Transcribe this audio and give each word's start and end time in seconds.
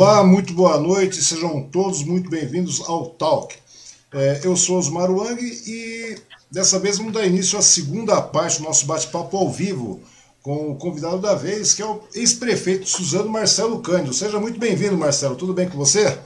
Olá, 0.00 0.24
muito 0.24 0.54
boa 0.54 0.80
noite, 0.80 1.22
sejam 1.22 1.62
todos 1.64 2.02
muito 2.02 2.30
bem-vindos 2.30 2.80
ao 2.88 3.10
Talk. 3.10 3.54
É, 4.10 4.40
eu 4.44 4.56
sou 4.56 4.78
Osmar 4.78 5.10
Wang 5.10 5.38
e 5.42 6.16
dessa 6.50 6.78
vez 6.78 6.96
vamos 6.96 7.12
dar 7.12 7.26
início 7.26 7.58
à 7.58 7.60
segunda 7.60 8.18
parte 8.22 8.56
do 8.56 8.64
nosso 8.64 8.86
bate-papo 8.86 9.36
ao 9.36 9.50
vivo 9.50 10.00
com 10.40 10.70
o 10.70 10.74
convidado 10.74 11.18
da 11.18 11.34
vez, 11.34 11.74
que 11.74 11.82
é 11.82 11.84
o 11.84 12.00
ex-prefeito 12.14 12.88
Suzano 12.88 13.28
Marcelo 13.28 13.82
Cândido. 13.82 14.14
Seja 14.14 14.40
muito 14.40 14.58
bem-vindo, 14.58 14.96
Marcelo. 14.96 15.36
Tudo 15.36 15.52
bem 15.52 15.68
com 15.68 15.76
você? 15.76 16.18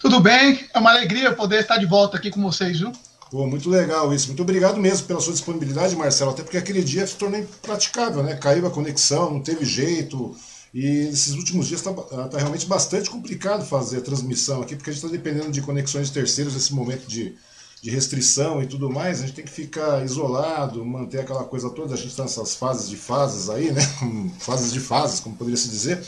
Tudo 0.00 0.18
bem, 0.18 0.66
é 0.74 0.78
uma 0.80 0.90
alegria 0.90 1.32
poder 1.32 1.60
estar 1.60 1.78
de 1.78 1.86
volta 1.86 2.16
aqui 2.16 2.32
com 2.32 2.42
vocês, 2.42 2.80
viu? 2.80 2.90
Pô, 3.30 3.46
muito 3.46 3.70
legal 3.70 4.12
isso. 4.12 4.26
Muito 4.26 4.42
obrigado 4.42 4.76
mesmo 4.76 5.06
pela 5.06 5.20
sua 5.20 5.34
disponibilidade, 5.34 5.94
Marcelo. 5.94 6.32
Até 6.32 6.42
porque 6.42 6.58
aquele 6.58 6.82
dia 6.82 7.06
se 7.06 7.14
tornou 7.14 7.38
impraticável, 7.38 8.24
né? 8.24 8.34
Caiu 8.34 8.66
a 8.66 8.70
conexão, 8.72 9.30
não 9.30 9.40
teve 9.40 9.64
jeito. 9.64 10.34
E 10.72 11.04
nesses 11.04 11.34
últimos 11.34 11.66
dias 11.66 11.80
está 11.80 11.92
tá 11.92 12.38
realmente 12.38 12.66
bastante 12.66 13.08
complicado 13.08 13.64
fazer 13.64 13.98
a 13.98 14.00
transmissão 14.02 14.60
aqui, 14.60 14.76
porque 14.76 14.90
a 14.90 14.92
gente 14.92 15.04
está 15.04 15.16
dependendo 15.16 15.50
de 15.50 15.62
conexões 15.62 16.08
de 16.08 16.12
terceiros 16.12 16.54
nesse 16.54 16.74
momento 16.74 17.06
de, 17.06 17.34
de 17.82 17.90
restrição 17.90 18.62
e 18.62 18.66
tudo 18.66 18.90
mais. 18.90 19.20
A 19.20 19.26
gente 19.26 19.34
tem 19.34 19.44
que 19.44 19.50
ficar 19.50 20.04
isolado, 20.04 20.84
manter 20.84 21.20
aquela 21.20 21.44
coisa 21.44 21.70
toda. 21.70 21.94
A 21.94 21.96
gente 21.96 22.10
está 22.10 22.24
nessas 22.24 22.54
fases 22.54 22.88
de 22.88 22.96
fases 22.96 23.48
aí, 23.48 23.72
né? 23.72 23.82
fases 24.38 24.72
de 24.72 24.80
fases, 24.80 25.20
como 25.20 25.36
poderia 25.36 25.56
se 25.56 25.68
dizer. 25.68 26.02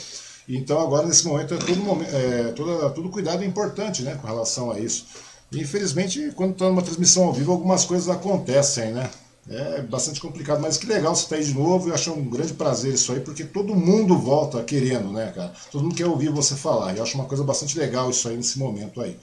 Então 0.47 0.79
agora 0.79 1.07
nesse 1.07 1.25
momento 1.25 1.53
é 1.53 1.57
todo, 1.57 1.77
momento, 1.77 2.09
é, 2.13 2.51
todo, 2.51 2.89
todo 2.93 3.09
cuidado 3.09 3.43
é 3.43 3.45
importante, 3.45 4.03
né, 4.03 4.15
com 4.15 4.27
relação 4.27 4.71
a 4.71 4.79
isso. 4.79 5.05
Infelizmente, 5.53 6.31
quando 6.35 6.53
está 6.53 6.65
numa 6.67 6.81
transmissão 6.81 7.23
ao 7.25 7.33
vivo, 7.33 7.51
algumas 7.51 7.83
coisas 7.83 8.07
acontecem, 8.07 8.91
né? 8.91 9.09
É 9.49 9.81
bastante 9.81 10.21
complicado, 10.21 10.61
mas 10.61 10.77
que 10.77 10.85
legal 10.85 11.15
você 11.15 11.23
estar 11.23 11.35
tá 11.35 11.41
aí 11.41 11.47
de 11.47 11.53
novo. 11.53 11.89
Eu 11.89 11.95
acho 11.95 12.11
um 12.11 12.29
grande 12.29 12.53
prazer 12.53 12.93
isso 12.93 13.11
aí, 13.11 13.19
porque 13.19 13.43
todo 13.43 13.75
mundo 13.75 14.17
volta 14.17 14.61
querendo, 14.63 15.11
né, 15.11 15.31
cara? 15.35 15.51
Todo 15.71 15.83
mundo 15.83 15.95
quer 15.95 16.05
ouvir 16.05 16.29
você 16.29 16.55
falar. 16.55 16.95
Eu 16.95 17.03
acho 17.03 17.15
uma 17.15 17.25
coisa 17.25 17.43
bastante 17.43 17.77
legal 17.77 18.09
isso 18.09 18.27
aí 18.27 18.37
nesse 18.37 18.59
momento 18.59 19.01
aí. 19.01 19.17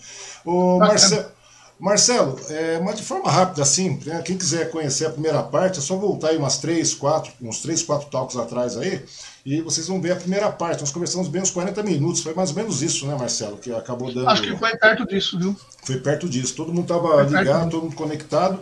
Ô, 0.45 0.79
Marcelo, 0.79 1.27
Marcelo 1.79 2.37
é, 2.51 2.81
mas 2.81 2.97
de 2.97 3.05
forma 3.05 3.31
rápida, 3.31 3.63
assim, 3.63 4.01
né, 4.05 4.21
quem 4.23 4.37
quiser 4.37 4.69
conhecer 4.71 5.07
a 5.07 5.11
primeira 5.11 5.41
parte, 5.41 5.79
é 5.79 5.83
só 5.83 5.97
voltar 5.97 6.31
aí 6.31 6.37
umas 6.37 6.59
três, 6.59 6.93
quatro, 6.93 7.33
uns 7.41 7.61
três, 7.61 7.85
quatro 7.85 8.09
talks 8.09 8.37
atrás 8.37 8.77
aí, 8.77 9.05
e 9.47 9.63
vocês 9.63 9.87
vão 9.87 10.01
ver 10.01 10.13
a 10.13 10.17
primeira 10.17 10.51
parte. 10.51 10.81
Nós 10.81 10.91
conversamos 10.91 11.29
bem 11.29 11.41
uns 11.41 11.53
40 11.53 11.81
minutos, 11.85 12.23
foi 12.23 12.35
mais 12.35 12.51
ou 12.51 12.57
menos 12.57 12.83
isso, 12.83 13.07
né, 13.07 13.17
Marcelo, 13.17 13.57
que 13.57 13.73
acabou 13.73 14.13
dando. 14.13 14.29
Acho 14.29 14.43
que 14.43 14.57
foi 14.57 14.77
perto 14.77 15.07
disso, 15.07 15.39
viu? 15.39 15.57
Foi 15.85 15.97
perto 15.99 16.29
disso. 16.29 16.57
Todo 16.57 16.73
mundo 16.73 16.93
estava 16.93 17.23
ligado, 17.23 17.71
todo 17.71 17.85
mundo 17.85 17.95
conectado 17.95 18.59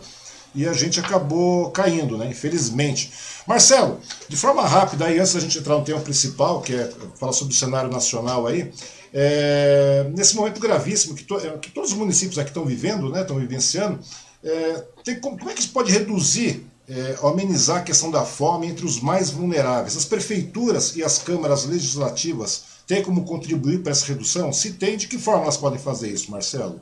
e 0.57 0.67
a 0.67 0.73
gente 0.73 0.99
acabou 0.99 1.71
caindo, 1.71 2.17
né? 2.17 2.27
Infelizmente. 2.29 3.13
Marcelo, 3.47 4.01
de 4.27 4.37
forma 4.37 4.67
rápida, 4.67 5.05
aí, 5.05 5.19
antes 5.19 5.35
da 5.35 5.41
gente 5.41 5.59
entrar 5.59 5.77
no 5.77 5.85
tema 5.85 6.01
principal, 6.01 6.63
que 6.63 6.75
é 6.75 6.91
falar 7.15 7.33
sobre 7.33 7.53
o 7.53 7.57
cenário 7.57 7.91
nacional 7.91 8.47
aí, 8.47 8.73
é, 9.13 10.11
nesse 10.17 10.35
momento 10.35 10.59
gravíssimo 10.59 11.15
que, 11.15 11.25
to, 11.25 11.39
que, 11.61 11.71
todos 11.71 11.93
os 11.93 11.97
municípios 11.97 12.39
aqui 12.39 12.51
estão 12.51 12.65
vivendo, 12.65 13.11
né, 13.11 13.21
estão 13.21 13.37
vivenciando, 13.39 14.01
é, 14.43 14.85
tem, 15.05 15.21
como, 15.21 15.39
como, 15.39 15.51
é 15.51 15.55
que 15.55 15.61
isso 15.61 15.71
pode 15.71 15.93
reduzir, 15.93 16.67
é, 16.89 17.19
amenizar 17.23 17.79
a 17.79 17.83
questão 17.83 18.11
da 18.11 18.25
fome 18.25 18.67
entre 18.67 18.87
os 18.87 18.99
mais 18.99 19.31
vulneráveis? 19.31 19.95
As 19.95 20.07
prefeituras 20.07 20.97
e 20.97 21.05
as 21.05 21.19
câmaras 21.19 21.67
legislativas 21.67 22.65
têm 22.87 23.03
como 23.03 23.25
contribuir 23.25 23.83
para 23.83 23.93
essa 23.93 24.07
redução? 24.07 24.53
Se 24.53 24.73
tem, 24.73 24.97
de 24.97 25.07
que 25.07 25.19
forma 25.19 25.43
elas 25.43 25.57
podem 25.59 25.79
fazer 25.79 26.09
isso, 26.09 26.31
Marcelo? 26.31 26.81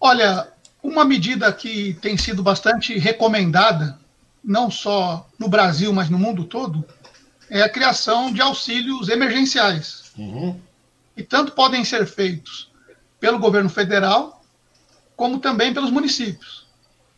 Olha, 0.00 0.52
uma 0.82 1.04
medida 1.04 1.52
que 1.52 1.94
tem 1.94 2.16
sido 2.16 2.42
bastante 2.42 2.98
recomendada, 2.98 3.98
não 4.44 4.70
só 4.70 5.28
no 5.38 5.48
Brasil, 5.48 5.92
mas 5.92 6.08
no 6.08 6.18
mundo 6.18 6.44
todo, 6.44 6.84
é 7.50 7.62
a 7.62 7.68
criação 7.68 8.32
de 8.32 8.40
auxílios 8.40 9.08
emergenciais. 9.08 10.04
Uhum. 10.16 10.58
E 11.16 11.22
tanto 11.22 11.52
podem 11.52 11.84
ser 11.84 12.06
feitos 12.06 12.70
pelo 13.18 13.38
governo 13.38 13.68
federal, 13.68 14.42
como 15.16 15.38
também 15.38 15.74
pelos 15.74 15.90
municípios. 15.90 16.66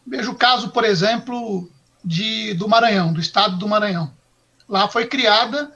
Veja 0.07 0.31
o 0.31 0.35
caso, 0.35 0.71
por 0.71 0.85
exemplo, 0.85 1.71
de, 2.05 2.55
do 2.55 2.69
Maranhão, 2.69 3.13
do 3.13 3.21
estado 3.21 3.57
do 3.57 3.69
Maranhão. 3.69 4.13
Lá 4.69 4.89
foi 4.89 5.07
criada 5.07 5.71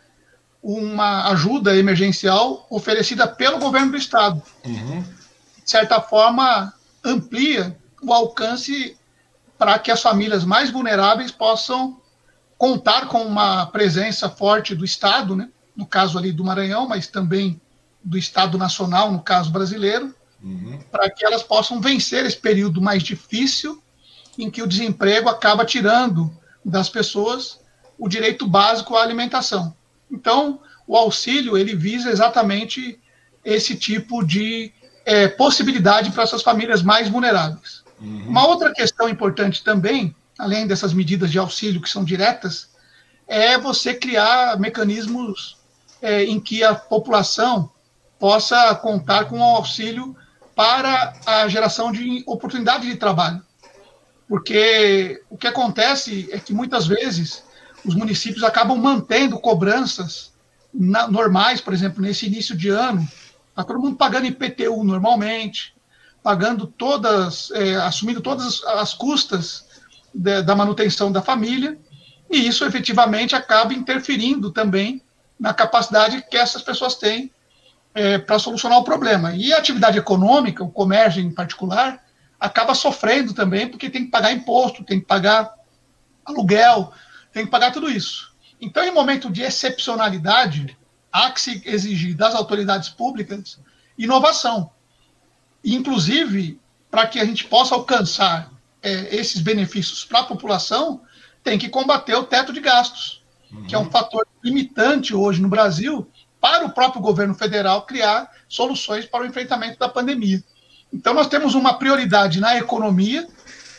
uma 0.62 1.28
ajuda 1.28 1.76
emergencial 1.76 2.66
oferecida 2.70 3.28
pelo 3.28 3.58
governo 3.58 3.90
do 3.90 3.98
estado. 3.98 4.42
Uhum. 4.64 5.02
De 5.02 5.70
certa 5.70 6.00
forma, 6.00 6.72
amplia 7.04 7.76
o 8.02 8.12
alcance 8.12 8.96
para 9.58 9.78
que 9.78 9.90
as 9.90 10.02
famílias 10.02 10.44
mais 10.44 10.70
vulneráveis 10.70 11.30
possam 11.30 12.00
contar 12.56 13.08
com 13.08 13.22
uma 13.22 13.66
presença 13.66 14.28
forte 14.28 14.74
do 14.74 14.84
Estado, 14.84 15.36
né? 15.36 15.50
no 15.76 15.86
caso 15.86 16.16
ali 16.16 16.32
do 16.32 16.44
Maranhão, 16.44 16.88
mas 16.88 17.06
também 17.06 17.60
do 18.02 18.16
Estado 18.16 18.56
Nacional, 18.56 19.10
no 19.10 19.20
caso 19.20 19.50
brasileiro, 19.50 20.14
uhum. 20.42 20.78
para 20.90 21.10
que 21.10 21.24
elas 21.24 21.42
possam 21.42 21.80
vencer 21.80 22.24
esse 22.24 22.36
período 22.36 22.80
mais 22.80 23.02
difícil 23.02 23.82
em 24.38 24.50
que 24.50 24.62
o 24.62 24.66
desemprego 24.66 25.28
acaba 25.28 25.64
tirando 25.64 26.30
das 26.64 26.88
pessoas 26.88 27.60
o 27.98 28.08
direito 28.08 28.46
básico 28.46 28.96
à 28.96 29.02
alimentação. 29.02 29.74
Então, 30.10 30.60
o 30.86 30.96
auxílio 30.96 31.56
ele 31.56 31.74
visa 31.74 32.10
exatamente 32.10 33.00
esse 33.44 33.76
tipo 33.76 34.24
de 34.24 34.72
é, 35.04 35.28
possibilidade 35.28 36.10
para 36.10 36.22
essas 36.22 36.42
famílias 36.42 36.82
mais 36.82 37.08
vulneráveis. 37.08 37.82
Uhum. 38.00 38.28
Uma 38.28 38.46
outra 38.46 38.72
questão 38.72 39.08
importante 39.08 39.62
também, 39.62 40.14
além 40.38 40.66
dessas 40.66 40.92
medidas 40.92 41.30
de 41.30 41.38
auxílio 41.38 41.80
que 41.80 41.88
são 41.88 42.04
diretas, 42.04 42.68
é 43.26 43.58
você 43.58 43.94
criar 43.94 44.58
mecanismos 44.58 45.56
é, 46.02 46.24
em 46.24 46.38
que 46.38 46.62
a 46.62 46.74
população 46.74 47.70
possa 48.18 48.74
contar 48.76 49.26
com 49.26 49.38
o 49.38 49.56
auxílio 49.56 50.16
para 50.54 51.14
a 51.26 51.48
geração 51.48 51.90
de 51.90 52.22
oportunidade 52.26 52.86
de 52.86 52.96
trabalho. 52.96 53.42
Porque 54.28 55.22
o 55.28 55.36
que 55.36 55.46
acontece 55.46 56.28
é 56.30 56.38
que 56.38 56.52
muitas 56.52 56.86
vezes 56.86 57.42
os 57.84 57.94
municípios 57.94 58.42
acabam 58.42 58.78
mantendo 58.78 59.38
cobranças 59.38 60.32
na, 60.72 61.06
normais, 61.06 61.60
por 61.60 61.74
exemplo, 61.74 62.02
nesse 62.02 62.26
início 62.26 62.56
de 62.56 62.68
ano, 62.68 63.06
está 63.54 63.62
todo 63.62 63.78
mundo 63.78 63.96
pagando 63.96 64.26
IPTU 64.26 64.82
normalmente, 64.82 65.74
pagando 66.22 66.66
todas, 66.66 67.52
é, 67.52 67.76
assumindo 67.76 68.20
todas 68.20 68.64
as 68.64 68.92
custas 68.92 69.64
de, 70.12 70.42
da 70.42 70.56
manutenção 70.56 71.12
da 71.12 71.22
família, 71.22 71.78
e 72.28 72.48
isso 72.48 72.64
efetivamente 72.64 73.36
acaba 73.36 73.72
interferindo 73.72 74.50
também 74.50 75.00
na 75.38 75.54
capacidade 75.54 76.24
que 76.28 76.36
essas 76.36 76.62
pessoas 76.62 76.96
têm 76.96 77.30
é, 77.94 78.18
para 78.18 78.40
solucionar 78.40 78.78
o 78.78 78.84
problema. 78.84 79.34
E 79.36 79.52
a 79.52 79.58
atividade 79.58 79.98
econômica, 79.98 80.64
o 80.64 80.70
comércio 80.70 81.22
em 81.22 81.30
particular, 81.30 82.02
acaba 82.40 82.74
sofrendo 82.74 83.32
também, 83.32 83.68
porque 83.68 83.88
tem 83.88 84.04
que 84.04 84.10
pagar 84.10 84.32
imposto, 84.32 84.82
tem 84.82 84.98
que 84.98 85.06
pagar 85.06 85.54
aluguel, 86.24 86.92
tem 87.32 87.44
que 87.44 87.50
pagar 87.50 87.70
tudo 87.70 87.88
isso. 87.88 88.34
Então, 88.60 88.82
em 88.82 88.90
momento 88.90 89.30
de 89.30 89.42
excepcionalidade, 89.42 90.76
há 91.14 91.30
que 91.30 91.40
se 91.40 91.62
exigir 91.64 92.16
das 92.16 92.34
autoridades 92.34 92.88
públicas 92.88 93.60
inovação. 93.96 94.72
Inclusive, 95.64 96.60
para 96.90 97.06
que 97.06 97.20
a 97.20 97.24
gente 97.24 97.44
possa 97.44 97.76
alcançar 97.76 98.50
é, 98.82 99.14
esses 99.14 99.40
benefícios 99.40 100.04
para 100.04 100.20
a 100.20 100.24
população, 100.24 101.02
tem 101.44 101.56
que 101.56 101.68
combater 101.68 102.16
o 102.16 102.24
teto 102.24 102.52
de 102.52 102.58
gastos, 102.58 103.22
uhum. 103.52 103.64
que 103.64 103.76
é 103.76 103.78
um 103.78 103.88
fator 103.88 104.26
limitante 104.42 105.14
hoje 105.14 105.40
no 105.40 105.48
Brasil 105.48 106.10
para 106.40 106.66
o 106.66 106.70
próprio 106.70 107.00
governo 107.00 107.34
federal 107.34 107.86
criar 107.86 108.28
soluções 108.48 109.06
para 109.06 109.22
o 109.22 109.26
enfrentamento 109.26 109.78
da 109.78 109.88
pandemia. 109.88 110.42
Então, 110.92 111.14
nós 111.14 111.28
temos 111.28 111.54
uma 111.54 111.74
prioridade 111.74 112.40
na 112.40 112.56
economia, 112.56 113.28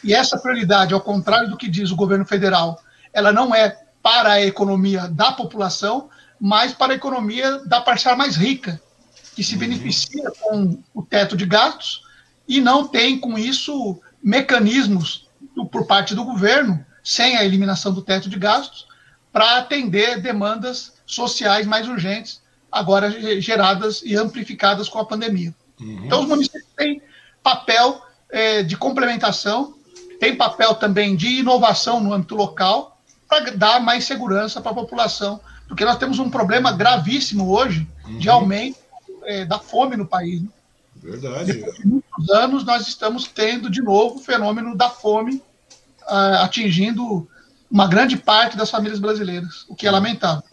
e 0.03 0.13
essa 0.13 0.39
prioridade, 0.39 0.93
ao 0.93 1.01
contrário 1.01 1.49
do 1.49 1.57
que 1.57 1.67
diz 1.67 1.91
o 1.91 1.95
governo 1.95 2.25
federal, 2.25 2.79
ela 3.13 3.33
não 3.33 3.53
é 3.53 3.77
para 4.01 4.33
a 4.33 4.41
economia 4.41 5.07
da 5.07 5.31
população, 5.31 6.09
mas 6.45 6.75
para 6.75 6.93
a 6.93 6.95
economia 6.95 7.57
da 7.65 7.81
parcela 7.81 8.15
mais 8.15 8.35
rica, 8.35 8.79
que 9.35 9.43
se 9.43 9.53
uhum. 9.53 9.61
beneficia 9.61 10.29
com 10.39 10.77
o 10.93 11.01
teto 11.01 11.35
de 11.35 11.43
gastos 11.43 12.03
e 12.47 12.61
não 12.61 12.87
tem, 12.87 13.19
com 13.19 13.35
isso, 13.35 13.99
mecanismos 14.21 15.27
do, 15.55 15.65
por 15.65 15.87
parte 15.87 16.13
do 16.13 16.23
governo, 16.23 16.85
sem 17.03 17.35
a 17.35 17.43
eliminação 17.43 17.91
do 17.91 18.03
teto 18.03 18.29
de 18.29 18.37
gastos, 18.37 18.85
para 19.33 19.57
atender 19.57 20.21
demandas 20.21 20.93
sociais 21.03 21.65
mais 21.65 21.89
urgentes, 21.89 22.43
agora 22.71 23.09
geradas 23.41 24.03
e 24.05 24.15
amplificadas 24.15 24.87
com 24.87 24.99
a 24.99 25.05
pandemia. 25.05 25.51
Uhum. 25.81 26.01
Então, 26.05 26.21
os 26.21 26.27
municípios 26.27 26.71
têm 26.77 27.01
papel 27.41 28.05
é, 28.29 28.61
de 28.61 28.77
complementação, 28.77 29.73
tem 30.19 30.35
papel 30.35 30.75
também 30.75 31.15
de 31.15 31.39
inovação 31.39 31.99
no 31.99 32.13
âmbito 32.13 32.35
local, 32.35 33.01
para 33.27 33.49
dar 33.49 33.79
mais 33.79 34.03
segurança 34.05 34.61
para 34.61 34.71
a 34.73 34.75
população, 34.75 35.41
porque 35.67 35.85
nós 35.85 35.97
temos 35.97 36.19
um 36.19 36.29
problema 36.29 36.71
gravíssimo 36.71 37.49
hoje 37.49 37.87
uhum. 38.05 38.17
de 38.17 38.29
aumento 38.29 38.77
é, 39.23 39.45
da 39.45 39.59
fome 39.59 39.95
no 39.95 40.05
país. 40.05 40.41
Né? 40.41 40.49
Verdade. 40.95 41.53
Depois 41.53 41.77
de 41.77 41.87
muitos 41.87 42.29
anos, 42.29 42.63
nós 42.63 42.87
estamos 42.87 43.27
tendo 43.27 43.69
de 43.69 43.81
novo 43.81 44.15
o 44.15 44.23
fenômeno 44.23 44.75
da 44.75 44.89
fome 44.89 45.35
uh, 46.03 46.41
atingindo 46.41 47.27
uma 47.69 47.87
grande 47.87 48.15
parte 48.17 48.55
das 48.55 48.69
famílias 48.69 48.99
brasileiras, 48.99 49.65
o 49.67 49.75
que 49.75 49.87
é 49.87 49.91
lamentável. 49.91 50.43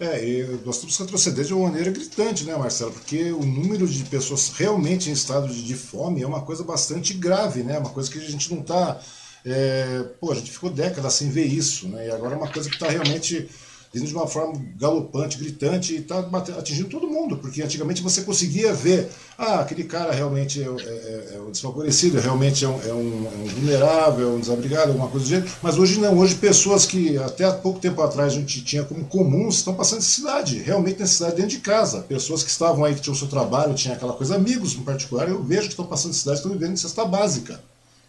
É, 0.00 0.24
e 0.24 0.60
nós 0.64 0.78
temos 0.78 0.96
que 0.96 1.02
retroceder 1.02 1.44
de 1.44 1.52
uma 1.52 1.68
maneira 1.68 1.90
gritante, 1.90 2.44
né, 2.44 2.56
Marcelo? 2.56 2.92
Porque 2.92 3.32
o 3.32 3.44
número 3.44 3.86
de 3.86 4.04
pessoas 4.04 4.52
realmente 4.56 5.10
em 5.10 5.12
estado 5.12 5.48
de, 5.48 5.60
de 5.64 5.74
fome 5.74 6.22
é 6.22 6.26
uma 6.26 6.42
coisa 6.42 6.62
bastante 6.62 7.12
grave, 7.14 7.64
né? 7.64 7.78
Uma 7.78 7.90
coisa 7.90 8.08
que 8.08 8.18
a 8.18 8.30
gente 8.30 8.54
não 8.54 8.60
está. 8.60 9.00
É, 9.44 10.04
pô, 10.20 10.30
a 10.30 10.36
gente 10.36 10.52
ficou 10.52 10.70
décadas 10.70 11.14
sem 11.14 11.30
ver 11.30 11.46
isso, 11.46 11.88
né? 11.88 12.06
E 12.06 12.10
agora 12.12 12.34
é 12.34 12.38
uma 12.38 12.48
coisa 12.48 12.68
que 12.68 12.76
está 12.76 12.88
realmente 12.88 13.48
de 13.92 14.14
uma 14.14 14.26
forma 14.26 14.60
galopante, 14.76 15.38
gritante, 15.38 15.94
e 15.94 15.98
está 15.98 16.20
atingindo 16.58 16.90
todo 16.90 17.08
mundo, 17.08 17.38
porque 17.38 17.62
antigamente 17.62 18.02
você 18.02 18.20
conseguia 18.20 18.72
ver, 18.72 19.08
ah, 19.36 19.60
aquele 19.60 19.84
cara 19.84 20.12
realmente 20.12 20.62
é, 20.62 20.66
é, 20.66 20.66
é, 20.66 21.32
é 21.36 21.40
um 21.40 21.50
desfavorecido, 21.50 22.20
realmente 22.20 22.64
é 22.64 22.68
um, 22.68 22.80
é, 22.82 22.92
um, 22.92 23.26
é 23.26 23.38
um, 23.38 23.46
vulnerável, 23.46 24.28
é 24.28 24.32
um 24.32 24.40
desabrigado, 24.40 24.88
alguma 24.88 25.08
coisa 25.08 25.24
do 25.24 25.28
gênero, 25.28 25.50
mas 25.62 25.78
hoje 25.78 25.98
não, 26.00 26.18
hoje 26.18 26.34
pessoas 26.34 26.84
que 26.84 27.16
até 27.16 27.44
há 27.44 27.52
pouco 27.52 27.80
tempo 27.80 28.02
atrás 28.02 28.34
a 28.34 28.36
gente 28.36 28.62
tinha 28.62 28.84
como 28.84 29.04
comuns 29.06 29.56
estão 29.56 29.74
passando 29.74 30.00
necessidade, 30.00 30.58
realmente 30.58 31.00
necessidade 31.00 31.36
dentro 31.36 31.50
de 31.50 31.58
casa, 31.58 32.02
pessoas 32.02 32.42
que 32.42 32.50
estavam 32.50 32.84
aí, 32.84 32.94
que 32.94 33.00
tinham 33.00 33.14
o 33.14 33.18
seu 33.18 33.28
trabalho, 33.28 33.74
tinha 33.74 33.94
aquela 33.94 34.12
coisa, 34.12 34.34
amigos 34.34 34.74
em 34.74 34.82
particular, 34.82 35.28
eu 35.28 35.42
vejo 35.42 35.62
que 35.62 35.68
estão 35.68 35.86
passando 35.86 36.10
necessidade, 36.10 36.38
estão 36.40 36.52
vivendo 36.52 36.70
necessidade 36.72 37.10
básica, 37.10 37.60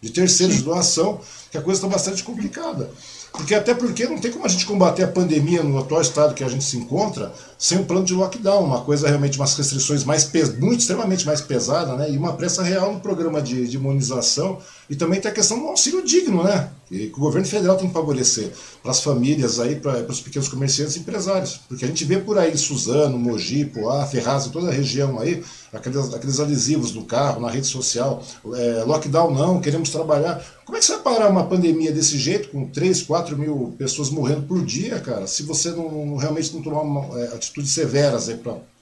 de 0.02 0.10
terceiros, 0.10 0.56
de 0.56 0.62
doação, 0.62 1.20
que 1.50 1.58
a 1.58 1.62
coisa 1.62 1.78
está 1.78 1.88
bastante 1.88 2.22
complicada. 2.22 2.90
Porque 3.32 3.54
até 3.54 3.74
porque 3.74 4.06
não 4.06 4.18
tem 4.18 4.30
como 4.30 4.44
a 4.44 4.48
gente 4.48 4.66
combater 4.66 5.04
a 5.04 5.08
pandemia 5.08 5.62
no 5.62 5.78
atual 5.78 6.00
estado 6.00 6.34
que 6.34 6.44
a 6.44 6.48
gente 6.48 6.64
se 6.64 6.76
encontra 6.76 7.32
sem 7.60 7.76
um 7.76 7.84
plano 7.84 8.06
de 8.06 8.14
lockdown, 8.14 8.64
uma 8.64 8.80
coisa 8.80 9.06
realmente, 9.06 9.38
umas 9.38 9.54
restrições 9.54 10.02
mais 10.02 10.30
muito 10.58 10.80
extremamente 10.80 11.26
mais 11.26 11.42
pesada, 11.42 11.94
né? 11.94 12.10
E 12.10 12.16
uma 12.16 12.32
pressa 12.32 12.62
real 12.62 12.90
no 12.94 13.00
programa 13.00 13.42
de, 13.42 13.68
de 13.68 13.76
imunização. 13.76 14.58
E 14.88 14.96
também 14.96 15.20
tem 15.20 15.30
a 15.30 15.34
questão 15.34 15.58
do 15.58 15.66
auxílio 15.66 16.02
digno, 16.02 16.42
né? 16.42 16.70
Que, 16.88 17.08
que 17.08 17.16
o 17.16 17.20
governo 17.20 17.46
federal 17.46 17.76
tem 17.76 17.86
que 17.86 17.92
favorecer 17.92 18.50
para 18.82 18.90
as 18.90 19.02
famílias 19.02 19.60
aí, 19.60 19.76
para 19.76 20.10
os 20.10 20.20
pequenos 20.22 20.48
comerciantes 20.48 20.96
e 20.96 21.00
empresários. 21.00 21.60
Porque 21.68 21.84
a 21.84 21.88
gente 21.88 22.04
vê 22.04 22.16
por 22.16 22.38
aí 22.38 22.56
Suzano, 22.56 23.18
Mogi, 23.18 23.66
Poá, 23.66 24.06
Ferraz, 24.06 24.46
toda 24.46 24.70
a 24.70 24.72
região 24.72 25.20
aí, 25.20 25.44
aqueles, 25.72 26.12
aqueles 26.14 26.40
adesivos 26.40 26.92
no 26.92 27.04
carro, 27.04 27.40
na 27.40 27.50
rede 27.50 27.66
social, 27.66 28.22
é, 28.54 28.84
lockdown 28.84 29.32
não, 29.32 29.60
queremos 29.60 29.90
trabalhar. 29.90 30.42
Como 30.64 30.76
é 30.76 30.80
que 30.80 30.86
você 30.86 30.94
vai 30.94 31.02
parar 31.02 31.28
uma 31.28 31.46
pandemia 31.46 31.92
desse 31.92 32.16
jeito, 32.16 32.48
com 32.48 32.66
3, 32.66 33.02
4 33.02 33.36
mil 33.36 33.74
pessoas 33.76 34.08
morrendo 34.08 34.42
por 34.42 34.64
dia, 34.64 34.98
cara, 35.00 35.26
se 35.26 35.42
você 35.42 35.70
não 35.70 36.16
realmente 36.16 36.54
não 36.54 36.62
tomar 36.62 36.82
uma, 36.82 37.20
é, 37.20 37.34
atitudes 37.50 37.70
severas 37.70 38.30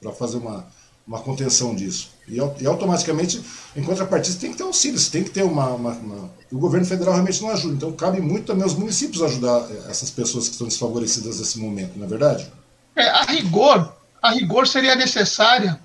para 0.01 0.13
fazer 0.13 0.37
uma, 0.37 0.67
uma 1.07 1.21
contenção 1.21 1.75
disso. 1.75 2.11
E, 2.29 2.37
e, 2.37 2.67
automaticamente, 2.67 3.43
em 3.75 3.83
contrapartida, 3.83 4.39
tem 4.39 4.53
que 4.53 4.59
ter 4.59 4.63
auxílio, 4.63 5.01
tem 5.11 5.25
que 5.25 5.31
ter 5.31 5.43
uma, 5.43 5.71
uma, 5.71 5.91
uma, 5.93 6.31
O 6.53 6.59
governo 6.59 6.87
federal 6.87 7.15
realmente 7.15 7.43
não 7.43 7.51
ajuda. 7.51 7.75
Então, 7.75 7.93
cabe 7.93 8.21
muito 8.21 8.47
também 8.47 8.63
aos 8.63 8.75
municípios 8.75 9.23
ajudar 9.23 9.67
é, 9.71 9.91
essas 9.91 10.11
pessoas 10.11 10.47
que 10.47 10.53
estão 10.53 10.69
desfavorecidas 10.69 11.39
nesse 11.39 11.59
momento, 11.59 11.97
não 11.97 12.05
é 12.05 12.09
verdade? 12.09 12.51
É, 12.95 13.09
a 13.09 13.23
rigor, 13.23 13.93
a 14.21 14.31
rigor 14.31 14.67
seria 14.67 14.95
necessária 14.95 15.81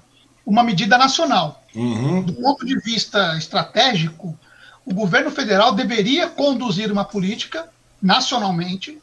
uma 0.45 0.63
medida 0.63 0.97
nacional. 0.97 1.63
Uhum. 1.73 2.21
Do 2.21 2.33
ponto 2.33 2.65
de 2.65 2.77
vista 2.79 3.37
estratégico, 3.37 4.37
o 4.85 4.93
governo 4.93 5.31
federal 5.31 5.73
deveria 5.73 6.27
conduzir 6.27 6.91
uma 6.91 7.05
política 7.05 7.69
nacionalmente, 8.01 9.01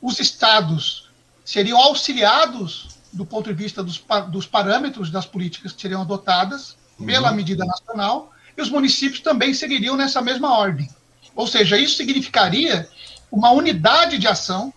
os 0.00 0.18
estados 0.18 1.05
seriam 1.46 1.80
auxiliados 1.80 2.88
do 3.12 3.24
ponto 3.24 3.48
de 3.48 3.54
vista 3.54 3.82
dos, 3.82 4.04
dos 4.28 4.46
parâmetros 4.46 5.10
das 5.10 5.24
políticas 5.24 5.72
que 5.72 5.80
seriam 5.80 6.02
adotadas 6.02 6.76
uhum. 6.98 7.06
pela 7.06 7.32
medida 7.32 7.64
nacional, 7.64 8.32
e 8.56 8.60
os 8.60 8.68
municípios 8.68 9.20
também 9.20 9.54
seguiriam 9.54 9.96
nessa 9.96 10.20
mesma 10.20 10.52
ordem. 10.52 10.88
Ou 11.34 11.46
seja, 11.46 11.78
isso 11.78 11.96
significaria 11.96 12.88
uma 13.30 13.50
unidade 13.50 14.18
de 14.18 14.26
ação 14.26 14.72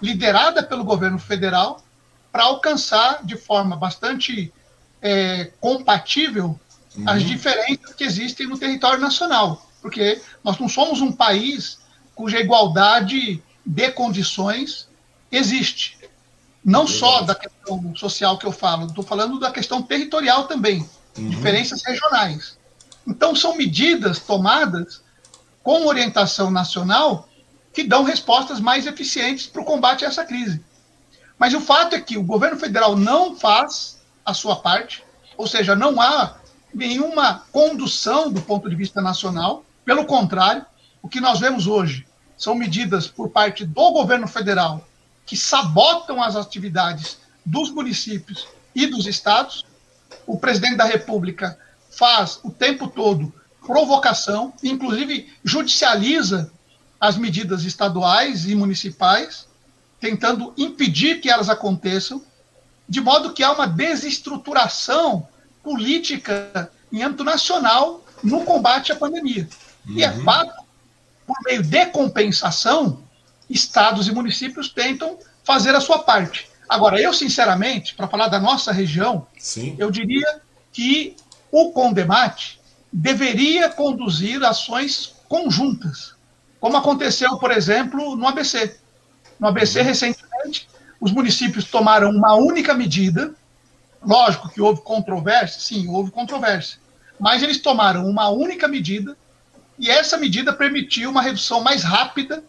liderada 0.00 0.62
pelo 0.62 0.84
governo 0.84 1.18
federal 1.18 1.82
para 2.30 2.44
alcançar 2.44 3.24
de 3.24 3.36
forma 3.36 3.76
bastante 3.76 4.52
é, 5.00 5.50
compatível 5.60 6.58
uhum. 6.96 7.08
as 7.08 7.22
diferenças 7.22 7.94
que 7.94 8.04
existem 8.04 8.46
no 8.46 8.58
território 8.58 9.00
nacional. 9.00 9.66
Porque 9.80 10.20
nós 10.44 10.58
não 10.58 10.68
somos 10.68 11.00
um 11.00 11.10
país 11.10 11.78
cuja 12.14 12.40
igualdade 12.40 13.42
de 13.64 13.90
condições 13.90 14.88
existe. 15.30 15.98
Não 16.64 16.86
só 16.86 17.22
da 17.22 17.34
questão 17.34 17.94
social 17.96 18.38
que 18.38 18.46
eu 18.46 18.52
falo, 18.52 18.86
estou 18.86 19.02
falando 19.02 19.38
da 19.38 19.50
questão 19.50 19.82
territorial 19.82 20.46
também, 20.46 20.88
uhum. 21.18 21.28
diferenças 21.28 21.82
regionais. 21.84 22.56
Então, 23.06 23.34
são 23.34 23.56
medidas 23.56 24.20
tomadas 24.20 25.02
com 25.62 25.86
orientação 25.86 26.50
nacional 26.50 27.28
que 27.72 27.82
dão 27.82 28.04
respostas 28.04 28.60
mais 28.60 28.86
eficientes 28.86 29.46
para 29.46 29.62
o 29.62 29.64
combate 29.64 30.04
a 30.04 30.08
essa 30.08 30.24
crise. 30.24 30.62
Mas 31.38 31.54
o 31.54 31.60
fato 31.60 31.96
é 31.96 32.00
que 32.00 32.16
o 32.16 32.22
governo 32.22 32.58
federal 32.58 32.96
não 32.96 33.34
faz 33.34 34.00
a 34.24 34.32
sua 34.32 34.56
parte, 34.56 35.02
ou 35.36 35.48
seja, 35.48 35.74
não 35.74 36.00
há 36.00 36.36
nenhuma 36.72 37.44
condução 37.50 38.30
do 38.30 38.40
ponto 38.40 38.70
de 38.70 38.76
vista 38.76 39.00
nacional. 39.00 39.64
Pelo 39.84 40.04
contrário, 40.04 40.64
o 41.02 41.08
que 41.08 41.20
nós 41.20 41.40
vemos 41.40 41.66
hoje 41.66 42.06
são 42.36 42.54
medidas 42.54 43.08
por 43.08 43.30
parte 43.30 43.64
do 43.64 43.90
governo 43.90 44.28
federal 44.28 44.86
que 45.26 45.36
sabotam 45.36 46.22
as 46.22 46.36
atividades 46.36 47.18
dos 47.44 47.70
municípios 47.70 48.46
e 48.74 48.86
dos 48.86 49.06
estados. 49.06 49.64
O 50.26 50.38
presidente 50.38 50.76
da 50.76 50.84
República 50.84 51.58
faz 51.90 52.40
o 52.42 52.50
tempo 52.50 52.88
todo 52.88 53.32
provocação, 53.64 54.52
inclusive 54.62 55.32
judicializa 55.44 56.50
as 57.00 57.16
medidas 57.16 57.64
estaduais 57.64 58.46
e 58.46 58.54
municipais, 58.54 59.46
tentando 60.00 60.52
impedir 60.56 61.20
que 61.20 61.30
elas 61.30 61.48
aconteçam, 61.48 62.22
de 62.88 63.00
modo 63.00 63.32
que 63.32 63.42
há 63.42 63.52
uma 63.52 63.66
desestruturação 63.66 65.28
política 65.62 66.70
em 66.92 67.02
âmbito 67.02 67.24
nacional 67.24 68.04
no 68.22 68.44
combate 68.44 68.92
à 68.92 68.96
pandemia. 68.96 69.48
Uhum. 69.86 69.94
E 69.96 70.04
é 70.04 70.10
uhum. 70.10 70.24
fato, 70.24 70.64
por 71.26 71.36
meio 71.44 71.62
de 71.62 71.86
compensação, 71.86 73.02
estados 73.52 74.08
e 74.08 74.12
municípios 74.12 74.68
tentam 74.68 75.18
fazer 75.44 75.74
a 75.74 75.80
sua 75.80 76.00
parte. 76.00 76.48
Agora, 76.68 77.00
eu, 77.00 77.12
sinceramente, 77.12 77.94
para 77.94 78.08
falar 78.08 78.28
da 78.28 78.40
nossa 78.40 78.72
região, 78.72 79.26
Sim. 79.38 79.76
eu 79.78 79.90
diria 79.90 80.40
que 80.72 81.14
o 81.50 81.70
Condemate 81.70 82.58
deveria 82.90 83.68
conduzir 83.68 84.42
ações 84.42 85.14
conjuntas, 85.28 86.14
como 86.60 86.76
aconteceu, 86.76 87.36
por 87.38 87.50
exemplo, 87.50 88.16
no 88.16 88.26
ABC. 88.26 88.78
No 89.38 89.48
ABC, 89.48 89.80
uhum. 89.80 89.84
recentemente, 89.84 90.68
os 91.00 91.10
municípios 91.12 91.64
tomaram 91.64 92.10
uma 92.10 92.34
única 92.34 92.72
medida. 92.72 93.34
Lógico 94.02 94.48
que 94.48 94.60
houve 94.60 94.80
controvérsia, 94.82 95.60
sim, 95.60 95.88
houve 95.88 96.10
controvérsia. 96.10 96.78
Mas 97.18 97.42
eles 97.42 97.60
tomaram 97.60 98.06
uma 98.06 98.28
única 98.28 98.66
medida 98.66 99.16
e 99.78 99.90
essa 99.90 100.16
medida 100.16 100.52
permitiu 100.52 101.10
uma 101.10 101.22
redução 101.22 101.60
mais 101.60 101.82
rápida 101.82 102.42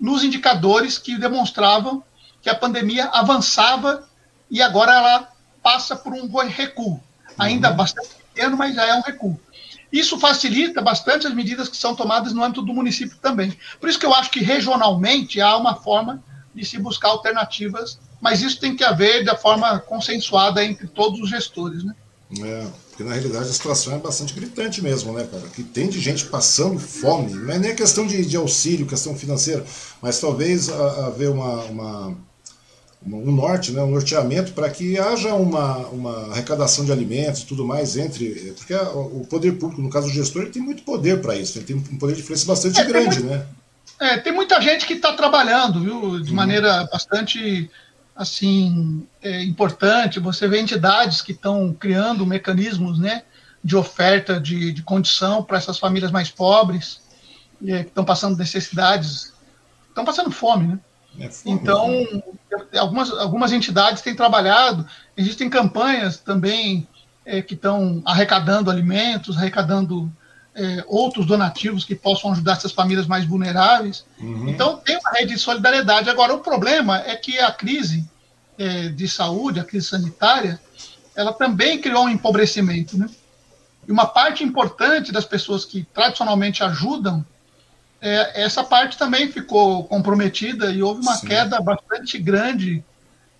nos 0.00 0.24
indicadores 0.24 0.96
que 0.96 1.18
demonstravam 1.18 2.02
que 2.42 2.48
a 2.48 2.54
pandemia 2.54 3.06
avançava 3.12 4.08
e 4.50 4.62
agora 4.62 4.92
ela 4.92 5.28
passa 5.62 5.94
por 5.94 6.12
um 6.12 6.26
recuo. 6.46 7.00
Ainda 7.38 7.70
uhum. 7.70 7.76
bastante 7.76 8.08
pequeno, 8.14 8.56
mas 8.56 8.74
já 8.74 8.86
é 8.86 8.94
um 8.94 9.02
recuo. 9.02 9.38
Isso 9.92 10.18
facilita 10.18 10.80
bastante 10.80 11.26
as 11.26 11.34
medidas 11.34 11.68
que 11.68 11.76
são 11.76 11.94
tomadas 11.94 12.32
no 12.32 12.42
âmbito 12.42 12.62
do 12.62 12.72
município 12.72 13.16
também. 13.20 13.56
Por 13.78 13.88
isso 13.88 13.98
que 13.98 14.06
eu 14.06 14.14
acho 14.14 14.30
que 14.30 14.40
regionalmente 14.40 15.40
há 15.40 15.56
uma 15.56 15.74
forma 15.74 16.22
de 16.54 16.64
se 16.64 16.78
buscar 16.78 17.08
alternativas, 17.08 17.98
mas 18.20 18.40
isso 18.40 18.60
tem 18.60 18.76
que 18.76 18.84
haver 18.84 19.24
da 19.24 19.36
forma 19.36 19.78
consensuada 19.80 20.64
entre 20.64 20.86
todos 20.86 21.20
os 21.20 21.28
gestores, 21.28 21.82
né? 21.82 21.94
É, 22.40 22.66
porque 23.00 23.04
na 23.04 23.14
realidade 23.14 23.48
a 23.48 23.52
situação 23.52 23.94
é 23.94 23.98
bastante 23.98 24.34
gritante 24.34 24.82
mesmo, 24.82 25.12
né, 25.14 25.26
cara? 25.30 25.44
Que 25.54 25.62
tem 25.62 25.88
de 25.88 25.98
gente 25.98 26.26
passando 26.26 26.78
fome, 26.78 27.32
não 27.32 27.54
é 27.54 27.58
nem 27.58 27.74
questão 27.74 28.06
de, 28.06 28.24
de 28.24 28.36
auxílio, 28.36 28.86
questão 28.86 29.14
financeira, 29.16 29.64
mas 30.02 30.20
talvez 30.20 30.68
haver 30.68 31.30
uma, 31.30 31.62
uma 31.64 32.16
um 33.06 33.32
norte, 33.32 33.72
né, 33.72 33.82
um 33.82 33.90
norteamento 33.90 34.52
para 34.52 34.68
que 34.68 34.98
haja 34.98 35.34
uma, 35.34 35.78
uma 35.86 36.30
arrecadação 36.30 36.84
de 36.84 36.92
alimentos 36.92 37.40
e 37.40 37.46
tudo 37.46 37.66
mais 37.66 37.96
entre. 37.96 38.54
Porque 38.58 38.74
o 38.74 39.26
poder 39.28 39.52
público, 39.52 39.80
no 39.80 39.88
caso 39.88 40.08
do 40.08 40.12
gestor, 40.12 40.42
ele 40.42 40.50
tem 40.50 40.60
muito 40.60 40.82
poder 40.82 41.22
para 41.22 41.34
isso, 41.34 41.56
ele 41.56 41.64
tem 41.64 41.76
um 41.76 41.96
poder 41.96 42.14
de 42.14 42.20
influência 42.20 42.46
bastante 42.46 42.78
é, 42.78 42.84
grande, 42.84 43.20
muito, 43.20 43.34
né? 43.34 43.46
É, 43.98 44.18
tem 44.18 44.32
muita 44.32 44.60
gente 44.60 44.86
que 44.86 44.94
está 44.94 45.14
trabalhando, 45.14 45.80
viu, 45.80 46.20
de 46.20 46.30
uhum. 46.30 46.36
maneira 46.36 46.86
bastante 46.92 47.70
assim 48.14 49.06
é, 49.22 49.42
importante. 49.42 50.20
Você 50.20 50.46
vê 50.48 50.60
entidades 50.60 51.22
que 51.22 51.32
estão 51.32 51.72
criando 51.72 52.26
mecanismos, 52.26 52.98
né, 52.98 53.22
de 53.62 53.76
oferta 53.76 54.40
de, 54.40 54.72
de 54.72 54.82
condição 54.82 55.42
para 55.42 55.58
essas 55.58 55.78
famílias 55.78 56.10
mais 56.10 56.30
pobres, 56.30 57.00
é, 57.66 57.82
que 57.82 57.88
estão 57.88 58.04
passando 58.04 58.36
necessidades, 58.36 59.32
estão 59.88 60.04
passando 60.04 60.30
fome, 60.30 60.66
né? 60.68 60.78
É 61.18 61.28
então, 61.44 61.88
algumas, 62.78 63.10
algumas 63.10 63.52
entidades 63.52 64.00
têm 64.00 64.14
trabalhado, 64.14 64.86
existem 65.16 65.50
campanhas 65.50 66.18
também 66.18 66.86
é, 67.24 67.42
que 67.42 67.54
estão 67.54 68.00
arrecadando 68.04 68.70
alimentos, 68.70 69.36
arrecadando 69.36 70.10
é, 70.54 70.84
outros 70.86 71.26
donativos 71.26 71.84
que 71.84 71.94
possam 71.94 72.32
ajudar 72.32 72.52
essas 72.52 72.72
famílias 72.72 73.06
mais 73.06 73.24
vulneráveis. 73.24 74.04
Uhum. 74.18 74.48
Então, 74.48 74.76
tem 74.78 74.98
uma 74.98 75.10
rede 75.10 75.34
de 75.34 75.40
solidariedade. 75.40 76.10
Agora, 76.10 76.34
o 76.34 76.40
problema 76.40 76.98
é 76.98 77.14
que 77.16 77.38
a 77.38 77.52
crise 77.52 78.04
é, 78.58 78.88
de 78.88 79.08
saúde, 79.08 79.60
a 79.60 79.64
crise 79.64 79.86
sanitária, 79.86 80.60
ela 81.14 81.32
também 81.32 81.80
criou 81.80 82.04
um 82.04 82.08
empobrecimento. 82.08 82.98
Né? 82.98 83.08
E 83.86 83.92
uma 83.92 84.06
parte 84.06 84.44
importante 84.44 85.12
das 85.12 85.24
pessoas 85.24 85.64
que 85.64 85.86
tradicionalmente 85.94 86.62
ajudam 86.62 87.24
é, 88.00 88.44
essa 88.44 88.64
parte 88.64 88.96
também 88.96 89.30
ficou 89.30 89.84
comprometida 89.84 90.72
e 90.72 90.82
houve 90.82 91.02
uma 91.02 91.16
Sim. 91.16 91.26
queda 91.26 91.60
bastante 91.60 92.16
grande 92.16 92.82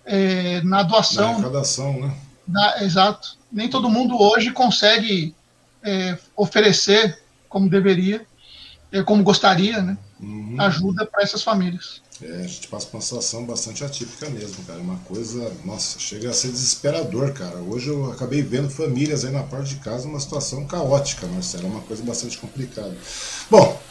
é, 0.05 0.61
na 0.61 0.83
doação. 0.83 1.29
Na 1.29 1.33
arrecadação, 1.33 1.99
né? 1.99 2.15
Da, 2.47 2.83
exato. 2.83 3.37
Nem 3.51 3.67
todo 3.67 3.89
mundo 3.89 4.21
hoje 4.21 4.51
consegue 4.51 5.33
é, 5.83 6.17
oferecer 6.35 7.19
como 7.49 7.69
deveria, 7.69 8.25
é, 8.91 9.03
como 9.03 9.23
gostaria, 9.23 9.81
né? 9.81 9.97
Uhum. 10.19 10.55
Ajuda 10.59 11.05
para 11.05 11.23
essas 11.23 11.43
famílias. 11.43 12.01
É, 12.21 12.43
a 12.43 12.47
gente 12.47 12.67
passa 12.67 12.85
por 12.85 12.97
uma 12.97 13.01
situação 13.01 13.45
bastante 13.45 13.83
atípica 13.83 14.29
mesmo, 14.29 14.63
cara. 14.65 14.79
Uma 14.79 14.97
coisa, 14.99 15.51
nossa, 15.65 15.99
chega 15.99 16.29
a 16.29 16.33
ser 16.33 16.49
desesperador, 16.49 17.33
cara. 17.33 17.57
Hoje 17.57 17.89
eu 17.89 18.11
acabei 18.11 18.43
vendo 18.43 18.69
famílias 18.69 19.25
aí 19.25 19.31
na 19.31 19.43
parte 19.43 19.75
de 19.75 19.81
casa 19.81 20.07
numa 20.07 20.19
situação 20.19 20.65
caótica, 20.65 21.25
Marcelo. 21.27 21.65
É 21.65 21.69
uma 21.69 21.81
coisa 21.81 22.03
bastante 22.03 22.37
complicada. 22.37 22.95
Bom, 23.49 23.81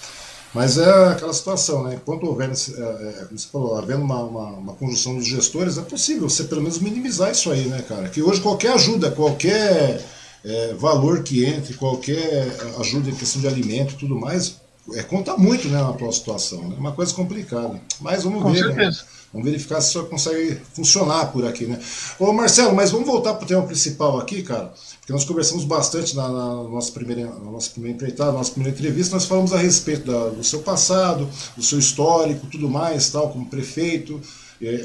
mas 0.54 0.78
é 0.78 1.08
aquela 1.08 1.32
situação, 1.32 1.84
né? 1.84 1.94
Enquanto 1.94 2.24
houver, 2.24 2.50
é, 2.50 2.52
é, 2.52 3.24
como 3.24 3.38
você 3.38 3.48
falou, 3.48 3.76
havendo 3.76 4.02
uma, 4.02 4.22
uma, 4.22 4.46
uma, 4.50 4.72
conjunção 4.74 5.16
dos 5.16 5.26
gestores, 5.26 5.78
é 5.78 5.82
possível 5.82 6.28
você 6.28 6.44
pelo 6.44 6.62
menos 6.62 6.78
minimizar 6.78 7.32
isso 7.32 7.50
aí, 7.50 7.66
né, 7.66 7.82
cara? 7.82 8.08
Que 8.08 8.22
hoje 8.22 8.40
qualquer 8.40 8.72
ajuda, 8.72 9.10
qualquer 9.10 10.04
é, 10.44 10.74
valor 10.74 11.22
que 11.22 11.44
entre, 11.44 11.74
qualquer 11.74 12.48
ajuda 12.78 13.10
em 13.10 13.14
questão 13.14 13.40
de 13.40 13.48
alimento 13.48 13.94
e 13.94 13.96
tudo 13.96 14.16
mais, 14.16 14.56
é, 14.94 15.02
conta 15.02 15.36
muito 15.36 15.68
né, 15.68 15.80
na 15.80 15.90
atual 15.90 16.12
situação. 16.12 16.68
Né? 16.68 16.74
É 16.76 16.80
uma 16.80 16.92
coisa 16.92 17.12
complicada. 17.14 17.80
Mas 18.00 18.24
vamos 18.24 18.42
Com 18.42 18.52
ver. 18.52 18.60
Né? 18.60 18.74
Certeza. 18.74 19.02
Né? 19.02 19.20
Vamos 19.32 19.46
verificar 19.46 19.80
se 19.80 19.90
isso 19.90 20.04
consegue 20.06 20.60
funcionar 20.74 21.26
por 21.26 21.46
aqui, 21.46 21.64
né? 21.64 21.78
Ô 22.18 22.32
Marcelo, 22.32 22.74
mas 22.74 22.90
vamos 22.90 23.06
voltar 23.06 23.34
para 23.34 23.44
o 23.44 23.46
tema 23.46 23.62
principal 23.62 24.18
aqui, 24.18 24.42
cara. 24.42 24.74
Porque 24.98 25.12
nós 25.12 25.24
conversamos 25.24 25.64
bastante 25.64 26.16
na, 26.16 26.28
na 26.28 26.54
nossa, 26.64 26.90
primeira, 26.90 27.26
na 27.26 27.50
nossa 27.50 27.70
primeira 27.70 27.94
empreitada, 27.94 28.32
na 28.32 28.38
nossa 28.38 28.50
primeira 28.50 28.76
entrevista, 28.76 29.14
nós 29.14 29.26
falamos 29.26 29.52
a 29.52 29.58
respeito 29.58 30.10
da, 30.10 30.30
do 30.30 30.42
seu 30.42 30.62
passado, 30.62 31.28
do 31.56 31.62
seu 31.62 31.78
histórico, 31.78 32.48
tudo 32.48 32.68
mais, 32.68 33.08
tal, 33.10 33.30
como 33.30 33.46
prefeito, 33.46 34.20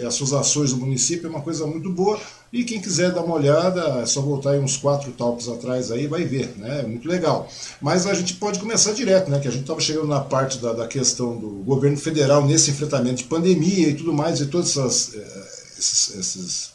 as 0.08 0.14
suas 0.14 0.32
ações 0.32 0.72
no 0.72 0.78
município, 0.78 1.26
é 1.26 1.30
uma 1.30 1.42
coisa 1.42 1.66
muito 1.66 1.92
boa. 1.92 2.20
E 2.54 2.64
quem 2.64 2.80
quiser 2.80 3.12
dar 3.12 3.22
uma 3.22 3.36
olhada, 3.36 4.02
é 4.02 4.06
só 4.06 4.22
voltar 4.22 4.52
aí 4.52 4.60
uns 4.60 4.78
quatro 4.78 5.12
talks 5.12 5.50
atrás 5.50 5.92
aí, 5.92 6.08
vai 6.08 6.24
ver, 6.24 6.54
né? 6.58 6.82
É 6.82 6.84
muito 6.84 7.08
legal. 7.08 7.50
Mas 7.82 8.06
a 8.06 8.14
gente 8.14 8.36
pode 8.36 8.60
começar 8.60 8.94
direto, 8.94 9.30
né? 9.30 9.40
Que 9.40 9.48
a 9.48 9.52
gente 9.52 9.62
estava 9.62 9.82
chegando 9.82 10.08
na 10.08 10.22
parte 10.22 10.60
da, 10.60 10.72
da, 10.72 10.88
questão 10.88 11.38
do 11.38 11.50
governo 11.66 11.98
federal 11.98 12.46
nesse 12.46 12.72
enfrentamento 12.72 13.18
de 13.18 13.24
pandemia 13.26 13.90
e 13.90 13.96
tudo 13.96 14.14
mais, 14.14 14.40
e 14.40 14.46
todas 14.46 14.70
essas, 14.70 15.16
eh, 15.16 15.48
essas, 15.78 16.16
essas 16.18 16.72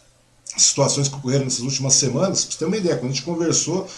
situações 0.57 1.09
que 1.09 1.15
ocorreram 1.15 1.45
nessas 1.45 1.61
últimas 1.61 1.95
semanas. 1.95 2.45
Para 2.45 2.53
você 2.53 2.59
ter 2.59 2.65
uma 2.67 2.77
ideia, 2.77 2.97
quando 2.97 3.13
a 3.13 3.15
gente 3.15 3.25
conversou, 3.25 3.89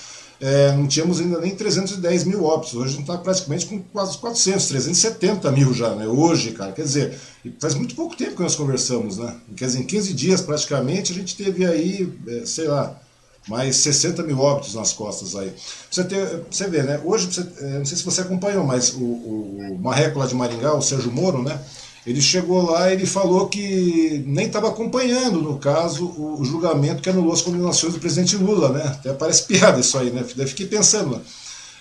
é, 0.43 0.73
não 0.73 0.89
tínhamos 0.89 1.21
ainda 1.21 1.41
nem 1.41 1.55
310 1.55 2.25
mil 2.25 2.43
óbitos. 2.43 2.75
Hoje 2.75 2.87
a 2.89 2.91
gente 2.97 3.03
está 3.03 3.17
praticamente 3.17 3.67
com 3.67 3.81
quase 3.81 4.19
400, 4.19 4.67
370 4.67 5.53
mil 5.53 5.73
já, 5.73 5.95
né? 5.95 6.09
Hoje, 6.09 6.51
cara. 6.51 6.73
Quer 6.73 6.83
dizer, 6.83 7.17
faz 7.61 7.77
muito 7.77 7.95
pouco 7.95 8.17
tempo 8.17 8.35
que 8.35 8.43
nós 8.43 8.57
conversamos, 8.57 9.19
né? 9.19 9.37
Quer 9.57 9.67
dizer, 9.67 9.79
em 9.79 9.87
15 9.87 10.13
dias 10.13 10.41
praticamente 10.41 11.13
a 11.13 11.15
gente 11.15 11.37
teve 11.37 11.65
aí, 11.65 12.13
é, 12.27 12.45
sei 12.45 12.67
lá, 12.67 13.01
mais 13.49 13.77
60 13.77 14.25
mil 14.25 14.41
óbitos 14.41 14.75
nas 14.75 14.93
costas 14.93 15.37
aí. 15.37 15.53
Você, 15.89 16.03
ter, 16.03 16.43
você 16.51 16.67
vê, 16.67 16.83
né? 16.83 17.01
Hoje, 17.05 17.33
você, 17.33 17.47
é, 17.65 17.79
não 17.79 17.85
sei 17.85 17.97
se 17.97 18.05
você 18.05 18.23
acompanhou, 18.23 18.65
mas 18.65 18.95
o, 18.95 19.01
o, 19.01 19.75
o 19.75 19.79
Marreco 19.79 20.19
lá 20.19 20.27
de 20.27 20.35
Maringá, 20.35 20.75
o 20.75 20.83
Sérgio 20.83 21.13
Moro, 21.13 21.41
né? 21.41 21.57
Ele 22.05 22.21
chegou 22.21 22.63
lá 22.63 22.91
e 22.91 22.95
ele 22.95 23.07
falou 23.07 23.49
que 23.49 24.25
nem 24.27 24.47
estava 24.47 24.69
acompanhando, 24.69 25.41
no 25.41 25.59
caso, 25.59 26.05
o, 26.05 26.45
julgamento 26.45 27.01
que 27.01 27.09
anulou 27.09 27.33
as 27.33 27.43
condenações 27.43 27.93
do 27.93 28.01
presidente 28.01 28.37
Lula, 28.37 28.71
né? 28.71 28.83
Até 28.85 29.13
parece 29.13 29.45
piada 29.45 29.79
isso 29.79 29.97
aí, 29.97 30.11
né? 30.11 30.25
Daí 30.35 30.47
fiquei 30.49 30.67
pensando, 30.67 31.21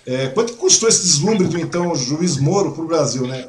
é, 0.06 0.28
quanto 0.28 0.54
custou 0.54 0.88
esse 0.88 1.01
deslumbre 1.01 1.48
do 1.48 1.60
então 1.60 1.96
juiz 1.96 2.38
Moro 2.38 2.72
para 2.72 2.84
o 2.84 2.88
Brasil, 2.88 3.25
né? 3.25 3.48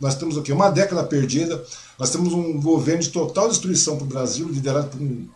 Nós 0.00 0.14
temos 0.14 0.36
o 0.36 0.42
quê? 0.42 0.52
Uma 0.52 0.70
década 0.70 1.02
perdida, 1.02 1.60
nós 1.98 2.10
temos 2.10 2.32
um 2.32 2.60
governo 2.60 3.02
de 3.02 3.08
total 3.08 3.48
destruição 3.48 3.96
para 3.96 4.04
o 4.04 4.08
Brasil, 4.08 4.48
liderado 4.48 4.88
por 4.88 5.00
um, 5.00 5.28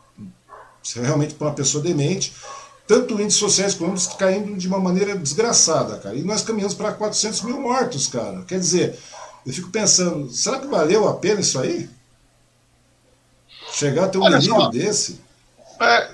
realmente 0.94 1.35
por 1.35 1.47
uma 1.47 1.54
pessoa 1.54 1.82
demente, 1.82 2.32
tanto 2.87 3.20
índices 3.20 3.40
sociais 3.40 3.75
econômicos 3.75 4.06
caindo 4.18 4.56
de 4.56 4.66
uma 4.66 4.78
maneira 4.78 5.16
desgraçada, 5.16 5.99
cara. 5.99 6.14
E 6.14 6.23
nós 6.23 6.42
caminhamos 6.42 6.75
para 6.75 6.92
400 6.92 7.42
mil 7.42 7.61
mortos, 7.61 8.06
cara. 8.06 8.42
Quer 8.47 8.58
dizer, 8.58 8.99
eu 9.47 9.52
fico 9.52 9.71
pensando, 9.71 10.30
será 10.30 10.59
que 10.59 10.66
valeu 10.66 11.09
a 11.09 11.14
pena 11.14 11.40
isso 11.40 11.59
aí? 11.59 11.88
Chegar 13.73 14.04
a 14.04 14.09
ter 14.09 14.18
um 14.18 14.23
Olha 14.23 14.38
menino 14.38 14.61
só, 14.61 14.68
desse? 14.68 15.21
É, 15.80 16.11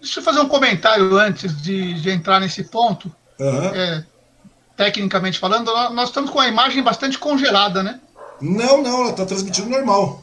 deixa 0.00 0.20
eu 0.20 0.24
fazer 0.24 0.40
um 0.40 0.48
comentário 0.48 1.16
antes 1.16 1.60
de, 1.60 2.00
de 2.00 2.10
entrar 2.10 2.40
nesse 2.40 2.64
ponto. 2.64 3.12
Uhum. 3.38 3.64
É, 3.74 4.04
tecnicamente 4.76 5.38
falando, 5.38 5.72
nós 5.90 6.08
estamos 6.08 6.30
com 6.30 6.40
a 6.40 6.48
imagem 6.48 6.82
bastante 6.82 7.18
congelada, 7.18 7.82
né? 7.82 8.00
Não, 8.40 8.82
não, 8.82 9.02
ela 9.02 9.10
está 9.10 9.26
transmitindo 9.26 9.68
normal. 9.68 10.22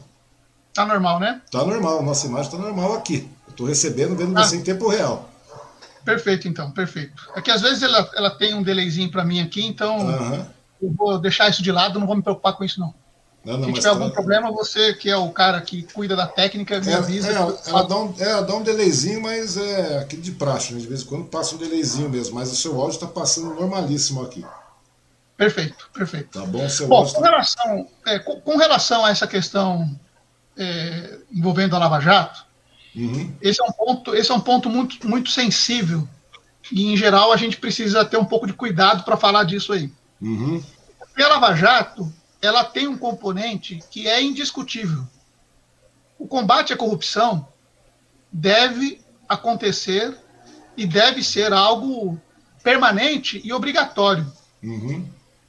Tá 0.74 0.84
normal, 0.84 1.20
né? 1.20 1.40
Tá 1.50 1.64
normal, 1.64 2.02
nossa 2.02 2.26
imagem 2.26 2.46
está 2.46 2.58
normal 2.58 2.94
aqui. 2.94 3.28
Eu 3.46 3.50
estou 3.50 3.66
recebendo, 3.66 4.16
vendo 4.16 4.36
ah. 4.36 4.44
você 4.44 4.56
em 4.56 4.62
tempo 4.62 4.88
real. 4.88 5.30
Perfeito, 6.04 6.48
então, 6.48 6.70
perfeito. 6.70 7.30
É 7.34 7.42
que 7.42 7.50
às 7.50 7.60
vezes 7.60 7.82
ela, 7.82 8.10
ela 8.14 8.30
tem 8.30 8.54
um 8.54 8.62
delayzinho 8.62 9.10
para 9.10 9.24
mim 9.24 9.40
aqui, 9.40 9.64
então. 9.64 9.98
Uhum 9.98 10.59
eu 10.82 10.92
vou 10.92 11.18
deixar 11.18 11.48
isso 11.48 11.62
de 11.62 11.72
lado, 11.72 11.98
não 11.98 12.06
vou 12.06 12.16
me 12.16 12.22
preocupar 12.22 12.54
com 12.56 12.64
isso, 12.64 12.80
não. 12.80 12.94
Não, 13.44 13.56
não, 13.56 13.68
Se 13.68 13.74
tiver 13.74 13.88
algum 13.88 14.10
problema, 14.10 14.52
você 14.52 14.92
que 14.92 15.08
é 15.08 15.16
o 15.16 15.30
cara 15.30 15.60
que 15.62 15.82
cuida 15.82 16.14
da 16.14 16.26
técnica, 16.26 16.78
me 16.80 16.92
é, 16.92 16.94
avisa. 16.94 17.30
É, 17.30 17.34
ela, 17.70 17.82
dá 17.84 17.96
um, 17.96 18.14
ela 18.18 18.42
dá 18.42 18.54
um 18.54 18.62
delayzinho, 18.62 19.22
mas 19.22 19.56
é 19.56 19.98
aquele 19.98 20.20
de 20.20 20.32
praxe, 20.32 20.74
né? 20.74 20.80
De 20.80 20.86
vez 20.86 21.02
em 21.02 21.06
quando 21.06 21.24
passa 21.24 21.54
um 21.54 21.58
delayzinho 21.58 22.10
mesmo, 22.10 22.34
mas 22.34 22.52
o 22.52 22.56
seu 22.56 22.78
áudio 22.78 22.96
está 22.96 23.06
passando 23.06 23.54
normalíssimo 23.54 24.22
aqui. 24.22 24.44
Perfeito, 25.38 25.88
perfeito. 25.94 26.38
Tá 26.38 26.44
bom, 26.44 26.68
seu 26.68 26.86
bom, 26.86 26.96
áudio 26.96 27.14
com, 27.14 27.22
tá... 27.22 27.30
relação, 27.30 27.88
é, 28.06 28.18
com, 28.18 28.40
com, 28.42 28.56
relação 28.58 29.04
a 29.06 29.10
essa 29.10 29.26
questão 29.26 29.98
é, 30.58 31.18
envolvendo 31.32 31.74
a 31.74 31.78
Lava 31.78 31.98
Jato, 31.98 32.44
uhum. 32.94 33.34
esse, 33.40 33.58
é 33.58 33.64
um 33.64 33.72
ponto, 33.72 34.14
esse 34.14 34.30
é 34.30 34.34
um 34.34 34.40
ponto 34.40 34.68
muito, 34.68 35.08
muito 35.08 35.30
sensível. 35.30 36.06
E, 36.70 36.92
em 36.92 36.96
geral, 36.96 37.32
a 37.32 37.38
gente 37.38 37.56
precisa 37.56 38.04
ter 38.04 38.18
um 38.18 38.24
pouco 38.24 38.46
de 38.46 38.52
cuidado 38.52 39.02
para 39.02 39.16
falar 39.16 39.44
disso 39.44 39.72
aí. 39.72 39.90
Uhum. 40.20 40.62
A 41.16 41.28
Lava 41.28 41.54
Jato 41.54 42.12
ela 42.40 42.64
tem 42.64 42.88
um 42.88 42.96
componente 42.96 43.80
que 43.90 44.08
é 44.08 44.22
indiscutível. 44.22 45.06
O 46.18 46.26
combate 46.26 46.72
à 46.72 46.76
corrupção 46.76 47.46
deve 48.32 49.00
acontecer 49.28 50.16
e 50.76 50.86
deve 50.86 51.22
ser 51.22 51.52
algo 51.52 52.20
permanente 52.62 53.40
e 53.44 53.52
obrigatório. 53.52 54.30
Uhum. 54.62 55.08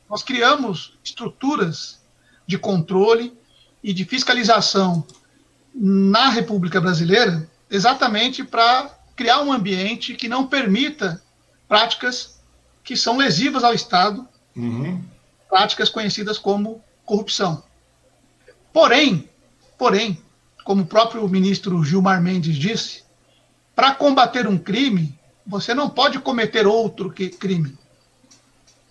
Nós 0.09 0.23
criamos 0.23 0.97
estruturas 1.03 1.99
de 2.45 2.57
controle 2.57 3.33
e 3.83 3.93
de 3.93 4.05
fiscalização 4.05 5.05
na 5.73 6.29
República 6.29 6.81
Brasileira 6.81 7.49
exatamente 7.69 8.43
para 8.43 8.89
criar 9.15 9.41
um 9.41 9.53
ambiente 9.53 10.15
que 10.15 10.27
não 10.27 10.47
permita 10.47 11.21
práticas 11.67 12.41
que 12.83 12.97
são 12.97 13.17
lesivas 13.17 13.63
ao 13.63 13.73
Estado, 13.73 14.27
uhum 14.55 15.01
práticas 15.51 15.89
conhecidas 15.89 16.39
como 16.39 16.81
corrupção. 17.05 17.61
Porém, 18.71 19.29
porém, 19.77 20.17
como 20.63 20.83
o 20.83 20.87
próprio 20.87 21.27
ministro 21.27 21.83
Gilmar 21.83 22.21
Mendes 22.21 22.55
disse, 22.55 23.03
para 23.75 23.93
combater 23.93 24.47
um 24.47 24.57
crime, 24.57 25.19
você 25.45 25.73
não 25.73 25.89
pode 25.89 26.19
cometer 26.19 26.65
outro 26.65 27.11
crime. 27.11 27.77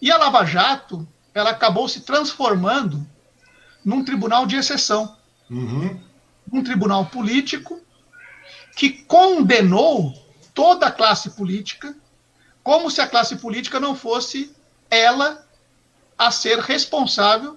E 0.03 0.13
a 0.13 0.19
Lava 0.19 0.45
Jato, 0.45 1.09
ela 1.33 1.51
acabou 1.51 1.89
se 1.89 2.03
transformando 2.03 3.07
num 3.83 4.05
tribunal 4.05 4.45
de 4.45 4.57
exceção. 4.57 5.17
Uhum. 5.49 5.99
Um 6.53 6.63
tribunal 6.63 7.07
político 7.07 7.81
que 8.77 8.91
condenou 8.91 10.13
toda 10.53 10.87
a 10.89 10.93
classe 10.93 11.31
política, 11.31 11.97
como 12.63 12.91
se 12.91 13.01
a 13.01 13.07
classe 13.07 13.37
política 13.37 13.81
não 13.81 13.95
fosse 13.95 14.55
ela 14.91 15.47
a 16.21 16.31
ser 16.31 16.59
responsável 16.59 17.57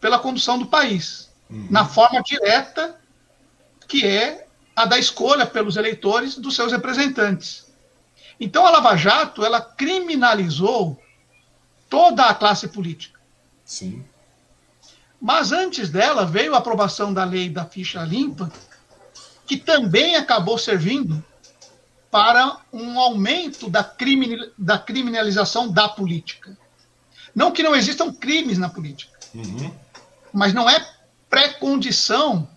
pela 0.00 0.20
condução 0.20 0.56
do 0.56 0.66
país, 0.66 1.32
uhum. 1.50 1.66
na 1.68 1.84
forma 1.84 2.22
direta 2.22 2.96
que 3.88 4.06
é 4.06 4.46
a 4.76 4.84
da 4.84 4.96
escolha 4.96 5.44
pelos 5.44 5.76
eleitores 5.76 6.36
dos 6.36 6.54
seus 6.54 6.70
representantes. 6.70 7.66
Então 8.38 8.64
a 8.64 8.70
Lava 8.70 8.96
Jato, 8.96 9.44
ela 9.44 9.60
criminalizou 9.60 10.96
toda 11.90 12.26
a 12.26 12.34
classe 12.36 12.68
política. 12.68 13.18
Sim. 13.64 14.04
Mas 15.20 15.50
antes 15.50 15.90
dela 15.90 16.24
veio 16.24 16.54
a 16.54 16.58
aprovação 16.58 17.12
da 17.12 17.24
lei 17.24 17.48
da 17.48 17.64
ficha 17.64 18.04
limpa, 18.04 18.48
que 19.44 19.56
também 19.56 20.14
acabou 20.14 20.56
servindo 20.56 21.24
para 22.12 22.58
um 22.72 22.96
aumento 23.00 23.68
da, 23.68 23.92
da 24.56 24.78
criminalização 24.78 25.68
da 25.68 25.88
política. 25.88 26.56
Não 27.34 27.50
que 27.50 27.62
não 27.62 27.74
existam 27.74 28.12
crimes 28.12 28.58
na 28.58 28.68
política, 28.68 29.18
uhum. 29.34 29.74
mas 30.32 30.52
não 30.52 30.68
é 30.68 30.86
pré-condição 31.28 32.48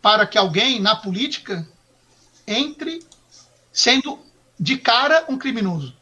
para 0.00 0.26
que 0.26 0.38
alguém 0.38 0.80
na 0.80 0.96
política 0.96 1.66
entre 2.46 3.02
sendo 3.72 4.18
de 4.58 4.76
cara 4.76 5.24
um 5.28 5.36
criminoso. 5.36 5.94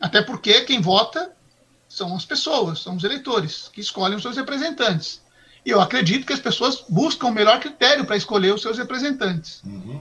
Até 0.00 0.22
porque 0.22 0.60
quem 0.62 0.80
vota 0.80 1.32
são 1.88 2.14
as 2.14 2.24
pessoas, 2.24 2.80
são 2.80 2.96
os 2.96 3.04
eleitores 3.04 3.68
que 3.72 3.80
escolhem 3.80 4.16
os 4.16 4.22
seus 4.22 4.36
representantes. 4.36 5.22
E 5.64 5.70
eu 5.70 5.80
acredito 5.80 6.26
que 6.26 6.32
as 6.32 6.40
pessoas 6.40 6.84
buscam 6.88 7.28
o 7.28 7.32
melhor 7.32 7.58
critério 7.58 8.04
para 8.04 8.16
escolher 8.16 8.54
os 8.54 8.62
seus 8.62 8.76
representantes. 8.78 9.62
Uhum. 9.64 10.00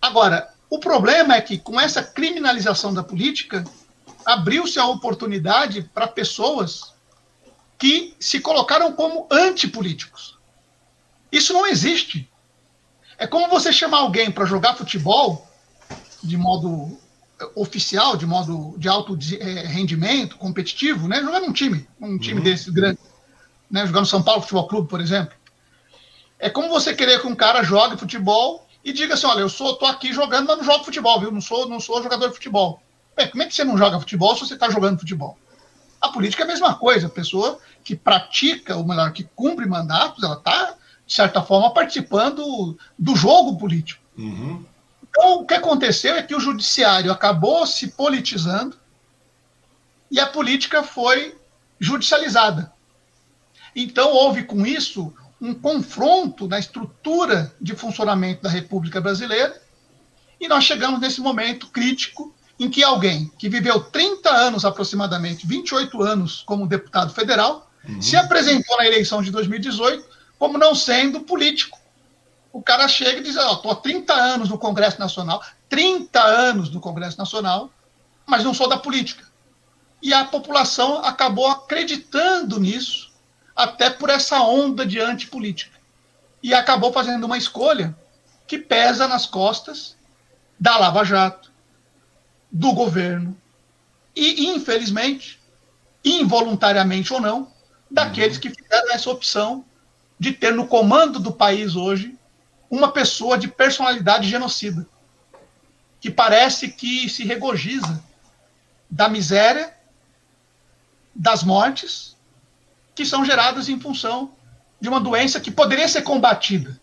Agora, 0.00 0.52
o 0.70 0.78
problema 0.78 1.34
é 1.34 1.40
que 1.40 1.58
com 1.58 1.80
essa 1.80 2.02
criminalização 2.02 2.94
da 2.94 3.02
política, 3.02 3.64
abriu-se 4.24 4.78
a 4.78 4.86
oportunidade 4.86 5.88
para 5.94 6.06
pessoas 6.06 6.94
que 7.78 8.14
se 8.18 8.40
colocaram 8.40 8.92
como 8.92 9.26
antipolíticos. 9.30 10.38
Isso 11.30 11.52
não 11.52 11.66
existe. 11.66 12.30
É 13.18 13.26
como 13.26 13.48
você 13.48 13.72
chamar 13.72 13.98
alguém 13.98 14.30
para 14.30 14.44
jogar 14.44 14.74
futebol 14.74 15.48
de 16.22 16.36
modo 16.36 16.96
oficial, 17.54 18.16
de 18.16 18.26
modo 18.26 18.74
de 18.78 18.88
alto 18.88 19.18
é, 19.38 19.66
rendimento, 19.66 20.36
competitivo, 20.36 21.08
né? 21.08 21.20
Jogar 21.20 21.40
num 21.40 21.52
time, 21.52 21.86
um 22.00 22.18
time 22.18 22.38
uhum. 22.38 22.44
desse 22.44 22.70
grande, 22.70 22.98
né? 23.70 23.86
Jogar 23.86 24.00
no 24.00 24.06
São 24.06 24.22
Paulo 24.22 24.42
Futebol 24.42 24.68
Clube, 24.68 24.88
por 24.88 25.00
exemplo. 25.00 25.34
É 26.38 26.48
como 26.48 26.68
você 26.68 26.94
querer 26.94 27.20
que 27.20 27.26
um 27.26 27.34
cara 27.34 27.62
jogue 27.62 27.96
futebol 27.96 28.66
e 28.84 28.92
diga 28.92 29.14
assim, 29.14 29.26
olha, 29.26 29.40
eu 29.40 29.48
sou, 29.48 29.74
tô 29.76 29.86
aqui 29.86 30.12
jogando, 30.12 30.46
mas 30.46 30.58
não 30.58 30.64
jogo 30.64 30.84
futebol, 30.84 31.18
viu? 31.18 31.32
Não 31.32 31.40
sou, 31.40 31.68
não 31.68 31.80
sou 31.80 32.02
jogador 32.02 32.28
de 32.28 32.34
futebol. 32.34 32.82
Bem, 33.16 33.28
como 33.28 33.42
é 33.42 33.46
que 33.46 33.54
você 33.54 33.64
não 33.64 33.78
joga 33.78 34.00
futebol 34.00 34.34
se 34.34 34.46
você 34.46 34.54
está 34.54 34.70
jogando 34.70 34.98
futebol? 34.98 35.38
A 36.00 36.08
política 36.08 36.42
é 36.42 36.44
a 36.44 36.48
mesma 36.48 36.74
coisa. 36.74 37.06
A 37.06 37.10
pessoa 37.10 37.58
que 37.82 37.94
pratica, 37.94 38.76
ou 38.76 38.84
melhor, 38.84 39.12
que 39.12 39.24
cumpre 39.34 39.66
mandatos, 39.66 40.22
ela 40.22 40.36
está, 40.36 40.74
de 41.06 41.14
certa 41.14 41.42
forma, 41.42 41.72
participando 41.72 42.76
do 42.98 43.16
jogo 43.16 43.56
político. 43.56 44.02
Uhum. 44.16 44.64
Então, 45.02 45.40
o 45.40 45.46
que 45.46 45.54
aconteceu 45.54 46.16
é 46.16 46.22
que 46.22 46.34
o 46.34 46.40
judiciário 46.40 47.12
acabou 47.12 47.66
se 47.66 47.88
politizando 47.88 48.76
e 50.10 50.18
a 50.18 50.26
política 50.26 50.82
foi 50.82 51.38
judicializada. 51.78 52.72
Então, 53.76 54.10
houve 54.12 54.44
com 54.44 54.66
isso 54.66 55.12
um 55.40 55.54
confronto 55.54 56.48
na 56.48 56.58
estrutura 56.58 57.54
de 57.60 57.76
funcionamento 57.76 58.42
da 58.42 58.48
República 58.48 59.00
Brasileira 59.00 59.60
e 60.40 60.48
nós 60.48 60.64
chegamos 60.64 61.00
nesse 61.00 61.20
momento 61.20 61.68
crítico 61.68 62.33
em 62.58 62.70
que 62.70 62.82
alguém 62.82 63.30
que 63.38 63.48
viveu 63.48 63.80
30 63.80 64.30
anos 64.30 64.64
aproximadamente, 64.64 65.46
28 65.46 66.02
anos 66.02 66.42
como 66.46 66.66
deputado 66.66 67.12
federal, 67.12 67.70
uhum. 67.88 68.00
se 68.00 68.16
apresentou 68.16 68.76
na 68.76 68.86
eleição 68.86 69.22
de 69.22 69.30
2018 69.30 70.04
como 70.38 70.58
não 70.58 70.74
sendo 70.74 71.20
político. 71.20 71.78
O 72.52 72.62
cara 72.62 72.86
chega 72.86 73.18
e 73.18 73.22
diz: 73.22 73.36
Ó, 73.36 73.50
oh, 73.50 73.54
estou 73.54 73.72
há 73.72 73.76
30 73.76 74.12
anos 74.12 74.48
no 74.48 74.58
Congresso 74.58 75.00
Nacional, 75.00 75.42
30 75.68 76.22
anos 76.22 76.70
no 76.70 76.80
Congresso 76.80 77.18
Nacional, 77.18 77.70
mas 78.26 78.44
não 78.44 78.54
sou 78.54 78.68
da 78.68 78.76
política. 78.76 79.24
E 80.00 80.12
a 80.12 80.24
população 80.24 80.98
acabou 81.04 81.48
acreditando 81.48 82.60
nisso, 82.60 83.10
até 83.56 83.90
por 83.90 84.10
essa 84.10 84.40
onda 84.42 84.86
de 84.86 85.00
antipolítica. 85.00 85.78
E 86.42 86.52
acabou 86.52 86.92
fazendo 86.92 87.24
uma 87.24 87.38
escolha 87.38 87.96
que 88.46 88.58
pesa 88.58 89.08
nas 89.08 89.24
costas 89.26 89.96
da 90.60 90.76
Lava 90.76 91.04
Jato, 91.04 91.50
do 92.54 92.72
governo 92.72 93.36
e, 94.14 94.46
infelizmente, 94.46 95.40
involuntariamente 96.04 97.12
ou 97.12 97.20
não, 97.20 97.52
daqueles 97.90 98.38
que 98.38 98.48
fizeram 98.48 98.92
essa 98.92 99.10
opção 99.10 99.64
de 100.20 100.30
ter 100.30 100.54
no 100.54 100.68
comando 100.68 101.18
do 101.18 101.32
país 101.32 101.74
hoje 101.74 102.16
uma 102.70 102.92
pessoa 102.92 103.36
de 103.36 103.48
personalidade 103.48 104.28
genocida, 104.28 104.86
que 106.00 106.08
parece 106.08 106.68
que 106.68 107.08
se 107.08 107.24
regozija 107.24 108.00
da 108.88 109.08
miséria, 109.08 109.74
das 111.12 111.42
mortes 111.42 112.16
que 112.94 113.04
são 113.04 113.24
geradas 113.24 113.68
em 113.68 113.80
função 113.80 114.30
de 114.80 114.88
uma 114.88 115.00
doença 115.00 115.40
que 115.40 115.50
poderia 115.50 115.88
ser 115.88 116.02
combatida. 116.02 116.80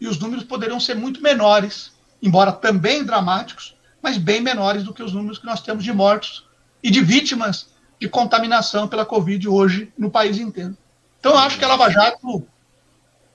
E 0.00 0.08
os 0.08 0.18
números 0.18 0.44
poderiam 0.44 0.80
ser 0.80 0.94
muito 0.94 1.22
menores, 1.22 1.92
embora 2.22 2.52
também 2.52 3.04
dramáticos, 3.04 3.74
mas 4.02 4.16
bem 4.16 4.40
menores 4.40 4.82
do 4.82 4.94
que 4.94 5.02
os 5.02 5.12
números 5.12 5.38
que 5.38 5.46
nós 5.46 5.60
temos 5.60 5.84
de 5.84 5.92
mortos 5.92 6.46
e 6.82 6.90
de 6.90 7.00
vítimas 7.02 7.68
de 8.00 8.08
contaminação 8.08 8.88
pela 8.88 9.04
Covid 9.04 9.46
hoje 9.48 9.92
no 9.98 10.10
país 10.10 10.38
inteiro. 10.38 10.76
Então, 11.18 11.32
eu 11.32 11.38
acho 11.38 11.58
que 11.58 11.64
a 11.64 11.68
Lava 11.68 11.90
Jato 11.90 12.46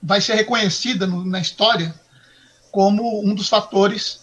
vai 0.01 0.19
ser 0.19 0.33
reconhecida 0.33 1.05
no, 1.05 1.23
na 1.23 1.39
história 1.39 1.93
como 2.71 3.23
um 3.23 3.33
dos 3.33 3.47
fatores 3.47 4.21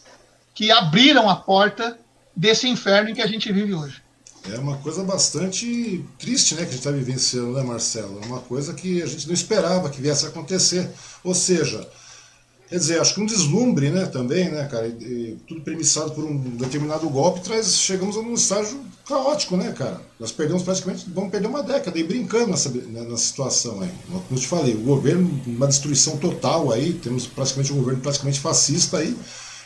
que 0.54 0.70
abriram 0.70 1.30
a 1.30 1.36
porta 1.36 1.98
desse 2.34 2.68
inferno 2.68 3.10
em 3.10 3.14
que 3.14 3.22
a 3.22 3.26
gente 3.26 3.52
vive 3.52 3.72
hoje. 3.72 4.02
É 4.50 4.58
uma 4.58 4.76
coisa 4.78 5.04
bastante 5.04 6.04
triste, 6.18 6.54
né, 6.54 6.62
que 6.62 6.68
a 6.68 6.70
gente 6.72 6.78
está 6.78 6.90
vivenciando, 6.90 7.52
né, 7.52 7.62
Marcelo? 7.62 8.20
É 8.20 8.26
uma 8.26 8.40
coisa 8.40 8.74
que 8.74 9.00
a 9.00 9.06
gente 9.06 9.26
não 9.28 9.34
esperava 9.34 9.88
que 9.88 10.00
viesse 10.00 10.26
a 10.26 10.28
acontecer. 10.28 10.90
Ou 11.22 11.34
seja, 11.34 11.88
Quer 12.72 12.78
dizer, 12.78 13.00
acho 13.02 13.14
que 13.14 13.20
um 13.20 13.26
deslumbre, 13.26 13.90
né, 13.90 14.06
também, 14.06 14.50
né, 14.50 14.64
cara, 14.64 14.86
e, 14.86 14.92
e, 15.04 15.36
tudo 15.46 15.60
premissado 15.60 16.12
por 16.12 16.24
um 16.24 16.38
determinado 16.56 17.06
golpe, 17.10 17.42
traz, 17.42 17.76
chegamos 17.76 18.16
a 18.16 18.20
um 18.20 18.32
estágio 18.32 18.80
caótico, 19.06 19.58
né, 19.58 19.72
cara? 19.72 20.00
Nós 20.18 20.32
perdemos 20.32 20.62
praticamente, 20.62 21.04
vamos 21.14 21.30
perder 21.30 21.48
uma 21.48 21.62
década 21.62 21.98
aí 21.98 22.02
brincando 22.02 22.46
nessa, 22.46 22.70
né, 22.70 23.02
nessa 23.02 23.18
situação 23.18 23.82
aí. 23.82 23.90
Como 24.06 24.24
eu 24.30 24.38
te 24.38 24.46
falei, 24.46 24.74
o 24.74 24.78
governo, 24.78 25.42
uma 25.46 25.66
destruição 25.66 26.16
total 26.16 26.72
aí, 26.72 26.94
temos 26.94 27.26
praticamente 27.26 27.74
um 27.74 27.76
governo 27.76 28.00
praticamente 28.00 28.40
fascista 28.40 28.96
aí, 28.96 29.14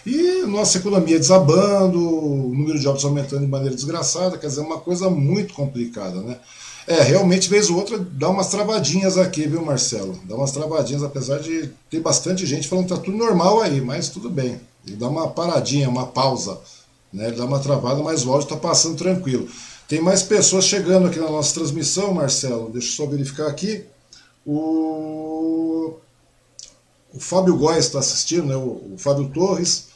e 0.05 0.43
nossa 0.43 0.79
economia 0.79 1.17
desabando, 1.17 2.01
o 2.01 2.53
número 2.53 2.77
de 2.77 2.89
óbitos 2.89 3.05
aumentando 3.05 3.43
de 3.43 3.47
maneira 3.47 3.77
desgraçada, 3.77 4.37
quer 4.37 4.49
dizer, 4.49 4.63
é 4.63 4.65
uma 4.65 4.81
coisa 4.81 5.09
muito 5.09 5.55
complicada, 5.55 6.21
né? 6.23 6.41
É, 6.87 7.03
realmente, 7.03 7.49
vez 7.49 7.69
ou 7.69 7.77
outra, 7.77 7.99
dá 7.99 8.29
umas 8.29 8.49
travadinhas 8.49 9.19
aqui, 9.19 9.47
viu, 9.49 9.65
Marcelo? 9.65 10.19
Dá 10.25 10.37
umas 10.37 10.53
travadinhas, 10.53 11.03
apesar 11.03 11.41
de 11.41 11.69
ter 11.91 11.99
bastante 11.99 12.47
gente 12.47 12.69
falando 12.69 12.87
que 12.87 12.95
tá 12.95 13.01
tudo 13.01 13.17
normal 13.17 13.61
aí, 13.61 13.81
mas 13.81 14.09
tudo 14.09 14.31
bem. 14.31 14.61
Ele 14.87 14.97
dá 14.97 15.09
uma 15.09 15.29
paradinha, 15.29 15.89
uma 15.89 16.07
pausa, 16.07 16.61
né? 17.13 17.27
Ele 17.27 17.37
dá 17.37 17.45
uma 17.45 17.59
travada, 17.59 18.01
mas 18.05 18.25
o 18.25 18.33
áudio 18.33 18.49
tá 18.49 18.57
passando 18.57 18.97
tranquilo. 18.97 19.49
Tem 19.89 20.01
mais 20.01 20.23
pessoas 20.23 20.65
chegando 20.65 21.09
aqui 21.09 21.19
na 21.19 21.29
nossa 21.29 21.55
transmissão, 21.55 22.15
Marcelo. 22.15 22.71
Deixa 22.71 22.89
eu 22.89 22.93
só 22.93 23.07
verificar 23.07 23.49
aqui. 23.49 23.85
O, 24.45 25.95
o 27.13 27.19
Fábio 27.19 27.57
Góes 27.57 27.87
está 27.87 27.99
assistindo, 27.99 28.47
né? 28.47 28.55
O, 28.55 28.95
o 28.95 28.95
Fábio 28.97 29.29
Torres, 29.31 29.89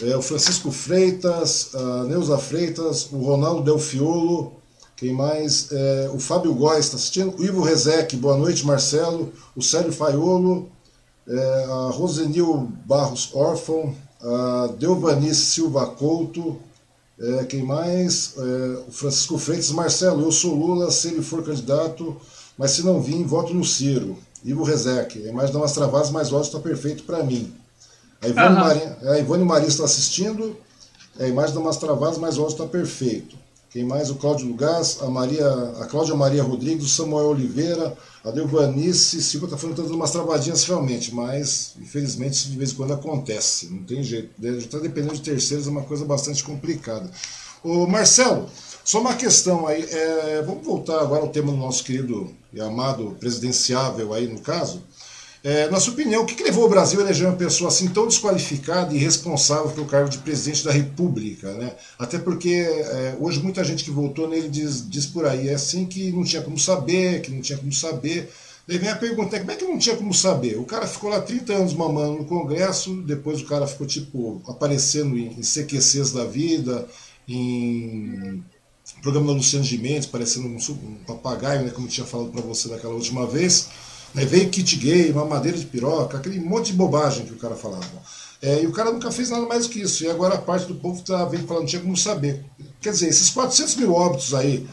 é, 0.00 0.16
o 0.16 0.22
Francisco 0.22 0.70
Freitas, 0.70 1.74
a 1.74 2.04
Neuza 2.04 2.38
Freitas, 2.38 3.08
o 3.10 3.18
Ronaldo 3.18 3.62
Delfiolo, 3.62 4.55
quem 4.96 5.12
mais? 5.12 5.70
É, 5.70 6.10
o 6.14 6.18
Fábio 6.18 6.54
Góes 6.54 6.86
está 6.86 6.96
assistindo. 6.96 7.36
O 7.38 7.44
Ivo 7.44 7.60
Rezec, 7.60 8.16
boa 8.16 8.36
noite, 8.36 8.64
Marcelo. 8.64 9.30
O 9.54 9.62
Célio 9.62 9.92
Faiolo. 9.92 10.70
É, 11.28 11.64
a 11.64 11.90
Rosenil 11.90 12.72
Barros 12.86 13.30
Órfão. 13.34 13.94
A 14.22 14.68
Delvanice 14.78 15.46
Silva 15.46 15.86
Couto. 15.86 16.56
É, 17.20 17.44
quem 17.44 17.62
mais? 17.62 18.34
É, 18.38 18.88
o 18.88 18.90
Francisco 18.90 19.36
Freitas. 19.36 19.70
Marcelo, 19.70 20.22
eu 20.22 20.32
sou 20.32 20.54
Lula 20.54 20.90
se 20.90 21.08
ele 21.08 21.22
for 21.22 21.44
candidato, 21.44 22.16
mas 22.56 22.70
se 22.70 22.82
não 22.82 22.98
vir, 22.98 23.22
voto 23.22 23.52
no 23.52 23.64
Ciro. 23.64 24.16
Ivo 24.42 24.64
Rezec. 24.64 25.22
A 25.26 25.28
imagem 25.28 25.52
dá 25.52 25.58
umas 25.58 25.72
travadas, 25.72 26.08
mas 26.08 26.32
o 26.32 26.36
áudio 26.36 26.48
está 26.48 26.58
perfeito 26.58 27.02
para 27.02 27.22
mim. 27.22 27.52
A 28.22 28.28
Ivone, 28.28 28.46
uhum. 28.46 28.54
Maria, 28.54 28.98
a 29.02 29.18
Ivone 29.18 29.44
Maria 29.44 29.68
está 29.68 29.84
assistindo. 29.84 30.56
A 31.20 31.26
imagem 31.26 31.54
dá 31.54 31.60
umas 31.60 31.76
travadas, 31.76 32.16
mas 32.16 32.38
o 32.38 32.40
áudio 32.40 32.54
está 32.54 32.66
perfeito. 32.66 33.36
Quem 33.70 33.84
mais? 33.84 34.10
O 34.10 34.14
Cláudio 34.14 34.48
Lugás, 34.48 34.98
a, 35.02 35.08
Maria, 35.08 35.46
a 35.80 35.86
Cláudia 35.86 36.14
Maria 36.14 36.42
Rodrigues, 36.42 36.86
o 36.86 36.88
Samuel 36.88 37.26
Oliveira, 37.26 37.96
a 38.24 38.30
Delvanice 38.30 39.22
Silva 39.22 39.46
está 39.46 39.56
falando 39.56 39.82
dando 39.82 39.94
umas 39.94 40.10
travadinhas 40.10 40.64
realmente, 40.64 41.14
mas 41.14 41.74
infelizmente 41.80 42.34
isso 42.34 42.50
de 42.50 42.56
vez 42.56 42.72
em 42.72 42.74
quando 42.74 42.94
acontece, 42.94 43.68
não 43.68 43.82
tem 43.82 44.02
jeito. 44.02 44.30
Está 44.42 44.78
dependendo 44.78 45.14
de 45.14 45.20
terceiros, 45.20 45.66
é 45.66 45.70
uma 45.70 45.82
coisa 45.82 46.04
bastante 46.04 46.42
complicada. 46.42 47.10
O 47.62 47.86
Marcelo, 47.86 48.48
só 48.84 49.00
uma 49.00 49.14
questão 49.14 49.66
aí, 49.66 49.82
é, 49.82 50.42
vamos 50.46 50.64
voltar 50.64 51.00
agora 51.00 51.22
ao 51.22 51.28
tema 51.28 51.50
do 51.50 51.58
nosso 51.58 51.82
querido 51.82 52.32
e 52.52 52.60
amado 52.60 53.16
presidenciável 53.18 54.14
aí 54.14 54.26
no 54.26 54.40
caso. 54.40 54.82
É, 55.46 55.70
na 55.70 55.78
sua 55.78 55.92
opinião, 55.92 56.24
o 56.24 56.26
que, 56.26 56.34
que, 56.34 56.42
levou 56.42 56.64
o 56.64 56.68
Brasil 56.68 56.98
a 56.98 57.04
eleger 57.04 57.24
uma 57.24 57.36
pessoa 57.36 57.68
assim 57.68 57.86
tão 57.86 58.08
desqualificada 58.08 58.92
e 58.92 58.98
responsável 58.98 59.70
pelo 59.70 59.86
cargo 59.86 60.10
de 60.10 60.18
presidente 60.18 60.64
da 60.64 60.72
República? 60.72 61.52
Né? 61.52 61.72
Até 61.96 62.18
porque 62.18 62.50
é, 62.50 63.16
hoje 63.20 63.40
muita 63.40 63.62
gente 63.62 63.84
que 63.84 63.92
votou 63.92 64.28
nele 64.28 64.48
diz, 64.48 64.90
diz 64.90 65.06
por 65.06 65.24
aí, 65.24 65.48
é 65.48 65.54
assim 65.54 65.86
que 65.86 66.10
não 66.10 66.24
tinha 66.24 66.42
como 66.42 66.58
saber, 66.58 67.20
que 67.22 67.30
não 67.30 67.40
tinha 67.40 67.56
como 67.56 67.72
saber. 67.72 68.28
Daí 68.66 68.76
vem 68.76 68.88
a 68.88 68.96
pergunta, 68.96 69.38
como 69.38 69.52
é 69.52 69.54
que 69.54 69.64
não 69.64 69.78
tinha 69.78 69.94
como 69.94 70.12
saber? 70.12 70.58
O 70.58 70.64
cara 70.64 70.84
ficou 70.84 71.10
lá 71.10 71.20
30 71.20 71.52
anos 71.52 71.74
mamando 71.74 72.18
no 72.18 72.24
Congresso, 72.24 73.00
depois 73.02 73.40
o 73.40 73.46
cara 73.46 73.68
ficou 73.68 73.86
tipo 73.86 74.42
aparecendo 74.48 75.16
em, 75.16 75.28
em 75.28 75.42
CQCs 75.42 76.10
da 76.10 76.24
vida, 76.24 76.88
em 77.28 78.42
programa 79.00 79.28
da 79.28 79.34
Luciano 79.34 79.64
Gimenez, 79.64 80.06
parecendo 80.06 80.48
um, 80.48 80.56
um 80.56 80.94
papagaio, 81.06 81.62
né, 81.62 81.70
como 81.70 81.86
eu 81.86 81.90
tinha 81.90 82.04
falado 82.04 82.30
para 82.30 82.40
você 82.40 82.68
daquela 82.68 82.94
última 82.94 83.28
vez. 83.28 83.68
Veio 84.24 84.48
kit 84.48 84.76
gay, 84.76 85.12
mamadeira 85.12 85.58
de 85.58 85.66
piroca, 85.66 86.16
aquele 86.16 86.40
monte 86.40 86.68
de 86.68 86.72
bobagem 86.72 87.26
que 87.26 87.34
o 87.34 87.38
cara 87.38 87.54
falava. 87.54 87.84
É, 88.40 88.62
e 88.62 88.66
o 88.66 88.72
cara 88.72 88.90
nunca 88.90 89.10
fez 89.10 89.30
nada 89.30 89.46
mais 89.46 89.66
do 89.66 89.72
que 89.72 89.80
isso. 89.80 90.04
E 90.04 90.10
agora 90.10 90.34
a 90.34 90.40
parte 90.40 90.66
do 90.66 90.74
povo 90.74 91.00
está 91.00 91.24
vendo 91.24 91.46
falando, 91.46 91.66
tinha 91.66 91.82
como 91.82 91.96
saber. 91.96 92.44
Quer 92.80 92.90
dizer, 92.90 93.08
esses 93.08 93.30
400 93.30 93.76
mil 93.76 93.92
óbitos 93.92 94.34
aí, 94.34 94.66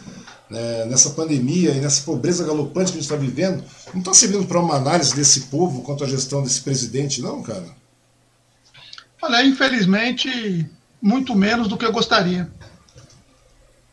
né, 0.50 0.86
nessa 0.86 1.10
pandemia 1.12 1.72
e 1.72 1.82
nessa 1.82 2.04
pobreza 2.04 2.46
galopante 2.46 2.92
que 2.92 2.98
a 2.98 3.02
gente 3.02 3.12
está 3.12 3.16
vivendo, 3.16 3.64
não 3.94 4.00
está 4.00 4.14
servindo 4.14 4.46
para 4.46 4.60
uma 4.60 4.76
análise 4.76 5.16
desse 5.16 5.42
povo 5.42 5.82
quanto 5.82 6.04
à 6.04 6.08
gestão 6.08 6.44
desse 6.44 6.62
presidente, 6.62 7.22
não, 7.22 7.42
cara? 7.42 7.66
Olha, 9.22 9.44
infelizmente, 9.46 10.70
muito 11.02 11.36
menos 11.36 11.68
do 11.68 11.78
que 11.78 11.86
eu 11.86 11.92
gostaria. 11.92 12.52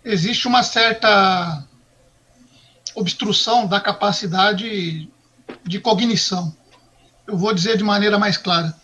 Existe 0.04 0.48
uma 0.48 0.62
certa 0.62 1.66
obstrução 2.94 3.66
da 3.66 3.80
capacidade 3.80 5.08
de 5.64 5.80
cognição. 5.80 6.54
Eu 7.26 7.36
vou 7.36 7.54
dizer 7.54 7.76
de 7.76 7.84
maneira 7.84 8.18
mais 8.18 8.36
clara. 8.36 8.74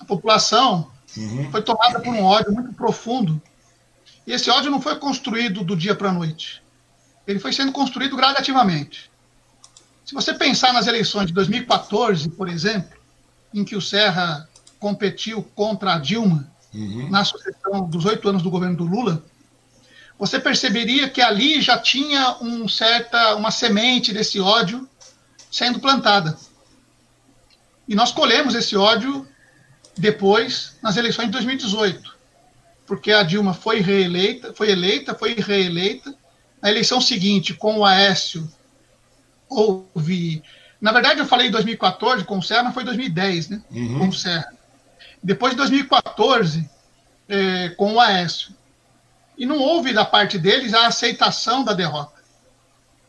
A 0.00 0.04
população 0.04 0.90
uhum. 1.16 1.50
foi 1.50 1.62
tomada 1.62 2.00
por 2.00 2.12
um 2.12 2.24
ódio 2.24 2.52
muito 2.52 2.72
profundo. 2.72 3.40
E 4.26 4.32
esse 4.32 4.50
ódio 4.50 4.70
não 4.70 4.80
foi 4.80 4.96
construído 4.96 5.64
do 5.64 5.76
dia 5.76 5.94
para 5.94 6.10
a 6.10 6.12
noite. 6.12 6.62
Ele 7.26 7.38
foi 7.38 7.52
sendo 7.52 7.72
construído 7.72 8.16
gradativamente. 8.16 9.10
Se 10.04 10.14
você 10.14 10.34
pensar 10.34 10.72
nas 10.72 10.86
eleições 10.86 11.26
de 11.26 11.32
2014, 11.32 12.28
por 12.30 12.48
exemplo, 12.48 12.98
em 13.54 13.64
que 13.64 13.76
o 13.76 13.80
Serra 13.80 14.48
competiu 14.78 15.42
contra 15.54 15.94
a 15.94 15.98
Dilma 15.98 16.50
uhum. 16.74 17.08
na 17.10 17.24
sucessão 17.24 17.88
dos 17.88 18.04
oito 18.04 18.28
anos 18.28 18.42
do 18.42 18.50
governo 18.50 18.76
do 18.76 18.84
Lula, 18.84 19.22
você 20.18 20.38
perceberia 20.38 21.08
que 21.08 21.20
ali 21.20 21.60
já 21.60 21.78
tinha 21.78 22.36
um 22.40 22.68
certa, 22.68 23.34
uma 23.34 23.50
semente 23.50 24.12
desse 24.12 24.40
ódio 24.40 24.88
sendo 25.52 25.78
plantada. 25.78 26.36
E 27.86 27.94
nós 27.94 28.10
colhemos 28.10 28.54
esse 28.54 28.74
ódio 28.74 29.28
depois 29.96 30.78
nas 30.82 30.96
eleições 30.96 31.26
de 31.26 31.32
2018, 31.32 32.16
porque 32.86 33.12
a 33.12 33.22
Dilma 33.22 33.52
foi 33.52 33.80
reeleita, 33.80 34.54
foi 34.54 34.70
eleita, 34.70 35.14
foi 35.14 35.34
reeleita. 35.34 36.14
Na 36.62 36.70
eleição 36.70 37.00
seguinte, 37.00 37.52
com 37.52 37.78
o 37.78 37.84
Aécio, 37.84 38.50
houve. 39.48 40.42
Na 40.80 40.90
verdade, 40.90 41.20
eu 41.20 41.26
falei 41.26 41.50
2014 41.50 42.24
com 42.24 42.38
o 42.38 42.42
Serra, 42.42 42.64
mas 42.64 42.74
foi 42.74 42.84
2010, 42.84 43.48
né? 43.50 43.62
Uhum. 43.70 43.98
Com 43.98 44.08
o 44.08 44.12
Serra. 44.12 44.52
Depois 45.22 45.52
de 45.52 45.58
2014, 45.58 46.68
é, 47.28 47.68
com 47.70 47.94
o 47.94 48.00
Aécio. 48.00 48.54
E 49.36 49.44
não 49.44 49.58
houve 49.58 49.92
da 49.92 50.04
parte 50.04 50.38
deles 50.38 50.72
a 50.72 50.86
aceitação 50.86 51.64
da 51.64 51.72
derrota. 51.72 52.22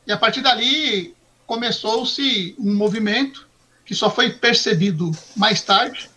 E 0.06 0.12
a 0.12 0.18
partir 0.18 0.42
dali, 0.42 1.16
começou-se 1.54 2.56
um 2.58 2.74
movimento 2.74 3.48
que 3.86 3.94
só 3.94 4.10
foi 4.10 4.32
percebido 4.32 5.12
mais 5.36 5.62
tarde, 5.62 6.10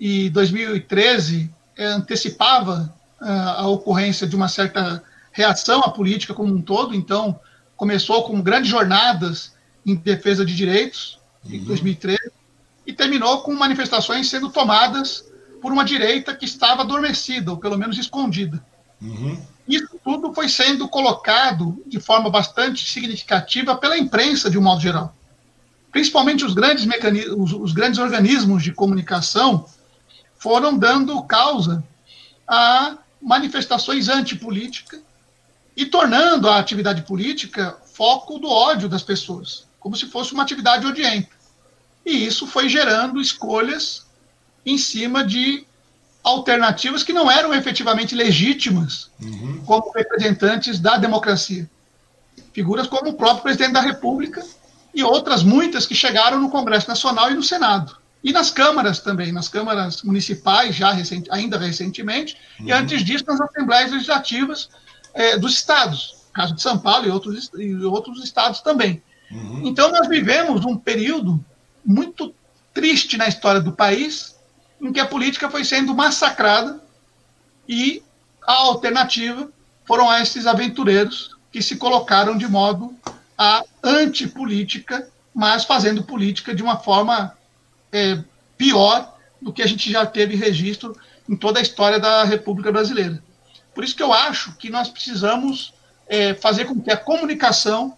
e 0.00 0.30
2013 0.30 1.50
eh, 1.76 1.84
antecipava 1.84 2.94
uh, 3.20 3.24
a 3.24 3.68
ocorrência 3.68 4.26
de 4.26 4.34
uma 4.34 4.48
certa 4.48 5.04
reação 5.30 5.80
à 5.80 5.90
política 5.90 6.32
como 6.32 6.54
um 6.54 6.62
todo, 6.62 6.94
então 6.94 7.38
começou 7.76 8.22
com 8.24 8.40
grandes 8.40 8.70
jornadas 8.70 9.52
em 9.84 9.94
defesa 9.94 10.42
de 10.42 10.56
direitos, 10.56 11.18
uhum. 11.44 11.56
em 11.56 11.64
2013, 11.64 12.18
e 12.86 12.94
terminou 12.94 13.42
com 13.42 13.54
manifestações 13.54 14.30
sendo 14.30 14.48
tomadas 14.48 15.22
por 15.60 15.70
uma 15.70 15.84
direita 15.84 16.34
que 16.34 16.46
estava 16.46 16.80
adormecida, 16.80 17.50
ou 17.50 17.58
pelo 17.58 17.76
menos 17.76 17.98
escondida. 17.98 18.64
Uhum. 19.02 19.38
Isso 19.68 19.98
tudo 20.04 20.32
foi 20.32 20.48
sendo 20.48 20.88
colocado 20.88 21.82
de 21.86 21.98
forma 21.98 22.30
bastante 22.30 22.88
significativa 22.88 23.76
pela 23.76 23.98
imprensa, 23.98 24.48
de 24.48 24.58
um 24.58 24.62
modo 24.62 24.80
geral. 24.80 25.14
Principalmente 25.90 26.44
os 26.44 26.54
grandes, 26.54 26.84
mecanismos, 26.84 27.52
os 27.52 27.72
grandes 27.72 27.98
organismos 27.98 28.62
de 28.62 28.72
comunicação 28.72 29.66
foram 30.38 30.76
dando 30.76 31.20
causa 31.24 31.82
a 32.46 32.98
manifestações 33.20 34.08
antipolíticas 34.08 35.00
e 35.76 35.84
tornando 35.84 36.48
a 36.48 36.58
atividade 36.58 37.02
política 37.02 37.76
foco 37.84 38.38
do 38.38 38.48
ódio 38.48 38.88
das 38.88 39.02
pessoas, 39.02 39.66
como 39.80 39.96
se 39.96 40.06
fosse 40.06 40.32
uma 40.32 40.42
atividade 40.42 40.86
odienta. 40.86 41.30
E 42.04 42.24
isso 42.24 42.46
foi 42.46 42.68
gerando 42.68 43.20
escolhas 43.20 44.06
em 44.64 44.78
cima 44.78 45.24
de 45.24 45.66
alternativas 46.26 47.04
que 47.04 47.12
não 47.12 47.30
eram 47.30 47.54
efetivamente 47.54 48.12
legítimas 48.12 49.08
uhum. 49.22 49.62
como 49.64 49.92
representantes 49.92 50.80
da 50.80 50.98
democracia. 50.98 51.70
Figuras 52.52 52.88
como 52.88 53.10
o 53.10 53.14
próprio 53.14 53.44
presidente 53.44 53.74
da 53.74 53.80
República 53.80 54.44
e 54.92 55.04
outras 55.04 55.44
muitas 55.44 55.86
que 55.86 55.94
chegaram 55.94 56.40
no 56.40 56.50
Congresso 56.50 56.88
Nacional 56.88 57.30
e 57.30 57.34
no 57.34 57.44
Senado. 57.44 57.96
E 58.24 58.32
nas 58.32 58.50
câmaras 58.50 58.98
também, 58.98 59.30
nas 59.30 59.48
câmaras 59.48 60.02
municipais, 60.02 60.74
já 60.74 60.90
recente, 60.90 61.30
ainda 61.30 61.56
recentemente, 61.58 62.36
uhum. 62.58 62.66
e 62.66 62.72
antes 62.72 63.04
disso 63.04 63.24
nas 63.28 63.40
assembleias 63.40 63.92
legislativas 63.92 64.68
eh, 65.14 65.38
dos 65.38 65.52
estados, 65.52 66.16
caso 66.34 66.56
de 66.56 66.60
São 66.60 66.76
Paulo 66.76 67.06
e 67.06 67.10
outros, 67.10 67.52
e 67.56 67.72
outros 67.84 68.24
estados 68.24 68.62
também. 68.62 69.00
Uhum. 69.30 69.62
Então, 69.64 69.92
nós 69.92 70.08
vivemos 70.08 70.64
um 70.64 70.76
período 70.76 71.42
muito 71.84 72.34
triste 72.74 73.16
na 73.16 73.28
história 73.28 73.60
do 73.60 73.70
país, 73.70 74.35
em 74.80 74.92
que 74.92 75.00
a 75.00 75.06
política 75.06 75.50
foi 75.50 75.64
sendo 75.64 75.94
massacrada 75.94 76.80
e 77.68 78.02
a 78.46 78.52
alternativa 78.52 79.50
foram 79.86 80.12
esses 80.18 80.46
aventureiros 80.46 81.36
que 81.50 81.62
se 81.62 81.76
colocaram 81.76 82.36
de 82.36 82.46
modo 82.46 82.94
a 83.38 83.62
antipolítica, 83.82 85.08
mas 85.34 85.64
fazendo 85.64 86.02
política 86.02 86.54
de 86.54 86.62
uma 86.62 86.78
forma 86.78 87.36
é, 87.92 88.18
pior 88.56 89.14
do 89.40 89.52
que 89.52 89.62
a 89.62 89.66
gente 89.66 89.90
já 89.90 90.04
teve 90.06 90.34
registro 90.34 90.96
em 91.28 91.36
toda 91.36 91.58
a 91.58 91.62
história 91.62 91.98
da 91.98 92.24
República 92.24 92.72
Brasileira. 92.72 93.22
Por 93.74 93.84
isso 93.84 93.94
que 93.94 94.02
eu 94.02 94.12
acho 94.12 94.54
que 94.56 94.70
nós 94.70 94.88
precisamos 94.88 95.74
é, 96.06 96.34
fazer 96.34 96.64
com 96.64 96.80
que 96.80 96.90
a 96.90 96.96
comunicação 96.96 97.96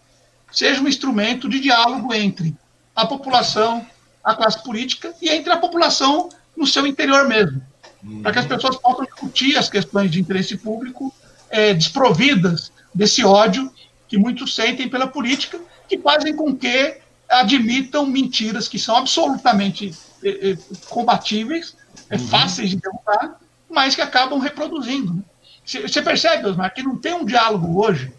seja 0.50 0.80
um 0.80 0.88
instrumento 0.88 1.48
de 1.48 1.60
diálogo 1.60 2.12
entre 2.12 2.56
a 2.96 3.06
população, 3.06 3.86
a 4.24 4.34
classe 4.34 4.62
política 4.62 5.14
e 5.22 5.28
entre 5.28 5.52
a 5.52 5.56
população 5.56 6.28
no 6.58 6.66
seu 6.66 6.86
interior 6.86 7.26
mesmo, 7.28 7.62
uhum. 8.02 8.22
para 8.22 8.32
que 8.32 8.38
as 8.40 8.46
pessoas 8.46 8.76
possam 8.76 9.04
discutir 9.04 9.56
as 9.56 9.70
questões 9.70 10.10
de 10.10 10.20
interesse 10.20 10.56
público 10.56 11.14
é, 11.48 11.72
desprovidas 11.72 12.72
desse 12.92 13.24
ódio 13.24 13.72
que 14.08 14.18
muitos 14.18 14.54
sentem 14.54 14.88
pela 14.88 15.06
política, 15.06 15.60
que 15.88 15.98
fazem 15.98 16.34
com 16.34 16.56
que 16.56 16.96
admitam 17.28 18.06
mentiras 18.06 18.66
que 18.66 18.78
são 18.78 18.96
absolutamente 18.96 19.94
é, 20.24 20.50
é, 20.50 20.58
combatíveis, 20.88 21.76
é, 22.10 22.16
uhum. 22.16 22.26
fáceis 22.26 22.70
de 22.70 22.76
derrubar, 22.76 23.38
mas 23.70 23.94
que 23.94 24.00
acabam 24.00 24.38
reproduzindo. 24.38 25.14
Né? 25.14 25.22
Você 25.64 26.00
percebe, 26.00 26.46
Osmar, 26.46 26.72
que 26.72 26.82
não 26.82 26.96
tem 26.96 27.12
um 27.12 27.24
diálogo 27.24 27.84
hoje 27.84 28.12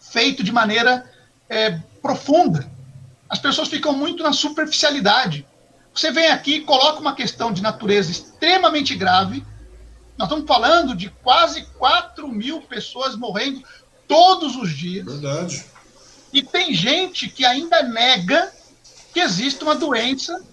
feito 0.00 0.42
de 0.42 0.50
maneira 0.50 1.04
é, 1.48 1.78
profunda. 2.00 2.68
As 3.28 3.38
pessoas 3.38 3.68
ficam 3.68 3.92
muito 3.92 4.22
na 4.22 4.32
superficialidade. 4.32 5.46
Você 5.94 6.10
vem 6.10 6.26
aqui 6.26 6.56
e 6.56 6.60
coloca 6.62 7.00
uma 7.00 7.14
questão 7.14 7.52
de 7.52 7.62
natureza 7.62 8.10
extremamente 8.10 8.94
grave. 8.96 9.44
Nós 10.18 10.28
estamos 10.28 10.46
falando 10.46 10.94
de 10.94 11.08
quase 11.08 11.64
4 11.78 12.26
mil 12.26 12.60
pessoas 12.62 13.14
morrendo 13.14 13.62
todos 14.08 14.56
os 14.56 14.70
dias. 14.70 15.06
Verdade. 15.06 15.64
E 16.32 16.42
tem 16.42 16.74
gente 16.74 17.28
que 17.28 17.44
ainda 17.44 17.82
nega 17.82 18.52
que 19.12 19.20
existe 19.20 19.62
uma 19.62 19.76
doença, 19.76 20.44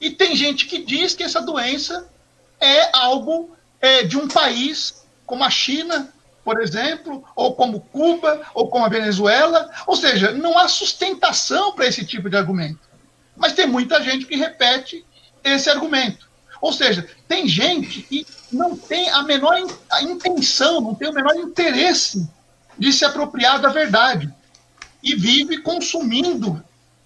e 0.00 0.10
tem 0.10 0.34
gente 0.34 0.64
que 0.64 0.82
diz 0.82 1.14
que 1.14 1.22
essa 1.22 1.42
doença 1.42 2.08
é 2.58 2.96
algo 2.96 3.54
é, 3.78 4.02
de 4.02 4.16
um 4.16 4.26
país 4.26 5.04
como 5.26 5.44
a 5.44 5.50
China, 5.50 6.10
por 6.42 6.62
exemplo, 6.62 7.22
ou 7.36 7.54
como 7.54 7.82
Cuba, 7.82 8.40
ou 8.54 8.68
como 8.70 8.86
a 8.86 8.88
Venezuela. 8.88 9.70
Ou 9.86 9.94
seja, 9.94 10.32
não 10.32 10.58
há 10.58 10.66
sustentação 10.66 11.72
para 11.72 11.86
esse 11.86 12.04
tipo 12.06 12.30
de 12.30 12.36
argumento. 12.38 12.89
Mas 13.40 13.54
tem 13.54 13.66
muita 13.66 14.02
gente 14.02 14.26
que 14.26 14.36
repete 14.36 15.02
esse 15.42 15.70
argumento. 15.70 16.28
Ou 16.60 16.74
seja, 16.74 17.08
tem 17.26 17.48
gente 17.48 18.02
que 18.02 18.26
não 18.52 18.76
tem 18.76 19.08
a 19.08 19.22
menor 19.22 19.56
intenção, 20.02 20.78
não 20.82 20.94
tem 20.94 21.08
o 21.08 21.14
menor 21.14 21.34
interesse 21.36 22.28
de 22.78 22.92
se 22.92 23.02
apropriar 23.02 23.58
da 23.58 23.70
verdade 23.70 24.30
e 25.02 25.14
vive 25.14 25.62
consumindo 25.62 26.62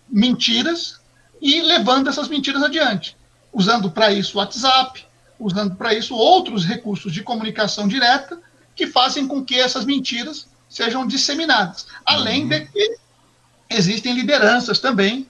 mentiras 0.08 1.00
e 1.40 1.62
levando 1.62 2.08
essas 2.08 2.26
mentiras 2.26 2.64
adiante, 2.64 3.16
usando 3.52 3.88
para 3.88 4.10
isso 4.10 4.36
o 4.36 4.40
WhatsApp, 4.40 5.06
usando 5.38 5.76
para 5.76 5.94
isso 5.94 6.16
outros 6.16 6.64
recursos 6.64 7.12
de 7.12 7.22
comunicação 7.22 7.86
direta 7.86 8.40
que 8.74 8.88
fazem 8.88 9.28
com 9.28 9.44
que 9.44 9.54
essas 9.54 9.84
mentiras 9.84 10.48
sejam 10.68 11.06
disseminadas. 11.06 11.86
Além 12.04 12.42
uhum. 12.42 12.48
de 12.48 12.60
que 12.66 12.96
existem 13.70 14.14
lideranças 14.14 14.80
também 14.80 15.28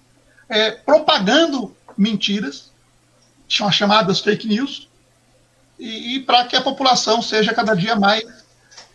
é, 0.48 0.70
propagando 0.70 1.74
mentiras, 1.96 2.70
são 3.48 3.70
chamadas 3.70 4.20
fake 4.20 4.46
news, 4.46 4.88
e, 5.78 6.16
e 6.16 6.20
para 6.20 6.44
que 6.44 6.56
a 6.56 6.62
população 6.62 7.20
seja 7.20 7.52
cada 7.52 7.74
dia 7.74 7.96
mais 7.96 8.24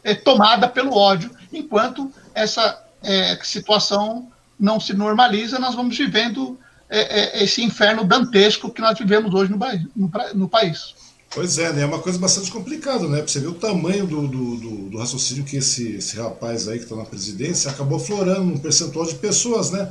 é, 0.04 0.16
tomada 0.16 0.68
pelo 0.68 0.96
ódio, 0.96 1.32
enquanto 1.52 2.12
essa 2.34 2.82
é, 3.04 3.38
situação 3.44 4.32
não 4.60 4.80
se 4.80 4.94
normaliza, 4.94 5.60
nós 5.60 5.76
vamos 5.76 5.98
vivendo 5.98 6.60
é, 6.90 7.40
é, 7.40 7.44
esse 7.44 7.64
inferno 7.64 8.04
dantesco 8.04 8.72
que 8.72 8.82
nós 8.82 8.98
vivemos 8.98 9.34
hoje 9.34 9.52
no, 9.52 9.58
no, 9.96 10.12
no 10.34 10.50
país. 10.50 10.96
Pois 11.32 11.60
é, 11.60 11.72
né? 11.72 11.84
É 11.84 11.86
uma 11.86 12.00
coisa 12.00 12.18
bastante 12.18 12.50
complicada, 12.52 13.08
né? 13.08 13.22
Você 13.22 13.40
ver 13.40 13.48
o 13.48 13.54
tamanho 13.54 14.08
do, 14.08 14.28
do, 14.28 14.56
do, 14.56 14.90
do 14.90 14.98
raciocínio 14.98 15.44
que 15.44 15.58
esse, 15.58 15.98
esse 15.98 16.18
rapaz 16.18 16.68
aí 16.68 16.80
que 16.80 16.86
está 16.86 16.96
na 16.96 17.06
presidência 17.06 17.70
acabou 17.70 18.00
florando 18.00 18.52
um 18.52 18.58
percentual 18.58 19.06
de 19.06 19.14
pessoas, 19.16 19.70
né? 19.70 19.88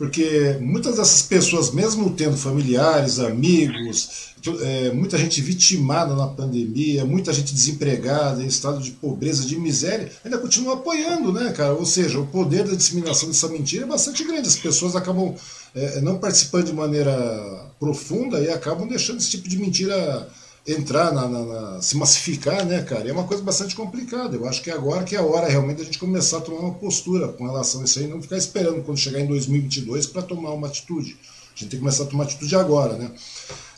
Porque 0.00 0.56
muitas 0.62 0.96
dessas 0.96 1.20
pessoas, 1.20 1.72
mesmo 1.72 2.08
tendo 2.08 2.34
familiares, 2.34 3.18
amigos, 3.18 4.30
é, 4.62 4.90
muita 4.92 5.18
gente 5.18 5.42
vitimada 5.42 6.14
na 6.14 6.26
pandemia, 6.26 7.04
muita 7.04 7.34
gente 7.34 7.52
desempregada, 7.52 8.42
em 8.42 8.46
estado 8.46 8.80
de 8.80 8.92
pobreza, 8.92 9.44
de 9.44 9.58
miséria, 9.58 10.10
ainda 10.24 10.38
continua 10.38 10.72
apoiando, 10.72 11.30
né, 11.30 11.52
cara? 11.52 11.74
Ou 11.74 11.84
seja, 11.84 12.18
o 12.18 12.26
poder 12.26 12.64
da 12.64 12.74
disseminação 12.74 13.28
dessa 13.28 13.46
mentira 13.48 13.84
é 13.84 13.86
bastante 13.86 14.24
grande. 14.24 14.48
As 14.48 14.56
pessoas 14.56 14.96
acabam 14.96 15.34
é, 15.74 16.00
não 16.00 16.16
participando 16.16 16.68
de 16.68 16.72
maneira 16.72 17.70
profunda 17.78 18.40
e 18.40 18.48
acabam 18.48 18.88
deixando 18.88 19.18
esse 19.18 19.28
tipo 19.28 19.50
de 19.50 19.58
mentira 19.58 20.26
entrar 20.66 21.12
na, 21.12 21.26
na, 21.26 21.44
na, 21.44 21.82
se 21.82 21.96
massificar, 21.96 22.64
né, 22.64 22.82
cara? 22.82 23.08
é 23.08 23.12
uma 23.12 23.24
coisa 23.24 23.42
bastante 23.42 23.74
complicada. 23.74 24.36
Eu 24.36 24.48
acho 24.48 24.62
que 24.62 24.70
agora 24.70 25.04
que 25.04 25.16
é 25.16 25.18
a 25.18 25.22
hora 25.22 25.48
realmente 25.48 25.78
da 25.78 25.84
gente 25.84 25.98
começar 25.98 26.38
a 26.38 26.40
tomar 26.40 26.60
uma 26.60 26.74
postura 26.74 27.28
com 27.28 27.46
relação 27.46 27.80
a 27.80 27.84
isso 27.84 27.98
aí, 27.98 28.06
não 28.06 28.20
ficar 28.20 28.36
esperando 28.36 28.82
quando 28.82 28.98
chegar 28.98 29.20
em 29.20 29.26
2022 29.26 30.06
para 30.06 30.22
tomar 30.22 30.52
uma 30.52 30.66
atitude. 30.66 31.16
A 31.54 31.58
gente 31.58 31.70
tem 31.70 31.70
que 31.70 31.78
começar 31.78 32.04
a 32.04 32.06
tomar 32.06 32.24
atitude 32.24 32.54
agora, 32.56 32.96
né? 32.96 33.10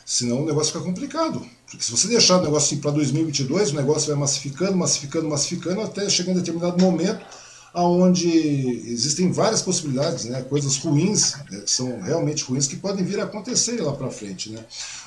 Senão 0.05 0.43
o 0.43 0.45
negócio 0.45 0.73
fica 0.73 0.83
complicado. 0.83 1.41
Porque 1.65 1.83
se 1.83 1.91
você 1.91 2.07
deixar 2.07 2.37
o 2.37 2.43
negócio 2.43 2.67
assim 2.67 2.81
para 2.81 2.91
2022, 2.91 3.71
o 3.71 3.75
negócio 3.75 4.09
vai 4.09 4.17
massificando, 4.17 4.75
massificando, 4.75 5.27
massificando, 5.27 5.81
até 5.81 6.09
chegar 6.09 6.31
em 6.31 6.35
determinado 6.35 6.81
momento 6.83 7.25
aonde 7.73 8.29
existem 8.29 9.31
várias 9.31 9.61
possibilidades, 9.61 10.25
né? 10.25 10.43
Coisas 10.43 10.77
ruins, 10.77 11.33
né? 11.49 11.63
são 11.65 12.01
realmente 12.01 12.43
ruins 12.43 12.67
que 12.67 12.75
podem 12.75 13.03
vir 13.03 13.19
a 13.19 13.23
acontecer 13.23 13.81
lá 13.81 13.93
para 13.93 14.11
frente, 14.11 14.51
né? 14.51 14.63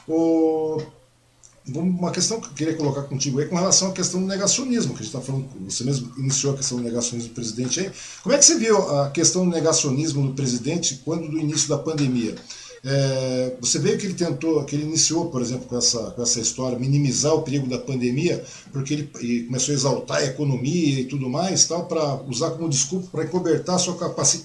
O 0.08 0.82
uma 1.68 2.12
questão 2.12 2.40
que 2.40 2.46
eu 2.46 2.52
queria 2.52 2.74
colocar 2.74 3.02
contigo 3.02 3.40
aí 3.40 3.46
com 3.46 3.56
relação 3.56 3.88
à 3.88 3.92
questão 3.92 4.20
do 4.20 4.26
negacionismo, 4.26 4.94
que 4.94 5.00
a 5.00 5.04
gente 5.04 5.14
está 5.14 5.20
falando, 5.20 5.48
você 5.64 5.82
mesmo 5.82 6.12
iniciou 6.16 6.54
a 6.54 6.56
questão 6.56 6.78
do 6.78 6.84
negacionismo 6.84 7.30
do 7.30 7.34
presidente 7.34 7.80
aí. 7.80 7.90
Como 8.22 8.34
é 8.34 8.38
que 8.38 8.44
você 8.44 8.56
viu 8.56 8.76
a 9.00 9.10
questão 9.10 9.44
do 9.44 9.50
negacionismo 9.50 10.28
do 10.28 10.34
presidente 10.34 11.02
quando 11.04 11.28
do 11.28 11.38
início 11.38 11.68
da 11.68 11.78
pandemia? 11.78 12.36
É, 12.88 13.56
você 13.60 13.80
veio 13.80 13.98
que 13.98 14.06
ele 14.06 14.14
tentou, 14.14 14.62
que 14.64 14.76
ele 14.76 14.84
iniciou, 14.84 15.28
por 15.28 15.42
exemplo, 15.42 15.66
com 15.66 15.76
essa, 15.76 16.12
com 16.12 16.22
essa 16.22 16.38
história, 16.38 16.78
minimizar 16.78 17.34
o 17.34 17.42
perigo 17.42 17.68
da 17.68 17.78
pandemia, 17.78 18.44
porque 18.72 18.94
ele, 18.94 19.10
ele 19.18 19.42
começou 19.44 19.72
a 19.72 19.76
exaltar 19.76 20.16
a 20.18 20.24
economia 20.24 21.00
e 21.00 21.04
tudo 21.04 21.28
mais, 21.28 21.66
tal, 21.66 21.86
para 21.86 22.22
usar 22.28 22.50
como 22.50 22.68
desculpa 22.68 23.08
para 23.10 23.24
encobertar 23.24 23.74
a 23.74 23.78
sua 23.78 23.96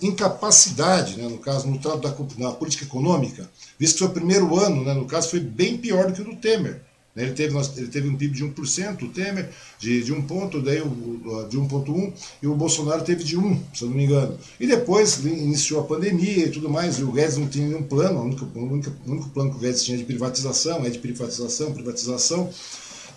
incapacidade, 0.01 1.17
né, 1.17 1.27
no 1.27 1.37
caso, 1.37 1.67
no 1.67 1.77
trato 1.77 1.99
da, 1.99 2.09
da 2.47 2.51
política 2.51 2.83
econômica, 2.83 3.47
visto 3.77 3.93
que 3.93 3.99
seu 3.99 4.09
primeiro 4.09 4.59
ano, 4.59 4.83
né, 4.83 4.95
no 4.95 5.05
caso, 5.05 5.29
foi 5.29 5.39
bem 5.39 5.77
pior 5.77 6.07
do 6.07 6.13
que 6.13 6.21
o 6.21 6.25
do 6.25 6.35
Temer. 6.35 6.81
Né, 7.15 7.23
ele 7.23 7.33
teve, 7.33 7.57
ele 7.77 7.87
teve 7.87 8.07
um 8.07 8.15
PIB 8.15 8.33
de 8.35 8.45
1%, 8.45 9.03
o 9.03 9.09
Temer 9.09 9.49
de, 9.77 10.03
de 10.03 10.13
1 10.13 10.21
ponto, 10.23 10.61
daí 10.61 10.81
o, 10.81 11.45
de 11.49 11.57
1,1, 11.57 12.13
e 12.41 12.47
o 12.47 12.55
Bolsonaro 12.55 13.03
teve 13.03 13.23
de 13.23 13.37
1, 13.37 13.63
se 13.73 13.83
eu 13.83 13.89
não 13.89 13.97
me 13.97 14.05
engano. 14.05 14.37
E 14.59 14.65
depois 14.65 15.17
iniciou 15.25 15.81
a 15.81 15.83
pandemia 15.83 16.45
e 16.45 16.51
tudo 16.51 16.69
mais, 16.69 16.99
e 16.99 17.03
o 17.03 17.11
Guedes 17.11 17.37
não 17.37 17.47
tinha 17.47 17.67
nenhum 17.67 17.83
plano, 17.83 18.19
o 18.19 18.23
único, 18.23 18.47
o 18.55 18.59
único, 18.59 18.91
o 19.05 19.11
único 19.11 19.29
plano 19.29 19.51
que 19.51 19.57
o 19.57 19.59
Guedes 19.59 19.83
tinha 19.83 19.97
de 19.97 20.05
privatização, 20.05 20.85
é 20.85 20.89
de 20.89 20.99
privatização, 20.99 21.73
privatização. 21.73 22.49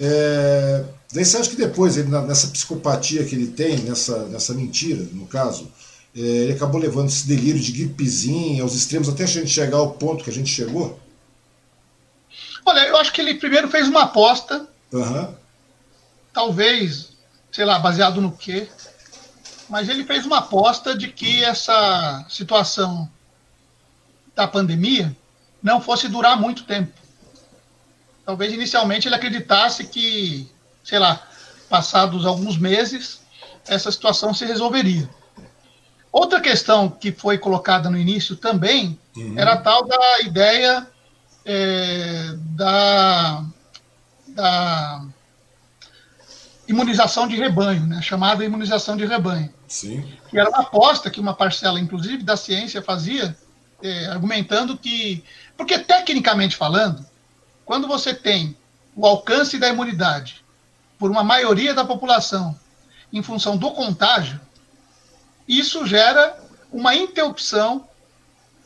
É, 0.01 0.85
daí 1.13 1.25
você 1.25 1.37
acha 1.37 1.51
que 1.51 1.57
depois, 1.57 1.97
ele, 1.97 2.09
nessa 2.09 2.49
psicopatia 2.49 3.25
que 3.25 3.35
ele 3.35 3.47
tem, 3.49 3.79
nessa, 3.79 4.27
nessa 4.27 4.53
mentira, 4.55 5.07
no 5.13 5.27
caso, 5.27 5.69
é, 6.17 6.21
ele 6.21 6.53
acabou 6.53 6.81
levando 6.81 7.09
esse 7.09 7.27
delírio 7.27 7.61
de 7.61 7.71
gripezinha 7.71 8.63
aos 8.63 8.75
extremos 8.75 9.09
até 9.09 9.25
a 9.25 9.27
gente 9.27 9.51
chegar 9.51 9.77
ao 9.77 9.93
ponto 9.93 10.25
que 10.25 10.31
a 10.31 10.33
gente 10.33 10.51
chegou? 10.51 10.99
Olha, 12.65 12.81
eu 12.87 12.97
acho 12.97 13.13
que 13.13 13.21
ele 13.21 13.35
primeiro 13.35 13.69
fez 13.69 13.89
uma 13.89 14.03
aposta. 14.03 14.67
Uhum. 14.93 15.35
Talvez, 16.33 17.13
sei 17.53 17.65
lá, 17.65 17.79
baseado 17.79 18.21
no 18.21 18.33
quê. 18.33 18.69
Mas 19.69 19.89
ele 19.89 20.05
fez 20.05 20.25
uma 20.27 20.39
aposta 20.39 20.97
de 20.97 21.09
que 21.09 21.45
essa 21.45 22.25
situação 22.29 23.11
da 24.35 24.47
pandemia 24.47 25.15
não 25.63 25.81
fosse 25.81 26.09
durar 26.09 26.39
muito 26.39 26.65
tempo. 26.65 26.93
Talvez 28.25 28.53
inicialmente 28.53 29.07
ele 29.09 29.15
acreditasse 29.15 29.85
que, 29.85 30.51
sei 30.83 30.99
lá, 30.99 31.23
passados 31.69 32.27
alguns 32.27 32.57
meses, 32.57 33.21
essa 33.67 33.91
situação 33.91 34.33
se 34.33 34.45
resolveria. 34.45 35.09
Outra 36.13 36.41
questão 36.41 36.89
que 36.89 37.13
foi 37.13 37.39
colocada 37.39 37.91
no 37.91 37.99
início 37.99 38.37
também 38.37 38.99
uhum. 39.17 39.35
era 39.37 39.55
a 39.55 39.57
tal 39.57 39.85
da 39.87 40.21
ideia 40.21 40.87
é, 41.45 42.35
da, 42.57 43.45
da 44.29 45.05
imunização 46.67 47.29
de 47.29 47.37
rebanho, 47.37 47.87
né, 47.87 48.01
chamada 48.01 48.45
imunização 48.45 48.97
de 48.97 49.05
rebanho. 49.05 49.53
Sim. 49.69 50.05
Que 50.29 50.39
era 50.39 50.49
uma 50.49 50.61
aposta 50.61 51.11
que 51.11 51.21
uma 51.21 51.35
parcela, 51.35 51.79
inclusive, 51.81 52.23
da 52.23 52.37
ciência 52.37 52.83
fazia, 52.83 53.37
é, 53.83 54.07
argumentando 54.07 54.77
que. 54.77 55.23
Porque, 55.57 55.79
tecnicamente 55.79 56.57
falando, 56.57 57.05
quando 57.65 57.87
você 57.87 58.15
tem 58.15 58.57
o 58.97 59.07
alcance 59.07 59.59
da 59.59 59.69
imunidade 59.69 60.45
por 60.99 61.11
uma 61.11 61.25
maioria 61.25 61.75
da 61.75 61.85
população 61.85 62.59
em 63.13 63.23
função 63.23 63.57
do 63.57 63.71
contágio, 63.73 64.41
isso 65.47 65.87
gera 65.87 66.39
uma 66.73 66.95
interrupção 66.95 67.87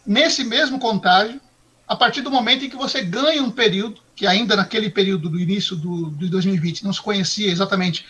nesse 0.06 0.44
mesmo 0.44 0.78
contágio 0.78 1.40
a 1.88 1.96
partir 1.96 2.20
do 2.20 2.30
momento 2.30 2.64
em 2.64 2.68
que 2.68 2.76
você 2.76 3.02
ganha 3.02 3.42
um 3.42 3.50
período, 3.50 4.00
que 4.14 4.26
ainda 4.26 4.54
naquele 4.54 4.90
período 4.90 5.30
do 5.30 5.40
início 5.40 5.74
do, 5.74 6.10
de 6.10 6.28
2020 6.28 6.84
não 6.84 6.92
se 6.92 7.00
conhecia 7.00 7.50
exatamente 7.50 8.04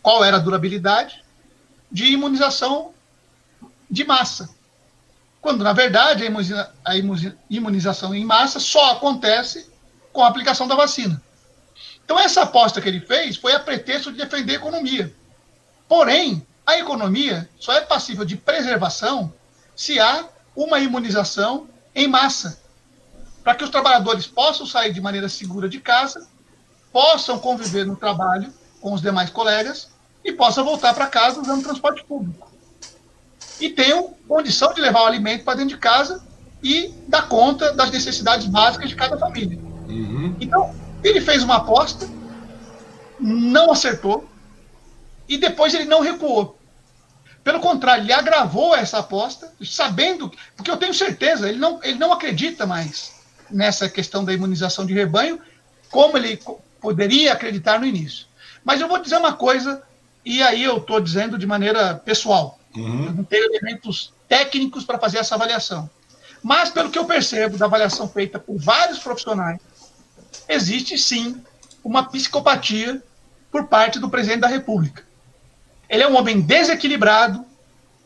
qual 0.00 0.24
era 0.24 0.36
a 0.36 0.40
durabilidade, 0.40 1.24
de 1.90 2.06
imunização 2.06 2.94
de 3.90 4.04
massa. 4.04 4.48
Quando, 5.40 5.64
na 5.64 5.72
verdade, 5.72 6.24
a 6.84 6.94
imunização 7.50 8.14
em 8.14 8.24
massa 8.24 8.60
só 8.60 8.92
acontece 8.92 9.68
com 10.12 10.22
a 10.22 10.28
aplicação 10.28 10.68
da 10.68 10.76
vacina. 10.76 11.20
Então, 12.04 12.18
essa 12.18 12.42
aposta 12.42 12.80
que 12.80 12.88
ele 12.88 13.00
fez 13.00 13.36
foi 13.36 13.52
a 13.52 13.60
pretexto 13.60 14.12
de 14.12 14.18
defender 14.18 14.52
a 14.52 14.56
economia. 14.56 15.12
Porém, 15.88 16.46
a 16.66 16.78
economia 16.78 17.48
só 17.58 17.72
é 17.72 17.80
passível 17.80 18.24
de 18.24 18.36
preservação 18.36 19.32
se 19.74 19.98
há 19.98 20.24
uma 20.54 20.78
imunização 20.78 21.68
em 21.94 22.06
massa, 22.06 22.63
para 23.44 23.54
que 23.54 23.62
os 23.62 23.68
trabalhadores 23.68 24.26
possam 24.26 24.66
sair 24.66 24.92
de 24.92 25.00
maneira 25.02 25.28
segura 25.28 25.68
de 25.68 25.78
casa, 25.78 26.26
possam 26.90 27.38
conviver 27.38 27.84
no 27.84 27.94
trabalho 27.94 28.50
com 28.80 28.94
os 28.94 29.02
demais 29.02 29.28
colegas 29.28 29.90
e 30.24 30.32
possam 30.32 30.64
voltar 30.64 30.94
para 30.94 31.06
casa 31.06 31.42
usando 31.42 31.62
transporte 31.62 32.02
público. 32.04 32.50
E 33.60 33.68
tenham 33.68 34.14
condição 34.26 34.72
de 34.72 34.80
levar 34.80 35.02
o 35.02 35.06
alimento 35.06 35.44
para 35.44 35.58
dentro 35.58 35.74
de 35.74 35.80
casa 35.80 36.24
e 36.62 36.94
dar 37.06 37.28
conta 37.28 37.72
das 37.74 37.90
necessidades 37.90 38.46
básicas 38.46 38.88
de 38.88 38.96
cada 38.96 39.18
família. 39.18 39.58
Uhum. 39.88 40.34
Então, 40.40 40.74
ele 41.04 41.20
fez 41.20 41.42
uma 41.42 41.56
aposta, 41.56 42.08
não 43.20 43.70
acertou, 43.70 44.26
e 45.28 45.36
depois 45.36 45.74
ele 45.74 45.84
não 45.84 46.00
recuou. 46.00 46.58
Pelo 47.42 47.60
contrário, 47.60 48.04
ele 48.04 48.12
agravou 48.12 48.74
essa 48.74 49.00
aposta, 49.00 49.52
sabendo, 49.62 50.32
porque 50.56 50.70
eu 50.70 50.78
tenho 50.78 50.94
certeza, 50.94 51.46
ele 51.46 51.58
não, 51.58 51.78
ele 51.82 51.98
não 51.98 52.10
acredita 52.10 52.66
mais 52.66 53.13
nessa 53.50 53.88
questão 53.88 54.24
da 54.24 54.32
imunização 54.32 54.86
de 54.86 54.94
rebanho, 54.94 55.40
como 55.90 56.16
ele 56.16 56.40
poderia 56.80 57.32
acreditar 57.32 57.78
no 57.78 57.86
início. 57.86 58.26
Mas 58.64 58.80
eu 58.80 58.88
vou 58.88 58.98
dizer 58.98 59.16
uma 59.16 59.34
coisa, 59.34 59.82
e 60.24 60.42
aí 60.42 60.62
eu 60.62 60.78
estou 60.78 61.00
dizendo 61.00 61.38
de 61.38 61.46
maneira 61.46 61.94
pessoal. 61.94 62.58
Uhum. 62.74 63.12
Não 63.12 63.24
tenho 63.24 63.44
elementos 63.44 64.12
técnicos 64.28 64.84
para 64.84 64.98
fazer 64.98 65.18
essa 65.18 65.34
avaliação. 65.34 65.88
Mas, 66.42 66.70
pelo 66.70 66.90
que 66.90 66.98
eu 66.98 67.06
percebo 67.06 67.56
da 67.56 67.64
avaliação 67.64 68.08
feita 68.08 68.38
por 68.38 68.58
vários 68.58 68.98
profissionais, 68.98 69.60
existe 70.48 70.98
sim 70.98 71.42
uma 71.82 72.04
psicopatia 72.04 73.02
por 73.50 73.66
parte 73.66 73.98
do 73.98 74.10
presidente 74.10 74.40
da 74.40 74.48
República. 74.48 75.04
Ele 75.88 76.02
é 76.02 76.08
um 76.08 76.16
homem 76.16 76.40
desequilibrado 76.40 77.44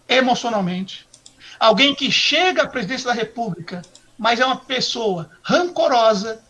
emocionalmente, 0.09 1.07
alguém 1.59 1.95
que 1.95 2.11
chega 2.11 2.63
à 2.63 2.69
presidência 2.69 3.09
da 3.09 3.15
República, 3.15 3.83
mas 4.19 4.41
é 4.41 4.45
uma 4.45 4.57
pessoa 4.57 5.31
rancorosa, 5.43 6.43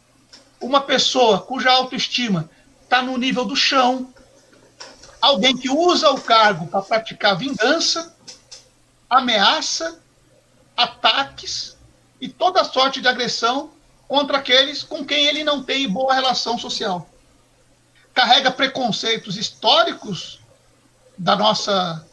uma 0.58 0.80
pessoa 0.80 1.40
cuja 1.40 1.70
autoestima 1.70 2.48
está 2.82 3.02
no 3.02 3.18
nível 3.18 3.44
do 3.44 3.54
chão, 3.54 4.12
alguém 5.20 5.54
que 5.54 5.68
usa 5.68 6.10
o 6.10 6.20
cargo 6.20 6.66
para 6.66 6.80
praticar 6.80 7.36
vingança, 7.36 8.16
ameaça, 9.10 10.00
ataques 10.74 11.76
e 12.18 12.28
toda 12.28 12.64
sorte 12.64 13.00
de 13.02 13.08
agressão 13.08 13.70
contra 14.08 14.38
aqueles 14.38 14.82
com 14.82 15.04
quem 15.04 15.26
ele 15.26 15.44
não 15.44 15.62
tem 15.62 15.88
boa 15.88 16.14
relação 16.14 16.58
social. 16.58 17.08
Carrega 18.14 18.50
preconceitos 18.50 19.36
históricos 19.36 20.40
da 21.16 21.36
nossa 21.36 22.04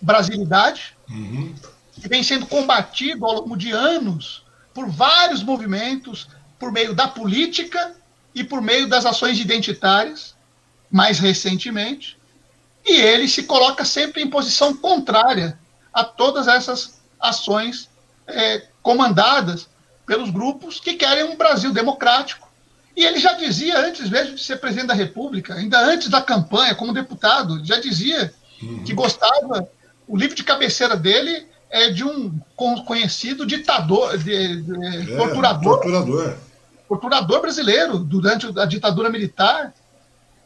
brasilidade, 0.00 0.96
uhum. 1.10 1.54
que 1.92 2.08
vem 2.08 2.22
sendo 2.22 2.46
combatido 2.46 3.26
ao 3.26 3.34
longo 3.34 3.56
de 3.56 3.70
anos 3.70 4.47
por 4.78 4.88
vários 4.88 5.42
movimentos, 5.42 6.28
por 6.56 6.70
meio 6.70 6.94
da 6.94 7.08
política 7.08 7.96
e 8.32 8.44
por 8.44 8.62
meio 8.62 8.88
das 8.88 9.04
ações 9.04 9.40
identitárias, 9.40 10.36
mais 10.88 11.18
recentemente, 11.18 12.16
e 12.86 12.92
ele 12.92 13.26
se 13.26 13.42
coloca 13.42 13.84
sempre 13.84 14.22
em 14.22 14.30
posição 14.30 14.76
contrária 14.76 15.58
a 15.92 16.04
todas 16.04 16.46
essas 16.46 17.00
ações 17.18 17.90
é, 18.24 18.68
comandadas 18.80 19.68
pelos 20.06 20.30
grupos 20.30 20.78
que 20.78 20.94
querem 20.94 21.24
um 21.24 21.36
Brasil 21.36 21.72
democrático. 21.72 22.48
E 22.96 23.04
ele 23.04 23.18
já 23.18 23.32
dizia, 23.32 23.80
antes 23.80 24.08
mesmo 24.08 24.36
de 24.36 24.44
ser 24.44 24.58
presidente 24.58 24.86
da 24.86 24.94
República, 24.94 25.54
ainda 25.54 25.80
antes 25.80 26.08
da 26.08 26.22
campanha, 26.22 26.76
como 26.76 26.92
deputado, 26.92 27.64
já 27.64 27.80
dizia 27.80 28.32
uhum. 28.62 28.84
que 28.84 28.94
gostava. 28.94 29.68
O 30.06 30.16
livro 30.16 30.36
de 30.36 30.44
cabeceira 30.44 30.96
dele 30.96 31.48
é 31.70 31.90
de 31.90 32.04
um 32.04 32.38
conhecido 32.86 33.46
ditador, 33.46 34.16
de, 34.18 34.62
de, 34.62 34.86
é, 34.86 35.16
torturador, 35.16 35.80
torturador. 35.80 36.34
Torturador 36.88 37.40
brasileiro 37.42 37.98
durante 37.98 38.46
a 38.58 38.64
ditadura 38.64 39.10
militar. 39.10 39.74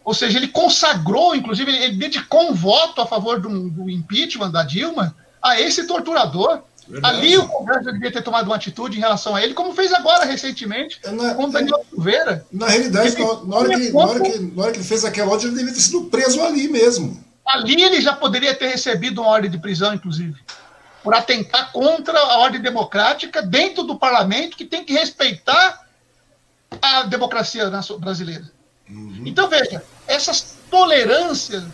Ou 0.04 0.12
seja, 0.12 0.36
ele 0.36 0.48
consagrou, 0.48 1.34
inclusive, 1.34 1.70
ele 1.70 1.96
dedicou 1.96 2.50
um 2.50 2.54
voto 2.54 3.00
a 3.00 3.06
favor 3.06 3.40
do, 3.40 3.70
do 3.70 3.88
impeachment 3.88 4.50
da 4.50 4.64
Dilma 4.64 5.14
a 5.40 5.60
esse 5.60 5.86
torturador. 5.86 6.60
Verdade. 6.88 7.16
Ali 7.16 7.38
o 7.38 7.46
Congresso 7.46 7.92
devia 7.92 8.10
ter 8.10 8.22
tomado 8.22 8.46
uma 8.46 8.56
atitude 8.56 8.96
em 8.96 9.00
relação 9.00 9.36
a 9.36 9.42
ele, 9.42 9.54
como 9.54 9.72
fez 9.72 9.92
agora 9.92 10.24
recentemente 10.24 10.98
é 11.04 11.10
na, 11.12 11.34
com 11.34 11.48
Daniel 11.48 11.78
é, 11.78 11.84
Silveira. 11.88 12.46
Na 12.52 12.66
realidade, 12.66 13.16
na, 13.16 13.44
na, 13.44 13.56
hora 13.56 13.68
que, 13.68 13.92
na, 13.92 13.98
hora 14.00 14.20
que, 14.20 14.38
na 14.38 14.62
hora 14.62 14.72
que 14.72 14.78
ele 14.78 14.84
fez 14.84 15.04
aquela 15.04 15.30
ordem, 15.30 15.46
ele 15.46 15.56
devia 15.58 15.72
ter 15.72 15.80
sido 15.80 16.04
preso 16.06 16.42
ali 16.42 16.66
mesmo. 16.68 17.22
Ali 17.46 17.82
ele 17.82 18.00
já 18.00 18.12
poderia 18.12 18.54
ter 18.54 18.68
recebido 18.68 19.20
uma 19.20 19.30
ordem 19.30 19.50
de 19.50 19.58
prisão, 19.58 19.94
inclusive, 19.94 20.34
por 21.02 21.14
atentar 21.14 21.72
contra 21.72 22.18
a 22.18 22.38
ordem 22.38 22.60
democrática 22.60 23.42
dentro 23.42 23.82
do 23.82 23.98
parlamento, 23.98 24.56
que 24.56 24.64
tem 24.64 24.84
que 24.84 24.92
respeitar 24.92 25.86
a 26.80 27.02
democracia 27.02 27.70
brasileira. 27.98 28.50
Uhum. 28.88 29.22
Então, 29.26 29.48
veja, 29.48 29.84
essas 30.06 30.56
tolerâncias 30.70 31.64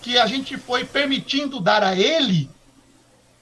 que 0.00 0.18
a 0.18 0.26
gente 0.26 0.56
foi 0.56 0.84
permitindo 0.84 1.60
dar 1.60 1.82
a 1.82 1.96
ele, 1.96 2.50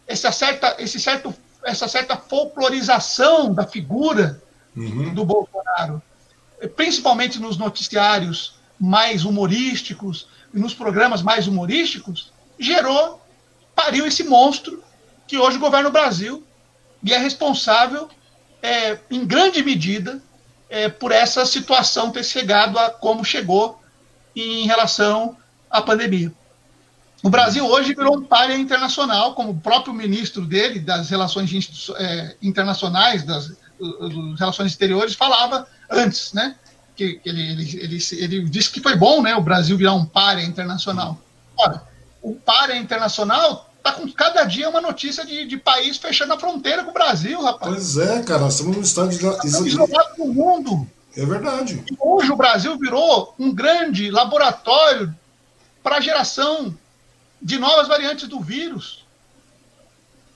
essa 0.06 0.32
certa, 0.32 0.76
esse 0.78 0.98
certo, 0.98 1.34
essa 1.64 1.88
certa 1.88 2.16
folclorização 2.16 3.52
da 3.52 3.66
figura 3.66 4.40
uhum. 4.76 5.12
do 5.14 5.24
Bolsonaro, 5.24 6.02
principalmente 6.76 7.40
nos 7.40 7.56
noticiários 7.56 8.54
mais 8.78 9.24
humorísticos, 9.24 10.28
e 10.54 10.58
nos 10.58 10.74
programas 10.74 11.22
mais 11.22 11.46
humorísticos, 11.46 12.32
gerou, 12.58 13.20
pariu 13.74 14.06
esse 14.06 14.22
monstro 14.24 14.82
que 15.32 15.38
hoje 15.38 15.56
governa 15.56 15.88
o 15.88 15.92
Brasil 15.92 16.44
e 17.02 17.10
é 17.10 17.16
responsável, 17.16 18.06
é, 18.62 18.98
em 19.10 19.24
grande 19.24 19.64
medida, 19.64 20.22
é, 20.68 20.90
por 20.90 21.10
essa 21.10 21.46
situação 21.46 22.10
ter 22.10 22.22
chegado 22.22 22.78
a 22.78 22.90
como 22.90 23.24
chegou 23.24 23.80
em 24.36 24.66
relação 24.66 25.34
à 25.70 25.80
pandemia. 25.80 26.30
O 27.22 27.30
Brasil 27.30 27.66
hoje 27.66 27.94
virou 27.94 28.18
um 28.18 28.22
párea 28.22 28.54
internacional, 28.54 29.34
como 29.34 29.52
o 29.52 29.58
próprio 29.58 29.94
ministro 29.94 30.44
dele, 30.44 30.80
das 30.80 31.08
relações 31.08 31.90
é, 31.96 32.36
internacionais, 32.42 33.22
das, 33.24 33.48
das, 33.48 34.38
relações 34.38 34.72
exteriores, 34.72 35.14
falava 35.14 35.66
antes, 35.90 36.34
né? 36.34 36.56
Que, 36.94 37.14
que 37.14 37.28
ele, 37.30 37.52
ele, 37.52 37.80
ele, 37.80 37.98
ele, 38.18 38.48
disse 38.50 38.70
que 38.70 38.82
foi 38.82 38.96
bom 38.96 39.22
né, 39.22 39.34
o 39.34 39.40
Brasil 39.40 39.78
virar 39.78 39.94
um 39.94 40.04
párea 40.04 40.42
internacional. 40.42 41.18
Ora, 41.56 41.82
o 42.20 42.34
párea 42.34 42.76
internacional 42.76 43.71
tá 43.82 43.92
com 43.92 44.10
cada 44.12 44.44
dia 44.44 44.68
uma 44.68 44.80
notícia 44.80 45.24
de, 45.24 45.44
de 45.44 45.56
país 45.56 45.96
fechando 45.96 46.32
a 46.32 46.38
fronteira 46.38 46.84
com 46.84 46.90
o 46.90 46.94
Brasil, 46.94 47.42
rapaz. 47.42 47.72
Pois 47.72 47.96
é, 47.98 48.22
cara, 48.22 48.40
nós 48.40 48.54
estamos 48.54 48.76
no 48.76 48.82
estado 48.82 49.08
de. 49.10 49.16
Estamos 49.16 49.66
isolados 49.66 50.16
do 50.16 50.26
mundo. 50.26 50.88
É 51.16 51.26
verdade. 51.26 51.84
E 51.90 51.96
hoje 52.00 52.30
o 52.30 52.36
Brasil 52.36 52.78
virou 52.78 53.34
um 53.38 53.52
grande 53.52 54.10
laboratório 54.10 55.14
para 55.82 55.96
a 55.96 56.00
geração 56.00 56.76
de 57.40 57.58
novas 57.58 57.88
variantes 57.88 58.28
do 58.28 58.40
vírus. 58.40 59.04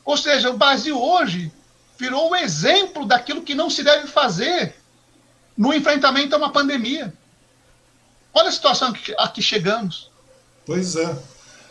Ou 0.05 0.16
seja, 0.16 0.51
o 0.51 0.59
Brasil 0.59 1.01
hoje 1.01 1.51
virou 1.99 2.30
o 2.30 2.36
exemplo 2.36 3.07
daquilo 3.07 3.42
que 3.42 3.55
não 3.55 3.70
se 3.70 3.82
deve 3.82 4.07
fazer 4.07 4.74
no 5.57 5.72
enfrentamento 5.72 6.34
a 6.34 6.38
uma 6.38 6.53
pandemia. 6.53 7.12
Olha 8.34 8.49
a 8.49 8.53
situação 8.53 8.92
a 9.18 9.28
que 9.28 9.40
chegamos. 9.40 10.11
Pois 10.66 10.94
é. 10.97 11.16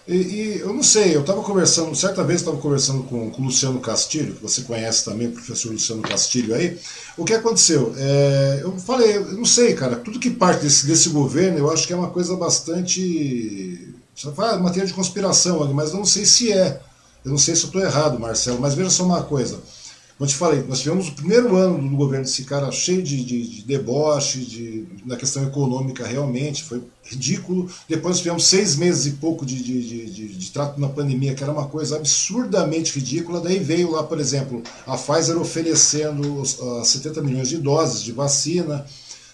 E, 0.08 0.16
e, 0.16 0.60
eu 0.60 0.72
não 0.72 0.84
sei, 0.84 1.16
eu 1.16 1.22
estava 1.22 1.42
conversando, 1.42 1.96
certa 1.96 2.24
vez 2.24 2.42
estava 2.42 2.58
conversando 2.58 3.04
com, 3.04 3.32
com 3.32 3.42
o 3.42 3.46
Luciano 3.46 3.80
Castilho, 3.80 4.36
que 4.36 4.42
você 4.44 4.62
conhece 4.62 5.04
também, 5.04 5.28
o 5.28 5.32
professor 5.32 5.72
Luciano 5.72 6.04
Castilho 6.04 6.54
aí. 6.54 6.78
O 7.18 7.26
que 7.26 7.34
aconteceu? 7.34 7.92
É, 7.98 8.60
eu 8.62 8.78
falei, 8.78 9.18
eu 9.18 9.34
não 9.34 9.46
sei, 9.46 9.74
cara, 9.74 9.96
tudo 9.96 10.20
que 10.20 10.30
parte 10.30 10.62
desse, 10.62 10.86
desse 10.86 11.10
governo 11.10 11.58
eu 11.58 11.72
acho 11.72 11.88
que 11.88 11.94
é 11.94 11.96
uma 11.96 12.12
coisa 12.12 12.36
bastante. 12.36 13.96
Você 14.16 14.32
fala, 14.32 14.60
matéria 14.60 14.88
de 14.88 14.94
conspiração, 14.94 15.74
mas 15.74 15.90
eu 15.90 15.98
não 15.98 16.06
sei 16.06 16.26
se 16.26 16.52
é. 16.54 16.80
Eu 17.24 17.32
não 17.32 17.40
sei 17.40 17.56
se 17.56 17.64
eu 17.64 17.68
estou 17.68 17.82
errado, 17.82 18.20
Marcelo, 18.20 18.62
mas 18.62 18.76
veja 18.76 18.92
só 18.92 19.04
uma 19.04 19.24
coisa. 19.24 19.60
Como 20.18 20.30
te 20.30 20.36
falei, 20.36 20.64
nós 20.64 20.80
tivemos 20.80 21.10
o 21.10 21.12
primeiro 21.12 21.58
ano 21.58 21.90
do 21.90 21.96
governo 21.98 22.24
desse 22.24 22.46
cara 22.46 22.72
cheio 22.72 23.04
de, 23.04 23.22
de, 23.26 23.48
de 23.48 23.62
deboche, 23.64 24.46
de, 24.46 24.88
na 25.06 25.18
questão 25.18 25.44
econômica 25.44 26.08
realmente, 26.08 26.64
foi 26.64 26.82
ridículo. 27.04 27.70
Depois 27.88 28.20
tivemos 28.20 28.46
seis 28.46 28.78
meses 28.78 29.06
e 29.08 29.12
pouco 29.18 29.46
de, 29.46 29.62
de, 29.62 30.10
de, 30.10 30.28
de, 30.30 30.52
trato 30.52 30.80
na 30.80 30.88
pandemia, 30.88 31.36
que 31.36 31.44
era 31.44 31.52
uma 31.52 31.68
coisa 31.68 31.98
absurdamente 31.98 32.98
ridícula. 32.98 33.42
Daí 33.42 33.60
veio 33.60 33.92
lá, 33.92 34.04
por 34.04 34.18
exemplo, 34.18 34.64
a 34.88 34.96
Pfizer 34.98 35.38
oferecendo 35.38 36.42
uh, 36.42 36.86
70 36.86 37.22
milhões 37.22 37.50
de 37.50 37.58
doses 37.58 38.02
de 38.02 38.14
vacina, 38.14 38.86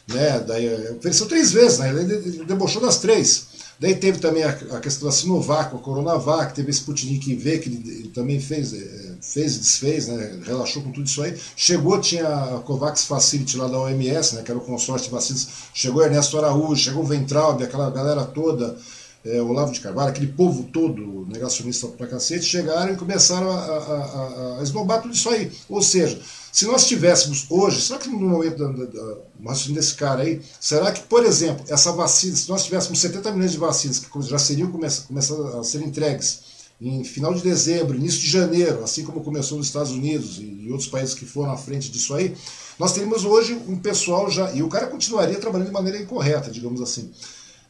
né? 0.08 0.40
Daí 0.40 0.94
ofereceu 0.98 1.28
três 1.28 1.52
vezes, 1.52 1.78
né? 1.78 1.90
Ele 1.90 2.44
debochou 2.44 2.82
das 2.82 2.98
três. 2.98 3.52
Daí 3.80 3.96
teve 3.96 4.20
também 4.20 4.44
a, 4.44 4.50
a 4.50 4.80
questão 4.80 5.08
da 5.08 5.12
Sinovac, 5.12 5.76
a 5.76 5.80
Coronavac, 5.80 6.54
teve 6.54 6.70
esse 6.70 6.80
Sputnik 6.82 7.36
V, 7.36 7.58
que 7.58 7.70
ele, 7.70 7.84
ele 7.88 8.10
também 8.10 8.40
fez, 8.40 8.74
é, 8.74 9.11
fez 9.22 9.56
e 9.56 9.60
desfez, 9.60 10.08
né, 10.08 10.40
relaxou 10.44 10.82
com 10.82 10.92
tudo 10.92 11.06
isso 11.06 11.22
aí. 11.22 11.38
Chegou, 11.56 12.00
tinha 12.02 12.28
a 12.28 12.60
COVAX 12.60 13.06
Facility 13.06 13.58
lá 13.58 13.68
da 13.68 13.80
OMS, 13.80 14.36
né, 14.36 14.42
que 14.42 14.52
era 14.52 14.60
o 14.60 14.64
consórcio 14.64 15.08
de 15.08 15.14
vacinas. 15.14 15.48
Chegou 15.74 16.04
Ernesto 16.04 16.38
Araújo, 16.38 16.82
chegou 16.82 17.04
o 17.04 17.08
Ventralbe, 17.08 17.64
aquela 17.64 17.90
galera 17.92 18.26
toda, 18.26 18.78
é, 19.24 19.40
Olavo 19.40 19.72
de 19.72 19.80
Carvalho, 19.80 20.10
aquele 20.10 20.28
povo 20.28 20.64
todo 20.74 21.28
negacionista 21.30 21.88
pra 21.88 22.08
cacete, 22.08 22.44
chegaram 22.44 22.94
e 22.94 22.98
começaram 22.98 23.52
a, 23.52 23.56
a, 23.56 24.60
a, 24.60 24.64
a 24.64 24.98
tudo 25.00 25.14
isso 25.14 25.30
aí. 25.30 25.52
Ou 25.70 25.82
seja, 25.82 26.20
se 26.52 26.66
nós 26.66 26.88
tivéssemos 26.88 27.46
hoje, 27.50 27.82
será 27.82 28.00
que 28.00 28.10
no 28.10 28.20
momento 28.20 28.58
da, 28.58 28.68
da, 28.72 28.86
da, 28.86 29.54
desse 29.74 29.94
cara 29.94 30.24
aí, 30.24 30.42
será 30.60 30.92
que, 30.92 31.04
por 31.04 31.24
exemplo, 31.24 31.64
essa 31.70 31.92
vacina, 31.92 32.36
se 32.36 32.50
nós 32.50 32.66
tivéssemos 32.66 33.00
70 33.00 33.32
milhões 33.32 33.52
de 33.52 33.58
vacinas 33.58 34.00
que 34.00 34.22
já 34.24 34.40
seriam 34.40 34.72
começando 34.72 35.60
a 35.60 35.64
ser 35.64 35.82
entregues 35.84 36.51
em 36.82 37.04
final 37.04 37.32
de 37.34 37.44
dezembro, 37.44 37.96
início 37.96 38.20
de 38.20 38.30
janeiro, 38.30 38.84
assim 38.84 39.04
como 39.04 39.24
começou 39.24 39.58
nos 39.60 39.68
Estados 39.68 39.92
Unidos 39.92 40.40
e 40.40 40.68
outros 40.72 40.90
países 40.90 41.14
que 41.14 41.26
foram 41.26 41.52
à 41.52 41.58
frente 41.58 41.92
disso 41.92 42.16
aí, 42.16 42.36
nós 42.80 42.92
teríamos 42.92 43.24
hoje 43.24 43.54
um 43.68 43.78
pessoal 43.78 44.30
já, 44.32 44.52
e 44.52 44.64
o 44.64 44.68
cara 44.68 44.88
continuaria 44.88 45.40
trabalhando 45.40 45.68
de 45.68 45.74
maneira 45.74 46.00
incorreta, 46.00 46.50
digamos 46.50 46.82
assim. 46.82 47.12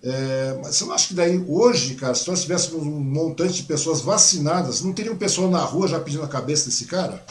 É, 0.01 0.57
mas 0.63 0.77
você 0.77 0.85
não 0.85 0.93
acha 0.93 1.09
que 1.09 1.13
daí 1.13 1.43
hoje, 1.45 1.95
cara, 1.95 2.15
se 2.15 2.27
nós 2.27 2.41
tivéssemos 2.41 2.81
um 2.81 2.99
montante 2.99 3.53
de 3.55 3.63
pessoas 3.63 3.99
vacinadas, 3.99 4.81
não 4.81 4.93
teria 4.93 5.11
um 5.11 5.17
pessoal 5.17 5.49
na 5.49 5.59
rua 5.59 5.89
já 5.89 5.99
pedindo 5.99 6.23
a 6.23 6.27
cabeça 6.27 6.65
desse 6.65 6.85
cara? 6.85 7.23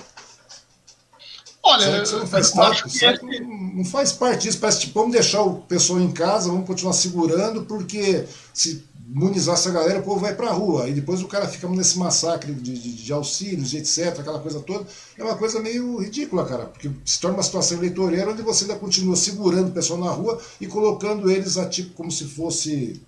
Olha, 1.62 2.03
não 2.03 2.26
faz 2.26 2.51
parte? 2.51 3.05
É... 3.05 3.18
Não 3.41 3.85
faz 3.85 4.12
parte 4.12 4.43
disso. 4.43 4.59
Parece 4.59 4.81
tipo, 4.81 4.99
vamos 4.99 5.12
deixar 5.12 5.43
o 5.43 5.62
pessoal 5.62 6.01
em 6.01 6.11
casa, 6.11 6.49
vamos 6.49 6.66
continuar 6.66 6.93
segurando, 6.93 7.62
porque 7.62 8.24
se 8.53 8.85
imunizar 9.13 9.55
essa 9.55 9.71
galera, 9.71 9.99
o 9.99 10.03
povo 10.03 10.21
vai 10.21 10.35
pra 10.35 10.53
rua. 10.53 10.89
E 10.89 10.93
depois 10.93 11.21
o 11.21 11.27
cara 11.27 11.49
fica 11.49 11.69
nesse 11.69 11.99
massacre 11.99 12.53
de, 12.55 12.79
de, 12.79 12.93
de 12.93 13.13
auxílios, 13.13 13.75
etc., 13.75 14.21
aquela 14.21 14.39
coisa 14.39 14.61
toda. 14.61 14.87
É 15.19 15.25
uma 15.25 15.37
coisa 15.37 15.61
meio 15.61 15.99
ridícula, 15.99 16.47
cara, 16.47 16.67
porque 16.67 16.91
se 17.05 17.21
torna 17.21 17.37
uma 17.39 17.43
situação 17.43 17.79
eleitoreira 17.79 18.31
onde 18.31 18.43
você 18.43 18.65
ainda 18.65 18.77
continua 18.77 19.17
segurando 19.17 19.69
o 19.69 19.73
pessoal 19.73 19.99
na 19.99 20.11
rua 20.11 20.41
e 20.61 20.67
colocando 20.67 21.31
eles 21.31 21.57
a 21.57 21.69
tipo 21.69 21.95
como 21.95 22.11
se 22.11 22.25
fosse. 22.25 23.03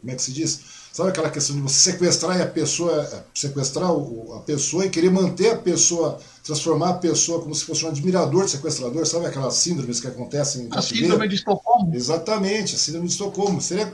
Como 0.00 0.12
é 0.12 0.16
que 0.16 0.22
se 0.22 0.32
diz? 0.32 0.79
Sabe 0.92 1.10
aquela 1.10 1.30
questão 1.30 1.54
de 1.54 1.62
você 1.62 1.92
sequestrar 1.92 2.40
a 2.40 2.46
pessoa, 2.46 3.24
sequestrar 3.32 3.90
a 3.90 4.40
pessoa 4.40 4.84
e 4.84 4.90
querer 4.90 5.10
manter 5.10 5.52
a 5.52 5.56
pessoa, 5.56 6.18
transformar 6.42 6.90
a 6.90 6.94
pessoa 6.94 7.40
como 7.40 7.54
se 7.54 7.64
fosse 7.64 7.84
um 7.84 7.88
admirador 7.88 8.44
de 8.44 8.50
sequestrador, 8.50 9.06
sabe 9.06 9.26
aquelas 9.26 9.54
síndromes 9.54 10.00
que 10.00 10.08
acontecem? 10.08 10.68
A 10.72 10.82
síndrome 10.82 11.28
de 11.28 11.36
Estocolmo. 11.36 11.94
Exatamente, 11.94 12.74
a 12.74 12.78
síndrome 12.78 13.06
de 13.06 13.12
Estocolmo. 13.12 13.60
Seria, 13.60 13.92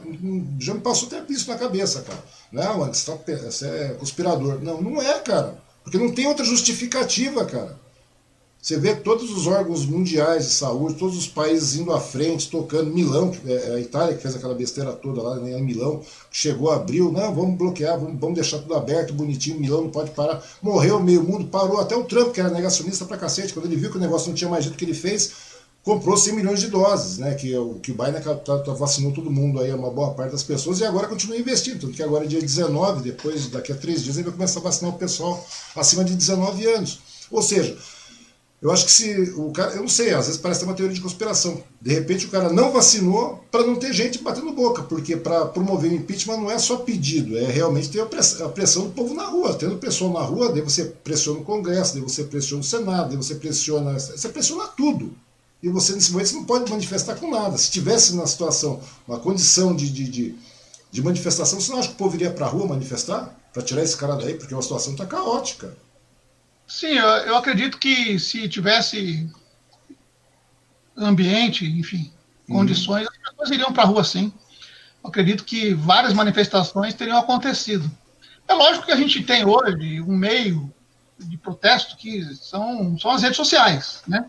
já 0.59 0.73
me 0.73 0.81
passou 0.81 1.09
até 1.09 1.23
isso 1.31 1.51
na 1.51 1.59
cabeça, 1.59 2.01
cara. 2.01 2.25
Não, 2.51 2.79
mano, 2.79 2.95
você, 2.95 3.13
tá, 3.13 3.19
você 3.51 3.67
é 3.67 3.89
conspirador. 3.99 4.63
Não, 4.63 4.81
não 4.81 5.03
é, 5.03 5.19
cara. 5.21 5.59
Porque 5.85 5.99
não 5.99 6.13
tem 6.13 6.27
outra 6.27 6.45
justificativa, 6.45 7.45
cara. 7.45 7.79
Você 8.67 8.77
vê 8.81 8.97
todos 8.97 9.31
os 9.31 9.47
órgãos 9.47 9.87
mundiais 9.87 10.47
de 10.47 10.51
saúde, 10.51 10.95
todos 10.97 11.17
os 11.17 11.29
países 11.29 11.77
indo 11.77 11.93
à 11.93 12.01
frente, 12.01 12.51
tocando. 12.51 12.91
Milão, 12.91 13.33
é, 13.47 13.53
é 13.53 13.75
a 13.77 13.81
Itália 13.81 14.17
que 14.17 14.21
fez 14.21 14.35
aquela 14.35 14.57
besteira 14.57 14.93
toda 14.93 15.23
lá, 15.23 15.37
né, 15.37 15.57
em 15.57 15.63
Milão, 15.63 16.03
chegou, 16.33 16.73
abriu, 16.73 17.13
não, 17.13 17.33
vamos 17.33 17.57
bloquear, 17.57 17.97
vamos, 17.97 18.35
deixar 18.35 18.59
tudo 18.59 18.75
aberto, 18.75 19.15
bonitinho, 19.15 19.61
Milão 19.61 19.83
não 19.83 19.91
pode 19.91 20.11
parar. 20.11 20.45
Morreu 20.61 20.99
meio 20.99 21.23
mundo, 21.23 21.47
parou. 21.47 21.79
Até 21.79 21.95
o 21.95 22.03
Trump, 22.03 22.33
que 22.33 22.41
era 22.41 22.51
negacionista 22.51 23.05
pra 23.05 23.17
cacete, 23.17 23.55
quando 23.55 23.67
ele 23.67 23.77
viu 23.77 23.89
que 23.89 23.99
o 23.99 24.01
negócio 24.01 24.31
não 24.31 24.35
tinha 24.35 24.51
mais 24.51 24.65
jeito 24.65 24.77
que 24.77 24.85
ele 24.85 24.95
fez, 24.95 25.31
comprou 25.85 26.17
100 26.17 26.35
milhões 26.35 26.59
de 26.59 26.67
doses, 26.67 27.19
né? 27.19 27.35
Que 27.35 27.57
o 27.57 27.75
que 27.75 27.93
o 27.93 27.95
Biden 27.95 28.21
tá, 28.21 28.35
tá, 28.35 28.73
vacinou 28.73 29.13
todo 29.13 29.31
mundo 29.31 29.61
aí, 29.61 29.73
uma 29.73 29.93
boa 29.93 30.13
parte 30.15 30.33
das 30.33 30.43
pessoas, 30.43 30.81
e 30.81 30.85
agora 30.85 31.07
continua 31.07 31.39
investindo. 31.39 31.83
Tanto 31.83 31.93
que 31.93 32.03
agora 32.03 32.25
é 32.25 32.27
dia 32.27 32.41
19, 32.41 33.01
depois, 33.01 33.47
daqui 33.47 33.71
a 33.71 33.77
três 33.77 34.03
dias, 34.03 34.17
ele 34.17 34.25
vai 34.25 34.33
começar 34.33 34.59
a 34.59 34.65
vacinar 34.65 34.93
o 34.93 34.99
pessoal 34.99 35.47
acima 35.77 36.03
de 36.03 36.17
19 36.17 36.67
anos. 36.67 36.99
Ou 37.31 37.43
seja, 37.43 37.77
eu 38.67 38.73
acho 38.73 38.85
que 38.85 38.91
se 38.91 39.33
o 39.37 39.53
cara, 39.53 39.75
eu 39.75 39.83
não 39.83 39.89
sei, 39.89 40.13
às 40.13 40.27
vezes 40.27 40.41
parece 40.41 40.59
ter 40.59 40.67
uma 40.67 40.75
teoria 40.75 40.93
de 40.93 41.01
conspiração. 41.01 41.63
De 41.81 41.95
repente 41.95 42.27
o 42.27 42.31
cara 42.31 42.53
não 42.53 42.73
vacinou 42.73 43.45
para 43.49 43.65
não 43.65 43.77
ter 43.77 43.93
gente 43.93 44.19
batendo 44.19 44.53
boca, 44.53 44.83
porque 44.83 45.17
para 45.17 45.47
promover 45.47 45.93
o 45.93 45.95
impeachment 45.95 46.39
não 46.39 46.51
é 46.51 46.59
só 46.59 46.79
pedido, 46.79 47.39
é 47.39 47.45
realmente 47.45 47.91
ter 47.91 48.01
a 48.01 48.49
pressão 48.49 48.87
do 48.87 48.91
povo 48.91 49.15
na 49.15 49.25
rua. 49.25 49.55
Tendo 49.55 49.77
pressão 49.77 50.13
na 50.13 50.19
rua, 50.19 50.53
daí 50.53 50.63
você 50.63 50.85
pressiona 50.85 51.39
o 51.39 51.45
Congresso, 51.45 51.95
daí 51.95 52.03
você 52.03 52.25
pressiona 52.25 52.61
o 52.61 52.65
Senado, 52.65 53.11
daí 53.11 53.17
você 53.17 53.37
pressiona, 53.37 53.93
você 53.93 54.29
pressiona 54.31 54.67
tudo. 54.67 55.15
E 55.63 55.69
você 55.69 55.93
nesse 55.93 56.11
momento 56.11 56.31
você 56.31 56.35
não 56.35 56.45
pode 56.45 56.69
manifestar 56.69 57.15
com 57.15 57.31
nada. 57.31 57.57
Se 57.57 57.71
tivesse 57.71 58.17
na 58.17 58.27
situação 58.27 58.81
uma 59.07 59.21
condição 59.21 59.77
de, 59.77 59.89
de, 59.89 60.09
de, 60.09 60.35
de 60.91 61.03
manifestação, 61.05 61.61
você 61.61 61.71
não 61.71 61.79
acha 61.79 61.91
que 61.91 61.95
o 61.95 61.99
povo 61.99 62.17
iria 62.17 62.33
para 62.33 62.47
a 62.47 62.49
rua 62.49 62.67
manifestar 62.67 63.33
para 63.53 63.63
tirar 63.63 63.85
esse 63.85 63.97
cara 63.97 64.17
daí, 64.17 64.35
porque 64.35 64.53
a 64.53 64.61
situação 64.61 64.93
está 64.93 65.07
caótica. 65.07 65.73
Sim, 66.67 66.95
eu, 66.95 67.07
eu 67.07 67.37
acredito 67.37 67.79
que 67.79 68.19
se 68.19 68.49
tivesse 68.49 69.29
ambiente, 70.97 71.65
enfim, 71.65 72.13
uhum. 72.49 72.57
condições, 72.57 73.07
as 73.07 73.31
pessoas 73.31 73.51
iriam 73.51 73.73
para 73.73 73.85
a 73.85 73.87
rua 73.87 74.03
sim. 74.03 74.33
Eu 75.03 75.09
acredito 75.09 75.45
que 75.45 75.75
várias 75.75 76.13
manifestações 76.13 76.95
teriam 76.95 77.19
acontecido. 77.19 77.89
É 78.49 78.55
lógico 78.55 78.87
que 78.87 78.93
a 78.93 78.97
gente 78.97 79.23
tem 79.23 79.45
hoje 79.45 80.01
um 80.01 80.17
meio 80.17 80.73
de 81.19 81.37
protesto 81.37 81.97
que 81.97 82.23
são, 82.35 82.99
são 82.99 83.11
as 83.11 83.23
redes 83.23 83.37
sociais, 83.37 84.03
né? 84.07 84.27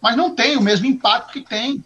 Mas 0.00 0.16
não 0.16 0.34
tem 0.34 0.56
o 0.56 0.62
mesmo 0.62 0.86
impacto 0.86 1.32
que 1.32 1.40
tem, 1.40 1.84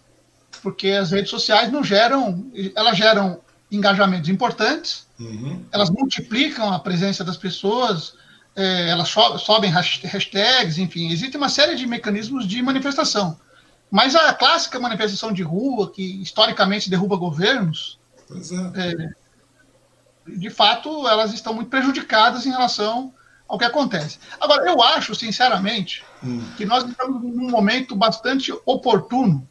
porque 0.62 0.88
as 0.88 1.10
redes 1.10 1.30
sociais 1.30 1.70
não 1.70 1.82
geram, 1.82 2.50
elas 2.74 2.96
geram 2.96 3.40
engajamentos 3.70 4.28
importantes, 4.28 5.06
uhum. 5.18 5.64
elas 5.72 5.90
multiplicam 5.90 6.72
a 6.72 6.78
presença 6.78 7.24
das 7.24 7.36
pessoas, 7.36 8.14
é, 8.56 8.88
elas 8.88 9.08
sobem 9.08 9.70
hashtags, 9.70 10.78
enfim, 10.78 11.10
existe 11.10 11.36
uma 11.36 11.48
série 11.48 11.74
de 11.74 11.86
mecanismos 11.86 12.46
de 12.46 12.62
manifestação. 12.62 13.38
Mas 13.90 14.14
a 14.14 14.32
clássica 14.34 14.80
manifestação 14.80 15.32
de 15.32 15.42
rua, 15.42 15.90
que 15.90 16.22
historicamente 16.22 16.90
derruba 16.90 17.16
governos, 17.16 17.98
é. 18.74 18.88
É, 18.88 19.10
de 20.26 20.50
fato, 20.50 21.06
elas 21.06 21.32
estão 21.32 21.52
muito 21.52 21.68
prejudicadas 21.68 22.46
em 22.46 22.50
relação 22.50 23.12
ao 23.46 23.58
que 23.58 23.64
acontece. 23.64 24.18
Agora, 24.40 24.66
eu 24.66 24.82
acho, 24.82 25.14
sinceramente, 25.14 26.02
hum. 26.22 26.42
que 26.56 26.64
nós 26.64 26.84
estamos 26.84 27.22
num 27.22 27.50
momento 27.50 27.94
bastante 27.94 28.52
oportuno 28.64 29.46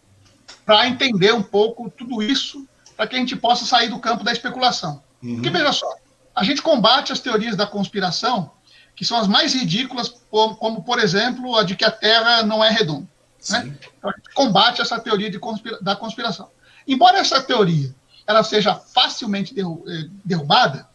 para 0.66 0.88
entender 0.88 1.34
um 1.34 1.44
pouco 1.44 1.90
tudo 1.90 2.22
isso, 2.22 2.68
para 2.96 3.08
que 3.08 3.16
a 3.16 3.20
gente 3.20 3.36
possa 3.36 3.66
sair 3.66 3.90
do 3.90 4.00
campo 4.00 4.24
da 4.24 4.32
especulação. 4.32 5.04
Uhum. 5.22 5.36
Porque, 5.36 5.50
veja 5.50 5.72
só, 5.74 5.88
a 6.36 6.44
gente 6.44 6.62
combate 6.62 7.12
as 7.12 7.20
teorias 7.20 7.56
da 7.56 7.68
conspiração 7.68 8.52
que 8.96 9.06
são 9.06 9.18
as 9.18 9.28
mais 9.28 9.54
ridículas, 9.54 10.14
como, 10.30 10.84
por 10.84 11.00
exemplo, 11.00 11.56
a 11.56 11.64
de 11.64 11.76
que 11.76 11.86
a 11.86 11.92
Terra 11.92 12.44
não 12.44 12.64
é 12.64 12.70
redonda. 12.70 13.08
Né? 13.50 13.76
Então, 13.98 14.10
a 14.10 14.14
gente 14.16 14.34
combate 14.34 14.82
essa 14.82 15.00
teoria 15.00 15.40
conspira 15.40 15.82
da 15.82 15.96
conspiração. 15.96 16.50
Embora 16.88 17.18
essa 17.18 17.42
teoria 17.42 17.94
ela 18.26 18.44
seja 18.44 18.76
facilmente 18.76 19.54
derru 19.54 19.84
eh, 19.88 20.08
derrubada, 20.24 20.88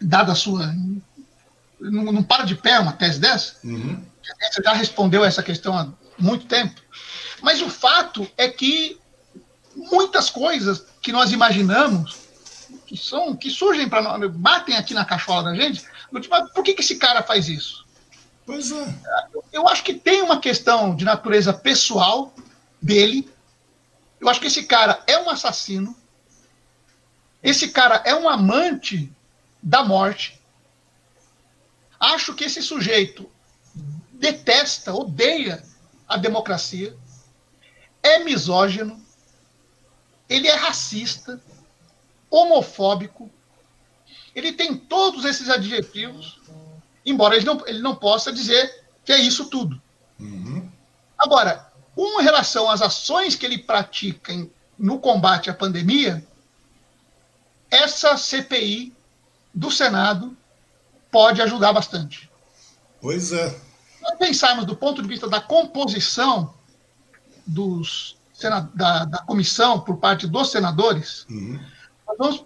dada 0.00 0.32
a 0.32 0.34
sua. 0.34 0.74
Não, 1.80 2.04
não, 2.12 2.22
para 2.22 2.44
de 2.44 2.54
pé 2.54 2.78
uma 2.78 2.92
tese 2.92 3.20
dessa. 3.20 3.56
Uhum. 3.64 4.02
Você 4.50 4.62
já 4.62 4.72
respondeu 4.72 5.24
essa 5.24 5.42
questão 5.42 5.76
há 5.76 5.88
muito 6.18 6.46
tempo. 6.46 6.80
Mas 7.42 7.60
o 7.60 7.68
fato 7.68 8.26
é 8.38 8.48
que 8.48 8.98
muitas 9.76 10.30
coisas 10.30 10.86
que 11.02 11.12
nós 11.12 11.32
imaginamos 11.32 12.16
que 12.86 12.96
são 12.96 13.36
que 13.36 13.50
surgem 13.50 13.88
para 13.88 14.02
nós, 14.02 14.30
batem 14.30 14.76
aqui 14.76 14.94
na 14.94 15.04
cachola 15.04 15.50
da 15.50 15.54
gente, 15.54 15.84
por 16.10 16.62
que, 16.62 16.74
que 16.74 16.80
esse 16.80 16.96
cara 16.96 17.22
faz 17.22 17.48
isso? 17.48 17.84
Pois 18.46 18.70
é. 18.70 18.94
Eu 19.52 19.66
acho 19.68 19.82
que 19.82 19.94
tem 19.94 20.22
uma 20.22 20.38
questão 20.38 20.94
de 20.94 21.04
natureza 21.04 21.52
pessoal 21.52 22.34
dele. 22.80 23.28
Eu 24.20 24.28
acho 24.28 24.40
que 24.40 24.46
esse 24.46 24.64
cara 24.64 25.02
é 25.06 25.18
um 25.18 25.30
assassino. 25.30 25.96
Esse 27.42 27.68
cara 27.68 28.02
é 28.04 28.14
um 28.14 28.28
amante 28.28 29.10
da 29.62 29.82
morte. 29.82 30.40
Acho 31.98 32.34
que 32.34 32.44
esse 32.44 32.62
sujeito 32.62 33.30
detesta, 34.12 34.94
odeia 34.94 35.62
a 36.08 36.16
democracia, 36.16 36.96
é 38.02 38.18
misógino, 38.20 39.02
ele 40.28 40.48
é 40.48 40.54
racista, 40.54 41.40
homofóbico, 42.30 43.30
ele 44.34 44.52
tem 44.52 44.76
todos 44.76 45.24
esses 45.24 45.48
adjetivos, 45.48 46.40
embora 47.06 47.36
ele 47.36 47.44
não, 47.44 47.62
ele 47.66 47.80
não 47.80 47.94
possa 47.94 48.32
dizer 48.32 48.84
que 49.04 49.12
é 49.12 49.18
isso 49.18 49.46
tudo. 49.46 49.80
Uhum. 50.18 50.68
Agora, 51.18 51.70
com 51.94 52.20
relação 52.20 52.68
às 52.68 52.82
ações 52.82 53.36
que 53.36 53.46
ele 53.46 53.58
pratica 53.58 54.32
em, 54.32 54.50
no 54.78 54.98
combate 54.98 55.48
à 55.48 55.54
pandemia, 55.54 56.26
essa 57.70 58.16
CPI 58.16 58.92
do 59.54 59.70
Senado 59.70 60.36
pode 61.10 61.40
ajudar 61.40 61.72
bastante. 61.72 62.30
Pois 63.00 63.32
é. 63.32 63.50
Se 63.50 64.16
pensarmos 64.18 64.64
do 64.66 64.76
ponto 64.76 65.00
de 65.00 65.08
vista 65.08 65.28
da 65.28 65.40
composição 65.40 66.54
dos, 67.46 68.16
da, 68.74 69.04
da 69.04 69.18
comissão 69.18 69.80
por 69.80 69.98
parte 69.98 70.26
dos 70.26 70.50
senadores, 70.50 71.24
uhum. 71.30 71.60
nós 72.06 72.18
vamos 72.18 72.44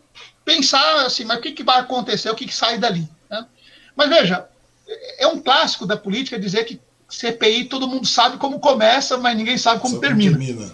pensar 0.48 1.04
assim, 1.04 1.26
mas 1.26 1.38
o 1.38 1.42
que, 1.42 1.52
que 1.52 1.62
vai 1.62 1.78
acontecer, 1.78 2.30
o 2.30 2.34
que, 2.34 2.46
que 2.46 2.54
sai 2.54 2.78
dali? 2.78 3.06
Né? 3.28 3.46
Mas 3.94 4.08
veja, 4.08 4.48
é 5.18 5.26
um 5.26 5.38
clássico 5.40 5.84
da 5.84 5.94
política 5.94 6.40
dizer 6.40 6.64
que 6.64 6.80
CPI 7.06 7.66
todo 7.66 7.86
mundo 7.86 8.06
sabe 8.06 8.38
como 8.38 8.58
começa, 8.58 9.18
mas 9.18 9.36
ninguém 9.36 9.58
sabe 9.58 9.82
como 9.82 10.00
termina. 10.00 10.38
termina. 10.38 10.72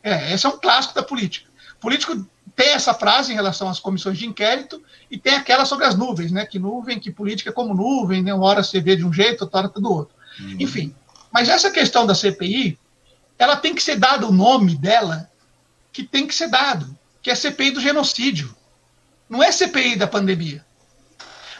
É, 0.00 0.32
esse 0.32 0.46
é 0.46 0.48
um 0.48 0.58
clássico 0.58 0.94
da 0.94 1.02
política. 1.02 1.50
O 1.76 1.80
político 1.80 2.24
tem 2.54 2.68
essa 2.68 2.94
frase 2.94 3.32
em 3.32 3.34
relação 3.34 3.68
às 3.68 3.80
comissões 3.80 4.16
de 4.16 4.26
inquérito 4.26 4.80
e 5.10 5.18
tem 5.18 5.34
aquela 5.34 5.64
sobre 5.64 5.86
as 5.86 5.96
nuvens, 5.96 6.30
né? 6.30 6.46
Que 6.46 6.60
nuvem, 6.60 7.00
que 7.00 7.10
política 7.10 7.50
é 7.50 7.52
como 7.52 7.74
nuvem, 7.74 8.22
né? 8.22 8.32
Uma 8.32 8.46
hora 8.46 8.62
você 8.62 8.80
vê 8.80 8.94
de 8.94 9.04
um 9.04 9.12
jeito, 9.12 9.42
outra 9.42 9.58
hora 9.58 9.68
tá 9.68 9.80
do 9.80 9.92
outro. 9.92 10.14
Uhum. 10.38 10.56
Enfim, 10.60 10.94
mas 11.32 11.48
essa 11.48 11.70
questão 11.70 12.06
da 12.06 12.14
CPI, 12.14 12.78
ela 13.36 13.56
tem 13.56 13.74
que 13.74 13.82
ser 13.82 13.96
dado 13.96 14.28
o 14.28 14.32
nome 14.32 14.76
dela 14.76 15.28
que 15.92 16.04
tem 16.04 16.28
que 16.28 16.34
ser 16.34 16.48
dado, 16.48 16.96
que 17.20 17.28
é 17.28 17.34
CPI 17.34 17.72
do 17.72 17.80
genocídio. 17.80 18.54
Não 19.30 19.40
é 19.40 19.52
CPI 19.52 19.94
da 19.94 20.08
pandemia. 20.08 20.64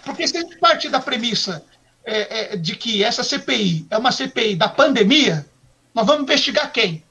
Porque 0.04 0.26
se 0.26 0.36
a 0.36 0.40
gente 0.40 0.58
partir 0.58 0.88
da 0.88 0.98
premissa 0.98 1.64
é, 2.04 2.54
é, 2.54 2.56
de 2.56 2.74
que 2.74 3.04
essa 3.04 3.22
CPI 3.22 3.86
é 3.88 3.96
uma 3.96 4.10
CPI 4.10 4.56
da 4.56 4.68
pandemia, 4.68 5.46
nós 5.94 6.04
vamos 6.04 6.22
investigar 6.22 6.72
quem? 6.72 7.04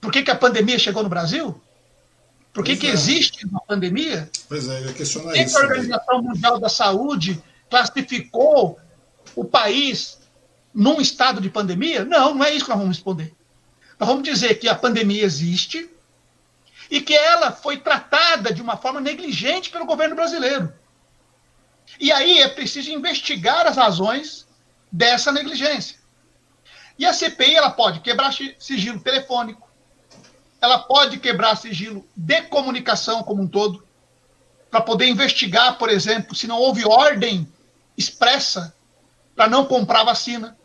Por 0.00 0.10
que, 0.10 0.22
que 0.22 0.30
a 0.30 0.36
pandemia 0.36 0.78
chegou 0.78 1.02
no 1.02 1.08
Brasil? 1.10 1.60
Por 2.52 2.64
que, 2.64 2.76
que 2.76 2.86
é. 2.86 2.90
existe 2.90 3.46
uma 3.46 3.60
pandemia? 3.60 4.28
Pois 4.48 4.66
é, 4.68 4.78
eu 4.78 4.86
ia 4.86 4.92
questionar 4.94 5.36
isso. 5.36 5.58
a 5.58 5.60
Organização 5.60 6.22
Mundial 6.22 6.58
da 6.58 6.70
Saúde 6.70 7.42
classificou 7.68 8.78
o 9.36 9.44
país 9.44 10.18
num 10.72 10.98
estado 10.98 11.42
de 11.42 11.50
pandemia? 11.50 12.04
Não, 12.04 12.34
não 12.34 12.44
é 12.44 12.54
isso 12.54 12.64
que 12.64 12.70
nós 12.70 12.78
vamos 12.78 12.96
responder. 12.96 13.34
Nós 13.98 14.08
vamos 14.08 14.24
dizer 14.24 14.54
que 14.54 14.66
a 14.66 14.74
pandemia 14.74 15.22
existe 15.22 15.90
e 16.90 17.00
que 17.00 17.14
ela 17.14 17.52
foi 17.52 17.78
tratada 17.78 18.52
de 18.52 18.60
uma 18.60 18.76
forma 18.76 19.00
negligente 19.00 19.70
pelo 19.70 19.86
governo 19.86 20.16
brasileiro. 20.16 20.72
E 21.98 22.10
aí 22.10 22.38
é 22.38 22.48
preciso 22.48 22.90
investigar 22.90 23.66
as 23.66 23.76
razões 23.76 24.46
dessa 24.90 25.30
negligência. 25.30 25.98
E 26.98 27.06
a 27.06 27.12
CPI 27.12 27.54
ela 27.54 27.70
pode 27.70 28.00
quebrar 28.00 28.32
sigilo 28.58 29.00
telefônico, 29.00 29.68
ela 30.60 30.78
pode 30.78 31.18
quebrar 31.18 31.56
sigilo 31.56 32.06
de 32.14 32.42
comunicação 32.42 33.22
como 33.22 33.42
um 33.42 33.48
todo, 33.48 33.86
para 34.70 34.80
poder 34.80 35.08
investigar, 35.08 35.78
por 35.78 35.88
exemplo, 35.88 36.34
se 36.34 36.46
não 36.46 36.58
houve 36.58 36.84
ordem 36.84 37.50
expressa 37.96 38.74
para 39.34 39.48
não 39.48 39.66
comprar 39.66 40.04
vacina. 40.04 40.56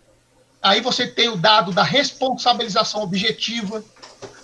Aí 0.61 0.81
você 0.81 1.07
tem 1.07 1.29
o 1.29 1.37
dado 1.37 1.71
da 1.71 1.83
responsabilização 1.83 3.01
objetiva. 3.01 3.83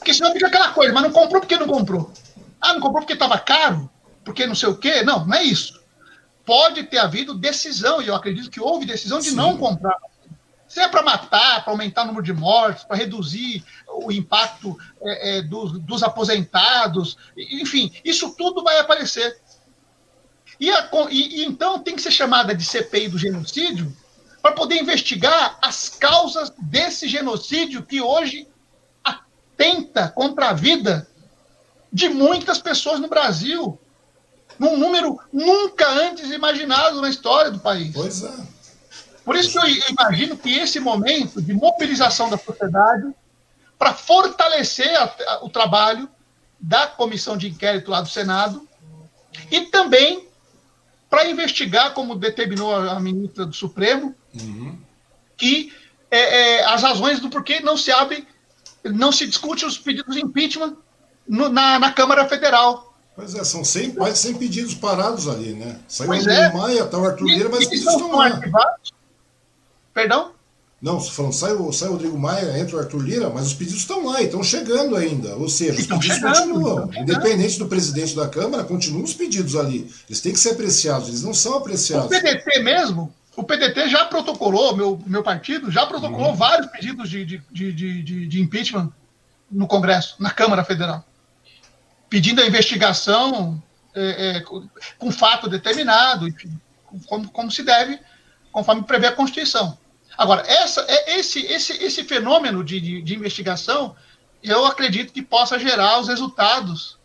Porque 0.01 0.13
senão 0.13 0.33
fica 0.33 0.47
aquela 0.47 0.71
coisa, 0.71 0.91
mas 0.93 1.03
não 1.03 1.11
comprou 1.11 1.39
porque 1.39 1.57
não 1.57 1.67
comprou. 1.67 2.11
Ah, 2.59 2.73
não 2.73 2.81
comprou 2.81 3.01
porque 3.01 3.13
estava 3.13 3.37
caro? 3.37 3.89
Porque 4.25 4.47
não 4.47 4.55
sei 4.55 4.69
o 4.69 4.77
quê? 4.77 5.03
Não, 5.03 5.25
não 5.25 5.35
é 5.35 5.43
isso 5.43 5.81
pode 6.45 6.83
ter 6.83 6.97
havido 6.97 7.33
decisão, 7.33 8.01
e 8.01 8.07
eu 8.07 8.15
acredito 8.15 8.49
que 8.49 8.59
houve 8.59 8.85
decisão 8.85 9.19
de 9.19 9.29
Sim. 9.29 9.35
não 9.35 9.57
comprar. 9.57 9.97
Se 10.67 10.79
é 10.79 10.87
para 10.87 11.03
matar, 11.03 11.63
para 11.63 11.73
aumentar 11.73 12.03
o 12.03 12.07
número 12.07 12.23
de 12.23 12.33
mortes, 12.33 12.83
para 12.83 12.95
reduzir 12.95 13.63
o 13.87 14.11
impacto 14.11 14.77
é, 15.01 15.37
é, 15.37 15.41
dos, 15.41 15.79
dos, 15.79 16.01
aposentados, 16.01 17.17
enfim, 17.37 17.91
isso 18.05 18.33
tudo 18.37 18.63
vai 18.63 18.79
aparecer. 18.79 19.37
E, 20.59 20.69
a, 20.71 20.89
e, 21.09 21.41
e 21.41 21.45
então 21.45 21.79
tem 21.79 21.95
que 21.95 22.01
ser 22.01 22.11
chamada 22.11 22.55
de 22.55 22.63
CPI 22.63 23.09
do 23.09 23.17
genocídio 23.17 23.95
para 24.41 24.53
poder 24.53 24.75
investigar 24.75 25.57
as 25.61 25.89
causas 25.89 26.51
desse 26.57 27.07
genocídio 27.07 27.83
que 27.83 28.01
hoje 28.01 28.47
atenta 29.61 30.09
contra 30.09 30.49
a 30.49 30.53
vida 30.53 31.07
de 31.93 32.09
muitas 32.09 32.57
pessoas 32.57 32.99
no 32.99 33.07
Brasil 33.07 33.79
num 34.57 34.77
número 34.77 35.19
nunca 35.31 35.87
antes 35.87 36.29
imaginado 36.31 37.01
na 37.01 37.09
história 37.09 37.51
do 37.51 37.59
país. 37.59 37.93
Pois 37.93 38.23
é. 38.23 38.31
Por 39.23 39.35
isso 39.35 39.51
que 39.51 39.57
eu 39.57 39.83
imagino 39.89 40.37
que 40.37 40.57
esse 40.57 40.79
momento 40.79 41.41
de 41.41 41.53
mobilização 41.53 42.29
da 42.29 42.37
sociedade 42.37 43.13
para 43.77 43.93
fortalecer 43.93 44.95
a, 44.95 45.03
a, 45.03 45.45
o 45.45 45.49
trabalho 45.49 46.09
da 46.59 46.87
comissão 46.87 47.37
de 47.37 47.47
inquérito 47.47 47.89
lá 47.89 48.01
do 48.01 48.09
Senado 48.09 48.67
e 49.49 49.61
também 49.61 50.27
para 51.09 51.29
investigar, 51.29 51.93
como 51.93 52.15
determinou 52.15 52.73
a, 52.73 52.99
ministra 52.99 53.45
do 53.45 53.53
Supremo, 53.53 54.15
uhum. 54.33 54.79
que 55.35 55.73
é, 56.09 56.59
é, 56.59 56.65
as 56.65 56.81
razões 56.83 57.19
do 57.19 57.29
porquê 57.29 57.59
não 57.59 57.75
se 57.75 57.91
abre, 57.91 58.27
não 58.83 59.11
se 59.11 59.27
discute 59.27 59.65
os 59.65 59.77
pedidos 59.77 60.15
de 60.15 60.21
impeachment 60.21 60.75
no, 61.27 61.49
na, 61.49 61.79
na 61.79 61.91
Câmara 61.91 62.27
Federal. 62.27 62.93
Pois 63.15 63.35
é, 63.35 63.43
são 63.43 63.63
100, 63.63 63.91
quase 63.91 64.17
100 64.17 64.33
pedidos 64.35 64.73
parados 64.73 65.27
ali, 65.27 65.53
né? 65.53 65.79
Saiu 65.87 66.07
pois 66.07 66.25
o 66.25 66.29
é. 66.29 66.53
Maia, 66.53 66.85
tá 66.85 66.97
o 66.97 67.05
Arthur 67.05 67.25
Lira, 67.25 67.49
mas 67.49 67.59
os 67.61 67.67
pedidos 67.67 67.93
estão 67.93 68.15
lá. 68.15 68.27
Arquivados? 68.27 68.93
Perdão? 69.93 70.31
Não, 70.81 70.99
falando, 70.99 71.33
sai, 71.33 71.51
sai 71.73 71.89
o 71.89 71.91
Rodrigo 71.91 72.17
Maia, 72.17 72.57
entra 72.57 72.77
o 72.77 72.79
Arthur 72.79 73.03
Lira, 73.03 73.29
mas 73.29 73.45
os 73.45 73.53
pedidos 73.53 73.81
estão 73.81 74.03
lá 74.03 74.19
e 74.19 74.25
estão 74.25 74.41
chegando 74.41 74.95
ainda. 74.95 75.35
Ou 75.35 75.47
seja, 75.47 75.79
os 75.79 75.85
pedidos 75.85 76.15
chegando, 76.15 76.53
continuam. 76.53 76.89
Independente 76.97 77.59
do 77.59 77.67
presidente 77.67 78.15
da 78.15 78.27
Câmara, 78.27 78.63
continuam 78.63 79.03
os 79.03 79.13
pedidos 79.13 79.55
ali. 79.55 79.87
Eles 80.09 80.21
têm 80.21 80.33
que 80.33 80.39
ser 80.39 80.51
apreciados, 80.51 81.09
eles 81.09 81.21
não 81.21 81.35
são 81.35 81.55
apreciados. 81.55 82.07
O 82.07 82.09
PDT 82.09 82.63
mesmo, 82.63 83.13
o 83.41 83.43
PDT 83.43 83.89
já 83.89 84.05
protocolou, 84.05 84.75
meu, 84.75 85.01
meu 85.05 85.23
partido 85.23 85.71
já 85.71 85.85
protocolou 85.85 86.29
uhum. 86.29 86.35
vários 86.35 86.67
pedidos 86.67 87.09
de, 87.09 87.25
de, 87.25 87.41
de, 87.51 88.03
de, 88.03 88.27
de 88.27 88.41
impeachment 88.41 88.91
no 89.49 89.67
Congresso, 89.67 90.15
na 90.19 90.31
Câmara 90.31 90.63
Federal 90.63 91.05
pedindo 92.11 92.41
a 92.41 92.45
investigação 92.45 93.63
é, 93.95 94.35
é, 94.35 94.43
com 94.97 95.11
fato 95.13 95.47
determinado, 95.47 96.27
enfim, 96.27 96.59
como, 97.07 97.31
como 97.31 97.49
se 97.49 97.63
deve, 97.63 97.97
conforme 98.51 98.83
prevê 98.83 99.07
a 99.07 99.13
Constituição. 99.13 99.77
Agora, 100.17 100.43
essa, 100.45 100.85
é, 100.89 101.17
esse, 101.17 101.39
esse, 101.45 101.71
esse 101.81 102.03
fenômeno 102.03 102.65
de, 102.65 102.81
de, 102.81 103.01
de 103.01 103.15
investigação, 103.15 103.95
eu 104.43 104.65
acredito 104.65 105.13
que 105.13 105.21
possa 105.21 105.57
gerar 105.57 106.01
os 106.01 106.09
resultados 106.09 106.97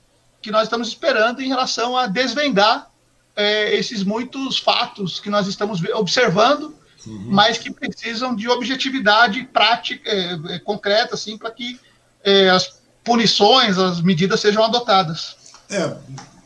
que 0.43 0.51
nós 0.51 0.65
estamos 0.65 0.89
esperando 0.89 1.41
em 1.41 1.49
relação 1.49 1.97
a 1.97 2.09
desvendar 2.09 2.91
é, 3.37 3.77
esses 3.77 4.03
muitos 4.03 4.59
fatos 4.59 5.21
que 5.21 5.29
nós 5.29 5.47
estamos 5.47 5.81
observando, 5.95 6.75
uhum. 7.07 7.27
mas 7.29 7.59
que 7.59 7.71
precisam 7.71 8.35
de 8.35 8.49
objetividade 8.49 9.45
prática, 9.53 10.11
é, 10.11 10.55
é 10.55 10.59
concreta, 10.59 11.15
assim, 11.15 11.37
para 11.37 11.51
que 11.51 11.79
é, 12.25 12.49
as 12.49 12.81
punições, 13.05 13.79
as 13.79 14.01
medidas 14.01 14.41
sejam 14.41 14.65
adotadas. 14.65 15.37
É, 15.71 15.95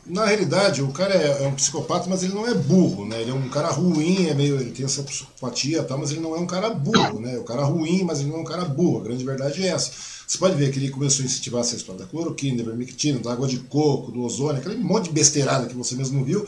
na 0.05 0.25
realidade, 0.25 0.81
o 0.81 0.89
cara 0.89 1.13
é, 1.13 1.43
é, 1.43 1.47
um 1.47 1.55
psicopata, 1.55 2.09
mas 2.09 2.23
ele 2.23 2.33
não 2.33 2.47
é 2.47 2.53
burro, 2.53 3.05
né? 3.05 3.21
Ele 3.21 3.31
é 3.31 3.33
um 3.33 3.49
cara 3.49 3.69
ruim, 3.69 4.27
é 4.27 4.33
meio, 4.33 4.59
ele 4.59 4.71
tem 4.71 4.85
essa 4.85 5.03
psicopatia, 5.03 5.83
tal, 5.83 5.97
mas 5.97 6.11
ele 6.11 6.19
não 6.19 6.35
é 6.35 6.39
um 6.39 6.45
cara 6.45 6.69
burro, 6.69 7.19
né? 7.19 7.37
O 7.37 7.43
cara 7.43 7.63
ruim, 7.63 8.03
mas 8.03 8.19
ele 8.19 8.29
não 8.29 8.37
é 8.37 8.41
um 8.41 8.45
cara 8.45 8.65
burro. 8.65 8.99
A 8.99 9.03
grande 9.03 9.23
verdade 9.23 9.63
é 9.63 9.67
essa. 9.67 9.91
Você 10.27 10.37
pode 10.37 10.55
ver 10.55 10.71
que 10.71 10.79
ele 10.79 10.89
começou 10.89 11.23
a 11.23 11.25
incentivar 11.25 11.61
essa 11.61 11.75
história 11.75 12.01
da 12.01 12.07
cloroquina, 12.07 12.57
da 12.57 12.69
vermectina, 12.69 13.19
da 13.19 13.31
água 13.31 13.47
de 13.47 13.59
coco, 13.59 14.11
do 14.11 14.21
ozônio, 14.21 14.61
aquele 14.61 14.77
monte 14.77 15.05
de 15.05 15.11
besteirada 15.11 15.67
que 15.67 15.75
você 15.75 15.95
mesmo 15.95 16.23
viu. 16.23 16.45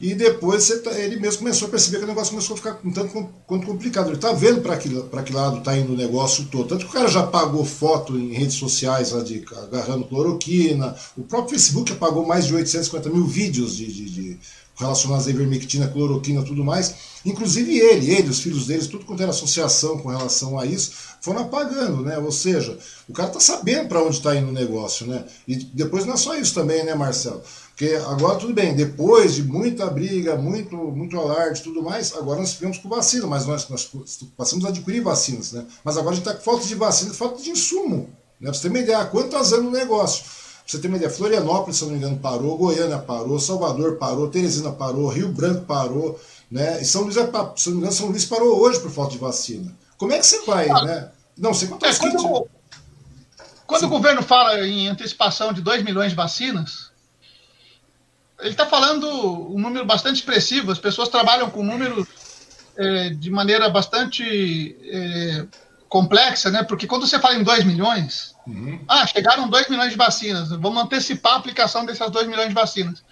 E 0.00 0.14
depois 0.14 0.68
tá, 0.84 0.96
ele 0.98 1.16
mesmo 1.16 1.40
começou 1.40 1.66
a 1.66 1.70
perceber 1.70 1.98
que 1.98 2.04
o 2.04 2.06
negócio 2.06 2.30
começou 2.30 2.54
a 2.54 2.56
ficar 2.56 2.78
um 2.84 2.92
tanto 2.92 3.28
quanto 3.46 3.66
complicado. 3.66 4.06
Ele 4.06 4.16
está 4.16 4.32
vendo 4.32 4.60
para 4.60 4.76
que, 4.76 4.88
que 4.88 5.32
lado 5.32 5.58
está 5.58 5.76
indo 5.76 5.92
o 5.92 5.96
negócio 5.96 6.44
todo. 6.46 6.68
Tanto 6.68 6.84
que 6.84 6.90
o 6.90 6.94
cara 6.94 7.08
já 7.08 7.26
pagou 7.26 7.64
foto 7.64 8.16
em 8.16 8.32
redes 8.32 8.54
sociais 8.54 9.10
lá 9.10 9.22
de, 9.22 9.44
agarrando 9.56 10.06
cloroquina. 10.06 10.94
O 11.16 11.22
próprio 11.22 11.50
Facebook 11.50 11.92
apagou 11.92 12.24
mais 12.24 12.46
de 12.46 12.54
850 12.54 13.10
mil 13.10 13.26
vídeos 13.26 13.76
de, 13.76 13.92
de, 13.92 14.10
de 14.10 14.38
relacionados 14.78 15.26
a 15.26 15.30
ivermectina, 15.30 15.88
cloroquina 15.88 16.44
tudo 16.44 16.64
mais. 16.64 16.94
Inclusive 17.24 17.76
ele, 17.76 18.10
ele, 18.14 18.30
os 18.30 18.38
filhos 18.38 18.66
deles, 18.66 18.86
tudo 18.86 19.04
quanto 19.04 19.20
era 19.20 19.30
associação 19.30 19.98
com 19.98 20.08
relação 20.08 20.58
a 20.58 20.64
isso, 20.64 20.92
foram 21.20 21.40
apagando, 21.40 22.02
né? 22.02 22.16
Ou 22.18 22.30
seja, 22.30 22.78
o 23.08 23.12
cara 23.12 23.28
está 23.28 23.40
sabendo 23.40 23.88
para 23.88 24.02
onde 24.02 24.16
está 24.16 24.36
indo 24.36 24.48
o 24.48 24.52
negócio, 24.52 25.06
né? 25.06 25.24
E 25.46 25.56
depois 25.56 26.06
não 26.06 26.14
é 26.14 26.16
só 26.16 26.36
isso 26.36 26.54
também, 26.54 26.84
né, 26.84 26.94
Marcelo? 26.94 27.42
Porque 27.78 27.94
agora 27.94 28.36
tudo 28.36 28.52
bem, 28.52 28.74
depois 28.74 29.36
de 29.36 29.44
muita 29.44 29.88
briga, 29.88 30.34
muito, 30.34 30.74
muito 30.76 31.16
alarde 31.16 31.60
e 31.60 31.62
tudo 31.62 31.80
mais, 31.80 32.12
agora 32.12 32.40
nós 32.40 32.54
ficamos 32.54 32.76
com 32.78 32.88
vacina, 32.88 33.24
mas 33.28 33.46
nós, 33.46 33.68
nós 33.68 33.88
passamos 34.36 34.64
a 34.64 34.70
adquirir 34.70 35.00
vacinas, 35.00 35.52
né? 35.52 35.64
Mas 35.84 35.96
agora 35.96 36.10
a 36.10 36.16
gente 36.16 36.26
está 36.26 36.36
com 36.36 36.42
falta 36.42 36.66
de 36.66 36.74
vacina, 36.74 37.14
falta 37.14 37.40
de 37.40 37.50
insumo. 37.50 38.10
Né? 38.40 38.50
Pra 38.50 38.54
você 38.54 38.62
ter 38.62 38.68
uma 38.68 38.80
ideia, 38.80 39.04
quanto 39.04 39.26
está 39.26 39.40
usando 39.40 39.68
o 39.68 39.70
negócio? 39.70 40.24
Pra 40.24 40.32
você 40.66 40.78
ter 40.80 40.88
uma 40.88 40.96
ideia, 40.96 41.08
Florianópolis, 41.08 41.76
se 41.76 41.84
não 41.84 41.92
me 41.92 41.98
engano, 41.98 42.18
parou, 42.18 42.58
Goiânia 42.58 42.98
parou, 42.98 43.38
Salvador 43.38 43.94
parou, 43.94 44.28
Teresina 44.28 44.72
parou, 44.72 45.06
Rio 45.06 45.28
Branco 45.28 45.64
parou, 45.64 46.18
né? 46.50 46.82
E 46.82 46.84
São 46.84 47.02
Luís, 47.02 47.14
se 47.14 47.20
não 47.20 47.76
me 47.76 47.78
engano, 47.78 47.92
São 47.92 48.08
Luís 48.08 48.24
parou 48.24 48.58
hoje 48.58 48.80
por 48.80 48.90
falta 48.90 49.12
de 49.12 49.18
vacina. 49.18 49.72
Como 49.96 50.12
é 50.12 50.18
que 50.18 50.26
você 50.26 50.44
vai, 50.44 50.66
né? 50.66 51.10
Não 51.36 51.54
sei 51.54 51.68
quanto 51.68 51.86
é, 51.86 51.94
quando. 51.94 52.48
Quando 53.68 53.84
o 53.84 53.88
governo 53.88 54.22
fala 54.22 54.66
em 54.66 54.88
antecipação 54.88 55.52
de 55.52 55.60
2 55.60 55.84
milhões 55.84 56.10
de 56.10 56.16
vacinas, 56.16 56.87
ele 58.40 58.50
está 58.50 58.66
falando 58.66 59.08
um 59.52 59.58
número 59.58 59.84
bastante 59.84 60.16
expressivo. 60.16 60.70
As 60.70 60.78
pessoas 60.78 61.08
trabalham 61.08 61.50
com 61.50 61.62
números 61.62 62.06
é, 62.76 63.10
de 63.10 63.30
maneira 63.30 63.68
bastante 63.68 64.76
é, 64.84 65.46
complexa, 65.88 66.50
né? 66.50 66.62
Porque 66.62 66.86
quando 66.86 67.06
você 67.06 67.18
fala 67.18 67.34
em 67.34 67.42
2 67.42 67.64
milhões, 67.64 68.34
uhum. 68.46 68.80
ah, 68.86 69.06
chegaram 69.06 69.48
2 69.48 69.68
milhões 69.68 69.90
de 69.90 69.96
vacinas, 69.96 70.50
vamos 70.50 70.82
antecipar 70.82 71.34
a 71.34 71.36
aplicação 71.36 71.84
dessas 71.84 72.10
2 72.10 72.28
milhões 72.28 72.48
de 72.48 72.54
vacinas. 72.54 73.02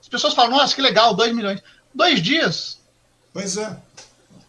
As 0.00 0.08
pessoas 0.08 0.32
falam, 0.32 0.52
nossa, 0.52 0.74
que 0.74 0.80
legal, 0.80 1.14
2 1.14 1.34
milhões. 1.34 1.62
Dois 1.94 2.22
dias. 2.22 2.80
Pois 3.32 3.56
é. 3.56 3.76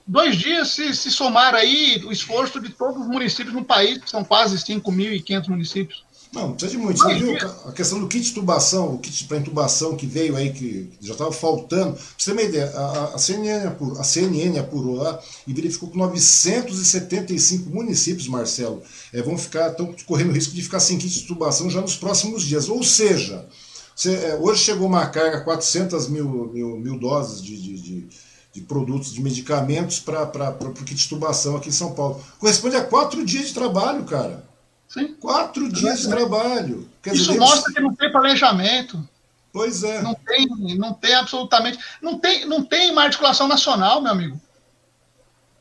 Dois 0.08 0.36
dias 0.36 0.70
se, 0.70 0.94
se 0.96 1.12
somar 1.12 1.56
aí 1.56 2.02
o 2.06 2.12
esforço 2.12 2.60
de 2.60 2.70
todos 2.70 3.02
os 3.02 3.08
municípios 3.08 3.54
no 3.54 3.64
país, 3.64 3.98
que 3.98 4.10
são 4.10 4.24
quase 4.24 4.58
5.500 4.58 5.48
municípios. 5.48 6.06
Não, 6.34 6.48
não 6.48 6.52
precisa 6.54 6.72
de 6.72 6.78
muito. 6.78 6.98
Você 6.98 7.14
viu 7.16 7.36
a 7.66 7.74
questão 7.74 8.00
do 8.00 8.08
kit 8.08 8.24
de 8.24 8.32
intubação, 8.32 8.96
o 8.96 9.00
kit 9.00 9.26
para 9.26 9.38
intubação 9.38 9.98
que 9.98 10.06
veio 10.06 10.38
aí, 10.38 10.54
que 10.54 10.90
já 11.02 11.12
estava 11.12 11.32
faltando. 11.32 11.94
Pra 11.94 12.04
você 12.18 12.26
ter 12.26 12.32
uma 12.32 12.42
ideia, 12.42 12.72
a, 12.74 13.16
a, 13.16 13.18
CNN 13.18 13.68
apurou, 13.68 14.00
a 14.00 14.04
CNN 14.04 14.58
apurou 14.58 14.96
lá 14.96 15.20
e 15.46 15.54
verificou 15.54 15.90
que 15.90 15.98
975 15.98 17.70
municípios, 17.70 18.30
Marcelo, 18.30 18.82
é, 19.12 19.22
vão 19.22 19.38
ficar, 19.38 19.72
estão 19.72 19.94
correndo 20.06 20.30
o 20.30 20.34
risco 20.34 20.54
de 20.54 20.62
ficar 20.62 20.80
sem 20.80 20.98
kit 20.98 21.14
de 21.14 21.26
intubação 21.26 21.70
já 21.70 21.82
nos 21.82 21.98
próximos 21.98 22.44
dias. 22.44 22.70
Ou 22.70 22.82
seja, 22.82 23.46
você, 23.94 24.14
é, 24.14 24.38
hoje 24.40 24.64
chegou 24.64 24.88
uma 24.88 25.08
carga, 25.08 25.42
400 25.42 26.08
mil, 26.08 26.50
mil, 26.54 26.78
mil 26.78 26.98
doses 26.98 27.42
de, 27.42 27.62
de, 27.62 27.78
de, 27.78 28.08
de, 28.54 28.62
produtos, 28.62 29.14
de 29.14 29.22
medicamentos 29.22 30.00
para 30.00 30.24
o 30.62 30.74
kit 30.74 30.96
de 30.96 31.06
intubação 31.08 31.58
aqui 31.58 31.68
em 31.68 31.74
São 31.74 31.92
Paulo. 31.92 32.24
Corresponde 32.40 32.78
a 32.78 32.86
quatro 32.86 33.26
dias 33.26 33.50
de 33.50 33.54
trabalho, 33.54 34.06
cara. 34.06 34.50
Sim. 34.92 35.14
Quatro 35.14 35.72
dias 35.72 36.02
de 36.02 36.10
trabalho. 36.10 36.90
Quer 37.02 37.16
Isso 37.16 37.28
dizer, 37.28 37.40
mostra 37.40 37.60
eles... 37.60 37.74
que 37.74 37.80
não 37.80 37.96
tem 37.96 38.12
planejamento. 38.12 39.08
Pois 39.54 39.84
é. 39.84 40.02
Não 40.02 40.14
tem, 40.14 40.48
não 40.78 40.94
tem 40.94 41.16
absolutamente. 41.16 41.80
Não 42.02 42.20
tem, 42.20 42.46
não 42.46 42.62
tem 42.62 42.92
uma 42.92 43.04
articulação 43.04 43.48
nacional, 43.48 44.02
meu 44.02 44.12
amigo. 44.12 44.42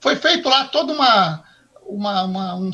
Foi 0.01 0.17
feito 0.17 0.49
lá 0.49 0.65
toda 0.65 0.93
uma, 0.93 1.45
uma, 1.87 2.23
uma, 2.25 2.55
um, 2.57 2.71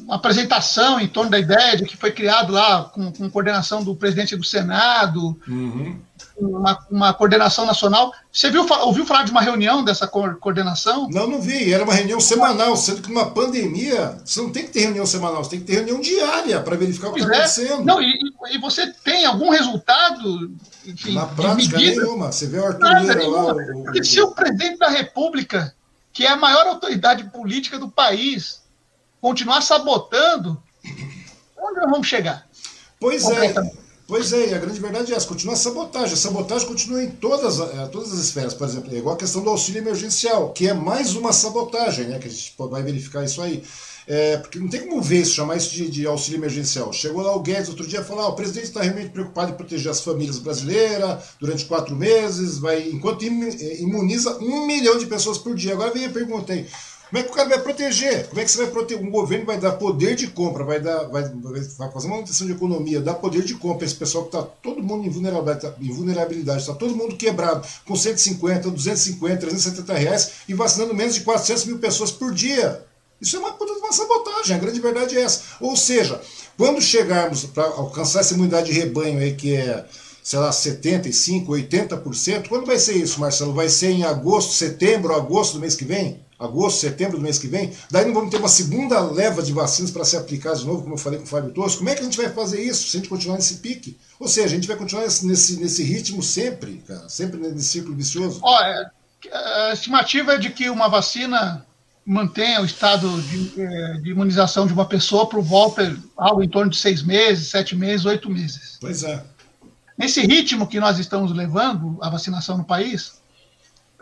uma 0.00 0.16
apresentação 0.16 0.98
em 0.98 1.06
torno 1.06 1.30
da 1.30 1.38
ideia 1.38 1.76
de 1.76 1.84
que 1.84 1.96
foi 1.96 2.10
criado 2.10 2.52
lá 2.52 2.84
com, 2.84 3.12
com 3.12 3.30
coordenação 3.30 3.84
do 3.84 3.94
presidente 3.94 4.34
do 4.34 4.42
Senado, 4.42 5.38
uhum. 5.46 6.00
Uma, 6.36 6.86
uma 6.90 7.14
coordenação 7.14 7.66
nacional. 7.66 8.12
Você 8.32 8.50
viu, 8.50 8.66
ouviu 8.82 9.06
falar 9.06 9.22
de 9.22 9.30
uma 9.30 9.40
reunião 9.40 9.84
dessa 9.84 10.06
coordenação? 10.06 11.08
Não, 11.10 11.26
não 11.26 11.40
vi. 11.40 11.72
Era 11.72 11.84
uma 11.84 11.94
reunião 11.94 12.20
semanal, 12.20 12.76
sendo 12.76 13.02
que 13.02 13.08
numa 13.08 13.30
pandemia 13.30 14.18
você 14.24 14.40
não 14.40 14.50
tem 14.50 14.64
que 14.64 14.70
ter 14.70 14.80
reunião 14.80 15.06
semanal, 15.06 15.42
você 15.42 15.50
tem 15.50 15.60
que 15.60 15.66
ter 15.66 15.74
reunião 15.74 16.00
diária 16.00 16.60
para 16.60 16.76
verificar 16.76 17.08
o 17.08 17.12
que 17.12 17.20
está 17.20 17.32
é. 17.32 17.36
acontecendo. 17.36 17.84
Não, 17.84 18.02
e, 18.02 18.18
e, 18.50 18.58
você 18.58 18.92
tem 19.04 19.24
algum 19.24 19.50
resultado? 19.50 20.52
Enfim, 20.86 21.14
Na 21.14 21.26
prática 21.26 21.78
nenhuma. 21.78 22.32
Você 22.32 22.46
vê 22.46 22.58
o 22.58 22.66
Arthur 22.66 23.30
lá. 23.30 23.54
O, 23.54 23.90
o, 23.90 24.04
se 24.04 24.20
o 24.20 24.32
presidente 24.32 24.78
da 24.78 24.88
República 24.88 25.74
que 26.14 26.24
é 26.24 26.28
a 26.28 26.36
maior 26.36 26.68
autoridade 26.68 27.24
política 27.24 27.76
do 27.76 27.90
país, 27.90 28.62
continuar 29.20 29.60
sabotando, 29.60 30.62
onde 31.58 31.80
nós 31.80 31.90
vamos 31.90 32.06
chegar? 32.06 32.46
Pois 33.00 33.28
é. 33.28 33.52
Pois 34.06 34.34
é, 34.34 34.50
e 34.50 34.54
a 34.54 34.58
grande 34.58 34.80
verdade 34.80 35.12
é 35.12 35.16
essa, 35.16 35.26
continua 35.26 35.54
a 35.54 35.56
sabotagem. 35.56 36.12
A 36.12 36.16
sabotagem 36.16 36.68
continua 36.68 37.02
em 37.02 37.10
todas, 37.10 37.58
eh, 37.58 37.88
todas 37.90 38.12
as 38.12 38.18
esferas, 38.18 38.52
por 38.52 38.68
exemplo, 38.68 38.94
é 38.94 38.98
igual 38.98 39.14
a 39.14 39.18
questão 39.18 39.42
do 39.42 39.48
auxílio 39.48 39.80
emergencial, 39.80 40.52
que 40.52 40.68
é 40.68 40.74
mais 40.74 41.16
uma 41.16 41.32
sabotagem, 41.32 42.08
né? 42.08 42.18
Que 42.18 42.28
a 42.28 42.30
gente 42.30 42.54
vai 42.58 42.82
verificar 42.82 43.24
isso 43.24 43.40
aí. 43.40 43.64
É, 44.06 44.36
porque 44.36 44.58
não 44.58 44.68
tem 44.68 44.86
como 44.86 45.00
ver 45.00 45.22
isso, 45.22 45.34
chamar 45.34 45.56
isso 45.56 45.70
de, 45.70 45.88
de, 45.88 46.06
auxílio 46.06 46.38
emergencial. 46.38 46.92
Chegou 46.92 47.22
lá 47.22 47.34
o 47.34 47.40
Guedes 47.40 47.70
outro 47.70 47.86
dia 47.86 48.00
e 48.00 48.04
falou: 48.04 48.24
ah, 48.24 48.28
o 48.28 48.36
presidente 48.36 48.66
está 48.66 48.82
realmente 48.82 49.08
preocupado 49.08 49.52
em 49.52 49.54
proteger 49.54 49.90
as 49.90 50.02
famílias 50.02 50.38
brasileiras 50.38 51.24
durante 51.40 51.64
quatro 51.64 51.96
meses, 51.96 52.58
vai 52.58 52.90
enquanto 52.90 53.22
eh, 53.24 53.80
imuniza 53.80 54.36
um 54.38 54.66
milhão 54.66 54.98
de 54.98 55.06
pessoas 55.06 55.38
por 55.38 55.54
dia. 55.54 55.72
Agora 55.72 55.90
vem 55.90 56.04
a 56.04 56.10
pergunta 56.10 56.52
aí. 56.52 56.68
Como 57.14 57.22
é 57.22 57.28
que 57.28 57.32
o 57.32 57.36
cara 57.36 57.48
vai 57.48 57.60
proteger? 57.60 58.26
Como 58.26 58.40
é 58.40 58.44
que 58.44 58.50
você 58.50 58.58
vai 58.58 58.66
proteger? 58.72 59.00
Um 59.00 59.08
governo 59.08 59.46
vai 59.46 59.56
dar 59.56 59.74
poder 59.74 60.16
de 60.16 60.26
compra, 60.26 60.64
vai, 60.64 60.80
dar, 60.80 61.04
vai, 61.04 61.22
vai 61.22 61.92
fazer 61.92 62.08
uma 62.08 62.16
manutenção 62.16 62.44
de 62.44 62.54
economia, 62.54 63.00
dar 63.00 63.14
poder 63.14 63.44
de 63.44 63.54
compra. 63.54 63.86
Esse 63.86 63.94
pessoal 63.94 64.24
que 64.24 64.36
está 64.36 64.42
todo 64.42 64.82
mundo 64.82 65.06
em 65.06 65.10
vulnerabilidade, 65.92 66.60
está 66.60 66.74
todo 66.74 66.96
mundo 66.96 67.14
quebrado, 67.14 67.64
com 67.86 67.94
150, 67.94 68.68
250, 68.68 69.36
370 69.36 69.94
reais 69.94 70.32
e 70.48 70.54
vacinando 70.54 70.92
menos 70.92 71.14
de 71.14 71.20
400 71.20 71.66
mil 71.66 71.78
pessoas 71.78 72.10
por 72.10 72.34
dia. 72.34 72.84
Isso 73.20 73.36
é 73.36 73.38
uma 73.38 73.52
puta 73.52 73.74
uma 73.74 73.92
sabotagem, 73.92 74.56
a 74.56 74.58
grande 74.58 74.80
verdade 74.80 75.16
é 75.16 75.20
essa. 75.20 75.42
Ou 75.60 75.76
seja, 75.76 76.20
quando 76.58 76.82
chegarmos 76.82 77.44
para 77.44 77.62
alcançar 77.62 78.22
essa 78.22 78.34
imunidade 78.34 78.72
de 78.72 78.76
rebanho 78.76 79.20
aí, 79.20 79.36
que 79.36 79.54
é, 79.54 79.86
sei 80.20 80.40
lá, 80.40 80.50
75%, 80.50 81.46
80%, 81.46 82.48
quando 82.48 82.66
vai 82.66 82.76
ser 82.80 82.96
isso, 82.96 83.20
Marcelo? 83.20 83.54
Vai 83.54 83.68
ser 83.68 83.90
em 83.90 84.02
agosto, 84.02 84.52
setembro, 84.52 85.14
agosto 85.14 85.52
do 85.52 85.60
mês 85.60 85.76
que 85.76 85.84
vem? 85.84 86.23
Agosto, 86.38 86.80
setembro 86.80 87.16
do 87.18 87.22
mês 87.22 87.38
que 87.38 87.46
vem? 87.46 87.72
Daí 87.90 88.04
não 88.04 88.14
vamos 88.14 88.30
ter 88.30 88.38
uma 88.38 88.48
segunda 88.48 89.00
leva 89.00 89.42
de 89.42 89.52
vacinas 89.52 89.90
para 89.90 90.04
ser 90.04 90.16
aplicada 90.16 90.56
de 90.56 90.66
novo, 90.66 90.82
como 90.82 90.94
eu 90.94 90.98
falei 90.98 91.18
com 91.18 91.24
o 91.24 91.28
Fábio 91.28 91.52
Torres. 91.52 91.76
Como 91.76 91.88
é 91.88 91.94
que 91.94 92.00
a 92.00 92.04
gente 92.04 92.16
vai 92.16 92.28
fazer 92.28 92.60
isso 92.60 92.88
se 92.88 92.96
a 92.96 93.00
gente 93.00 93.08
continuar 93.08 93.36
nesse 93.36 93.56
pique? 93.56 93.96
Ou 94.18 94.26
seja, 94.26 94.48
a 94.48 94.50
gente 94.50 94.66
vai 94.66 94.76
continuar 94.76 95.02
nesse, 95.04 95.56
nesse 95.60 95.82
ritmo 95.82 96.22
sempre, 96.22 96.82
cara, 96.86 97.08
sempre 97.08 97.38
nesse 97.38 97.64
círculo 97.64 97.96
vicioso? 97.96 98.40
Olha, 98.42 98.90
a 99.32 99.72
estimativa 99.72 100.34
é 100.34 100.38
de 100.38 100.50
que 100.50 100.68
uma 100.68 100.88
vacina 100.88 101.64
mantenha 102.04 102.60
o 102.60 102.64
estado 102.64 103.22
de, 103.22 103.60
é, 103.60 103.92
de, 103.94 104.10
imunização 104.10 104.66
de 104.66 104.72
uma 104.72 104.84
pessoa 104.84 105.26
por 105.26 105.40
volta 105.40 105.96
algo 106.16 106.42
em 106.42 106.48
torno 106.48 106.70
de 106.70 106.76
seis 106.76 107.02
meses, 107.02 107.48
sete 107.48 107.74
meses, 107.74 108.04
oito 108.04 108.28
meses. 108.28 108.76
Pois 108.80 109.02
é. 109.02 109.24
Nesse 109.96 110.20
ritmo 110.20 110.66
que 110.66 110.80
nós 110.80 110.98
estamos 110.98 111.32
levando 111.32 111.96
a 112.02 112.10
vacinação 112.10 112.58
no 112.58 112.64
país, 112.64 113.22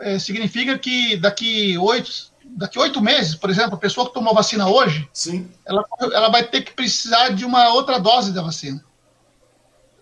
é, 0.03 0.19
significa 0.19 0.77
que 0.77 1.17
daqui 1.17 1.77
oito, 1.77 2.11
daqui 2.45 2.77
oito 2.77 3.01
meses, 3.01 3.35
por 3.35 3.49
exemplo, 3.49 3.75
a 3.75 3.79
pessoa 3.79 4.07
que 4.07 4.13
tomou 4.13 4.33
vacina 4.33 4.67
hoje, 4.67 5.07
Sim. 5.13 5.49
Ela, 5.65 5.83
ela 5.99 6.29
vai 6.29 6.43
ter 6.43 6.61
que 6.61 6.73
precisar 6.73 7.29
de 7.29 7.45
uma 7.45 7.69
outra 7.69 7.99
dose 7.99 8.31
da 8.31 8.41
vacina. 8.41 8.83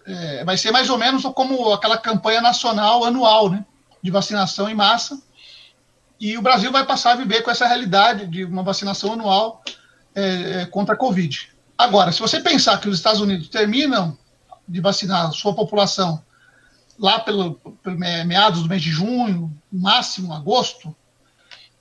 É, 0.05 0.43
vai 0.43 0.57
ser 0.57 0.71
mais 0.71 0.89
ou 0.89 0.97
menos 0.97 1.23
como 1.35 1.71
aquela 1.71 1.97
campanha 1.97 2.41
nacional 2.41 3.05
anual, 3.05 3.49
né, 3.49 3.63
de 4.01 4.09
vacinação 4.09 4.67
em 4.67 4.73
massa 4.73 5.21
e 6.21 6.37
o 6.37 6.41
Brasil 6.41 6.71
vai 6.71 6.85
passar 6.85 7.13
a 7.13 7.15
viver 7.15 7.41
com 7.41 7.49
essa 7.49 7.65
realidade 7.65 8.27
de 8.27 8.45
uma 8.45 8.61
vacinação 8.61 9.13
anual 9.13 9.63
é, 10.13 10.61
é, 10.61 10.65
contra 10.67 10.93
a 10.93 10.97
Covid. 10.97 11.49
Agora, 11.75 12.11
se 12.11 12.19
você 12.19 12.39
pensar 12.39 12.79
que 12.79 12.87
os 12.87 12.95
Estados 12.95 13.19
Unidos 13.19 13.49
terminam 13.49 14.15
de 14.67 14.79
vacinar 14.79 15.25
a 15.25 15.31
sua 15.31 15.55
população 15.55 16.23
lá 17.01 17.19
pelo, 17.19 17.55
pelo 17.55 17.97
meados 17.97 18.61
do 18.61 18.69
mês 18.69 18.81
de 18.81 18.91
junho, 18.91 19.51
máximo 19.71 20.31
agosto, 20.31 20.95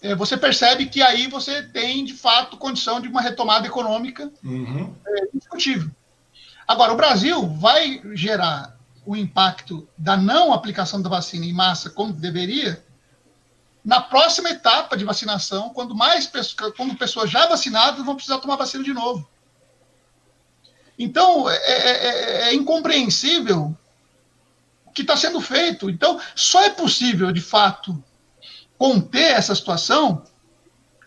é, 0.00 0.14
você 0.14 0.34
percebe 0.34 0.86
que 0.86 1.02
aí 1.02 1.26
você 1.26 1.62
tem, 1.62 2.02
de 2.06 2.14
fato, 2.14 2.56
condição 2.56 3.02
de 3.02 3.08
uma 3.08 3.20
retomada 3.20 3.66
econômica 3.66 4.32
uhum. 4.42 4.94
é, 5.06 5.26
discutível. 5.34 5.90
Agora, 6.66 6.94
o 6.94 6.96
Brasil 6.96 7.46
vai 7.48 8.00
gerar 8.14 8.78
o 9.04 9.14
impacto 9.14 9.86
da 9.98 10.16
não 10.16 10.54
aplicação 10.54 11.02
da 11.02 11.10
vacina 11.10 11.44
em 11.44 11.52
massa 11.52 11.90
como 11.90 12.14
deveria 12.14 12.82
na 13.84 14.00
próxima 14.00 14.50
etapa 14.50 14.96
de 14.96 15.04
vacinação, 15.04 15.70
quando 15.70 15.94
mais 15.94 16.26
pessoas, 16.26 16.72
quando 16.74 16.94
pessoas 16.94 17.30
já 17.30 17.46
vacinadas 17.46 18.04
vão 18.04 18.14
precisar 18.14 18.38
tomar 18.38 18.56
vacina 18.56 18.84
de 18.84 18.92
novo. 18.92 19.28
Então, 20.98 21.48
é, 21.48 21.56
é, 21.56 21.90
é, 21.90 22.42
é 22.48 22.54
incompreensível 22.54 23.76
que 24.94 25.02
está 25.02 25.16
sendo 25.16 25.40
feito. 25.40 25.88
Então, 25.88 26.20
só 26.34 26.62
é 26.62 26.70
possível, 26.70 27.32
de 27.32 27.40
fato, 27.40 28.02
conter 28.78 29.32
essa 29.32 29.54
situação 29.54 30.24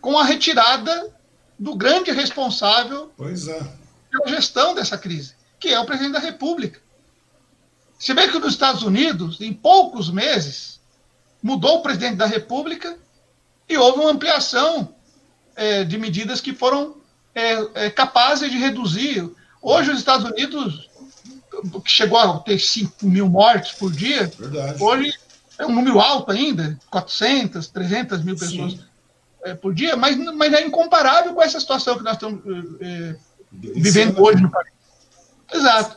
com 0.00 0.18
a 0.18 0.24
retirada 0.24 1.14
do 1.58 1.74
grande 1.74 2.10
responsável 2.10 3.12
é. 3.20 3.66
pela 4.10 4.28
gestão 4.28 4.74
dessa 4.74 4.98
crise, 4.98 5.34
que 5.58 5.68
é 5.68 5.78
o 5.78 5.86
presidente 5.86 6.12
da 6.12 6.18
República. 6.18 6.80
Se 7.98 8.12
bem 8.12 8.30
que 8.30 8.38
nos 8.38 8.52
Estados 8.52 8.82
Unidos, 8.82 9.40
em 9.40 9.52
poucos 9.52 10.10
meses, 10.10 10.80
mudou 11.42 11.78
o 11.78 11.82
presidente 11.82 12.16
da 12.16 12.26
República 12.26 12.98
e 13.68 13.76
houve 13.76 14.00
uma 14.00 14.10
ampliação 14.10 14.94
é, 15.56 15.84
de 15.84 15.96
medidas 15.96 16.40
que 16.40 16.52
foram 16.52 16.96
é, 17.34 17.86
é, 17.86 17.90
capazes 17.90 18.50
de 18.50 18.58
reduzir. 18.58 19.30
Hoje, 19.62 19.90
os 19.90 19.98
Estados 19.98 20.28
Unidos, 20.30 20.90
que 21.84 21.90
chegou 21.90 22.18
a 22.18 22.38
ter 22.38 22.58
5 22.58 23.06
mil 23.06 23.28
mortes 23.28 23.72
por 23.72 23.90
dia, 23.90 24.30
Verdade. 24.38 24.82
hoje 24.82 25.12
é 25.58 25.66
um 25.66 25.74
número 25.74 26.00
alto 26.00 26.32
ainda 26.32 26.78
400, 26.90 27.68
300 27.68 28.24
mil 28.24 28.36
pessoas 28.36 28.78
é, 29.44 29.54
por 29.54 29.74
dia, 29.74 29.96
mas, 29.96 30.16
mas 30.16 30.52
é 30.52 30.66
incomparável 30.66 31.34
com 31.34 31.42
essa 31.42 31.60
situação 31.60 31.96
que 31.96 32.02
nós 32.02 32.14
estamos 32.14 32.42
é, 32.80 32.86
é, 32.86 33.16
vivendo 33.52 34.20
hoje 34.20 34.42
no 34.42 34.50
país. 34.50 34.72
Exato. 35.52 35.96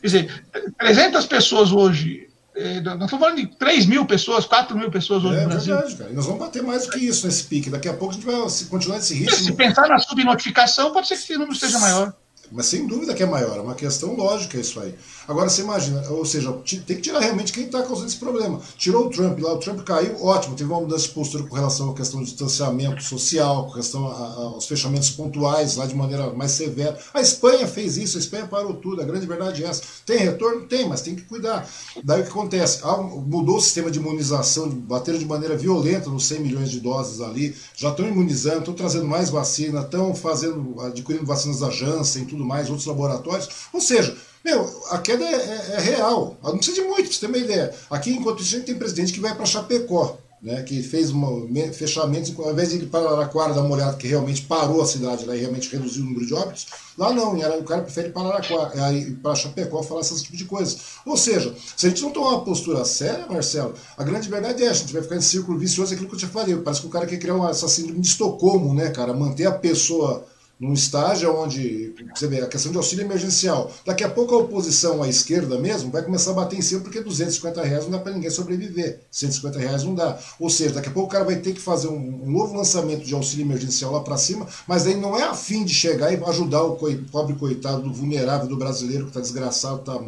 Quer 0.00 0.06
dizer, 0.06 0.44
300 0.78 1.26
pessoas 1.26 1.72
hoje 1.72 2.28
É, 2.54 2.80
nós 2.82 2.94
estamos 2.94 3.10
falando 3.10 3.36
de 3.36 3.46
3 3.46 3.86
mil 3.86 4.04
pessoas, 4.04 4.44
4 4.44 4.76
mil 4.76 4.90
pessoas 4.90 5.24
hoje 5.24 5.38
é, 5.38 5.42
no 5.42 5.48
Brasil. 5.48 5.74
É 5.74 5.78
verdade, 5.78 5.96
cara. 5.96 6.10
E 6.10 6.14
nós 6.14 6.26
vamos 6.26 6.40
bater 6.40 6.62
mais 6.62 6.84
do 6.86 6.92
que 6.92 6.98
isso 6.98 7.26
nesse 7.26 7.44
pique. 7.44 7.70
Daqui 7.70 7.88
a 7.88 7.94
pouco 7.94 8.12
a 8.12 8.14
gente 8.14 8.26
vai 8.26 8.36
continuar 8.68 8.96
nesse 8.98 9.14
ritmo. 9.14 9.36
Se 9.36 9.52
pensar 9.54 9.88
na 9.88 9.98
subnotificação, 9.98 10.92
pode 10.92 11.08
ser 11.08 11.16
que 11.16 11.22
esse 11.22 11.32
número 11.36 11.54
seja 11.56 11.78
maior. 11.78 12.14
Mas 12.52 12.66
sem 12.66 12.86
dúvida 12.86 13.14
que 13.14 13.22
é 13.22 13.26
maior, 13.26 13.56
é 13.56 13.60
uma 13.60 13.74
questão 13.74 14.14
lógica 14.14 14.58
isso 14.58 14.78
aí. 14.78 14.94
Agora 15.26 15.48
você 15.48 15.62
imagina, 15.62 16.08
ou 16.10 16.24
seja, 16.24 16.52
tem 16.86 16.96
que 16.96 17.02
tirar 17.02 17.20
realmente 17.20 17.52
quem 17.52 17.64
está 17.64 17.82
causando 17.82 18.08
esse 18.08 18.16
problema. 18.16 18.60
Tirou 18.76 19.06
o 19.06 19.10
Trump 19.10 19.38
lá, 19.40 19.52
o 19.52 19.58
Trump 19.58 19.80
caiu, 19.82 20.22
ótimo, 20.24 20.56
teve 20.56 20.70
uma 20.70 20.80
mudança 20.80 21.04
de 21.04 21.10
postura 21.10 21.44
com 21.44 21.54
relação 21.54 21.90
à 21.90 21.94
questão 21.94 22.20
do 22.20 22.26
distanciamento 22.26 23.02
social, 23.02 23.66
com 23.66 23.72
relação 23.72 24.06
aos 24.06 24.66
fechamentos 24.66 25.10
pontuais 25.10 25.76
lá 25.76 25.86
de 25.86 25.94
maneira 25.94 26.32
mais 26.32 26.52
severa. 26.52 26.98
A 27.14 27.20
Espanha 27.20 27.66
fez 27.66 27.96
isso, 27.96 28.16
a 28.16 28.20
Espanha 28.20 28.46
parou 28.46 28.74
tudo, 28.74 29.00
a 29.00 29.04
grande 29.04 29.26
verdade 29.26 29.64
é 29.64 29.68
essa. 29.68 29.82
Tem 30.04 30.18
retorno? 30.18 30.66
Tem, 30.66 30.88
mas 30.88 31.00
tem 31.00 31.14
que 31.14 31.22
cuidar. 31.22 31.68
Daí 32.02 32.20
o 32.20 32.24
que 32.24 32.30
acontece? 32.30 32.80
Mudou 33.26 33.56
o 33.56 33.60
sistema 33.60 33.90
de 33.90 33.98
imunização, 33.98 34.68
bateram 34.68 35.18
de 35.18 35.26
maneira 35.26 35.56
violenta 35.56 36.10
nos 36.10 36.26
100 36.26 36.40
milhões 36.40 36.70
de 36.70 36.80
doses 36.80 37.20
ali, 37.20 37.54
já 37.76 37.90
estão 37.90 38.06
imunizando, 38.06 38.60
estão 38.60 38.74
trazendo 38.74 39.06
mais 39.06 39.30
vacina, 39.30 39.80
estão 39.80 40.14
fazendo, 40.14 40.80
adquirindo 40.80 41.26
vacinas 41.26 41.60
da 41.60 41.70
Janssen 41.70 42.22
e 42.22 42.26
tudo 42.26 42.44
mais, 42.44 42.68
outros 42.68 42.86
laboratórios. 42.86 43.48
Ou 43.72 43.80
seja, 43.80 44.16
meu, 44.44 44.68
a 44.90 44.98
queda 44.98 45.24
é, 45.24 45.34
é, 45.34 45.74
é, 45.74 45.80
real. 45.80 46.36
Não 46.42 46.56
precisa 46.56 46.80
de 46.80 46.88
muito, 46.88 47.04
pra 47.04 47.12
você 47.12 47.20
ter 47.20 47.26
uma 47.26 47.38
ideia. 47.38 47.74
Aqui, 47.90 48.10
enquanto 48.10 48.40
isso, 48.40 48.54
a 48.54 48.58
gente 48.58 48.66
tem 48.66 48.74
presidente 48.74 49.12
que 49.12 49.20
vai 49.20 49.34
para 49.34 49.46
Chapecó, 49.46 50.18
né, 50.42 50.60
que 50.62 50.82
fez 50.82 51.10
uma, 51.10 51.28
fechamentos, 51.72 52.34
ao 52.36 52.50
invés 52.50 52.70
de 52.70 52.78
ir 52.78 52.86
para 52.86 53.06
Araraquara 53.06 53.54
dar 53.54 53.62
uma 53.62 53.76
olhada 53.76 53.96
que 53.96 54.08
realmente 54.08 54.42
parou 54.42 54.82
a 54.82 54.86
cidade 54.86 55.24
lá 55.24 55.36
e 55.36 55.38
realmente 55.38 55.70
reduziu 55.70 56.02
o 56.02 56.06
número 56.06 56.26
de 56.26 56.34
óbitos, 56.34 56.66
lá 56.98 57.12
não, 57.12 57.36
o 57.36 57.64
cara 57.64 57.82
prefere 57.82 58.08
ir 58.08 58.12
para 58.12 58.22
Araraquara, 58.22 58.92
ir 58.92 59.12
para 59.22 59.36
Chapecó 59.36 59.84
falar 59.84 60.00
esse 60.00 60.20
tipo 60.20 60.36
de 60.36 60.44
coisa. 60.44 60.76
Ou 61.06 61.16
seja, 61.16 61.54
se 61.76 61.86
a 61.86 61.88
gente 61.90 62.02
não 62.02 62.10
tomar 62.10 62.30
uma 62.30 62.44
postura 62.44 62.84
séria, 62.84 63.24
Marcelo, 63.28 63.74
a 63.96 64.02
grande 64.02 64.28
verdade 64.28 64.64
é 64.64 64.68
a 64.68 64.72
gente 64.72 64.92
vai 64.92 65.02
ficar 65.02 65.14
em 65.14 65.20
círculo 65.20 65.56
vicioso, 65.56 65.94
aquilo 65.94 66.08
que 66.08 66.16
eu 66.16 66.18
te 66.18 66.26
falei, 66.26 66.56
parece 66.56 66.80
que 66.80 66.88
o 66.88 66.90
cara 66.90 67.06
quer 67.06 67.18
criar 67.18 67.36
uma, 67.36 67.50
essa 67.50 67.68
síndrome 67.68 68.00
de 68.00 68.08
Estocolmo, 68.08 68.74
né, 68.74 68.90
cara, 68.90 69.14
manter 69.14 69.46
a 69.46 69.52
pessoa 69.52 70.26
num 70.62 70.74
estágio 70.74 71.36
onde, 71.36 71.92
você 72.14 72.28
vê, 72.28 72.40
a 72.40 72.46
questão 72.46 72.70
de 72.70 72.78
auxílio 72.78 73.04
emergencial. 73.04 73.72
Daqui 73.84 74.04
a 74.04 74.08
pouco 74.08 74.32
a 74.32 74.38
oposição 74.38 75.02
à 75.02 75.08
esquerda 75.08 75.58
mesmo 75.58 75.90
vai 75.90 76.04
começar 76.04 76.30
a 76.30 76.34
bater 76.34 76.56
em 76.56 76.62
cima 76.62 76.82
porque 76.82 77.00
250 77.00 77.60
reais 77.64 77.82
não 77.82 77.90
dá 77.90 77.98
para 77.98 78.12
ninguém 78.12 78.30
sobreviver. 78.30 79.00
150 79.10 79.58
reais 79.58 79.82
não 79.82 79.92
dá. 79.92 80.16
Ou 80.38 80.48
seja, 80.48 80.74
daqui 80.74 80.88
a 80.88 80.92
pouco 80.92 81.08
o 81.08 81.10
cara 81.10 81.24
vai 81.24 81.34
ter 81.34 81.52
que 81.52 81.60
fazer 81.60 81.88
um, 81.88 82.22
um 82.22 82.30
novo 82.30 82.56
lançamento 82.56 83.04
de 83.04 83.12
auxílio 83.12 83.44
emergencial 83.44 83.90
lá 83.90 84.02
para 84.02 84.16
cima, 84.16 84.46
mas 84.64 84.86
aí 84.86 84.94
não 84.94 85.18
é 85.18 85.24
a 85.24 85.34
fim 85.34 85.64
de 85.64 85.74
chegar 85.74 86.12
e 86.12 86.24
ajudar 86.26 86.62
o 86.62 86.76
pobre 87.10 87.34
coitado 87.34 87.82
do 87.82 87.92
vulnerável 87.92 88.46
do 88.46 88.56
brasileiro 88.56 89.06
que 89.06 89.10
está 89.10 89.20
desgraçado, 89.20 89.80
está 89.80 90.00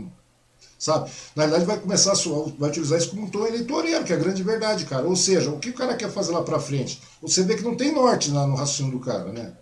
sabe? 0.78 1.10
Na 1.34 1.46
verdade, 1.46 1.64
vai 1.64 1.80
começar 1.80 2.12
a 2.12 2.14
suar, 2.14 2.52
vai 2.60 2.70
utilizar 2.70 2.98
isso 2.98 3.10
como 3.10 3.22
um 3.22 3.28
tom 3.28 3.44
eleitoreiro, 3.44 4.04
que 4.04 4.12
é 4.12 4.16
a 4.16 4.18
grande 4.20 4.42
verdade, 4.44 4.84
cara. 4.84 5.04
Ou 5.04 5.16
seja, 5.16 5.50
o 5.50 5.58
que 5.58 5.70
o 5.70 5.74
cara 5.74 5.96
quer 5.96 6.10
fazer 6.12 6.30
lá 6.30 6.42
para 6.42 6.60
frente? 6.60 7.00
Você 7.20 7.42
vê 7.42 7.56
que 7.56 7.64
não 7.64 7.74
tem 7.74 7.92
norte 7.92 8.30
no 8.30 8.54
raciocínio 8.54 8.92
do 8.92 9.00
cara, 9.00 9.32
né? 9.32 9.54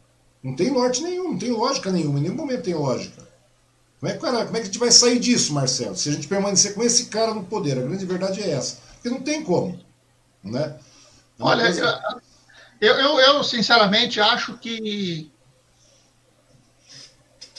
Não 0.42 0.56
tem 0.56 0.70
norte 0.70 1.02
nenhum, 1.02 1.30
não 1.32 1.38
tem 1.38 1.52
lógica 1.52 1.92
nenhuma, 1.92 2.18
em 2.18 2.22
nenhum 2.22 2.34
momento 2.34 2.64
tem 2.64 2.74
lógica. 2.74 3.22
Como 4.00 4.10
é, 4.12 4.18
cara, 4.18 4.44
como 4.44 4.56
é 4.56 4.60
que 4.60 4.62
a 4.62 4.66
gente 4.66 4.78
vai 4.78 4.90
sair 4.90 5.20
disso, 5.20 5.52
Marcelo? 5.52 5.96
Se 5.96 6.08
a 6.08 6.12
gente 6.12 6.26
permanecer 6.26 6.74
com 6.74 6.82
esse 6.82 7.06
cara 7.06 7.32
no 7.32 7.44
poder, 7.44 7.78
a 7.78 7.82
grande 7.82 8.04
verdade 8.04 8.42
é 8.42 8.50
essa. 8.50 8.78
Porque 8.94 9.08
não 9.08 9.22
tem 9.22 9.44
como. 9.44 9.78
Né? 10.42 10.76
É 11.38 11.42
Olha, 11.42 11.62
coisa... 11.62 12.02
eu, 12.80 12.94
eu, 12.94 13.20
eu, 13.20 13.44
sinceramente 13.44 14.20
acho 14.20 14.58
que 14.58 15.30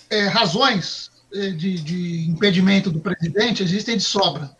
é, 0.09 0.27
razões 0.27 1.09
é, 1.33 1.51
de, 1.51 1.79
de 1.79 2.29
impedimento 2.29 2.91
do 2.91 2.99
presidente 2.99 3.63
existem 3.63 3.95
de 3.95 4.03
sobra. 4.03 4.53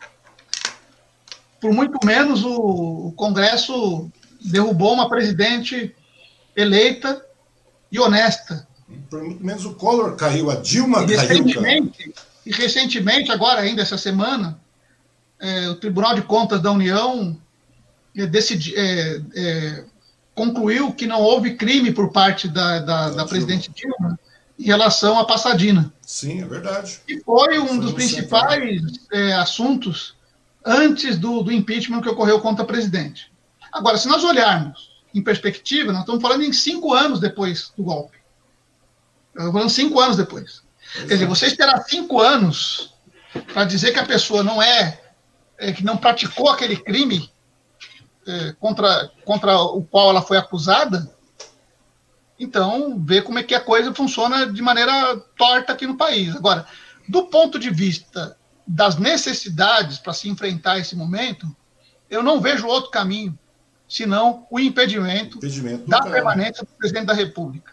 Por 1.60 1.74
muito 1.74 2.00
menos 2.06 2.46
o, 2.46 3.08
o 3.08 3.12
Congresso 3.12 4.10
derrubou 4.40 4.94
uma 4.94 5.10
presidente 5.10 5.94
eleita 6.56 7.26
e 7.94 8.00
honesta. 8.00 8.68
Muito 9.12 9.46
menos 9.46 9.64
o 9.64 9.76
Collor 9.76 10.16
caiu, 10.16 10.50
a 10.50 10.56
Dilma 10.56 11.04
e 11.04 11.16
recentemente, 11.16 11.98
caiu. 12.00 12.14
E 12.44 12.52
recentemente, 12.52 13.32
agora 13.32 13.62
ainda 13.62 13.84
essa 13.84 13.98
semana, 13.98 14.60
é, 15.40 15.70
o 15.70 15.76
Tribunal 15.76 16.16
de 16.16 16.24
Contas 16.24 16.60
da 16.60 16.72
União 16.72 17.40
é, 18.18 18.26
decidi, 18.26 18.74
é, 18.76 19.22
é 19.36 19.84
concluiu 20.34 20.92
que 20.92 21.06
não 21.06 21.22
houve 21.22 21.56
crime 21.56 21.94
por 21.94 22.12
parte 22.12 22.48
da, 22.48 22.80
da, 22.80 23.10
da 23.12 23.26
presidente 23.26 23.72
Dilma 23.72 24.20
em 24.58 24.64
relação 24.64 25.20
à 25.20 25.26
Passadina. 25.26 25.94
Sim, 26.02 26.42
é 26.42 26.46
verdade. 26.46 27.00
E 27.08 27.20
foi 27.20 27.60
um 27.60 27.68
foi 27.68 27.80
dos 27.80 27.92
principais 27.94 28.82
é, 29.12 29.34
assuntos 29.34 30.16
antes 30.66 31.20
do, 31.20 31.44
do 31.44 31.52
impeachment 31.52 32.02
que 32.02 32.10
ocorreu 32.10 32.42
contra 32.42 32.64
a 32.64 32.68
presidente. 32.68 33.32
Agora, 33.72 33.98
se 33.98 34.08
nós 34.08 34.24
olharmos 34.24 34.93
em 35.14 35.22
perspectiva, 35.22 35.92
nós 35.92 36.02
estamos 36.02 36.22
falando 36.22 36.44
em 36.44 36.52
cinco 36.52 36.94
anos 36.94 37.20
depois 37.20 37.72
do 37.78 37.84
golpe. 37.84 38.18
Estamos 39.30 39.54
falando 39.54 39.70
cinco 39.70 40.00
anos 40.00 40.18
depois. 40.18 40.64
Exato. 40.96 41.08
Quer 41.08 41.14
dizer, 41.14 41.26
você 41.28 41.46
esperar 41.48 41.84
cinco 41.84 42.20
anos 42.20 42.96
para 43.54 43.66
dizer 43.66 43.92
que 43.92 44.00
a 44.00 44.06
pessoa 44.06 44.44
não 44.44 44.62
é, 44.62 45.02
é, 45.58 45.72
que 45.72 45.84
não 45.84 45.98
praticou 45.98 46.50
aquele 46.50 46.78
crime 46.78 47.32
é, 48.28 48.54
contra, 48.60 49.12
contra 49.26 49.60
o 49.60 49.84
qual 49.84 50.10
ela 50.10 50.22
foi 50.22 50.38
acusada, 50.38 51.12
então 52.40 53.02
vê 53.04 53.22
como 53.22 53.40
é 53.40 53.44
que 53.44 53.56
a 53.56 53.60
coisa 53.60 53.94
funciona 53.94 54.48
de 54.52 54.62
maneira 54.62 55.18
torta 55.38 55.74
aqui 55.74 55.86
no 55.86 55.98
país. 55.98 56.36
Agora, 56.36 56.66
do 57.08 57.28
ponto 57.28 57.60
de 57.60 57.70
vista 57.70 58.38
das 58.66 58.98
necessidades 58.98 60.00
para 60.00 60.14
se 60.14 60.30
enfrentar 60.30 60.80
esse 60.80 60.96
momento, 60.96 61.56
eu 62.10 62.24
não 62.24 62.42
vejo 62.42 62.68
outro 62.68 62.92
caminho 62.92 63.38
senão 63.94 64.48
o 64.50 64.60
impedimento, 64.60 65.38
impedimento 65.38 65.88
da 65.88 66.02
permanência 66.02 66.64
do 66.64 66.72
presidente 66.72 67.06
da 67.06 67.14
República. 67.14 67.72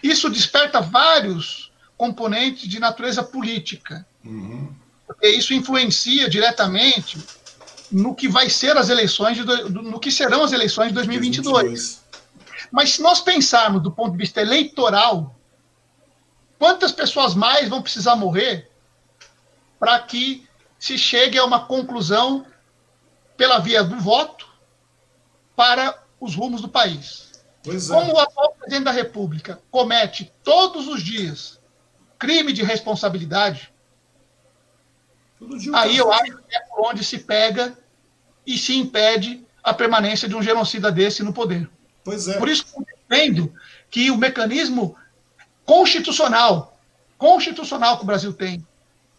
Isso 0.00 0.30
desperta 0.30 0.80
vários 0.80 1.72
componentes 1.96 2.68
de 2.68 2.78
natureza 2.78 3.20
política, 3.24 4.06
uhum. 4.24 4.72
porque 5.04 5.26
isso 5.26 5.52
influencia 5.52 6.30
diretamente 6.30 7.18
no 7.90 8.14
que 8.14 8.28
vai 8.28 8.48
ser 8.48 8.76
as 8.76 8.90
eleições, 8.90 9.36
de, 9.36 9.44
no 9.44 9.98
que 9.98 10.12
serão 10.12 10.44
as 10.44 10.52
eleições 10.52 10.88
de 10.88 10.94
2022. 10.94 11.52
2022. 11.52 12.06
Mas 12.70 12.90
se 12.90 13.02
nós 13.02 13.20
pensarmos 13.20 13.82
do 13.82 13.90
ponto 13.90 14.12
de 14.12 14.18
vista 14.18 14.40
eleitoral, 14.40 15.36
quantas 16.60 16.92
pessoas 16.92 17.34
mais 17.34 17.68
vão 17.68 17.82
precisar 17.82 18.14
morrer 18.14 18.70
para 19.80 19.98
que 19.98 20.46
se 20.78 20.96
chegue 20.96 21.36
a 21.36 21.44
uma 21.44 21.66
conclusão 21.66 22.46
pela 23.36 23.58
via 23.58 23.82
do 23.82 23.98
voto 23.98 24.45
para 25.56 25.98
os 26.20 26.36
rumos 26.36 26.60
do 26.60 26.68
país. 26.68 27.32
Pois 27.64 27.90
é. 27.90 27.92
Como 27.92 28.12
o 28.12 28.18
atual 28.18 28.52
presidente 28.52 28.84
da 28.84 28.92
República 28.92 29.60
comete 29.70 30.32
todos 30.44 30.86
os 30.86 31.02
dias 31.02 31.58
crime 32.18 32.52
de 32.52 32.62
responsabilidade, 32.62 33.72
aí 35.74 35.96
eu 35.96 36.12
acho 36.12 36.36
que 36.36 36.56
é 36.56 36.60
por 36.60 36.86
onde 36.90 37.02
se 37.02 37.18
pega 37.18 37.76
e 38.46 38.56
se 38.56 38.76
impede 38.76 39.44
a 39.62 39.74
permanência 39.74 40.28
de 40.28 40.36
um 40.36 40.42
genocida 40.42 40.92
desse 40.92 41.22
no 41.22 41.32
poder. 41.32 41.68
Pois 42.04 42.28
é. 42.28 42.38
Por 42.38 42.48
isso 42.48 42.64
que 42.64 42.78
eu 42.78 42.86
defendo 43.08 43.52
que 43.90 44.10
o 44.10 44.16
mecanismo 44.16 44.96
constitucional, 45.64 46.78
constitucional 47.18 47.96
que 47.96 48.04
o 48.04 48.06
Brasil 48.06 48.32
tem, 48.32 48.64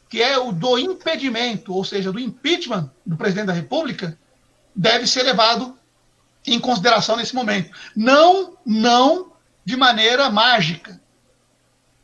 que 0.10 0.24
é 0.24 0.38
o 0.38 0.54
do 0.54 0.80
impedimento, 0.80 1.74
ou 1.74 1.84
seja, 1.84 2.12
do 2.12 2.20
impeachment 2.20 2.90
do 3.06 3.18
presidente 3.18 3.48
da 3.48 3.54
República, 3.54 4.18
deve 4.74 5.06
ser 5.06 5.24
levado 5.24 5.78
em 6.48 6.60
consideração 6.60 7.18
nesse 7.18 7.36
momento. 7.36 7.72
Não, 7.96 8.58
não 8.66 9.34
de 9.66 9.76
maneira 9.76 10.30
mágica, 10.30 11.00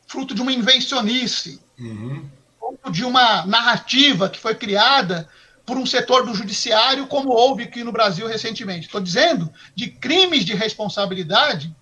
fruto 0.06 0.34
de 0.34 0.42
uma 0.42 0.52
invencionice, 0.52 1.60
uhum. 1.78 2.28
fruto 2.58 2.92
de 2.92 3.04
uma 3.04 3.46
narrativa 3.46 4.28
que 4.28 4.38
foi 4.38 4.54
criada 4.54 5.28
por 5.64 5.78
um 5.78 5.86
setor 5.86 6.26
do 6.26 6.34
judiciário, 6.34 7.06
como 7.06 7.30
houve 7.30 7.62
aqui 7.62 7.82
no 7.82 7.90
Brasil 7.90 8.26
recentemente. 8.26 8.86
Estou 8.86 9.00
dizendo 9.00 9.50
de 9.74 9.88
crimes 9.90 10.44
de 10.44 10.54
responsabilidade 10.54 11.74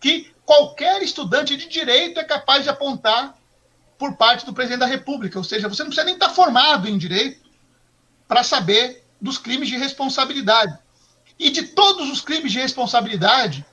que 0.00 0.32
qualquer 0.44 1.00
estudante 1.00 1.56
de 1.56 1.68
direito 1.68 2.18
é 2.18 2.24
capaz 2.24 2.64
de 2.64 2.70
apontar 2.70 3.36
por 3.96 4.16
parte 4.16 4.44
do 4.44 4.52
presidente 4.52 4.80
da 4.80 4.86
República. 4.86 5.38
Ou 5.38 5.44
seja, 5.44 5.68
você 5.68 5.82
não 5.82 5.90
precisa 5.90 6.04
nem 6.04 6.14
estar 6.14 6.30
formado 6.30 6.88
em 6.88 6.98
direito 6.98 7.40
para 8.26 8.42
saber 8.42 9.04
dos 9.20 9.38
crimes 9.38 9.68
de 9.68 9.76
responsabilidade. 9.76 10.76
E 11.38 11.50
de 11.50 11.62
todos 11.68 12.10
os 12.10 12.20
crimes 12.20 12.52
de 12.52 12.58
responsabilidade, 12.58 13.64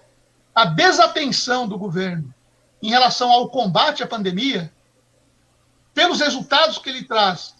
a 0.53 0.66
desatenção 0.66 1.68
do 1.68 1.78
governo 1.78 2.34
em 2.82 2.89
relação 2.89 3.32
ao 3.32 3.49
combate 3.49 4.03
à 4.03 4.07
pandemia, 4.07 4.72
pelos 5.93 6.20
resultados 6.20 6.78
que 6.78 6.89
ele 6.89 7.03
traz 7.03 7.55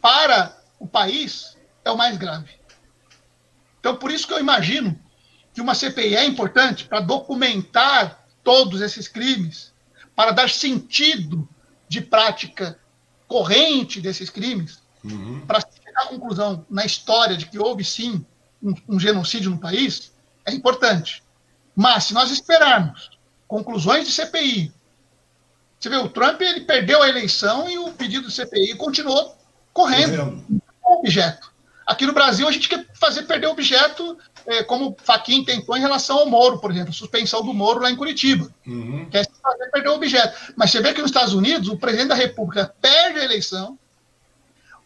para 0.00 0.56
o 0.78 0.86
país, 0.86 1.56
é 1.84 1.90
o 1.90 1.96
mais 1.96 2.16
grave. 2.16 2.58
Então, 3.80 3.96
por 3.96 4.10
isso 4.10 4.26
que 4.26 4.32
eu 4.32 4.40
imagino 4.40 4.98
que 5.52 5.60
uma 5.60 5.74
CPI 5.74 6.16
é 6.16 6.24
importante 6.24 6.84
para 6.84 7.00
documentar 7.00 8.24
todos 8.42 8.80
esses 8.80 9.08
crimes, 9.08 9.72
para 10.14 10.30
dar 10.30 10.48
sentido 10.48 11.48
de 11.88 12.00
prática 12.00 12.78
corrente 13.26 14.00
desses 14.00 14.30
crimes, 14.30 14.80
uhum. 15.04 15.44
para 15.46 15.60
chegar 15.60 16.02
à 16.02 16.06
conclusão 16.06 16.64
na 16.70 16.84
história 16.84 17.36
de 17.36 17.46
que 17.46 17.58
houve 17.58 17.84
sim 17.84 18.24
um, 18.62 18.74
um 18.88 19.00
genocídio 19.00 19.50
no 19.50 19.58
país, 19.58 20.12
é 20.44 20.52
importante. 20.52 21.22
Mas 21.74 22.04
se 22.04 22.14
nós 22.14 22.30
esperarmos 22.30 23.10
conclusões 23.46 24.06
de 24.06 24.12
CPI, 24.12 24.72
você 25.78 25.88
vê, 25.88 25.96
o 25.96 26.08
Trump 26.08 26.40
ele 26.40 26.62
perdeu 26.62 27.02
a 27.02 27.08
eleição 27.08 27.68
e 27.68 27.78
o 27.78 27.92
pedido 27.92 28.26
de 28.26 28.34
CPI 28.34 28.74
continuou 28.74 29.36
correndo, 29.72 30.16
correndo. 30.16 30.62
objeto. 30.82 31.52
Aqui 31.86 32.04
no 32.04 32.12
Brasil, 32.12 32.46
a 32.46 32.52
gente 32.52 32.68
quer 32.68 32.84
fazer 32.94 33.22
perder 33.22 33.46
o 33.46 33.52
objeto, 33.52 34.18
é, 34.44 34.62
como 34.62 34.90
o 34.90 34.96
Faquin 35.02 35.44
tentou 35.44 35.76
em 35.76 35.80
relação 35.80 36.18
ao 36.18 36.28
Moro, 36.28 36.58
por 36.58 36.70
exemplo, 36.70 36.92
suspensão 36.92 37.42
do 37.42 37.54
Moro 37.54 37.80
lá 37.80 37.90
em 37.90 37.96
Curitiba. 37.96 38.50
Uhum. 38.66 39.08
Quer 39.10 39.26
fazer 39.42 39.70
perder 39.70 39.88
o 39.88 39.94
objeto. 39.94 40.52
Mas 40.56 40.70
você 40.70 40.82
vê 40.82 40.92
que 40.92 41.00
nos 41.00 41.10
Estados 41.10 41.32
Unidos, 41.32 41.68
o 41.68 41.78
presidente 41.78 42.08
da 42.08 42.14
República 42.14 42.74
perde 42.80 43.20
a 43.20 43.24
eleição, 43.24 43.78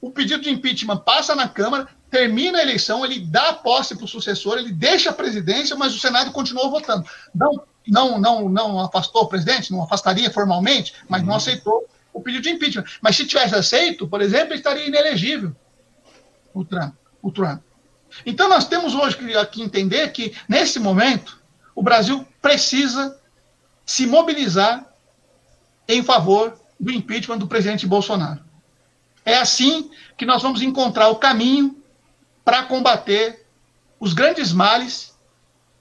o 0.00 0.10
pedido 0.10 0.42
de 0.42 0.50
impeachment 0.50 0.98
passa 0.98 1.34
na 1.34 1.48
Câmara, 1.48 1.88
termina 2.12 2.58
a 2.58 2.62
eleição, 2.62 3.02
ele 3.06 3.20
dá 3.20 3.48
a 3.48 3.54
posse 3.54 3.96
para 3.96 4.04
o 4.04 4.08
sucessor, 4.08 4.58
ele 4.58 4.70
deixa 4.70 5.08
a 5.08 5.14
presidência, 5.14 5.74
mas 5.74 5.94
o 5.94 5.98
Senado 5.98 6.30
continuou 6.30 6.70
votando. 6.70 7.08
Não, 7.34 7.64
não, 7.88 8.20
não, 8.20 8.48
não 8.50 8.78
afastou 8.80 9.22
o 9.22 9.26
presidente, 9.26 9.72
não 9.72 9.82
afastaria 9.82 10.30
formalmente, 10.30 10.92
mas 11.08 11.22
uhum. 11.22 11.28
não 11.28 11.36
aceitou 11.36 11.88
o 12.12 12.20
pedido 12.20 12.42
de 12.42 12.50
impeachment. 12.50 12.84
Mas 13.00 13.16
se 13.16 13.26
tivesse 13.26 13.54
aceito, 13.54 14.06
por 14.06 14.20
exemplo, 14.20 14.48
ele 14.48 14.56
estaria 14.56 14.86
inelegível, 14.86 15.56
o 16.52 16.62
Trump. 16.66 16.94
O 17.22 17.32
Trump. 17.32 17.62
Então 18.26 18.46
nós 18.46 18.68
temos 18.68 18.94
hoje 18.94 19.16
que 19.50 19.62
entender 19.62 20.12
que, 20.12 20.36
nesse 20.46 20.78
momento, 20.78 21.40
o 21.74 21.82
Brasil 21.82 22.28
precisa 22.42 23.18
se 23.86 24.06
mobilizar 24.06 24.86
em 25.88 26.02
favor 26.02 26.60
do 26.78 26.92
impeachment 26.92 27.38
do 27.38 27.46
presidente 27.46 27.86
Bolsonaro. 27.86 28.44
É 29.24 29.38
assim 29.38 29.90
que 30.18 30.26
nós 30.26 30.42
vamos 30.42 30.60
encontrar 30.60 31.08
o 31.08 31.16
caminho 31.16 31.81
para 32.44 32.64
combater 32.64 33.46
os 33.98 34.12
grandes 34.12 34.52
males 34.52 35.12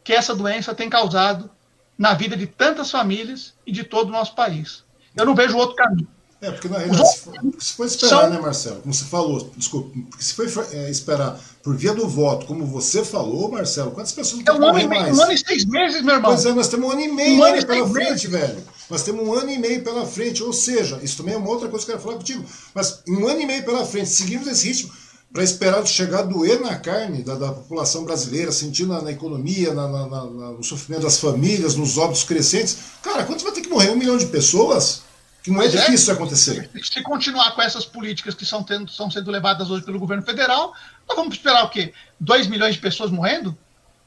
que 0.03 0.13
essa 0.13 0.35
doença 0.35 0.75
tem 0.75 0.89
causado 0.89 1.49
na 1.97 2.13
vida 2.13 2.35
de 2.35 2.47
tantas 2.47 2.89
famílias 2.89 3.53
e 3.65 3.71
de 3.71 3.83
todo 3.83 4.09
o 4.09 4.11
nosso 4.11 4.35
país. 4.35 4.83
Eu 5.15 5.25
não 5.25 5.35
vejo 5.35 5.57
outro 5.57 5.75
caminho. 5.75 6.07
É, 6.41 6.49
porque 6.49 6.67
na 6.67 6.79
realidade, 6.79 7.07
se 7.07 7.19
for, 7.19 7.33
for 7.75 7.85
esperar, 7.85 8.21
são... 8.21 8.29
né, 8.31 8.39
Marcelo? 8.39 8.81
Como 8.81 8.91
você 8.91 9.05
falou, 9.05 9.51
desculpa, 9.55 9.95
se 10.17 10.33
for 10.33 10.67
é, 10.71 10.89
esperar 10.89 11.39
por 11.61 11.75
via 11.75 11.93
do 11.93 12.07
voto, 12.07 12.47
como 12.47 12.65
você 12.65 13.05
falou, 13.05 13.51
Marcelo, 13.51 13.91
quantas 13.91 14.11
pessoas 14.11 14.43
não 14.43 14.55
é 14.55 14.57
um 14.57 14.65
ano, 14.65 14.89
mais? 14.89 15.17
um 15.17 15.21
ano 15.21 15.31
e 15.33 15.37
seis 15.37 15.65
meses, 15.65 16.01
meu 16.01 16.15
irmão. 16.15 16.31
Pois 16.31 16.43
é, 16.43 16.51
nós 16.51 16.67
temos 16.67 16.89
um 16.89 16.91
ano 16.93 17.01
e 17.01 17.07
meio 17.09 17.39
um 17.39 17.43
ano 17.43 17.63
pela 17.63 17.87
frente, 17.87 18.27
meses. 18.27 18.47
velho. 18.47 18.63
Nós 18.89 19.03
temos 19.03 19.27
um 19.27 19.33
ano 19.35 19.51
e 19.51 19.59
meio 19.59 19.83
pela 19.83 20.03
frente, 20.03 20.41
ou 20.41 20.51
seja, 20.51 20.99
isso 21.03 21.17
também 21.17 21.35
é 21.35 21.37
uma 21.37 21.47
outra 21.47 21.69
coisa 21.69 21.85
que 21.85 21.91
eu 21.91 21.95
quero 21.95 22.03
falar 22.03 22.17
contigo, 22.17 22.43
mas 22.73 23.03
um 23.07 23.27
ano 23.27 23.39
e 23.39 23.45
meio 23.45 23.63
pela 23.63 23.85
frente, 23.85 24.09
seguimos 24.09 24.47
esse 24.47 24.67
ritmo, 24.67 24.91
para 25.33 25.43
esperar 25.43 25.85
chegar 25.85 26.19
a 26.19 26.23
doer 26.23 26.59
na 26.59 26.75
carne 26.77 27.23
da, 27.23 27.35
da 27.35 27.53
população 27.53 28.03
brasileira, 28.03 28.51
sentindo 28.51 28.93
na, 28.93 29.01
na 29.01 29.11
economia, 29.11 29.73
na, 29.73 29.87
na, 29.87 30.25
no 30.25 30.63
sofrimento 30.63 31.03
das 31.03 31.19
famílias, 31.19 31.75
nos 31.75 31.97
óbitos 31.97 32.23
crescentes. 32.23 32.77
Cara, 33.01 33.23
quanto 33.23 33.43
vai 33.43 33.53
ter 33.53 33.61
que 33.61 33.69
morrer? 33.69 33.91
Um 33.91 33.95
milhão 33.95 34.17
de 34.17 34.25
pessoas? 34.25 35.03
Que 35.41 35.49
não 35.49 35.61
é 35.61 35.63
pois 35.63 35.73
é 35.73 35.77
difícil 35.77 35.95
isso 35.95 36.11
acontecer. 36.11 36.69
Se 36.83 37.01
continuar 37.01 37.55
com 37.55 37.61
essas 37.61 37.85
políticas 37.85 38.35
que 38.35 38.45
são, 38.45 38.61
tendo, 38.61 38.91
são 38.91 39.09
sendo 39.09 39.31
levadas 39.31 39.71
hoje 39.71 39.83
pelo 39.83 39.99
governo 39.99 40.23
federal, 40.23 40.73
nós 41.07 41.15
vamos 41.15 41.35
esperar 41.35 41.63
o 41.63 41.69
quê? 41.69 41.93
2 42.19 42.47
milhões 42.47 42.75
de 42.75 42.81
pessoas 42.81 43.09
morrendo? 43.09 43.57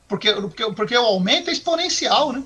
Porque, 0.07 0.33
porque, 0.33 0.73
porque 0.73 0.97
o 0.97 1.05
aumento 1.05 1.49
é 1.49 1.53
exponencial, 1.53 2.33
né? 2.33 2.45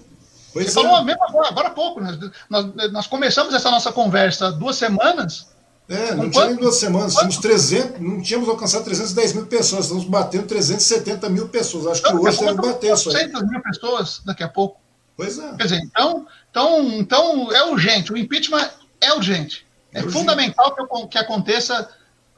Pois 0.52 0.72
Você 0.72 0.78
é. 0.78 0.82
falou 0.82 1.04
mesmo 1.04 1.22
agora, 1.24 1.48
agora 1.48 1.68
há 1.68 1.72
pouco. 1.72 2.00
Nós, 2.00 2.18
nós, 2.48 2.92
nós 2.92 3.06
começamos 3.08 3.52
essa 3.52 3.70
nossa 3.70 3.92
conversa 3.92 4.52
duas 4.52 4.76
semanas 4.76 5.48
é, 5.88 6.14
não 6.14 6.30
tinha 6.30 6.46
nem 6.46 6.56
duas 6.56 6.76
semanas, 6.76 7.14
tínhamos 7.14 7.38
300, 7.38 8.00
não 8.00 8.20
tínhamos 8.20 8.48
alcançado 8.48 8.84
310 8.84 9.32
mil 9.32 9.46
pessoas, 9.46 9.86
estamos 9.86 10.04
batendo 10.04 10.46
370 10.46 11.30
mil 11.30 11.48
pessoas. 11.48 11.86
Acho 11.86 12.02
que 12.02 12.12
hoje 12.14 12.40
deve 12.40 12.60
bater 12.60 12.92
isso 12.92 13.08
aí. 13.08 13.14
300 13.30 13.50
mil 13.50 13.62
pessoas 13.62 14.20
daqui 14.22 14.42
a 14.42 14.48
pouco. 14.48 14.78
Pois 15.16 15.38
é. 15.38 15.48
Quer 15.56 15.62
dizer, 15.62 15.78
então, 15.78 16.26
então, 16.50 16.86
então 16.98 17.52
é 17.52 17.64
urgente, 17.64 18.12
o 18.12 18.18
impeachment 18.18 18.68
é 19.00 19.14
urgente. 19.14 19.66
É, 19.94 20.00
é 20.00 20.02
urgente. 20.02 20.18
fundamental 20.18 20.74
que, 20.74 21.06
que 21.06 21.18
aconteça. 21.18 21.88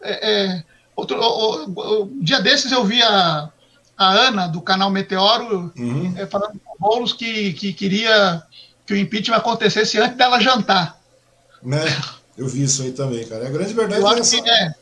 É, 0.01 0.31
é, 0.31 0.65
outro, 0.95 1.21
o, 1.21 1.65
o, 1.67 2.03
o, 2.03 2.11
dia 2.23 2.41
desses 2.41 2.71
eu 2.71 2.85
vi 2.85 3.03
a, 3.03 3.51
a 3.99 4.13
Ana, 4.13 4.47
do 4.47 4.63
canal 4.63 4.91
Meteoro, 4.91 5.73
uhum. 5.77 6.15
É, 6.17 6.25
falando 6.25 6.61
com 6.65 6.73
o 6.73 6.79
Boulos 6.79 7.13
que, 7.13 7.53
que 7.55 7.73
queria 7.73 8.45
que 8.87 8.95
o 8.95 8.97
impeachment 8.97 9.37
acontecesse 9.37 9.99
antes 9.99 10.17
dela 10.17 10.39
jantar. 10.39 11.01
Né? 11.61 11.81
Eu 12.41 12.49
vi 12.49 12.63
isso 12.63 12.83
aí 12.83 12.93
também, 12.93 13.23
cara. 13.27 13.47
A 13.47 13.51
grande 13.51 13.75
verdade 13.75 14.01
eu 14.01 14.09
é 14.09 14.19
essa. 14.19 14.41
Que, 14.41 14.49
é, 14.49 14.75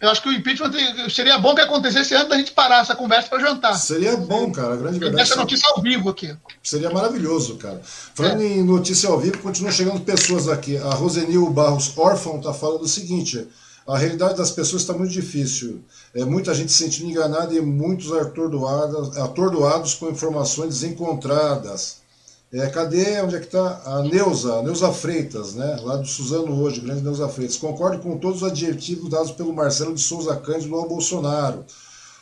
eu 0.00 0.08
acho 0.08 0.22
que 0.22 0.30
o 0.30 0.32
impeachment 0.32 0.72
seria 1.10 1.36
bom 1.36 1.54
que 1.54 1.60
acontecesse 1.60 2.14
antes 2.14 2.30
da 2.30 2.38
gente 2.38 2.52
parar 2.52 2.80
essa 2.80 2.96
conversa 2.96 3.28
para 3.28 3.38
jantar. 3.38 3.74
Seria 3.74 4.16
bom, 4.16 4.50
cara. 4.50 4.72
A 4.72 4.76
grande 4.78 4.98
verdade. 4.98 5.22
Essa 5.22 5.36
notícia 5.36 5.68
ao 5.68 5.82
vivo 5.82 6.08
aqui. 6.08 6.34
Seria 6.62 6.88
maravilhoso, 6.88 7.56
cara. 7.56 7.82
Falando 7.84 8.40
é. 8.40 8.46
em 8.46 8.64
notícia 8.64 9.10
ao 9.10 9.20
vivo, 9.20 9.36
continuam 9.38 9.70
chegando 9.70 10.00
pessoas 10.00 10.48
aqui. 10.48 10.78
A 10.78 10.94
Rosenil 10.94 11.50
Barros 11.50 11.92
Órfão 11.98 12.38
está 12.38 12.54
falando 12.54 12.80
o 12.80 12.88
seguinte: 12.88 13.46
a 13.86 13.98
realidade 13.98 14.38
das 14.38 14.50
pessoas 14.50 14.80
está 14.80 14.94
muito 14.94 15.12
difícil. 15.12 15.84
É, 16.14 16.24
muita 16.24 16.54
gente 16.54 16.72
se 16.72 16.82
sentindo 16.82 17.10
enganada 17.10 17.52
e 17.52 17.60
muitos 17.60 18.10
atordoados, 18.10 19.18
atordoados 19.18 19.94
com 19.96 20.08
informações 20.08 20.80
desencontradas. 20.80 22.01
É, 22.52 22.66
cadê, 22.68 23.18
onde 23.22 23.34
é 23.34 23.38
que 23.38 23.46
está 23.46 23.80
a 23.82 24.02
Neuza, 24.02 24.56
a 24.56 24.62
Neuza 24.62 24.92
Freitas, 24.92 25.54
né? 25.54 25.78
lá 25.82 25.96
do 25.96 26.06
Suzano 26.06 26.62
hoje, 26.62 26.82
grande 26.82 27.00
Neuza 27.00 27.26
Freitas. 27.26 27.56
Concordo 27.56 27.98
com 28.00 28.18
todos 28.18 28.42
os 28.42 28.48
adjetivos 28.50 29.08
dados 29.08 29.30
pelo 29.30 29.54
Marcelo 29.54 29.94
de 29.94 30.02
Souza 30.02 30.36
Cândido 30.36 30.74
ao 30.74 30.86
Bolsonaro. 30.86 31.64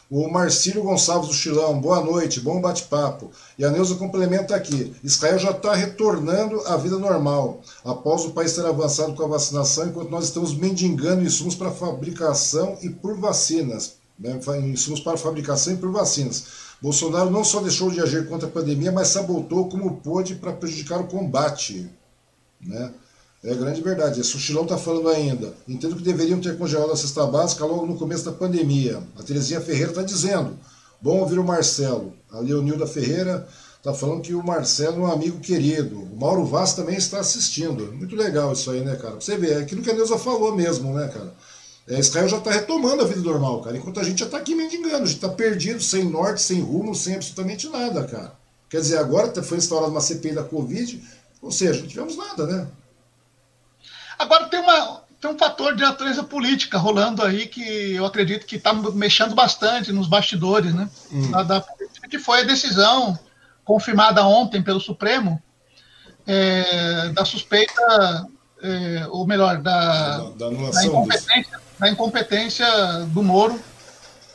O 0.09 0.29
Marcílio 0.29 0.85
Gonçalves 0.85 1.29
do 1.29 1.35
Chilão, 1.35 1.81
boa 1.81 2.01
noite, 2.01 2.39
bom 2.39 2.61
bate-papo. 2.61 3.33
E 3.59 3.65
a 3.65 3.71
Neuza 3.71 3.97
complementa 3.97 4.55
aqui: 4.55 4.95
Israel 5.03 5.37
já 5.37 5.51
está 5.51 5.75
retornando 5.75 6.61
à 6.61 6.77
vida 6.77 6.97
normal, 6.97 7.61
após 7.85 8.25
o 8.25 8.31
país 8.31 8.53
ter 8.53 8.65
avançado 8.65 9.15
com 9.15 9.25
a 9.25 9.29
vacinação, 9.29 9.89
enquanto 9.89 10.11
nós 10.11 10.27
estamos 10.27 10.55
mendigando 10.55 11.25
insumos 11.25 11.57
para 11.57 11.73
fabricação 11.73 12.79
e 12.83 12.89
por 12.89 13.19
vacinas. 13.19 13.95
Né? 14.17 14.39
Insumos 14.65 15.01
para 15.01 15.17
fabricação 15.17 15.73
e 15.73 15.77
por 15.77 15.91
vacinas. 15.91 16.70
Bolsonaro 16.81 17.31
não 17.31 17.45
só 17.45 17.61
deixou 17.61 17.91
de 17.91 18.01
agir 18.01 18.27
contra 18.27 18.49
a 18.49 18.51
pandemia, 18.51 18.91
mas 18.91 19.09
sabotou 19.09 19.69
como 19.69 19.97
pôde 19.97 20.35
para 20.35 20.53
prejudicar 20.53 21.01
o 21.01 21.07
combate. 21.07 21.91
Né? 22.61 22.93
É 23.43 23.55
grande 23.55 23.83
verdade. 23.83 24.21
Esse 24.21 24.31
Suchilão 24.31 24.65
está 24.65 24.79
falando 24.79 25.09
ainda. 25.09 25.55
Entendo 25.69 25.97
que 25.97 26.03
deveriam 26.03 26.41
ter 26.41 26.57
congelado 26.59 26.93
a 26.93 26.97
cesta 26.97 27.27
básica 27.27 27.65
logo 27.65 27.87
no 27.87 27.97
começo 27.97 28.25
da 28.25 28.33
pandemia. 28.33 29.03
A 29.19 29.23
Terezinha 29.23 29.61
Ferreira 29.61 29.91
está 29.91 30.03
dizendo. 30.03 30.59
Bom 31.01 31.21
ouvir 31.21 31.39
o 31.39 31.45
Marcelo. 31.45 32.15
A 32.31 32.41
Leonilda 32.41 32.87
Ferreira 32.87 33.47
está 33.79 33.95
falando 33.95 34.21
que 34.21 34.35
o 34.35 34.45
Marcelo 34.45 34.97
é 34.97 35.07
um 35.07 35.13
amigo 35.13 35.41
querido. 35.41 36.03
O 36.03 36.17
Mauro 36.19 36.45
Vaz 36.45 36.75
também 36.75 36.97
está 36.97 37.21
assistindo. 37.21 37.93
Muito 37.93 38.15
legal 38.15 38.53
isso 38.53 38.71
aí, 38.71 38.83
né, 38.83 38.97
cara? 38.97 39.15
Você 39.15 39.39
vê, 39.39 39.53
é 39.53 39.57
aquilo 39.59 39.83
que 39.83 39.91
a 39.91 39.95
Neuza 39.95 40.19
falou 40.19 40.55
mesmo, 40.55 40.93
né, 40.93 41.09
cara? 41.09 41.33
É, 41.91 41.99
Israel 41.99 42.29
já 42.29 42.39
está 42.39 42.53
retomando 42.53 43.03
a 43.03 43.05
vida 43.07 43.21
normal, 43.21 43.61
cara. 43.63 43.77
Enquanto 43.77 43.99
a 43.99 44.05
gente 44.05 44.21
já 44.21 44.27
está 44.27 44.39
aqui 44.39 44.55
mendigando, 44.55 44.95
a 45.03 45.07
gente 45.07 45.17
está 45.17 45.29
perdido, 45.29 45.83
sem 45.83 46.05
norte, 46.05 46.41
sem 46.41 46.61
rumo, 46.61 46.95
sem 46.95 47.17
absolutamente 47.17 47.69
nada, 47.69 48.05
cara. 48.05 48.33
Quer 48.69 48.81
dizer, 48.81 48.99
agora 48.99 49.43
foi 49.43 49.59
instaurada 49.59 49.91
uma 49.91 50.01
CPI 50.01 50.37
da 50.37 50.45
Covid, 50.45 51.03
ou 51.43 51.51
seja, 51.51 51.81
não 51.81 51.89
tivemos 51.89 52.17
nada, 52.17 52.47
né? 52.47 52.69
Agora 54.17 54.45
tem, 54.45 54.61
uma, 54.61 55.03
tem 55.21 55.31
um 55.33 55.37
fator 55.37 55.75
de 55.75 55.83
natureza 55.83 56.23
política 56.23 56.79
rolando 56.79 57.25
aí 57.25 57.49
que 57.49 57.95
eu 57.95 58.07
acredito 58.07 58.47
que 58.47 58.55
está 58.55 58.73
mexendo 58.73 59.35
bastante 59.35 59.93
nos 59.93 60.07
bastidores, 60.07 60.73
né? 60.73 60.89
Hum. 61.11 61.33
Da, 61.33 61.43
da, 61.43 61.65
que 62.09 62.21
foi 62.21 62.43
a 62.43 62.45
decisão 62.45 63.19
confirmada 63.65 64.25
ontem 64.25 64.63
pelo 64.63 64.79
Supremo 64.79 65.43
é, 66.25 67.09
da 67.09 67.25
suspeita, 67.25 68.29
é, 68.63 69.09
ou 69.09 69.27
melhor, 69.27 69.61
da, 69.61 70.19
da, 70.19 70.51
da, 70.51 70.71
da 70.71 70.85
incompetência 70.85 71.70
da 71.81 71.89
incompetência 71.89 72.67
do 73.09 73.23
Moro 73.23 73.59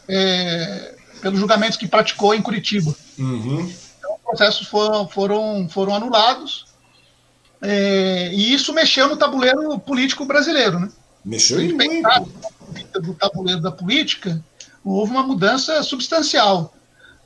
é, 0.09 0.95
pelos 1.21 1.39
julgamentos 1.39 1.77
que 1.77 1.87
praticou 1.87 2.33
em 2.33 2.41
Curitiba. 2.41 2.93
Uhum. 3.17 3.71
Então, 3.99 4.15
os 4.15 4.21
processos 4.21 4.67
foram, 4.67 5.07
foram, 5.07 5.69
foram 5.69 5.95
anulados 5.95 6.65
é, 7.61 8.31
e 8.33 8.53
isso 8.53 8.73
mexeu 8.73 9.07
no 9.07 9.17
tabuleiro 9.17 9.79
político 9.79 10.25
brasileiro. 10.25 10.79
Né? 10.79 10.89
Mexeu 11.23 11.61
em 11.61 11.73
muito. 11.73 12.29
do 13.01 13.13
tabuleiro 13.13 13.61
da 13.61 13.71
política, 13.71 14.43
houve 14.83 15.11
uma 15.11 15.23
mudança 15.23 15.81
substancial. 15.83 16.73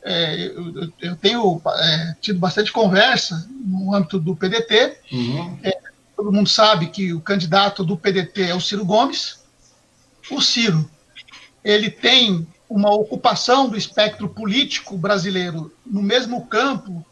É, 0.02 0.48
eu, 0.48 0.92
eu, 1.02 1.16
tenho 1.18 1.62
é, 1.68 2.16
tido 2.22 2.40
bastante 2.40 2.72
conversa 2.72 3.48
no 3.66 3.94
âmbito 3.94 4.20
do 4.20 4.36
PDT. 4.36 4.98
Uhum. 5.12 5.60
É, 5.62 5.78
todo 6.16 6.32
mundo 6.32 6.48
sabe 6.48 6.88
que 6.88 7.14
o 7.14 7.20
candidato 7.20 7.84
do 7.84 7.98
PDT 7.98 8.44
é 8.44 8.56
o 8.56 8.62
Ciro 8.62 8.86
Gomes. 8.86 9.39
O 10.30 10.42
Ciro, 10.42 10.90
ele 11.64 11.90
tem 11.90 12.48
uma 12.70 12.94
ocupação 12.94 13.68
do 13.68 13.78
espectro 13.78 14.30
político 14.30 14.98
brasileiro 14.98 15.74
no 15.86 16.02
mesmo 16.02 16.46
campo 16.46 17.06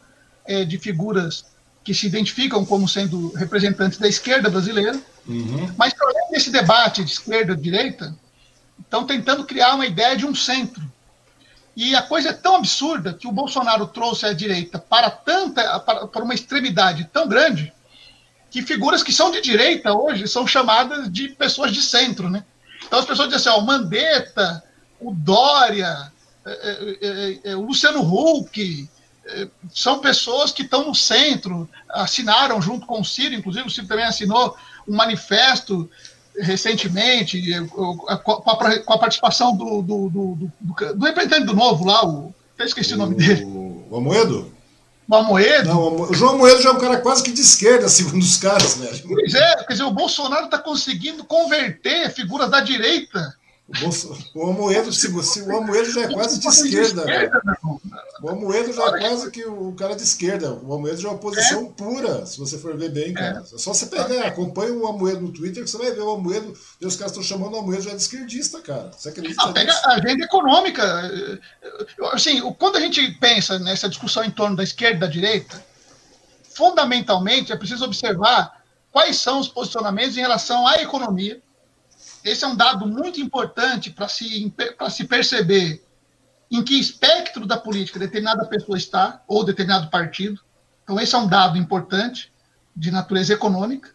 é, 0.45 0.63
de 0.63 0.78
figuras 0.78 1.45
que 1.84 1.93
se 1.93 2.05
identificam 2.05 2.65
como 2.65 2.88
sendo 2.88 3.32
representantes 3.34 3.97
da 3.97 4.07
esquerda 4.07 4.49
brasileira, 4.49 4.99
uhum. 5.28 5.74
mas 5.78 5.93
além 5.99 6.32
desse 6.32 6.51
debate 6.51 7.03
de 7.03 7.11
esquerda-direita, 7.11 8.13
estão 8.80 9.05
tentando 9.05 9.45
criar 9.45 9.74
uma 9.74 9.86
ideia 9.86 10.15
de 10.15 10.26
um 10.26 10.36
centro. 10.36 10.84
E 11.76 11.95
a 11.95 12.01
coisa 12.01 12.30
é 12.30 12.34
tão 12.34 12.55
absurda 12.55 13.13
que 13.13 13.28
o 13.28 13.32
Bolsonaro 13.32 13.88
trouxe 13.88 14.26
a 14.26 14.34
direita 14.34 14.78
para 14.80 15.09
tanta, 15.09 15.80
para, 15.80 16.07
para 16.07 16.24
uma 16.24 16.34
extremidade 16.34 17.09
tão 17.11 17.28
grande, 17.28 17.72
que 18.49 18.61
figuras 18.61 19.03
que 19.03 19.13
são 19.13 19.32
de 19.32 19.41
direita 19.41 19.93
hoje 19.93 20.28
são 20.28 20.45
chamadas 20.47 21.11
de 21.11 21.30
pessoas 21.30 21.72
de 21.72 21.82
centro, 21.82 22.30
né? 22.30 22.43
Então 22.88 23.00
as 23.00 23.06
pessoas 23.06 23.30
dizem 23.30 23.52
assim, 23.52 23.60
ó, 23.60 23.62
o 23.62 23.66
Mandetta, 23.66 24.64
o 25.00 25.14
Dória, 25.14 26.12
é, 26.46 26.52
é, 26.52 26.98
é, 27.02 27.52
é 27.52 27.56
o 27.56 27.66
Luciano 27.66 28.02
Huck, 28.02 28.90
é, 29.26 29.48
são 29.74 30.00
pessoas 30.00 30.52
que 30.52 30.64
estão 30.64 30.86
no 30.86 30.96
centro, 30.96 31.70
assinaram 31.90 32.62
junto 32.62 32.86
com 32.86 33.02
o 33.02 33.06
Ciro, 33.06 33.36
inclusive 33.36 33.68
o 33.68 33.70
Ciro 33.70 33.88
também 33.88 34.06
assinou 34.06 34.56
um 34.88 34.96
manifesto 34.96 35.90
recentemente, 36.40 37.42
com 37.68 38.06
a, 38.08 38.18
com 38.18 38.94
a 38.94 38.98
participação 38.98 39.56
do, 39.56 39.82
do, 39.82 40.10
do, 40.10 40.36
do, 40.36 40.94
do 40.94 41.06
representante 41.06 41.46
do 41.46 41.56
Novo 41.56 41.86
lá, 41.86 42.06
o, 42.06 42.34
eu 42.58 42.66
esqueci 42.66 42.94
o, 42.94 42.96
o 42.96 43.00
nome 43.00 43.16
dele. 43.16 43.44
O 43.44 43.98
Amoedo? 43.98 44.57
O 45.08 45.16
Amoedo? 45.16 45.70
Não, 45.70 46.01
o 46.01 46.14
João 46.14 46.36
Amoedo 46.36 46.62
já 46.62 46.70
é 46.70 46.74
um 46.74 46.80
cara 46.80 46.97
quase 46.97 47.24
que 47.24 47.32
de 47.32 47.41
esquerda, 47.41 47.88
segundo 47.89 48.22
os 48.22 48.38
caras, 48.38 48.76
velho. 48.76 49.03
Pois 49.08 49.34
é, 49.34 49.55
quer 49.64 49.74
dizer, 49.74 49.84
o 49.84 49.91
Bolsonaro 49.91 50.45
está 50.45 50.60
conseguindo 50.60 51.24
converter 51.24 52.12
figuras 52.12 52.49
da 52.49 52.60
direita 52.60 53.37
o, 53.68 53.80
Bolso, 53.82 54.18
o 54.34 54.49
Amoedo, 54.49 54.93
se, 54.93 55.24
se, 55.24 55.41
o 55.41 55.57
Amoedo 55.57 55.91
já 55.91 56.03
é 56.03 56.13
quase 56.13 56.39
de 56.39 56.47
esquerda. 56.47 57.03
O 58.22 58.30
Amoedo 58.30 58.72
já 58.72 58.86
é 58.86 58.99
quase 58.99 59.30
que 59.30 59.43
o 59.45 59.74
cara 59.74 59.93
de 59.93 60.03
esquerda. 60.03 60.53
O 60.53 60.74
Amoedo 60.74 61.01
já 61.01 61.09
é 61.09 61.11
oposição 61.11 61.65
é. 61.65 61.70
pura, 61.72 62.26
se 62.26 62.39
você 62.39 62.57
for 62.57 62.78
ver 62.78 62.91
bem, 62.91 63.13
cara. 63.13 63.39
É, 63.39 63.55
é 63.55 63.57
só 63.57 63.74
você 63.74 63.88
pegar, 63.88 64.26
acompanha 64.26 64.72
o 64.72 64.88
Amoedo 64.88 65.20
no 65.20 65.34
Twitter 65.34 65.65
que 65.65 65.70
você 65.70 65.78
vai 65.78 65.91
ver 65.91 65.99
o 65.99 66.11
Amoedo. 66.11 66.57
E 66.80 66.86
os 66.86 66.95
caras 66.95 67.11
estão 67.11 67.24
chamando 67.24 67.55
o 67.55 67.59
Amoedo 67.59 67.84
já 67.84 67.89
de 67.89 67.97
esquerdista, 67.97 68.61
cara. 68.61 68.89
Você 68.93 69.09
acredita 69.09 69.43
ah, 69.43 69.51
pega 69.51 69.74
a 69.74 69.95
agenda 69.95 70.24
econômica. 70.24 71.11
Assim, 72.13 72.39
quando 72.53 72.78
a 72.78 72.80
gente 72.80 73.11
pensa 73.20 73.59
nessa 73.59 73.89
discussão 73.89 74.24
em 74.24 74.32
torno 74.32 74.55
da 74.55 74.63
esquerda 74.63 74.95
e 74.95 74.99
da 75.01 75.07
direita, 75.07 75.61
fundamentalmente 76.55 77.51
é 77.51 77.57
preciso 77.57 77.84
observar 77.84 78.63
quais 78.93 79.18
são 79.18 79.41
os 79.41 79.49
posicionamentos 79.49 80.15
em 80.15 80.22
relação 80.22 80.65
à 80.65 80.82
economia 80.82 81.41
esse 82.28 82.44
é 82.44 82.48
um 82.48 82.56
dado 82.56 82.86
muito 82.86 83.22
importante 83.22 83.90
para 83.90 84.08
se, 84.08 84.54
se 84.90 85.04
perceber 85.06 85.84
em 86.52 86.64
que 86.64 86.80
espectro 86.80 87.46
da 87.46 87.58
política 87.58 88.00
determinada 88.00 88.46
pessoa 88.46 88.78
está, 88.78 89.22
ou 89.28 89.44
determinado 89.44 89.90
partido. 89.90 90.42
Então, 90.84 91.00
esse 91.00 91.14
é 91.14 91.18
um 91.18 91.28
dado 91.28 91.58
importante 91.58 92.32
de 92.76 92.92
natureza 92.92 93.34
econômica. 93.34 93.94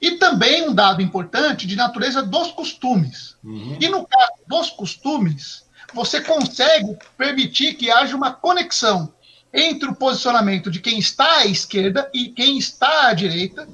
E 0.00 0.12
também 0.12 0.68
um 0.68 0.74
dado 0.74 1.02
importante 1.02 1.66
de 1.66 1.76
natureza 1.76 2.22
dos 2.22 2.52
costumes. 2.52 3.36
Uhum. 3.42 3.78
E 3.80 3.88
no 3.88 4.06
caso 4.06 4.32
dos 4.46 4.70
costumes, 4.70 5.64
você 5.92 6.20
consegue 6.20 6.96
permitir 7.16 7.74
que 7.74 7.90
haja 7.90 8.16
uma 8.16 8.32
conexão 8.32 9.12
entre 9.52 9.88
o 9.88 9.94
posicionamento 9.94 10.70
de 10.70 10.80
quem 10.80 10.98
está 10.98 11.38
à 11.38 11.46
esquerda 11.46 12.10
e 12.12 12.28
quem 12.28 12.58
está 12.58 13.08
à 13.08 13.14
direita, 13.14 13.68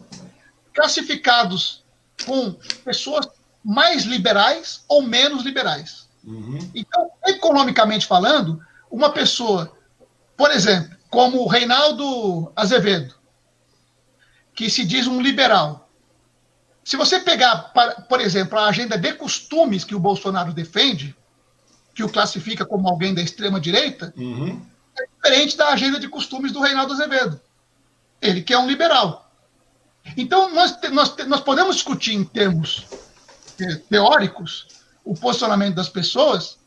classificados 0.75 1.83
com 2.27 2.53
pessoas 2.85 3.27
mais 3.65 4.05
liberais 4.05 4.85
ou 4.89 5.03
menos 5.03 5.45
liberais. 5.45 6.09
Uhum. 6.25 6.59
Então, 6.75 7.11
economicamente 7.27 8.07
falando, 8.07 8.63
uma 8.91 9.11
pessoa, 9.11 9.77
por 10.37 10.51
exemplo, 10.51 10.97
como 11.09 11.43
o 11.43 11.49
Reinaldo 11.49 12.53
Azevedo, 12.55 13.15
que 14.55 14.69
se 14.71 14.85
diz 14.85 15.07
um 15.07 15.21
liberal, 15.21 15.89
se 16.85 16.97
você 16.97 17.21
pegar, 17.21 17.73
por 18.09 18.21
exemplo, 18.21 18.59
a 18.59 18.67
agenda 18.67 18.99
de 18.99 19.13
costumes 19.13 19.85
que 19.85 19.95
o 19.95 20.01
Bolsonaro 20.01 20.53
defende, 20.53 21.15
que 21.95 22.03
o 22.03 22.09
classifica 22.09 22.65
como 22.65 22.89
alguém 22.89 23.15
da 23.15 23.23
extrema-direita, 23.23 24.13
uhum. 24.17 24.61
é 24.99 25.07
diferente 25.07 25.57
da 25.57 25.69
agenda 25.69 26.01
de 26.01 26.09
costumes 26.09 26.53
do 26.53 26.61
Reinaldo 26.61 26.93
Azevedo. 26.93 27.41
Ele 28.21 28.43
que 28.43 28.53
é 28.53 28.59
um 28.59 28.67
liberal. 28.67 29.31
Então, 30.17 30.53
nós, 30.55 30.79
nós, 30.91 31.17
nós 31.27 31.41
podemos 31.41 31.77
discutir 31.77 32.15
em 32.15 32.25
termos 32.25 32.87
teóricos 33.89 34.69
o 35.05 35.15
posicionamento 35.15 35.75
das 35.75 35.89
pessoas 35.89 36.59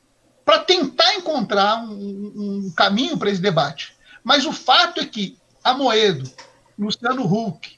para 0.43 0.59
tentar 0.59 1.15
encontrar 1.15 1.83
um, 1.83 2.65
um 2.65 2.73
caminho 2.75 3.17
para 3.17 3.29
esse 3.29 3.41
debate. 3.41 3.95
Mas 4.23 4.45
o 4.45 4.51
fato 4.51 4.99
é 4.99 5.05
que 5.05 5.37
Amoedo, 5.63 6.29
Luciano 6.77 7.25
Huck, 7.25 7.77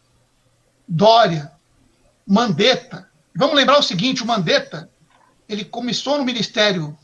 Dória, 0.88 1.52
Mandetta, 2.26 3.10
vamos 3.36 3.56
lembrar 3.56 3.78
o 3.78 3.84
seguinte, 3.84 4.24
o 4.24 4.26
Mandetta, 4.26 4.90
ele 5.48 5.64
começou 5.64 6.18
no 6.18 6.26
Ministério 6.26 6.98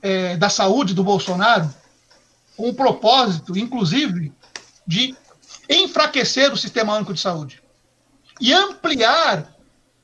é, 0.00 0.36
da 0.36 0.48
Saúde 0.48 0.94
do 0.94 1.04
Bolsonaro 1.04 1.72
com 2.56 2.68
o 2.68 2.74
propósito, 2.74 3.58
inclusive, 3.58 4.32
de 4.86 5.14
enfraquecer 5.68 6.52
o 6.52 6.56
Sistema 6.56 6.94
Único 6.94 7.12
de 7.12 7.20
Saúde 7.20 7.62
e 8.40 8.52
ampliar 8.52 9.53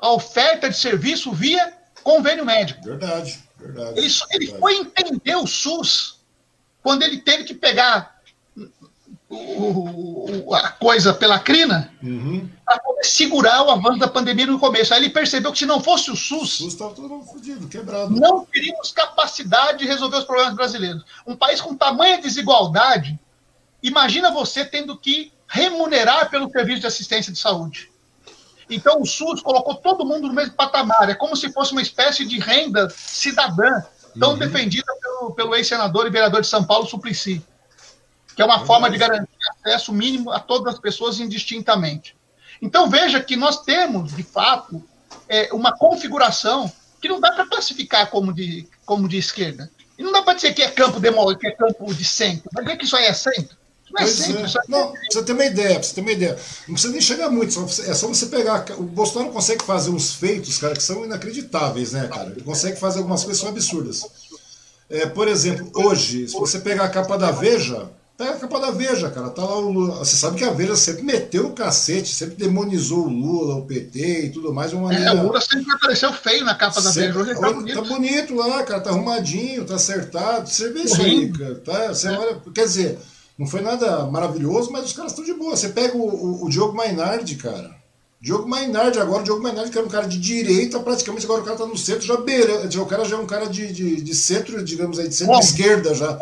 a 0.01 0.13
oferta 0.13 0.69
de 0.69 0.77
serviço 0.77 1.33
via 1.33 1.73
convênio 2.03 2.45
médico. 2.45 2.83
Verdade, 2.83 3.39
verdade. 3.59 3.99
Ele, 3.99 4.07
ele 4.31 4.47
verdade. 4.47 4.61
foi 4.61 4.77
entender 4.77 5.37
o 5.37 5.47
SUS 5.47 6.21
quando 6.83 7.03
ele 7.03 7.19
teve 7.19 7.45
que 7.45 7.55
pegar 7.55 8.21
o, 9.31 10.49
o, 10.49 10.55
a 10.55 10.71
coisa 10.71 11.15
pela 11.15 11.39
crina 11.39 11.93
uhum. 12.03 12.49
para 12.65 12.81
segurar 13.03 13.63
o 13.63 13.71
avanço 13.71 13.99
da 13.99 14.09
pandemia 14.09 14.47
no 14.47 14.59
começo. 14.59 14.93
Aí 14.93 15.01
ele 15.01 15.11
percebeu 15.11 15.53
que 15.53 15.59
se 15.59 15.67
não 15.67 15.81
fosse 15.81 16.11
o 16.11 16.17
SUS, 16.17 16.61
o 16.61 16.65
SUS 16.65 16.75
todo 16.75 17.23
fodido, 17.23 17.69
quebrado. 17.69 18.11
Não 18.11 18.45
teríamos 18.45 18.91
capacidade 18.91 19.79
de 19.79 19.87
resolver 19.87 20.17
os 20.17 20.25
problemas 20.25 20.55
brasileiros. 20.55 21.05
Um 21.27 21.37
país 21.37 21.61
com 21.61 21.77
tamanha 21.77 22.21
desigualdade, 22.21 23.19
imagina 23.83 24.33
você 24.33 24.65
tendo 24.65 24.97
que 24.97 25.33
remunerar 25.47 26.31
pelo 26.31 26.51
serviço 26.51 26.81
de 26.81 26.87
assistência 26.87 27.33
de 27.33 27.39
saúde. 27.39 27.90
Então 28.71 29.03
o 29.03 29.07
SUS 29.07 29.43
colocou 29.43 29.75
todo 29.75 30.07
mundo 30.07 30.29
no 30.29 30.35
mesmo 30.35 30.55
patamar. 30.55 31.11
É 31.11 31.15
como 31.15 31.37
se 31.37 31.53
fosse 31.53 31.73
uma 31.73 31.83
espécie 31.83 32.25
de 32.25 32.39
renda 32.39 32.89
cidadã, 32.91 33.83
tão 34.19 34.31
uhum. 34.33 34.39
defendida 34.39 34.93
pelo, 35.01 35.33
pelo 35.33 35.55
ex-senador 35.55 36.07
e 36.07 36.11
vereador 36.11 36.41
de 36.41 36.47
São 36.47 36.65
Paulo, 36.65 36.87
Suplicy, 36.87 37.45
que 38.35 38.43
é 38.43 38.45
uma 38.45 38.65
forma 38.65 38.89
de 38.89 38.97
garantir 38.97 39.29
acesso 39.59 39.93
mínimo 39.93 40.31
a 40.31 40.39
todas 40.39 40.75
as 40.75 40.81
pessoas 40.81 41.19
indistintamente. 41.19 42.17
Então 42.63 42.89
veja 42.89 43.21
que 43.21 43.37
nós 43.37 43.63
temos, 43.63 44.15
de 44.15 44.23
fato, 44.23 44.83
é, 45.29 45.49
uma 45.53 45.73
configuração 45.73 46.71
que 47.01 47.09
não 47.09 47.19
dá 47.19 47.33
para 47.33 47.47
classificar 47.47 48.11
como 48.11 48.33
de, 48.33 48.69
como 48.85 49.09
de 49.09 49.17
esquerda. 49.17 49.71
E 49.99 50.03
não 50.03 50.13
dá 50.13 50.23
para 50.23 50.35
dizer 50.35 50.55
que 50.55 50.63
é 50.63 50.71
campo 50.71 51.01
de, 51.01 51.11
que 51.39 51.47
é 51.47 51.51
campo 51.51 51.93
de 51.95 52.05
centro. 52.05 52.49
Vai 52.53 52.65
dizer 52.65 52.77
que 52.77 52.85
isso 52.85 52.97
aí 52.97 53.07
é 53.07 53.13
centro. 53.13 53.57
Não, 53.93 54.03
é 54.03 54.07
simples, 54.07 54.55
é. 54.55 54.61
não, 54.69 54.93
você 55.11 55.23
tem 55.23 55.35
uma 55.35 55.45
ideia, 55.45 55.83
você 55.83 55.95
ter 55.95 56.01
uma 56.01 56.13
ideia. 56.13 56.39
Não 56.69 56.75
precisa 56.75 56.93
nem 56.93 57.03
chegar 57.03 57.31
muito, 57.31 57.61
é 57.61 57.95
só 57.95 58.07
você 58.07 58.27
pegar. 58.27 58.65
O 58.79 58.83
Bolsonaro 58.83 59.33
consegue 59.33 59.65
fazer 59.65 59.91
uns 59.91 60.15
feitos, 60.15 60.59
cara, 60.59 60.75
que 60.75 60.83
são 60.83 61.05
inacreditáveis, 61.05 61.93
né, 61.93 62.09
cara? 62.09 62.31
Ele 62.31 62.43
consegue 62.43 62.79
fazer 62.79 62.99
algumas 62.99 63.25
coisas 63.25 63.41
que 63.41 63.47
são 63.47 63.55
absurdas. 63.55 64.05
É, 64.89 65.07
por 65.07 65.29
exemplo, 65.29 65.71
hoje, 65.75 66.29
se 66.29 66.35
você 66.35 66.59
pegar 66.59 66.85
a 66.85 66.89
capa 66.89 67.17
da 67.17 67.31
Veja, 67.31 67.89
pega 68.21 68.33
a 68.33 68.37
capa 68.37 68.61
da 68.61 68.71
Veja, 68.73 69.09
cara. 69.09 69.31
Tá 69.31 69.45
lá 69.45 69.57
o 69.57 69.71
Lula. 69.71 69.95
Você 69.99 70.17
sabe 70.17 70.37
que 70.37 70.45
a 70.45 70.51
Veja 70.51 70.75
sempre 70.75 71.03
meteu 71.05 71.47
o 71.47 71.53
cacete, 71.53 72.13
sempre 72.13 72.35
demonizou 72.35 73.07
o 73.07 73.09
Lula, 73.09 73.55
o 73.55 73.67
PT 73.67 74.27
e 74.27 74.31
tudo 74.31 74.53
mais. 74.53 74.73
Uma 74.73 74.93
é, 74.93 75.13
o 75.13 75.23
Lula 75.23 75.41
sempre 75.41 75.73
apareceu 75.73 76.13
feio 76.13 76.45
na 76.45 76.55
capa 76.55 76.83
da 76.83 76.91
Veja. 76.91 77.19
Hoje 77.19 77.35
tá 77.35 77.53
bonito. 77.53 77.83
Tá 77.83 77.89
bonito 77.89 78.35
lá, 78.35 78.63
cara. 78.65 78.81
Tá 78.81 78.91
arrumadinho, 78.91 79.65
tá 79.65 79.77
acertado. 79.77 80.49
Você 80.49 80.71
vê 80.71 80.81
isso 80.81 81.01
aí, 81.01 81.33
cara. 81.33 81.55
Tá, 81.55 81.89
você 81.89 82.09
é. 82.09 82.19
olha, 82.19 82.43
quer 82.53 82.65
dizer. 82.65 82.99
Não 83.41 83.47
foi 83.47 83.63
nada 83.63 84.05
maravilhoso, 84.05 84.71
mas 84.71 84.85
os 84.85 84.93
caras 84.93 85.13
estão 85.13 85.25
de 85.25 85.33
boa. 85.33 85.57
Você 85.57 85.71
pega 85.71 85.97
o, 85.97 86.03
o, 86.03 86.45
o 86.45 86.51
Diogo 86.51 86.77
Mainardi, 86.77 87.37
cara. 87.37 87.75
Diogo 88.21 88.47
Mainardi, 88.47 88.99
agora 88.99 89.23
o 89.23 89.25
Diogo 89.25 89.43
Mainardi, 89.43 89.71
que 89.71 89.79
era 89.79 89.87
um 89.87 89.91
cara 89.91 90.07
de 90.07 90.19
direita, 90.19 90.79
praticamente 90.79 91.25
agora 91.25 91.41
o 91.41 91.45
cara 91.47 91.57
tá 91.57 91.65
no 91.65 91.79
centro, 91.79 92.07
já 92.07 92.19
beira. 92.19 92.69
O 92.69 92.85
cara 92.85 93.03
já 93.07 93.17
é 93.17 93.19
um 93.19 93.27
cara 93.27 93.47
de, 93.47 93.73
de, 93.73 94.03
de 94.03 94.15
centro, 94.15 94.63
digamos 94.63 94.99
aí, 94.99 95.09
de 95.09 95.15
centro-esquerda 95.15 95.95
já. 95.95 96.19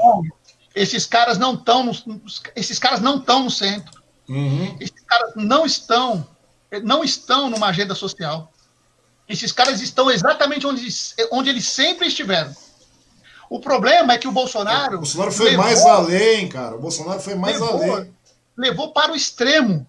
Esses 0.76 1.06
caras 1.06 1.38
não 1.38 1.54
estão 1.54 1.82
no, 1.82 2.22
esses 2.54 2.78
caras 2.78 3.00
não 3.00 3.16
estão 3.16 3.42
no 3.42 3.50
centro. 3.50 4.00
Uhum. 4.28 4.76
Esses 4.78 5.02
caras 5.04 5.32
não 5.34 5.66
estão, 5.66 6.24
não 6.84 7.02
estão 7.02 7.50
numa 7.50 7.66
agenda 7.66 7.96
social. 7.96 8.52
Esses 9.28 9.50
caras 9.50 9.80
estão 9.80 10.08
exatamente 10.08 10.64
onde, 10.68 10.86
onde 11.32 11.50
eles 11.50 11.66
sempre 11.66 12.06
estiveram. 12.06 12.54
O 13.50 13.60
problema 13.60 14.12
é 14.12 14.18
que 14.18 14.28
o 14.28 14.32
Bolsonaro. 14.32 14.96
O 14.96 14.98
Bolsonaro 14.98 15.32
foi 15.32 15.50
levou, 15.50 15.64
mais 15.64 15.86
além, 15.86 16.48
cara. 16.48 16.76
O 16.76 16.80
Bolsonaro 16.80 17.20
foi 17.20 17.34
mais 17.34 17.58
levou, 17.58 17.92
além. 17.92 18.14
Levou 18.56 18.92
para 18.92 19.12
o 19.12 19.16
extremo. 19.16 19.86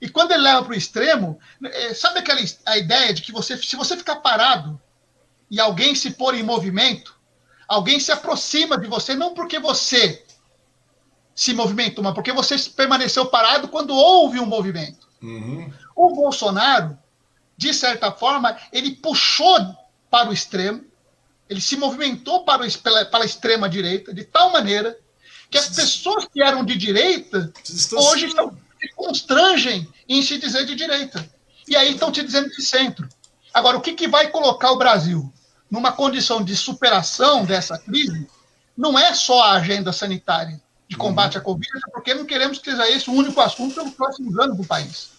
E 0.00 0.08
quando 0.08 0.32
ele 0.32 0.42
leva 0.42 0.62
para 0.62 0.72
o 0.72 0.76
extremo, 0.76 1.38
é, 1.64 1.94
sabe 1.94 2.18
aquela 2.18 2.40
a 2.66 2.76
ideia 2.76 3.14
de 3.14 3.22
que 3.22 3.32
você, 3.32 3.56
se 3.56 3.74
você 3.74 3.96
ficar 3.96 4.16
parado 4.16 4.78
e 5.50 5.58
alguém 5.58 5.94
se 5.94 6.10
pôr 6.10 6.34
em 6.34 6.42
movimento, 6.42 7.18
alguém 7.66 7.98
se 7.98 8.12
aproxima 8.12 8.76
de 8.76 8.86
você, 8.86 9.14
não 9.14 9.32
porque 9.32 9.58
você 9.58 10.22
se 11.34 11.54
movimentou, 11.54 12.04
mas 12.04 12.14
porque 12.14 12.32
você 12.32 12.56
permaneceu 12.76 13.26
parado 13.26 13.68
quando 13.68 13.94
houve 13.94 14.38
um 14.38 14.46
movimento. 14.46 15.08
Uhum. 15.22 15.72
O 15.96 16.14
Bolsonaro, 16.14 16.98
de 17.56 17.72
certa 17.72 18.12
forma, 18.12 18.56
ele 18.72 18.96
puxou 18.96 19.58
para 20.10 20.28
o 20.28 20.32
extremo 20.32 20.84
ele 21.48 21.60
se 21.60 21.76
movimentou 21.76 22.44
para, 22.44 22.66
o, 22.66 22.78
para 23.10 23.22
a 23.22 23.26
extrema 23.26 23.68
direita 23.68 24.12
de 24.12 24.24
tal 24.24 24.50
maneira 24.52 24.98
que 25.50 25.58
as 25.58 25.68
pessoas 25.68 26.26
que 26.26 26.42
eram 26.42 26.64
de 26.64 26.76
direita 26.76 27.52
hoje 27.92 28.26
estão, 28.26 28.56
se 28.80 28.88
constrangem 28.94 29.88
em 30.08 30.22
se 30.22 30.38
dizer 30.38 30.64
de 30.66 30.74
direita. 30.74 31.28
E 31.68 31.76
aí 31.76 31.92
estão 31.92 32.10
te 32.10 32.22
dizendo 32.22 32.50
de 32.50 32.62
centro. 32.62 33.08
Agora, 33.52 33.76
o 33.76 33.80
que, 33.80 33.92
que 33.92 34.08
vai 34.08 34.28
colocar 34.28 34.72
o 34.72 34.78
Brasil 34.78 35.32
numa 35.70 35.92
condição 35.92 36.42
de 36.42 36.56
superação 36.56 37.44
dessa 37.44 37.78
crise 37.78 38.26
não 38.76 38.98
é 38.98 39.14
só 39.14 39.42
a 39.42 39.52
agenda 39.52 39.92
sanitária 39.92 40.60
de 40.88 40.96
combate 40.96 41.36
uhum. 41.36 41.40
à 41.40 41.44
Covid, 41.44 41.80
porque 41.92 42.14
não 42.14 42.26
queremos 42.26 42.58
que 42.58 42.70
seja 42.70 42.90
esse 42.90 43.08
o 43.08 43.14
único 43.14 43.40
assunto 43.40 43.74
pelos 43.74 43.94
próximos 43.94 44.38
anos 44.38 44.56
do 44.56 44.64
país, 44.64 45.10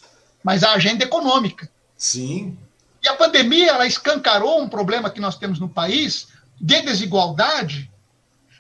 mas 0.44 0.64
a 0.64 0.74
agenda 0.74 1.04
econômica. 1.04 1.70
Sim. 1.98 2.58
E 3.06 3.08
a 3.08 3.16
pandemia 3.16 3.70
ela 3.70 3.86
escancarou 3.86 4.60
um 4.60 4.68
problema 4.68 5.12
que 5.12 5.22
nós 5.22 5.38
temos 5.38 5.60
no 5.60 5.70
país 5.70 6.30
de 6.60 6.82
desigualdade 6.82 7.92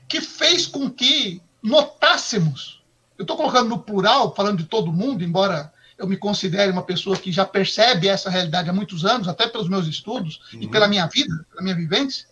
que 0.07 0.21
fez 0.21 0.67
com 0.67 0.87
que 0.87 1.41
notássemos, 1.63 2.83
eu 3.17 3.23
estou 3.23 3.35
colocando 3.35 3.69
no 3.69 3.79
plural, 3.79 4.35
falando 4.35 4.59
de 4.59 4.65
todo 4.65 4.93
mundo, 4.93 5.23
embora 5.23 5.73
eu 5.97 6.05
me 6.05 6.15
considere 6.15 6.71
uma 6.71 6.83
pessoa 6.83 7.17
que 7.17 7.31
já 7.31 7.43
percebe 7.43 8.07
essa 8.07 8.29
realidade 8.29 8.69
há 8.69 8.73
muitos 8.73 9.03
anos, 9.03 9.27
até 9.27 9.47
pelos 9.47 9.67
meus 9.67 9.87
estudos 9.87 10.39
uhum. 10.53 10.61
e 10.61 10.67
pela 10.67 10.87
minha 10.87 11.07
vida, 11.07 11.43
pela 11.49 11.63
minha 11.63 11.75
vivência, 11.75 12.27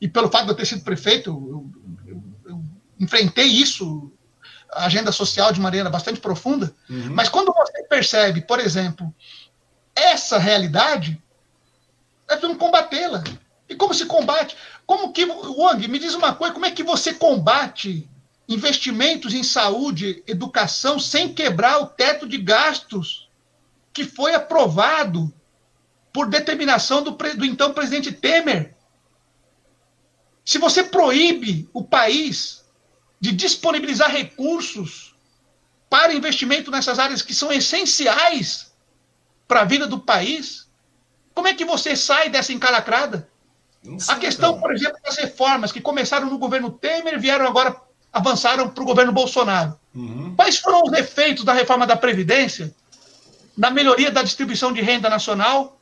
e 0.00 0.08
pelo 0.08 0.28
fato 0.28 0.46
de 0.46 0.50
eu 0.50 0.56
ter 0.56 0.66
sido 0.66 0.82
prefeito, 0.82 1.30
eu, 1.30 1.70
eu, 2.08 2.24
eu 2.46 2.64
enfrentei 2.98 3.46
isso, 3.46 4.10
a 4.72 4.86
agenda 4.86 5.12
social 5.12 5.52
de 5.52 5.60
maneira 5.60 5.88
bastante 5.88 6.18
profunda. 6.18 6.74
Uhum. 6.90 7.14
Mas 7.14 7.28
quando 7.28 7.52
você 7.52 7.84
percebe, 7.84 8.40
por 8.40 8.58
exemplo, 8.58 9.14
essa 9.94 10.38
realidade, 10.38 11.21
é 12.34 12.36
preciso 12.36 12.58
combatê-la. 12.58 13.22
E 13.68 13.74
como 13.74 13.94
se 13.94 14.06
combate? 14.06 14.56
Como 14.86 15.12
que, 15.12 15.24
Wang, 15.24 15.88
me 15.88 15.98
diz 15.98 16.14
uma 16.14 16.34
coisa, 16.34 16.52
como 16.52 16.66
é 16.66 16.70
que 16.70 16.82
você 16.82 17.14
combate 17.14 18.08
investimentos 18.48 19.32
em 19.32 19.42
saúde, 19.42 20.22
educação, 20.26 20.98
sem 20.98 21.32
quebrar 21.32 21.78
o 21.78 21.86
teto 21.86 22.28
de 22.28 22.38
gastos 22.38 23.28
que 23.92 24.04
foi 24.04 24.34
aprovado 24.34 25.32
por 26.12 26.28
determinação 26.28 27.02
do, 27.02 27.12
do 27.12 27.44
então 27.44 27.72
presidente 27.72 28.12
Temer. 28.12 28.74
Se 30.44 30.58
você 30.58 30.82
proíbe 30.82 31.68
o 31.72 31.82
país 31.82 32.64
de 33.20 33.32
disponibilizar 33.32 34.10
recursos 34.10 35.14
para 35.88 36.12
investimento 36.12 36.70
nessas 36.70 36.98
áreas 36.98 37.22
que 37.22 37.34
são 37.34 37.52
essenciais 37.52 38.72
para 39.46 39.60
a 39.60 39.64
vida 39.64 39.86
do 39.86 40.00
país, 40.00 40.68
como 41.34 41.48
é 41.48 41.54
que 41.54 41.64
você 41.64 41.96
sai 41.96 42.28
dessa 42.28 42.52
encalacrada? 42.52 43.28
a 44.08 44.16
questão, 44.16 44.60
por 44.60 44.72
exemplo, 44.72 44.98
das 45.04 45.16
reformas 45.16 45.72
que 45.72 45.80
começaram 45.80 46.30
no 46.30 46.38
governo 46.38 46.70
Temer 46.70 47.14
e 47.14 47.18
vieram 47.18 47.46
agora 47.46 47.74
avançaram 48.12 48.68
para 48.68 48.82
o 48.82 48.86
governo 48.86 49.10
Bolsonaro. 49.10 49.78
Uhum. 49.94 50.34
Quais 50.36 50.58
foram 50.58 50.82
os 50.84 50.92
efeitos 50.92 51.44
da 51.44 51.52
reforma 51.52 51.86
da 51.86 51.96
Previdência 51.96 52.74
na 53.56 53.70
melhoria 53.70 54.10
da 54.10 54.22
distribuição 54.22 54.72
de 54.72 54.80
renda 54.80 55.10
nacional, 55.10 55.80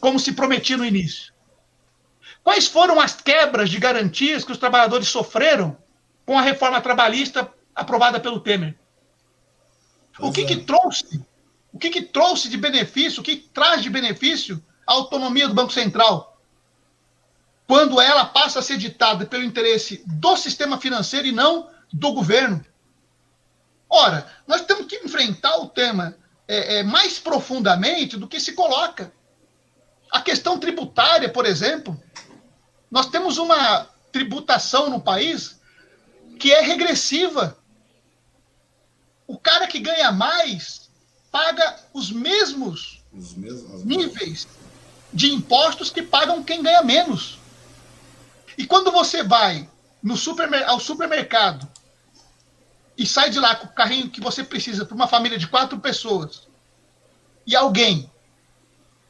como 0.00 0.18
se 0.18 0.32
prometia 0.32 0.76
no 0.76 0.84
início? 0.84 1.32
Quais 2.42 2.66
foram 2.68 3.00
as 3.00 3.14
quebras 3.14 3.68
de 3.68 3.78
garantias 3.78 4.44
que 4.44 4.52
os 4.52 4.58
trabalhadores 4.58 5.08
sofreram 5.08 5.76
com 6.24 6.38
a 6.38 6.42
reforma 6.42 6.80
trabalhista 6.80 7.52
aprovada 7.74 8.18
pelo 8.20 8.40
Temer? 8.40 8.74
o 10.18 10.32
que, 10.32 10.42
é. 10.42 10.46
que 10.46 10.56
trouxe? 10.56 11.20
O 11.72 11.78
que, 11.78 11.90
que 11.90 12.02
trouxe 12.02 12.48
de 12.48 12.56
benefício? 12.56 13.20
O 13.20 13.24
que 13.24 13.36
traz 13.36 13.82
de 13.82 13.90
benefício 13.90 14.62
a 14.86 14.92
autonomia 14.92 15.48
do 15.48 15.54
Banco 15.54 15.72
Central? 15.72 16.36
quando 17.66 18.00
ela 18.00 18.24
passa 18.24 18.60
a 18.60 18.62
ser 18.62 18.78
ditada 18.78 19.26
pelo 19.26 19.42
interesse 19.42 20.02
do 20.06 20.36
sistema 20.36 20.78
financeiro 20.78 21.26
e 21.26 21.32
não 21.32 21.68
do 21.92 22.12
governo. 22.12 22.64
Ora, 23.88 24.26
nós 24.46 24.62
temos 24.62 24.86
que 24.86 24.96
enfrentar 24.96 25.56
o 25.58 25.68
tema 25.68 26.16
é, 26.46 26.78
é, 26.78 26.82
mais 26.82 27.18
profundamente 27.18 28.16
do 28.16 28.28
que 28.28 28.38
se 28.38 28.52
coloca. 28.52 29.12
A 30.10 30.20
questão 30.20 30.58
tributária, 30.58 31.28
por 31.28 31.44
exemplo, 31.44 32.00
nós 32.90 33.06
temos 33.06 33.36
uma 33.36 33.88
tributação 34.12 34.88
no 34.88 35.00
país 35.00 35.60
que 36.38 36.52
é 36.52 36.60
regressiva. 36.60 37.58
O 39.26 39.36
cara 39.36 39.66
que 39.66 39.80
ganha 39.80 40.12
mais 40.12 40.88
paga 41.32 41.80
os 41.92 42.12
mesmos, 42.12 43.02
os 43.12 43.34
mesmos 43.34 43.84
níveis 43.84 44.46
de 45.16 45.32
impostos 45.32 45.88
que 45.88 46.02
pagam 46.02 46.44
quem 46.44 46.62
ganha 46.62 46.82
menos. 46.82 47.38
E 48.58 48.66
quando 48.66 48.92
você 48.92 49.22
vai 49.22 49.66
no 50.02 50.14
supermer 50.14 50.62
ao 50.68 50.78
supermercado 50.78 51.66
e 52.98 53.06
sai 53.06 53.30
de 53.30 53.40
lá 53.40 53.56
com 53.56 53.66
o 53.66 53.72
carrinho 53.72 54.10
que 54.10 54.20
você 54.20 54.44
precisa 54.44 54.84
para 54.84 54.94
uma 54.94 55.08
família 55.08 55.38
de 55.38 55.48
quatro 55.48 55.78
pessoas 55.80 56.42
e 57.46 57.56
alguém 57.56 58.10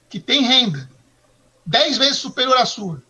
que 0.09 0.21
tem 0.21 0.43
renda 0.43 0.89
dez 1.67 1.99
vezes 1.99 2.19
superior 2.19 2.57
à 2.57 2.65
sua 2.65 3.03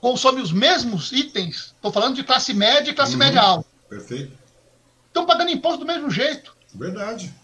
consome 0.00 0.40
os 0.40 0.52
mesmos 0.52 1.10
itens, 1.10 1.74
estou 1.74 1.90
falando 1.90 2.14
de 2.14 2.22
classe 2.22 2.54
média 2.54 2.90
e 2.90 2.94
classe 2.94 3.12
uhum. 3.12 3.18
média 3.18 3.40
alta. 3.40 3.66
Perfeito. 3.88 4.38
Estão 5.08 5.26
pagando 5.26 5.50
imposto 5.50 5.78
do 5.78 5.86
mesmo 5.86 6.10
jeito. 6.10 6.54
Verdade. 6.72 7.34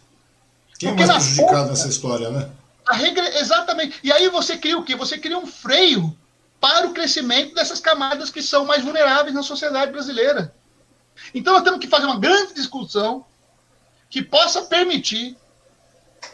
Quem 0.79 0.91
Porque 0.91 1.03
é 1.03 1.07
mais 1.07 1.25
prejudicado 1.25 1.57
ponta, 1.57 1.71
nessa 1.71 1.89
história, 1.89 2.31
né? 2.31 2.51
A 2.87 2.95
regra, 2.95 3.39
exatamente. 3.39 3.99
E 4.03 4.13
aí 4.13 4.29
você 4.29 4.57
cria 4.57 4.79
o 4.79 4.85
quê? 4.85 4.97
Você 4.97 5.19
cria 5.19 5.39
um 5.39 5.47
freio 5.47 6.17
para 6.61 6.87
o 6.87 6.93
crescimento 6.93 7.55
dessas 7.55 7.81
camadas 7.81 8.31
que 8.31 8.43
são 8.43 8.65
mais 8.65 8.85
vulneráveis 8.85 9.35
na 9.35 9.43
sociedade 9.43 9.93
brasileira. 9.93 10.55
Então 11.35 11.55
nós 11.55 11.63
temos 11.63 11.81
que 11.81 11.89
fazer 11.89 12.07
uma 12.07 12.19
grande 12.19 12.55
discussão 12.55 13.25
que 14.09 14.23
possa 14.23 14.63
permitir 14.63 15.37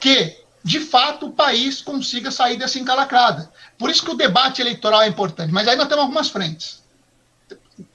que, 0.00 0.36
de 0.64 0.80
fato, 0.80 1.26
o 1.26 1.32
país 1.32 1.80
consiga 1.82 2.30
sair 2.30 2.56
dessa 2.56 2.78
encalacrada. 2.78 3.52
Por 3.78 3.90
isso 3.90 4.04
que 4.04 4.10
o 4.10 4.16
debate 4.16 4.60
eleitoral 4.60 5.02
é 5.02 5.08
importante. 5.08 5.52
Mas 5.52 5.68
aí 5.68 5.76
nós 5.76 5.86
temos 5.86 6.02
algumas 6.02 6.28
frentes. 6.28 6.82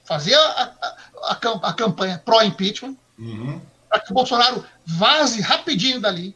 Fazer 0.04 0.34
a, 0.34 0.72
a, 0.80 1.32
a, 1.32 1.38
a 1.68 1.72
campanha 1.72 2.22
pró-impeachment, 2.24 2.96
uhum. 3.18 3.60
para 3.88 4.00
que 4.00 4.10
o 4.10 4.14
Bolsonaro 4.14 4.64
vaze 4.86 5.40
rapidinho 5.40 6.00
dali. 6.00 6.34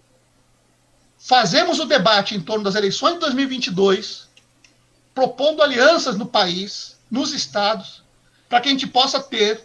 Fazemos 1.26 1.80
o 1.80 1.86
debate 1.86 2.36
em 2.36 2.40
torno 2.40 2.62
das 2.62 2.76
eleições 2.76 3.14
de 3.14 3.18
2022 3.18 4.28
propondo 5.12 5.60
alianças 5.60 6.16
no 6.16 6.24
país, 6.24 6.96
nos 7.10 7.32
estados, 7.32 8.04
para 8.48 8.60
que 8.60 8.68
a 8.68 8.70
gente 8.70 8.86
possa 8.86 9.18
ter 9.18 9.60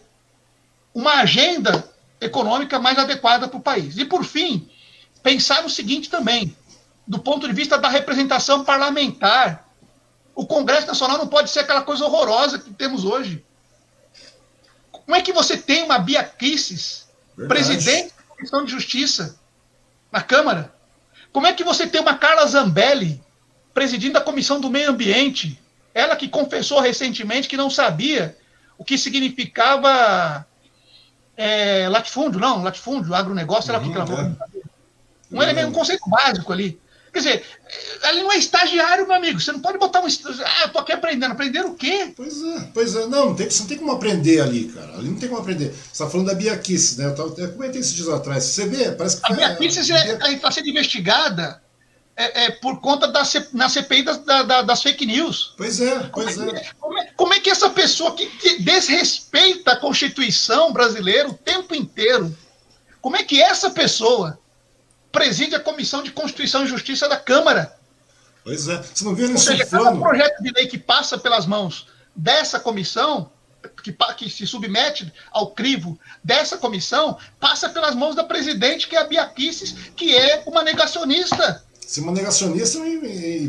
uma 0.91 1.19
agenda 1.19 1.87
econômica 2.19 2.79
mais 2.79 2.97
adequada 2.97 3.47
para 3.47 3.59
o 3.59 3.61
país. 3.61 3.95
E, 3.99 4.05
por 4.05 4.23
fim, 4.23 4.67
pensar 5.21 5.61
no 5.61 5.69
seguinte 5.69 6.09
também, 6.09 6.57
do 7.05 7.19
ponto 7.19 7.47
de 7.47 7.53
vista 7.53 7.77
da 7.77 7.89
representação 7.89 8.65
parlamentar. 8.65 9.69
O 10.33 10.47
Congresso 10.47 10.87
Nacional 10.87 11.19
não 11.19 11.27
pode 11.27 11.51
ser 11.51 11.59
aquela 11.59 11.83
coisa 11.83 12.05
horrorosa 12.05 12.57
que 12.57 12.73
temos 12.73 13.05
hoje. 13.05 13.45
Como 14.91 15.15
é 15.15 15.21
que 15.21 15.31
você 15.31 15.55
tem 15.55 15.83
uma 15.83 15.99
Bia 15.99 16.23
Kicis, 16.23 17.07
presidente 17.47 18.15
da 18.17 18.35
Comissão 18.35 18.65
de 18.65 18.71
Justiça, 18.71 19.37
na 20.11 20.23
Câmara? 20.23 20.80
Como 21.31 21.47
é 21.47 21.53
que 21.53 21.63
você 21.63 21.87
tem 21.87 22.01
uma 22.01 22.17
Carla 22.17 22.45
Zambelli, 22.45 23.21
presidindo 23.73 24.17
a 24.17 24.21
Comissão 24.21 24.59
do 24.59 24.69
Meio 24.69 24.89
Ambiente. 24.89 25.59
Ela 25.93 26.15
que 26.15 26.27
confessou 26.27 26.79
recentemente 26.79 27.47
que 27.47 27.57
não 27.57 27.69
sabia 27.69 28.37
o 28.77 28.83
que 28.83 28.97
significava 28.97 30.45
é, 31.35 31.87
latifúndio, 31.89 32.39
não, 32.39 32.63
latifúndio, 32.63 33.13
agronegócio, 33.13 33.71
era 33.71 33.79
o 33.79 33.91
que 33.91 33.95
ela 33.95 34.07
falou. 34.07 34.21
É. 34.21 34.35
Um 35.31 35.41
elemento, 35.41 35.69
um 35.69 35.73
conceito 35.73 36.09
básico 36.09 36.51
ali. 36.51 36.79
Quer 37.13 37.19
dizer, 37.19 37.45
ali 38.03 38.21
não 38.21 38.31
é 38.31 38.37
estagiário, 38.37 39.05
meu 39.05 39.15
amigo. 39.15 39.39
Você 39.39 39.51
não 39.51 39.59
pode 39.59 39.77
botar 39.77 39.99
um. 39.99 40.05
Ah, 40.05 40.61
eu 40.63 40.69
tô 40.69 40.79
aqui 40.79 40.93
aprendendo. 40.93 41.31
Aprender 41.33 41.65
o 41.65 41.73
quê? 41.73 42.13
Pois 42.15 42.41
é, 42.41 42.69
pois 42.73 42.95
é. 42.95 43.05
Não, 43.07 43.27
não 43.27 43.35
tem, 43.35 43.49
você 43.49 43.59
não 43.61 43.67
tem 43.67 43.77
como 43.77 43.91
aprender 43.91 44.39
ali, 44.39 44.69
cara. 44.69 44.93
Ali 44.93 45.09
não 45.09 45.19
tem 45.19 45.27
como 45.27 45.41
aprender. 45.41 45.73
Você 45.73 45.91
está 45.91 46.09
falando 46.09 46.27
da 46.27 46.33
Bia 46.33 46.57
Kicis, 46.57 46.97
né? 46.97 47.05
Eu, 47.05 47.35
eu 47.37 47.51
comentei 47.51 47.81
esses 47.81 47.93
dias 47.93 48.07
atrás. 48.07 48.45
Você 48.45 48.65
vê, 48.65 48.91
parece 48.91 49.21
que. 49.21 49.31
A 49.31 49.35
Bia 49.35 49.55
Kicis 49.55 49.89
está 49.89 50.51
sendo 50.51 50.69
investigada 50.69 51.61
é, 52.15 52.45
é, 52.45 52.51
por 52.51 52.79
conta 52.79 53.07
da 53.07 53.23
na 53.53 53.67
CPI 53.67 54.03
das, 54.03 54.17
da, 54.19 54.61
das 54.61 54.81
fake 54.81 55.05
news. 55.05 55.53
Pois 55.57 55.81
é, 55.81 55.99
pois 56.13 56.35
como 56.35 56.49
é. 56.49 56.55
é. 56.55 56.71
Como, 56.79 56.97
é 56.97 57.05
como 57.15 57.33
é 57.33 57.39
que 57.39 57.49
essa 57.49 57.69
pessoa 57.69 58.15
que, 58.15 58.27
que 58.27 58.61
desrespeita 58.61 59.71
a 59.71 59.79
Constituição 59.79 60.71
brasileira 60.71 61.29
o 61.29 61.33
tempo 61.33 61.73
inteiro, 61.75 62.35
como 63.01 63.17
é 63.17 63.23
que 63.23 63.41
essa 63.41 63.69
pessoa 63.69 64.39
preside 65.11 65.55
a 65.55 65.59
Comissão 65.59 66.01
de 66.03 66.11
Constituição 66.11 66.63
e 66.63 66.67
Justiça 66.67 67.07
da 67.07 67.17
Câmara? 67.17 67.75
Pois 68.43 68.67
é, 68.67 68.81
você 68.81 69.03
não 69.03 69.13
viu 69.13 69.29
Ou 69.29 69.37
seja, 69.37 69.65
cada 69.65 69.95
projeto 69.95 70.41
de 70.41 70.51
lei 70.51 70.67
que 70.67 70.77
passa 70.77 71.17
pelas 71.17 71.45
mãos 71.45 71.87
dessa 72.15 72.59
comissão, 72.59 73.31
que, 73.83 73.95
que, 74.17 74.29
se 74.29 74.47
submete 74.47 75.11
ao 75.31 75.51
crivo 75.51 75.99
dessa 76.23 76.57
comissão, 76.57 77.17
passa 77.39 77.69
pelas 77.69 77.95
mãos 77.95 78.15
da 78.15 78.23
presidente, 78.23 78.87
que 78.87 78.95
é 78.95 78.99
a 78.99 79.03
Bia 79.03 79.25
Kicis, 79.27 79.75
que 79.95 80.15
é 80.15 80.43
uma 80.47 80.63
negacionista. 80.63 81.63
Se 81.85 81.99
uma 81.99 82.11
negacionista 82.13 82.79
e, 82.79 83.47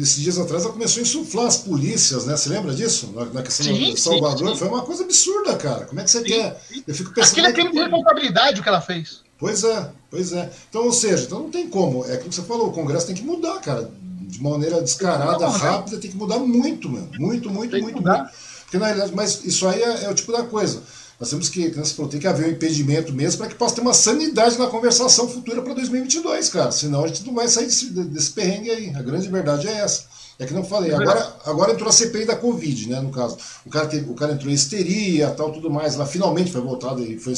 esses 0.00 0.16
dias 0.16 0.38
atrás 0.38 0.64
ela 0.64 0.72
começou 0.72 1.00
a 1.00 1.02
insuflar 1.02 1.46
as 1.46 1.58
polícias, 1.58 2.24
né? 2.24 2.36
Você 2.36 2.48
lembra 2.48 2.74
disso? 2.74 3.12
Na, 3.14 3.26
na 3.26 3.42
questão 3.42 3.66
sim, 3.66 3.92
de 3.92 4.00
Salvador, 4.00 4.48
sim, 4.48 4.54
sim. 4.54 4.58
foi 4.58 4.68
uma 4.68 4.82
coisa 4.82 5.04
absurda, 5.04 5.56
cara. 5.56 5.84
Como 5.84 6.00
é 6.00 6.04
que 6.04 6.10
você 6.10 6.22
quer? 6.22 6.58
Eu 6.86 6.94
fico 6.94 7.12
pensando. 7.12 7.32
Aquilo 7.32 7.46
é 7.48 7.52
crime 7.52 7.70
de 7.70 7.78
responsabilidade 7.78 8.60
o 8.60 8.62
que 8.62 8.68
ela 8.68 8.80
fez. 8.80 9.20
Pois 9.42 9.64
é, 9.64 9.90
pois 10.08 10.32
é. 10.32 10.48
Então, 10.70 10.84
ou 10.84 10.92
seja, 10.92 11.24
então 11.24 11.40
não 11.40 11.50
tem 11.50 11.68
como. 11.68 12.06
É 12.06 12.16
como 12.16 12.32
você 12.32 12.42
falou, 12.42 12.68
o 12.68 12.72
Congresso 12.72 13.08
tem 13.08 13.16
que 13.16 13.24
mudar, 13.24 13.60
cara. 13.60 13.90
De 14.20 14.40
maneira 14.40 14.80
descarada, 14.80 15.48
rápida, 15.48 15.98
tem 15.98 16.12
que 16.12 16.16
mudar 16.16 16.38
muito, 16.38 16.88
mano. 16.88 17.10
Muito, 17.18 17.50
muito, 17.50 17.76
muito, 17.76 18.00
muito. 18.00 18.30
Porque 18.62 18.78
na 18.78 18.86
realidade, 18.86 19.12
mas 19.12 19.44
isso 19.44 19.66
aí 19.66 19.82
é, 19.82 20.04
é 20.04 20.08
o 20.08 20.14
tipo 20.14 20.30
da 20.30 20.44
coisa. 20.44 20.80
Nós 21.18 21.28
temos 21.28 21.48
que, 21.48 21.72
como 21.72 21.84
você 21.84 21.92
falou, 21.92 22.08
tem 22.08 22.20
que 22.20 22.26
haver 22.28 22.46
um 22.46 22.52
impedimento 22.52 23.12
mesmo 23.12 23.38
para 23.38 23.48
que 23.48 23.56
possa 23.56 23.74
ter 23.74 23.80
uma 23.80 23.92
sanidade 23.92 24.56
na 24.56 24.68
conversação 24.68 25.28
futura 25.28 25.60
para 25.60 25.74
2022, 25.74 26.48
cara. 26.48 26.70
Senão 26.70 27.02
a 27.02 27.08
gente 27.08 27.26
não 27.26 27.34
vai 27.34 27.48
sair 27.48 27.66
desse, 27.66 27.90
desse 27.90 28.30
perrengue 28.30 28.70
aí. 28.70 28.94
A 28.94 29.02
grande 29.02 29.28
verdade 29.28 29.66
é 29.66 29.72
essa. 29.72 30.04
É 30.42 30.46
que 30.46 30.52
não 30.52 30.64
falei, 30.64 30.90
é 30.90 30.94
agora, 30.94 31.36
agora 31.44 31.72
entrou 31.72 31.88
a 31.88 31.92
CPI 31.92 32.24
da 32.24 32.34
Covid, 32.34 32.88
né? 32.88 33.00
No 33.00 33.10
caso. 33.10 33.36
O 33.64 33.70
cara, 33.70 33.86
teve, 33.86 34.10
o 34.10 34.14
cara 34.14 34.32
entrou 34.32 34.50
em 34.50 34.54
histeria 34.54 35.30
tal, 35.30 35.52
tudo 35.52 35.70
mais. 35.70 35.94
Lá 35.94 36.04
finalmente 36.04 36.50
foi 36.50 36.60
voltado 36.60 37.00
e 37.04 37.16
foi 37.16 37.32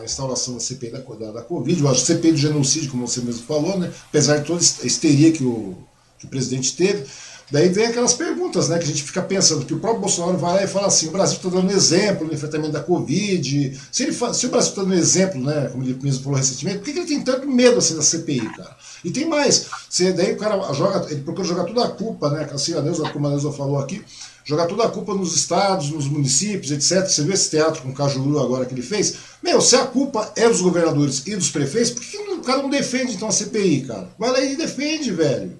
a 0.00 0.04
instauração 0.04 0.54
da 0.54 0.60
CPI 0.60 0.90
da, 0.92 0.98
da, 1.00 1.32
da 1.32 1.42
Covid, 1.42 1.86
a 1.86 1.94
CPI 1.94 2.32
do 2.32 2.38
genocídio, 2.38 2.90
como 2.90 3.06
você 3.06 3.20
mesmo 3.20 3.42
falou, 3.42 3.78
né? 3.78 3.92
Apesar 4.08 4.38
de 4.38 4.46
toda 4.46 4.60
a 4.60 4.86
histeria 4.86 5.30
que 5.30 5.44
o, 5.44 5.76
que 6.18 6.24
o 6.24 6.28
presidente 6.28 6.74
teve. 6.74 7.04
Daí 7.50 7.68
vem 7.70 7.86
aquelas 7.86 8.12
perguntas, 8.12 8.68
né, 8.68 8.76
que 8.78 8.84
a 8.84 8.88
gente 8.88 9.02
fica 9.02 9.22
pensando, 9.22 9.64
que 9.64 9.72
o 9.72 9.78
próprio 9.78 10.02
Bolsonaro 10.02 10.36
vai 10.36 10.54
lá 10.54 10.64
e 10.64 10.66
fala 10.66 10.86
assim, 10.86 11.08
o 11.08 11.12
Brasil 11.12 11.36
está 11.36 11.48
dando 11.48 11.72
exemplo 11.72 12.26
no 12.26 12.34
enfrentamento 12.34 12.72
da 12.72 12.82
Covid. 12.82 13.80
Se, 13.90 14.02
ele, 14.02 14.12
se 14.12 14.46
o 14.46 14.50
Brasil 14.50 14.70
está 14.70 14.82
dando 14.82 14.94
exemplo, 14.94 15.40
né, 15.40 15.68
como 15.72 15.82
ele 15.82 15.98
mesmo 16.02 16.24
falou 16.24 16.38
recentemente, 16.38 16.78
por 16.78 16.84
que, 16.84 16.92
que 16.92 16.98
ele 16.98 17.08
tem 17.08 17.22
tanto 17.22 17.48
medo 17.48 17.78
assim 17.78 17.96
da 17.96 18.02
CPI, 18.02 18.54
cara? 18.54 18.76
E 19.04 19.10
tem 19.10 19.26
mais, 19.26 19.66
se, 19.88 20.12
daí 20.12 20.32
o 20.32 20.36
cara 20.36 20.72
joga, 20.72 21.06
ele 21.10 21.22
procura 21.22 21.46
jogar 21.46 21.64
toda 21.64 21.84
a 21.84 21.88
culpa, 21.88 22.30
né, 22.30 22.48
assim, 22.52 22.74
a 22.74 22.80
Neuza, 22.80 23.08
como 23.10 23.26
a 23.26 23.30
Neuza 23.30 23.52
falou 23.52 23.78
aqui, 23.78 24.02
jogar 24.44 24.66
toda 24.66 24.84
a 24.84 24.88
culpa 24.88 25.14
nos 25.14 25.36
estados, 25.36 25.90
nos 25.90 26.08
municípios, 26.08 26.72
etc. 26.72 27.06
Você 27.06 27.22
viu 27.22 27.34
esse 27.34 27.50
teatro 27.50 27.82
com 27.82 27.90
o 27.90 27.94
Cajuru 27.94 28.40
agora 28.40 28.64
que 28.64 28.72
ele 28.72 28.82
fez? 28.82 29.16
Meu, 29.42 29.60
se 29.60 29.76
a 29.76 29.84
culpa 29.84 30.32
é 30.36 30.48
dos 30.48 30.62
governadores 30.62 31.22
e 31.26 31.36
dos 31.36 31.50
prefeitos, 31.50 31.90
por 31.90 32.02
que, 32.02 32.16
que 32.16 32.32
o 32.32 32.40
cara 32.40 32.62
não 32.62 32.70
defende 32.70 33.14
então 33.14 33.28
a 33.28 33.32
CPI, 33.32 33.82
cara? 33.82 34.08
Vai 34.18 34.30
lá 34.30 34.40
e 34.40 34.56
defende, 34.56 35.12
velho. 35.12 35.58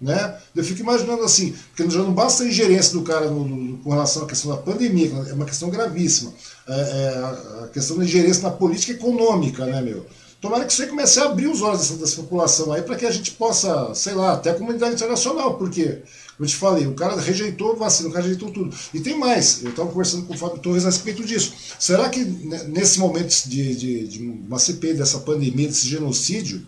Né? 0.00 0.36
Eu 0.54 0.64
fico 0.64 0.80
imaginando 0.80 1.22
assim, 1.22 1.54
porque 1.68 1.88
já 1.88 2.00
não 2.00 2.12
basta 2.12 2.42
a 2.42 2.46
ingerência 2.46 2.92
do 2.92 3.02
cara 3.02 3.30
no, 3.30 3.46
no, 3.46 3.78
com 3.78 3.90
relação 3.90 4.24
à 4.24 4.26
questão 4.26 4.50
da 4.50 4.56
pandemia, 4.58 5.10
é 5.28 5.32
uma 5.32 5.46
questão 5.46 5.70
gravíssima. 5.70 6.32
É, 6.68 6.74
é, 6.74 7.64
a 7.64 7.68
questão 7.68 7.96
da 7.96 8.04
ingerência 8.04 8.42
na 8.42 8.50
política 8.50 8.92
econômica, 8.92 9.64
né, 9.64 9.80
meu? 9.80 10.04
Tomara 10.44 10.64
que 10.64 10.82
aí 10.82 10.88
comece 10.88 11.20
a 11.20 11.24
abrir 11.24 11.46
os 11.46 11.62
olhos 11.62 11.80
dessa, 11.80 11.96
dessa 11.96 12.16
população 12.16 12.72
aí 12.72 12.82
para 12.82 12.96
que 12.96 13.06
a 13.06 13.10
gente 13.10 13.30
possa, 13.30 13.94
sei 13.94 14.14
lá, 14.14 14.34
até 14.34 14.50
a 14.50 14.54
comunidade 14.54 14.94
internacional, 14.94 15.56
porque, 15.56 16.02
como 16.36 16.40
eu 16.40 16.46
te 16.46 16.56
falei, 16.56 16.86
o 16.86 16.94
cara 16.94 17.18
rejeitou 17.20 17.76
vacina, 17.76 18.08
o 18.08 18.12
cara 18.12 18.24
rejeitou 18.24 18.50
tudo. 18.50 18.76
E 18.92 19.00
tem 19.00 19.18
mais, 19.18 19.62
eu 19.62 19.70
estava 19.70 19.88
conversando 19.88 20.26
com 20.26 20.34
o 20.34 20.38
Fábio 20.38 20.58
Torres 20.58 20.84
a 20.84 20.88
respeito 20.88 21.24
disso. 21.24 21.54
Será 21.78 22.08
que 22.08 22.24
nesse 22.24 22.98
momento 22.98 23.34
de, 23.46 23.74
de, 23.74 24.08
de 24.08 24.22
uma 24.22 24.58
CPI 24.58 24.94
dessa 24.94 25.20
pandemia, 25.20 25.68
desse 25.68 25.88
genocídio, 25.88 26.66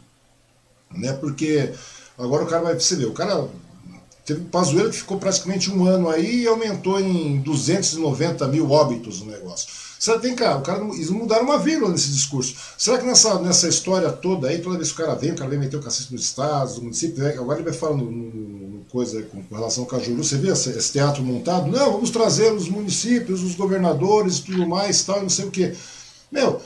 né, 0.90 1.12
porque 1.12 1.72
Agora 2.18 2.44
o 2.44 2.46
cara 2.46 2.62
vai 2.62 2.72
perceber, 2.72 3.04
o 3.04 3.12
cara 3.12 3.46
teve 4.24 4.40
um 4.40 4.46
Pazuello 4.46 4.90
que 4.90 4.96
ficou 4.96 5.18
praticamente 5.18 5.70
um 5.70 5.86
ano 5.86 6.08
aí 6.08 6.42
e 6.42 6.46
aumentou 6.46 6.98
em 6.98 7.40
290 7.40 8.48
mil 8.48 8.70
óbitos 8.70 9.20
o 9.20 9.26
negócio. 9.26 9.68
Será 9.98 10.18
tem 10.18 10.34
cá, 10.34 10.56
o 10.56 10.62
cara, 10.62 10.84
eles 10.84 11.10
mudaram 11.10 11.44
uma 11.44 11.58
vírgula 11.58 11.90
nesse 11.90 12.10
discurso. 12.10 12.54
Será 12.76 12.98
que 12.98 13.06
nessa, 13.06 13.38
nessa 13.40 13.68
história 13.68 14.10
toda 14.12 14.48
aí, 14.48 14.58
toda 14.58 14.76
vez 14.76 14.92
que 14.92 15.00
o 15.00 15.04
cara 15.04 15.16
vem, 15.16 15.32
o 15.32 15.36
cara 15.36 15.48
vem 15.48 15.58
meter 15.58 15.76
o 15.76 15.82
cacete 15.82 16.12
nos 16.12 16.22
estados, 16.22 16.76
no 16.76 16.82
município, 16.82 17.22
né, 17.22 17.30
agora 17.30 17.58
ele 17.58 17.68
vai 17.68 17.78
falar 17.78 17.96
no, 17.96 18.10
no, 18.10 18.30
no 18.30 18.84
coisa 18.90 19.22
com, 19.22 19.42
com, 19.42 19.54
relação 19.54 19.84
ao 19.84 19.88
Cajuru, 19.88 20.22
você 20.22 20.36
vê 20.36 20.50
esse, 20.50 20.70
esse, 20.70 20.92
teatro 20.92 21.22
montado? 21.22 21.70
Não, 21.70 21.92
vamos 21.92 22.10
trazer 22.10 22.52
os 22.52 22.68
municípios, 22.68 23.42
os 23.42 23.54
governadores 23.54 24.38
e 24.38 24.42
tudo 24.42 24.66
mais, 24.66 25.02
tal, 25.02 25.22
não 25.22 25.28
sei 25.28 25.46
o 25.46 25.50
quê. 25.50 25.74
Meu, 26.30 26.60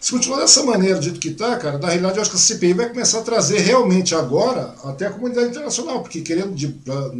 se 0.00 0.12
continuar 0.12 0.38
dessa 0.38 0.62
maneira, 0.62 0.96
do 0.98 1.04
jeito 1.04 1.20
que 1.20 1.28
está, 1.28 1.56
cara, 1.58 1.78
na 1.78 1.88
realidade 1.88 2.16
eu 2.16 2.22
acho 2.22 2.30
que 2.30 2.36
a 2.36 2.40
CPI 2.40 2.72
vai 2.72 2.88
começar 2.88 3.18
a 3.18 3.22
trazer 3.22 3.58
realmente 3.58 4.14
agora 4.14 4.74
até 4.82 5.06
a 5.06 5.10
comunidade 5.10 5.48
internacional, 5.48 6.00
porque 6.00 6.22
querendo, 6.22 6.54
de, 6.54 6.68
pra, 6.68 7.12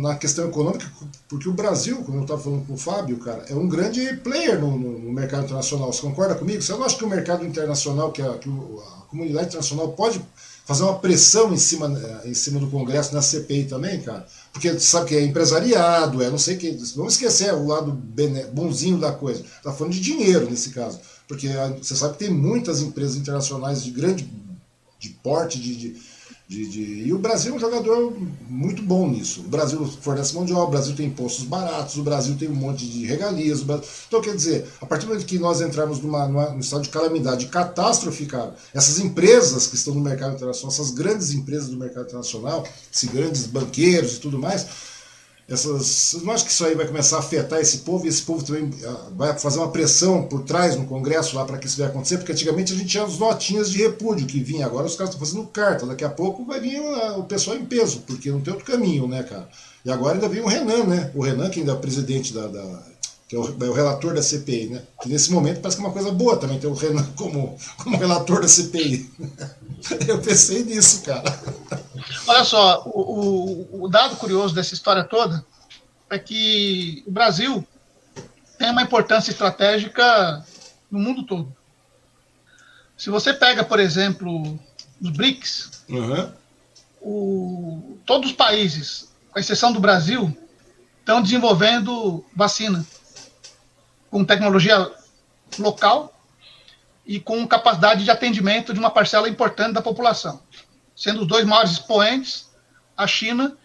na 0.00 0.14
questão 0.14 0.48
econômica, 0.48 0.90
porque 1.28 1.46
o 1.46 1.52
Brasil, 1.52 1.98
como 1.98 2.18
eu 2.18 2.22
estava 2.22 2.40
falando 2.40 2.66
com 2.66 2.72
o 2.72 2.78
Fábio, 2.78 3.18
cara, 3.18 3.44
é 3.50 3.54
um 3.54 3.68
grande 3.68 4.16
player 4.16 4.58
no, 4.58 4.78
no, 4.78 5.12
mercado 5.12 5.44
internacional. 5.44 5.92
Você 5.92 6.00
concorda 6.00 6.34
comigo? 6.34 6.62
Você 6.62 6.72
não 6.72 6.84
acha 6.84 6.96
que 6.96 7.04
o 7.04 7.08
mercado 7.08 7.44
internacional, 7.44 8.10
que 8.10 8.22
a, 8.22 8.38
que 8.38 8.48
a 8.48 9.06
comunidade 9.10 9.48
internacional 9.48 9.88
pode 9.92 10.18
fazer 10.64 10.84
uma 10.84 10.98
pressão 10.98 11.52
em 11.52 11.58
cima, 11.58 11.86
eh, 12.24 12.30
em 12.30 12.34
cima 12.34 12.58
do 12.60 12.70
Congresso 12.70 13.14
na 13.14 13.20
CPI 13.20 13.64
também, 13.64 14.00
cara? 14.00 14.26
Porque 14.52 14.78
sabe 14.78 15.08
que 15.08 15.16
é 15.16 15.22
empresariado, 15.22 16.22
é 16.22 16.30
não 16.30 16.38
sei 16.38 16.56
o 16.56 16.58
que. 16.58 16.70
Vamos 16.96 17.14
esquecer 17.14 17.52
o 17.52 17.66
lado 17.66 17.92
bonzinho 18.52 18.98
da 18.98 19.12
coisa. 19.12 19.42
Está 19.42 19.72
falando 19.72 19.92
de 19.92 20.00
dinheiro 20.00 20.48
nesse 20.48 20.70
caso. 20.70 21.00
Porque 21.26 21.48
você 21.80 21.96
sabe 21.96 22.14
que 22.14 22.24
tem 22.24 22.30
muitas 22.30 22.82
empresas 22.82 23.16
internacionais 23.16 23.82
de 23.82 23.90
grande 23.90 24.28
de 25.02 25.08
porte, 25.08 25.58
de, 25.58 25.74
de, 25.74 25.96
de, 26.48 26.68
de, 26.68 26.82
e 27.08 27.12
o 27.12 27.18
Brasil 27.18 27.52
é 27.52 27.56
um 27.56 27.58
jogador 27.58 28.16
muito 28.48 28.82
bom 28.82 29.08
nisso. 29.08 29.40
O 29.40 29.48
Brasil 29.48 29.84
fornece 30.00 30.32
mão 30.32 30.44
de 30.44 30.52
obra, 30.52 30.66
o 30.66 30.70
Brasil 30.70 30.94
tem 30.94 31.06
impostos 31.06 31.44
baratos, 31.44 31.96
o 31.96 32.04
Brasil 32.04 32.36
tem 32.38 32.48
um 32.48 32.54
monte 32.54 32.86
de 32.86 33.04
regalias. 33.04 33.62
Brasil... 33.62 33.84
Então, 34.06 34.20
quer 34.20 34.36
dizer, 34.36 34.68
a 34.80 34.86
partir 34.86 35.06
do 35.06 35.08
momento 35.08 35.26
que 35.26 35.40
nós 35.40 35.60
entrarmos 35.60 36.00
numa, 36.00 36.28
numa, 36.28 36.50
num 36.50 36.60
estado 36.60 36.82
de 36.82 36.88
calamidade, 36.88 37.46
de 37.46 37.50
catástrofe, 37.50 38.26
cara, 38.26 38.54
essas 38.72 39.00
empresas 39.00 39.66
que 39.66 39.74
estão 39.74 39.92
no 39.92 40.00
mercado 40.00 40.36
internacional, 40.36 40.72
essas 40.72 40.92
grandes 40.92 41.32
empresas 41.32 41.68
do 41.68 41.76
mercado 41.76 42.06
internacional, 42.06 42.64
esses 42.92 43.10
grandes 43.10 43.46
banqueiros 43.46 44.16
e 44.16 44.20
tudo 44.20 44.38
mais, 44.38 44.91
essas, 45.48 46.16
não 46.22 46.32
acho 46.32 46.44
que 46.44 46.52
isso 46.52 46.64
aí 46.64 46.74
vai 46.74 46.86
começar 46.86 47.16
a 47.16 47.18
afetar 47.18 47.60
esse 47.60 47.78
povo 47.78 48.06
e 48.06 48.08
esse 48.08 48.22
povo 48.22 48.44
também 48.44 48.70
ah, 48.84 49.08
vai 49.16 49.38
fazer 49.38 49.58
uma 49.58 49.70
pressão 49.70 50.24
por 50.24 50.44
trás 50.44 50.76
no 50.76 50.86
Congresso 50.86 51.36
lá 51.36 51.44
para 51.44 51.58
que 51.58 51.66
isso 51.66 51.78
vai 51.78 51.88
acontecer? 51.88 52.18
Porque 52.18 52.32
antigamente 52.32 52.72
a 52.72 52.76
gente 52.76 52.88
tinha 52.88 53.04
as 53.04 53.18
notinhas 53.18 53.70
de 53.70 53.78
repúdio 53.78 54.26
que 54.26 54.40
vinha, 54.40 54.66
agora 54.66 54.86
os 54.86 54.96
caras 54.96 55.12
estão 55.12 55.26
fazendo 55.26 55.46
carta, 55.48 55.84
daqui 55.84 56.04
a 56.04 56.10
pouco 56.10 56.44
vai 56.44 56.60
vir 56.60 56.80
o 57.16 57.24
pessoal 57.24 57.56
em 57.56 57.64
peso, 57.64 58.02
porque 58.06 58.30
não 58.30 58.40
tem 58.40 58.52
outro 58.52 58.70
caminho, 58.70 59.06
né, 59.06 59.22
cara? 59.24 59.48
E 59.84 59.90
agora 59.90 60.14
ainda 60.14 60.28
vem 60.28 60.40
o 60.40 60.46
Renan, 60.46 60.84
né? 60.84 61.10
O 61.14 61.22
Renan, 61.22 61.50
que 61.50 61.60
ainda 61.60 61.72
é 61.72 61.76
presidente 61.76 62.32
da, 62.32 62.46
da 62.46 62.92
que 63.32 63.36
é 63.36 63.38
o, 63.38 63.56
é 63.64 63.68
o, 63.68 63.72
relator 63.72 64.14
da 64.14 64.22
CPI, 64.22 64.66
né? 64.66 64.82
Que 65.02 65.08
nesse 65.08 65.32
momento 65.32 65.60
parece 65.60 65.78
que 65.78 65.82
é 65.82 65.86
uma 65.86 65.92
coisa 65.92 66.12
boa 66.12 66.36
também 66.36 66.58
ter 66.60 66.66
o 66.66 66.74
Renan 66.74 67.02
como, 67.16 67.56
como 67.78 67.96
relator 67.96 68.42
da 68.42 68.48
CPI. 68.48 69.10
Eu 70.06 70.18
pensei 70.18 70.62
nisso, 70.64 71.00
cara. 71.00 71.24
Olha 72.26 72.44
só, 72.44 72.82
o, 72.86 73.00
o, 73.00 73.84
o, 73.84 73.88
dado 73.88 74.16
curioso 74.16 74.54
dessa 74.54 74.74
história 74.74 75.04
toda 75.04 75.44
é 76.10 76.18
que 76.18 77.02
o 77.06 77.10
Brasil 77.10 77.66
tem 78.58 78.70
uma 78.70 78.82
importância 78.82 79.30
estratégica 79.30 80.44
no 80.90 80.98
mundo 80.98 81.24
todo. 81.24 81.54
Se 82.96 83.10
você 83.10 83.32
pega, 83.32 83.64
por 83.64 83.80
exemplo, 83.80 84.58
os 85.00 85.10
BRICS, 85.10 85.84
uhum. 85.88 86.32
o, 87.00 87.98
todos 88.06 88.30
os 88.30 88.36
países, 88.36 89.12
com 89.30 89.38
exceção 89.38 89.72
do 89.72 89.80
Brasil, 89.80 90.36
estão 91.00 91.22
desenvolvendo 91.22 92.24
vacina 92.34 92.86
com 94.10 94.24
tecnologia 94.24 94.90
local 95.58 96.14
e 97.04 97.18
com 97.18 97.46
capacidade 97.48 98.04
de 98.04 98.10
atendimento 98.10 98.72
de 98.72 98.78
uma 98.78 98.90
parcela 98.90 99.28
importante 99.28 99.74
da 99.74 99.82
população 99.82 100.40
sendo 101.02 101.22
os 101.22 101.26
dois 101.26 101.44
maiores 101.44 101.72
expoentes, 101.72 102.48
a 102.96 103.08
China 103.08 103.58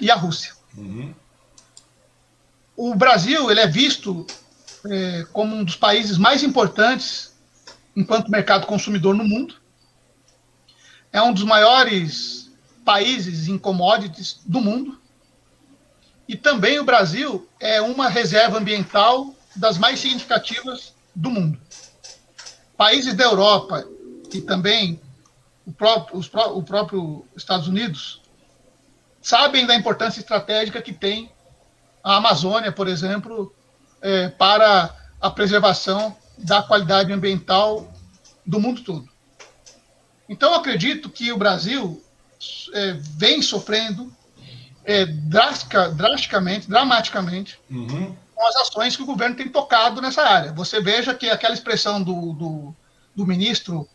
e 0.00 0.10
a 0.10 0.14
Rússia. 0.14 0.54
Uhum. 0.74 1.14
O 2.74 2.94
Brasil 2.94 3.50
ele 3.50 3.60
é 3.60 3.66
visto 3.66 4.26
é, 4.86 5.26
como 5.34 5.54
um 5.54 5.64
dos 5.64 5.76
países 5.76 6.16
mais 6.16 6.42
importantes 6.42 7.34
enquanto 7.94 8.30
mercado 8.30 8.66
consumidor 8.66 9.14
no 9.14 9.22
mundo. 9.22 9.56
É 11.12 11.20
um 11.20 11.34
dos 11.34 11.44
maiores 11.44 12.50
países 12.86 13.48
em 13.48 13.58
commodities 13.58 14.40
do 14.46 14.58
mundo. 14.58 14.98
E 16.26 16.36
também 16.36 16.78
o 16.78 16.84
Brasil 16.84 17.46
é 17.60 17.82
uma 17.82 18.08
reserva 18.08 18.56
ambiental 18.56 19.34
das 19.54 19.76
mais 19.76 20.00
significativas 20.00 20.94
do 21.14 21.28
mundo. 21.28 21.60
Países 22.78 23.12
da 23.12 23.24
Europa 23.24 23.86
e 24.32 24.40
também 24.40 24.98
o 25.72 25.74
próprio, 25.74 26.18
os, 26.18 26.30
o 26.32 26.62
próprio 26.62 27.24
Estados 27.34 27.66
Unidos 27.66 28.20
sabem 29.22 29.66
da 29.66 29.74
importância 29.74 30.20
estratégica 30.20 30.82
que 30.82 30.92
tem 30.92 31.32
a 32.04 32.16
Amazônia, 32.16 32.70
por 32.70 32.88
exemplo, 32.88 33.54
é, 34.02 34.28
para 34.28 34.94
a 35.20 35.30
preservação 35.30 36.14
da 36.36 36.62
qualidade 36.62 37.12
ambiental 37.12 37.90
do 38.44 38.60
mundo 38.60 38.82
todo. 38.82 39.08
Então, 40.28 40.54
acredito 40.54 41.08
que 41.08 41.32
o 41.32 41.38
Brasil 41.38 42.02
é, 42.74 42.92
vem 43.16 43.40
sofrendo 43.40 44.12
é, 44.84 45.06
drastica, 45.06 45.88
drasticamente, 45.90 46.68
dramaticamente, 46.68 47.58
uhum. 47.70 48.14
com 48.34 48.46
as 48.46 48.56
ações 48.56 48.96
que 48.96 49.02
o 49.02 49.06
governo 49.06 49.36
tem 49.36 49.48
tocado 49.48 50.02
nessa 50.02 50.22
área. 50.22 50.52
Você 50.52 50.80
veja 50.80 51.14
que 51.14 51.30
aquela 51.30 51.54
expressão 51.54 52.02
do, 52.02 52.32
do, 52.32 52.76
do 53.14 53.26
ministro 53.26 53.88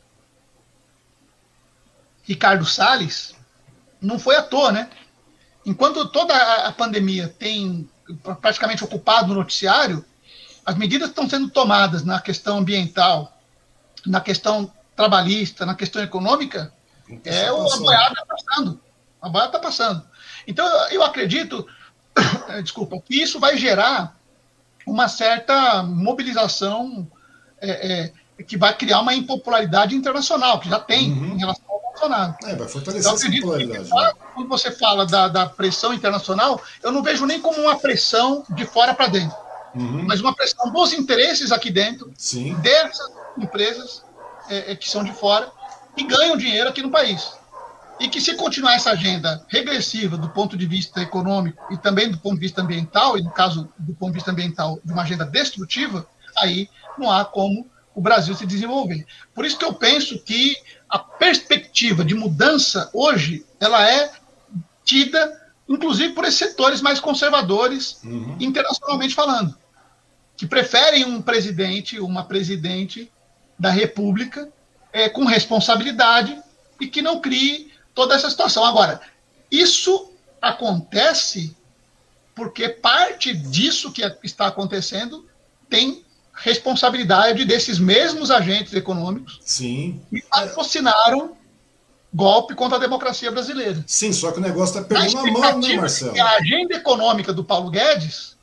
Ricardo 2.28 2.66
Salles, 2.66 3.36
não 4.02 4.20
foi 4.20 4.36
à 4.36 4.44
toa, 4.44 4.72
né? 4.72 4.90
enquanto 5.68 6.08
toda 6.08 6.34
a 6.34 6.72
pandemia 6.72 7.28
tem 7.28 7.90
praticamente 8.42 8.86
ocupado 8.86 9.34
o 9.34 9.36
noticiário, 9.36 10.04
as 10.66 10.76
medidas 10.76 11.10
que 11.10 11.12
estão 11.12 11.30
sendo 11.30 11.50
tomadas 11.50 12.06
na 12.06 12.22
questão 12.22 12.60
ambiental, 12.60 13.38
na 14.06 14.22
questão 14.22 14.72
trabalhista, 14.96 15.66
na 15.66 15.76
questão 15.76 16.02
econômica, 16.02 16.72
é 17.26 17.52
o, 17.52 17.70
a 17.70 17.78
boiada 17.78 18.14
está 18.14 18.26
passando. 18.26 18.82
A 19.22 19.30
boiada 19.30 19.50
está 19.50 19.60
passando. 19.60 20.04
Então, 20.48 20.66
eu 20.90 21.04
acredito, 21.04 21.68
desculpa, 22.64 22.98
que 23.02 23.22
isso 23.22 23.38
vai 23.38 23.58
gerar 23.58 24.16
uma 24.86 25.10
certa 25.10 25.84
mobilização 25.84 27.06
é, 27.60 28.14
é, 28.40 28.44
que 28.44 28.56
vai 28.56 28.74
criar 28.74 29.02
uma 29.02 29.14
impopularidade 29.14 29.94
internacional, 29.94 30.62
que 30.62 30.70
já 30.70 30.80
tem 30.80 31.12
uhum. 31.12 31.36
em 31.36 31.40
relação 31.40 31.67
Bolsonaro. 31.98 32.36
É, 32.44 32.56
vai 32.56 32.68
fortalecer 32.68 33.12
então, 33.12 33.14
essa 33.14 33.32
popularidade. 33.32 33.90
Que, 33.90 33.96
né? 33.96 34.12
Quando 34.34 34.48
você 34.48 34.72
fala 34.72 35.06
da, 35.06 35.28
da, 35.28 35.46
pressão 35.48 35.94
internacional, 35.94 36.62
eu 36.84 36.92
não 36.92 37.02
vejo 37.02 37.26
nem 37.26 37.42
como 37.42 37.60
uma 37.60 37.78
pressão 37.78 38.46
de 38.50 38.66
fora 38.66 38.94
para 38.94 39.08
dentro, 39.08 39.36
uhum. 39.76 40.06
mas 40.06 40.22
uma 40.22 40.34
pressão 40.34 40.72
dos 40.72 40.94
interesses 40.94 41.52
aqui 41.52 41.72
dentro, 41.72 42.12
Sim. 42.18 42.54
dessas 42.56 43.12
empresas 43.38 44.04
é, 44.50 44.72
é 44.72 44.76
que 44.76 44.90
são 44.90 45.04
de 45.04 45.12
fora 45.12 45.52
e 45.96 46.04
ganham 46.04 46.38
dinheiro 46.38 46.70
aqui 46.70 46.82
no 46.82 46.92
país 46.92 47.32
e 48.00 48.08
que 48.08 48.22
se 48.22 48.36
continuar 48.36 48.76
essa 48.76 48.92
agenda 48.92 49.44
regressiva 49.48 50.18
do 50.18 50.30
ponto 50.30 50.56
de 50.56 50.68
vista 50.68 51.02
econômico 51.02 51.66
e 51.74 51.78
também 51.78 52.10
do 52.10 52.18
ponto 52.20 52.36
de 52.36 52.42
vista 52.42 52.62
ambiental, 52.62 53.18
e 53.18 53.24
no 53.24 53.32
caso 53.32 53.70
do 53.78 53.94
ponto 53.94 54.12
de 54.12 54.16
vista 54.16 54.32
ambiental 54.32 54.80
de 54.84 54.94
uma 54.94 55.02
agenda 55.02 55.26
destrutiva, 55.26 56.08
aí 56.38 56.70
não 56.98 57.12
há 57.12 57.26
como 57.26 57.68
o 57.96 58.02
Brasil 58.02 58.36
se 58.36 58.46
desenvolver. 58.46 59.06
Por 59.34 59.44
isso 59.44 59.58
que 59.58 59.66
eu 59.66 59.74
penso 59.74 60.20
que 60.20 60.56
a 60.90 61.00
perspectiva 61.00 62.04
de 62.04 62.14
mudança 62.14 62.90
hoje, 62.94 63.46
ela 63.60 63.90
é 63.90 64.12
tida, 64.84 65.52
inclusive 65.68 66.14
por 66.14 66.24
esses 66.24 66.40
setores 66.40 66.82
mais 66.82 67.00
conservadores, 67.00 68.00
uhum. 68.04 68.38
internacionalmente 68.40 69.14
falando, 69.14 69.58
que 70.36 70.46
preferem 70.46 71.06
um 71.06 71.22
presidente, 71.22 72.00
uma 72.00 72.24
presidente 72.24 73.12
da 73.60 73.70
República 73.70 74.50
é, 74.94 75.10
com 75.10 75.26
responsabilidade 75.26 76.42
e 76.80 76.88
que 76.88 77.02
não 77.02 77.20
crie 77.20 77.72
toda 77.94 78.16
essa 78.16 78.30
situação. 78.30 78.64
Agora, 78.64 79.02
isso 79.52 80.12
acontece 80.42 81.56
porque 82.36 82.70
parte 82.70 83.34
disso 83.34 83.92
que 83.92 84.04
está 84.24 84.48
acontecendo 84.48 85.28
tem 85.68 86.06
responsabilidade 86.38 87.44
desses 87.46 87.80
mesmos 87.80 88.30
agentes 88.30 88.74
econômicos 88.74 89.40
Sim. 89.44 90.02
que 90.10 90.22
patrocinaram 90.22 91.36
golpe 92.14 92.56
contra 92.56 92.78
a 92.78 92.80
democracia 92.80 93.32
brasileira. 93.32 93.84
Sim, 93.86 94.14
só 94.14 94.32
que 94.32 94.38
o 94.38 94.42
negócio 94.42 94.80
está 94.80 94.88
perdendo 94.88 95.20
a 95.20 95.32
mão, 95.32 95.60
né, 95.60 95.76
Marcelo? 95.76 96.20
A 96.20 96.36
agenda 96.36 96.76
econômica 96.76 97.34
do 97.34 97.44
Paulo 97.44 97.70
Guedes, 97.70 98.38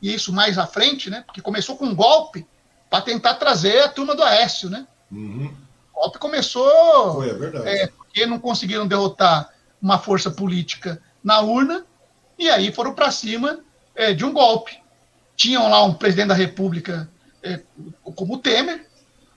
e 0.00 0.14
isso 0.14 0.32
mais 0.32 0.58
à 0.58 0.66
frente, 0.66 1.08
né, 1.10 1.22
porque 1.26 1.40
começou 1.40 1.76
com 1.76 1.86
um 1.86 1.94
golpe 1.94 2.46
para 2.90 3.02
tentar 3.02 3.34
trazer 3.34 3.82
a 3.82 3.88
turma 3.88 4.14
do 4.14 4.22
Aécio, 4.22 4.70
né? 4.70 4.86
Uhum. 5.10 5.52
O 5.94 6.00
golpe 6.00 6.18
começou 6.18 7.14
Foi, 7.14 7.30
é 7.30 7.34
verdade. 7.34 7.68
É, 7.68 7.86
porque 7.86 8.26
não 8.26 8.38
conseguiram 8.38 8.86
derrotar 8.86 9.50
uma 9.80 9.98
força 9.98 10.30
política 10.30 11.00
na 11.22 11.40
urna, 11.40 11.84
e 12.38 12.48
aí 12.48 12.72
foram 12.72 12.94
para 12.94 13.10
cima 13.10 13.60
é, 13.94 14.12
de 14.12 14.24
um 14.24 14.32
golpe. 14.32 14.78
Tinham 15.36 15.68
lá 15.68 15.82
um 15.84 15.94
presidente 15.94 16.28
da 16.28 16.34
República 16.34 17.08
como 18.02 18.34
o 18.34 18.38
Temer, 18.38 18.86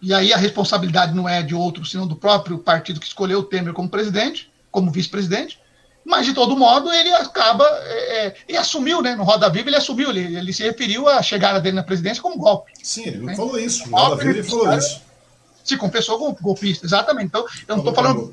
e 0.01 0.13
aí 0.13 0.31
a 0.33 0.37
responsabilidade 0.37 1.13
não 1.13 1.27
é 1.27 1.41
de 1.41 1.53
outro, 1.53 1.85
senão 1.85 2.07
do 2.07 2.15
próprio 2.15 2.59
partido 2.59 2.99
que 2.99 3.07
escolheu 3.07 3.39
o 3.39 3.43
Temer 3.43 3.73
como 3.73 3.89
presidente, 3.89 4.51
como 4.71 4.91
vice-presidente, 4.91 5.59
mas 6.05 6.25
de 6.25 6.33
todo 6.33 6.57
modo 6.57 6.91
ele 6.91 7.13
acaba, 7.13 7.65
é, 7.83 8.27
é, 8.27 8.35
e 8.47 8.57
assumiu, 8.57 9.01
né, 9.01 9.15
no 9.15 9.23
Roda 9.23 9.49
Viva 9.49 9.69
ele 9.69 9.75
assumiu, 9.75 10.09
ele, 10.09 10.37
ele 10.37 10.53
se 10.53 10.63
referiu 10.63 11.07
à 11.07 11.21
chegada 11.21 11.59
dele 11.59 11.75
na 11.75 11.83
presidência 11.83 12.21
como 12.21 12.37
golpe. 12.37 12.71
Sim, 12.81 13.07
ele 13.07 13.17
não 13.17 13.25
né? 13.25 13.35
falou 13.35 13.59
isso, 13.59 13.89
no 13.89 13.97
Roda 13.97 14.15
Viva 14.15 14.39
ele 14.39 14.43
falou 14.43 14.77
isso. 14.77 15.01
Se 15.63 15.77
confessou 15.77 16.33
golpista, 16.41 16.85
exatamente. 16.85 17.27
Então, 17.27 17.45
eu 17.67 17.75
não 17.75 17.77
estou 17.77 17.93
falando. 17.93 18.31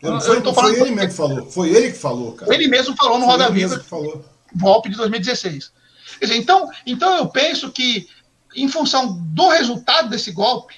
Eu, 0.00 0.20
foi, 0.20 0.38
eu 0.38 0.54
foi 0.54 0.80
ele 0.80 0.90
mesmo 0.90 1.08
que 1.10 1.14
falou. 1.14 1.46
Foi 1.50 1.68
ele 1.68 1.92
que 1.92 1.98
falou, 1.98 2.32
cara. 2.32 2.54
Ele 2.54 2.66
mesmo 2.66 2.96
falou 2.96 3.18
no 3.18 3.26
foi 3.26 3.32
Roda 3.32 3.50
Viva. 3.50 3.78
Que 3.78 3.84
falou. 3.84 4.24
Golpe 4.54 4.88
de 4.88 4.96
2016. 4.96 5.70
Quer 6.18 6.26
dizer, 6.26 6.38
então, 6.38 6.70
então 6.86 7.18
eu 7.18 7.28
penso 7.28 7.70
que, 7.70 8.08
em 8.54 8.68
função 8.68 9.18
do 9.32 9.48
resultado 9.48 10.08
desse 10.08 10.32
golpe, 10.32 10.74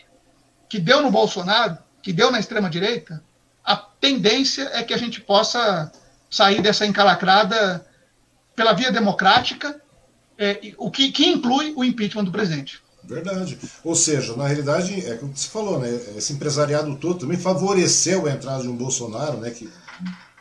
que 0.68 0.78
deu 0.78 1.02
no 1.02 1.10
Bolsonaro, 1.10 1.78
que 2.02 2.12
deu 2.12 2.30
na 2.30 2.38
extrema-direita, 2.38 3.22
a 3.64 3.76
tendência 3.76 4.70
é 4.72 4.82
que 4.82 4.92
a 4.92 4.98
gente 4.98 5.20
possa 5.20 5.90
sair 6.30 6.60
dessa 6.60 6.84
encalacrada 6.86 7.86
pela 8.54 8.72
via 8.72 8.92
democrática, 8.92 9.80
é, 10.38 10.74
o 10.76 10.90
que, 10.90 11.10
que 11.12 11.26
inclui 11.26 11.72
o 11.76 11.84
impeachment 11.84 12.24
do 12.24 12.32
presidente. 12.32 12.82
Verdade. 13.04 13.58
Ou 13.82 13.94
seja, 13.94 14.34
na 14.36 14.46
realidade, 14.46 15.06
é 15.06 15.16
como 15.16 15.36
você 15.36 15.48
falou, 15.48 15.78
né? 15.78 15.88
Esse 16.16 16.32
empresariado 16.32 16.96
todo 16.96 17.20
também 17.20 17.36
favoreceu 17.36 18.26
a 18.26 18.30
entrada 18.30 18.62
de 18.62 18.68
um 18.68 18.76
Bolsonaro, 18.76 19.38
né? 19.38 19.50
Que, 19.50 19.70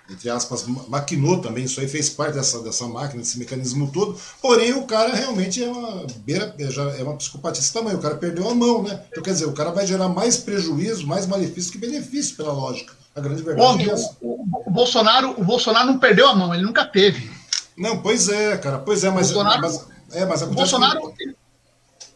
entre 0.10 0.30
aspas, 0.30 0.66
maquinou 0.88 1.42
também, 1.42 1.64
isso 1.64 1.80
aí 1.80 1.88
fez 1.88 2.10
parte 2.10 2.36
dessa, 2.36 2.62
dessa 2.62 2.86
máquina, 2.88 3.22
desse 3.22 3.40
mecanismo 3.40 3.90
todo. 3.92 4.20
Porém, 4.42 4.74
o 4.74 4.84
cara 4.86 5.16
realmente 5.16 5.64
é 5.64 5.70
uma 5.70 6.06
beira, 6.18 6.54
é, 6.60 6.70
já 6.70 6.84
é 6.98 7.04
uma 7.04 7.16
psicopatia 7.16 7.62
desse 7.62 7.74
tamanho, 7.74 7.98
o 7.98 8.02
cara 8.02 8.16
perdeu 8.16 8.50
a 8.50 8.54
mão, 8.54 8.84
né? 8.84 9.02
Então, 9.10 9.24
quer 9.24 9.32
dizer, 9.32 9.46
o 9.46 9.54
cara 9.54 9.72
vai 9.72 9.88
gerar 9.88 10.10
mais 10.10 10.38
prejuízo, 10.38 11.08
mais 11.08 11.26
malefício 11.26 11.72
que 11.72 11.78
benefício, 11.78 12.36
pela 12.36 12.52
lógica. 12.52 12.94
A 13.16 13.22
grande 13.22 13.44
verdade 13.44 13.90
é 13.90 13.94
essa. 13.94 14.18
O, 14.22 14.44
o, 14.66 14.72
Bolsonaro, 14.72 15.40
o 15.40 15.44
Bolsonaro 15.44 15.88
não 15.88 16.00
perdeu 16.00 16.28
a 16.28 16.36
mão, 16.36 16.54
ele 16.54 16.64
nunca 16.64 16.84
teve. 16.86 17.32
Não, 17.78 18.02
pois 18.02 18.28
é, 18.28 18.58
cara, 18.58 18.80
pois 18.80 19.04
é, 19.04 19.10
mas. 19.10 19.32
Bolsonaro, 19.32 19.62
mas 19.62 19.88
é, 20.12 20.26
mas 20.26 20.42
o 20.42 20.48
Bolsonaro. 20.48 21.14
Que 21.14 21.36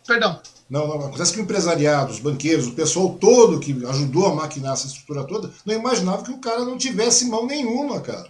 Perdão. 0.05 0.39
Não, 0.69 0.87
não, 0.87 1.07
acontece 1.07 1.33
que 1.33 1.39
o 1.39 1.43
empresariado, 1.43 2.11
os 2.11 2.19
banqueiros, 2.19 2.67
o 2.67 2.73
pessoal 2.73 3.15
todo 3.15 3.59
que 3.59 3.85
ajudou 3.85 4.27
a 4.27 4.35
maquinar 4.35 4.73
essa 4.73 4.87
estrutura 4.87 5.23
toda, 5.23 5.51
não 5.65 5.73
imaginava 5.73 6.23
que 6.23 6.31
o 6.31 6.39
cara 6.39 6.65
não 6.65 6.77
tivesse 6.77 7.25
mão 7.25 7.45
nenhuma, 7.45 8.01
cara. 8.01 8.29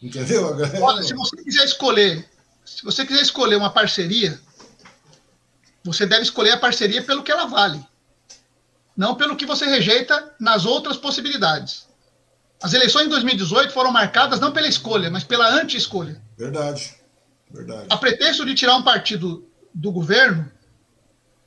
Entendeu? 0.00 0.56
Olha, 0.80 1.02
se 1.02 1.14
você 1.14 1.36
quiser 1.36 1.64
escolher, 1.64 2.28
se 2.64 2.82
você 2.82 3.04
quiser 3.04 3.22
escolher 3.22 3.56
uma 3.56 3.70
parceria, 3.70 4.40
você 5.84 6.06
deve 6.06 6.22
escolher 6.22 6.52
a 6.52 6.58
parceria 6.58 7.02
pelo 7.02 7.22
que 7.22 7.30
ela 7.30 7.46
vale, 7.46 7.84
não 8.96 9.14
pelo 9.14 9.36
que 9.36 9.46
você 9.46 9.66
rejeita 9.66 10.34
nas 10.40 10.64
outras 10.64 10.96
possibilidades. 10.96 11.86
As 12.62 12.72
eleições 12.72 13.04
de 13.04 13.10
2018 13.10 13.72
foram 13.72 13.92
marcadas 13.92 14.40
não 14.40 14.50
pela 14.50 14.66
escolha, 14.66 15.10
mas 15.10 15.24
pela 15.24 15.48
anti-escolha. 15.48 16.20
Verdade. 16.38 16.94
Verdade. 17.50 17.86
A 17.90 17.96
pretexto 17.96 18.44
de 18.44 18.54
tirar 18.54 18.76
um 18.76 18.82
partido 18.82 19.46
do 19.74 19.92
governo, 19.92 20.50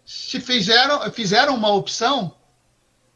se 0.09 0.39
fizeram, 0.39 0.99
fizeram 1.11 1.53
uma 1.53 1.71
opção 1.71 2.35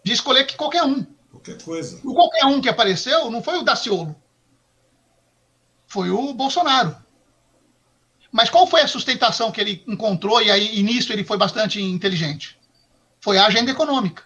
de 0.06 0.12
escolher 0.12 0.44
que 0.44 0.56
qualquer 0.56 0.84
um. 0.84 1.04
Qualquer 1.32 1.60
coisa. 1.60 2.00
O 2.04 2.14
qualquer 2.14 2.46
um 2.46 2.62
que 2.62 2.70
apareceu 2.70 3.32
não 3.32 3.42
foi 3.42 3.58
o 3.58 3.64
Daciolo. 3.64 4.16
Foi 5.88 6.12
o 6.12 6.36
Bolsonaro. 6.36 6.96
Mas 8.32 8.52
qual 8.52 8.68
foi 8.68 8.82
a 8.82 8.88
sustentação 8.88 9.52
que 9.52 9.60
ele 9.60 9.84
encontrou 9.88 10.40
e 10.40 10.52
aí 10.52 10.78
e 10.78 10.84
nisso 10.84 11.12
ele 11.12 11.24
foi 11.24 11.36
bastante 11.36 11.82
inteligente? 11.82 12.60
Foi 13.20 13.40
a 13.40 13.48
agenda 13.48 13.72
econômica. 13.72 14.26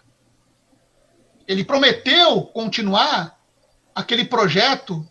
Ele 1.46 1.64
prometeu 1.64 2.42
continuar 2.42 3.40
aquele 3.94 4.26
projeto 4.26 5.08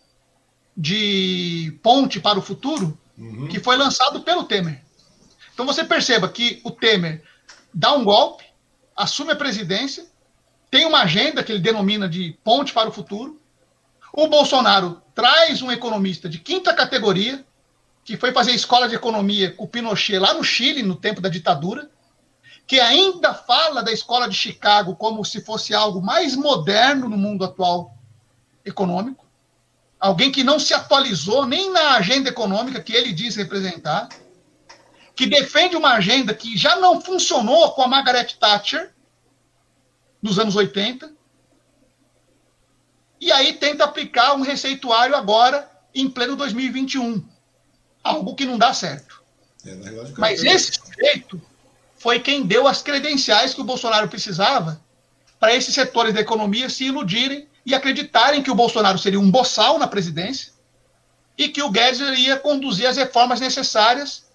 de 0.76 1.76
ponte 1.82 2.20
para 2.20 2.38
o 2.38 2.42
futuro 2.42 2.96
uhum. 3.18 3.48
que 3.48 3.58
foi 3.58 3.76
lançado 3.76 4.20
pelo 4.20 4.44
Temer. 4.44 4.80
Então 5.52 5.66
você 5.66 5.82
perceba 5.82 6.28
que 6.28 6.60
o 6.62 6.70
Temer 6.70 7.27
dá 7.72 7.92
um 7.92 8.04
golpe, 8.04 8.44
assume 8.96 9.32
a 9.32 9.36
presidência, 9.36 10.06
tem 10.70 10.84
uma 10.84 11.02
agenda 11.02 11.42
que 11.42 11.52
ele 11.52 11.60
denomina 11.60 12.08
de 12.08 12.36
ponte 12.44 12.72
para 12.72 12.88
o 12.88 12.92
futuro. 12.92 13.40
O 14.12 14.26
Bolsonaro 14.26 15.00
traz 15.14 15.62
um 15.62 15.70
economista 15.70 16.28
de 16.28 16.38
quinta 16.38 16.74
categoria, 16.74 17.44
que 18.04 18.16
foi 18.16 18.32
fazer 18.32 18.52
escola 18.52 18.88
de 18.88 18.94
economia 18.94 19.52
com 19.52 19.64
o 19.64 19.68
Pinochet 19.68 20.18
lá 20.18 20.34
no 20.34 20.42
Chile, 20.42 20.82
no 20.82 20.96
tempo 20.96 21.20
da 21.20 21.28
ditadura, 21.28 21.90
que 22.66 22.80
ainda 22.80 23.32
fala 23.32 23.82
da 23.82 23.92
escola 23.92 24.28
de 24.28 24.34
Chicago 24.34 24.94
como 24.96 25.24
se 25.24 25.40
fosse 25.40 25.74
algo 25.74 26.02
mais 26.02 26.36
moderno 26.36 27.08
no 27.08 27.16
mundo 27.16 27.44
atual 27.44 27.96
econômico. 28.64 29.26
Alguém 29.98 30.30
que 30.30 30.44
não 30.44 30.60
se 30.60 30.74
atualizou 30.74 31.46
nem 31.46 31.72
na 31.72 31.96
agenda 31.96 32.28
econômica 32.28 32.80
que 32.80 32.92
ele 32.92 33.12
diz 33.12 33.36
representar 33.36 34.08
que 35.18 35.26
defende 35.26 35.74
uma 35.74 35.94
agenda 35.94 36.32
que 36.32 36.56
já 36.56 36.76
não 36.76 37.00
funcionou 37.00 37.72
com 37.72 37.82
a 37.82 37.88
Margaret 37.88 38.36
Thatcher 38.38 38.92
nos 40.22 40.38
anos 40.38 40.54
80, 40.54 41.10
e 43.20 43.32
aí 43.32 43.54
tenta 43.54 43.82
aplicar 43.82 44.34
um 44.34 44.42
receituário 44.42 45.16
agora 45.16 45.68
em 45.92 46.08
pleno 46.08 46.36
2021. 46.36 47.26
Algo 48.04 48.36
que 48.36 48.46
não 48.46 48.56
dá 48.56 48.72
certo. 48.72 49.20
É, 49.66 49.74
Mas 50.16 50.44
esse 50.44 50.74
sujeito 50.74 51.42
foi 51.96 52.20
quem 52.20 52.46
deu 52.46 52.68
as 52.68 52.80
credenciais 52.80 53.52
que 53.52 53.60
o 53.60 53.64
Bolsonaro 53.64 54.08
precisava 54.08 54.80
para 55.40 55.52
esses 55.52 55.74
setores 55.74 56.14
da 56.14 56.20
economia 56.20 56.70
se 56.70 56.84
iludirem 56.84 57.48
e 57.66 57.74
acreditarem 57.74 58.40
que 58.40 58.52
o 58.52 58.54
Bolsonaro 58.54 59.00
seria 59.00 59.18
um 59.18 59.32
boçal 59.32 59.80
na 59.80 59.88
presidência, 59.88 60.52
e 61.36 61.48
que 61.48 61.60
o 61.60 61.70
Guedes 61.70 61.98
ia 62.20 62.36
conduzir 62.38 62.86
as 62.86 62.96
reformas 62.96 63.40
necessárias 63.40 64.27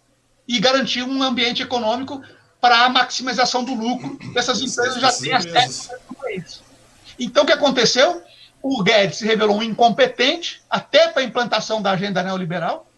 e 0.48 0.60
garantir 0.60 1.04
um 1.04 1.22
ambiente 1.24 1.62
econômico 1.62 2.22
para 2.60 2.86
a 2.86 2.90
maximização 2.90 3.64
do 3.64 3.74
lucro 3.74 4.18
dessas 4.34 4.62
empresas 4.62 5.02
já 5.02 5.12
têm 5.12 5.32
técnicas 5.32 5.90
para 6.18 6.34
isso. 6.34 6.64
Então, 7.20 7.44
o 7.44 7.46
que 7.46 7.52
aconteceu? 7.52 8.24
O 8.62 8.82
Guedes 8.82 9.18
se 9.18 9.26
revelou 9.26 9.58
um 9.58 9.64
incompetente, 9.64 10.62
até 10.70 11.10
para 11.10 11.22
a 11.22 11.26
implantação 11.26 11.82
da 11.82 11.92
agenda 11.92 12.24
neoliberal, 12.24 12.90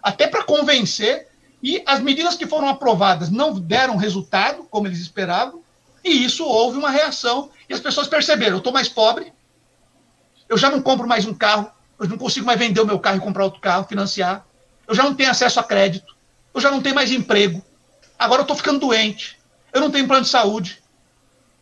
até 0.00 0.28
para 0.28 0.44
convencer, 0.44 1.26
e 1.60 1.82
as 1.84 2.00
medidas 2.00 2.36
que 2.36 2.46
foram 2.46 2.68
aprovadas 2.68 3.28
não 3.28 3.58
deram 3.58 3.96
resultado, 3.96 4.64
como 4.70 4.86
eles 4.86 5.00
esperavam, 5.00 5.60
e 6.04 6.24
isso 6.24 6.44
houve 6.44 6.78
uma 6.78 6.90
reação, 6.90 7.50
e 7.68 7.74
as 7.74 7.80
pessoas 7.80 8.06
perceberam: 8.06 8.52
eu 8.52 8.58
estou 8.58 8.72
mais 8.72 8.88
pobre, 8.88 9.32
eu 10.48 10.56
já 10.56 10.70
não 10.70 10.80
compro 10.80 11.08
mais 11.08 11.26
um 11.26 11.34
carro, 11.34 11.70
eu 11.98 12.08
não 12.08 12.16
consigo 12.16 12.46
mais 12.46 12.58
vender 12.58 12.80
o 12.80 12.86
meu 12.86 13.00
carro 13.00 13.16
e 13.16 13.20
comprar 13.20 13.44
outro 13.44 13.60
carro, 13.60 13.88
financiar, 13.88 14.46
eu 14.86 14.94
já 14.94 15.02
não 15.02 15.14
tenho 15.14 15.30
acesso 15.30 15.58
a 15.58 15.64
crédito, 15.64 16.16
eu 16.58 16.62
já 16.62 16.70
não 16.72 16.82
tenho 16.82 16.94
mais 16.94 17.12
emprego, 17.12 17.64
agora 18.18 18.40
eu 18.40 18.42
estou 18.42 18.56
ficando 18.56 18.80
doente, 18.80 19.38
eu 19.72 19.80
não 19.80 19.90
tenho 19.90 20.08
plano 20.08 20.24
de 20.24 20.28
saúde, 20.28 20.82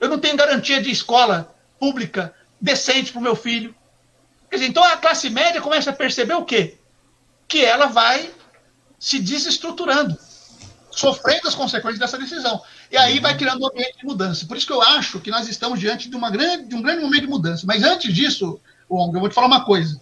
eu 0.00 0.08
não 0.08 0.18
tenho 0.18 0.36
garantia 0.36 0.80
de 0.80 0.90
escola 0.90 1.54
pública 1.78 2.34
decente 2.58 3.12
para 3.12 3.18
o 3.18 3.22
meu 3.22 3.36
filho. 3.36 3.74
Quer 4.48 4.56
dizer, 4.56 4.68
então 4.68 4.82
a 4.82 4.96
classe 4.96 5.28
média 5.28 5.60
começa 5.60 5.90
a 5.90 5.92
perceber 5.92 6.34
o 6.34 6.44
quê? 6.44 6.78
Que 7.46 7.62
ela 7.62 7.86
vai 7.86 8.30
se 8.98 9.18
desestruturando, 9.18 10.16
sofrendo 10.90 11.46
as 11.46 11.54
consequências 11.54 11.98
dessa 11.98 12.16
decisão. 12.16 12.62
E 12.90 12.96
aí 12.96 13.20
vai 13.20 13.36
criando 13.36 13.62
um 13.62 13.68
ambiente 13.68 13.98
de 13.98 14.06
mudança. 14.06 14.46
Por 14.46 14.56
isso 14.56 14.66
que 14.66 14.72
eu 14.72 14.80
acho 14.80 15.20
que 15.20 15.30
nós 15.30 15.46
estamos 15.46 15.78
diante 15.78 16.08
de, 16.08 16.16
uma 16.16 16.30
grande, 16.30 16.68
de 16.68 16.74
um 16.74 16.80
grande 16.80 17.02
momento 17.02 17.22
de 17.22 17.28
mudança. 17.28 17.66
Mas 17.66 17.82
antes 17.82 18.14
disso, 18.14 18.58
Wong, 18.88 19.14
eu 19.14 19.20
vou 19.20 19.28
te 19.28 19.34
falar 19.34 19.48
uma 19.48 19.64
coisa. 19.64 20.00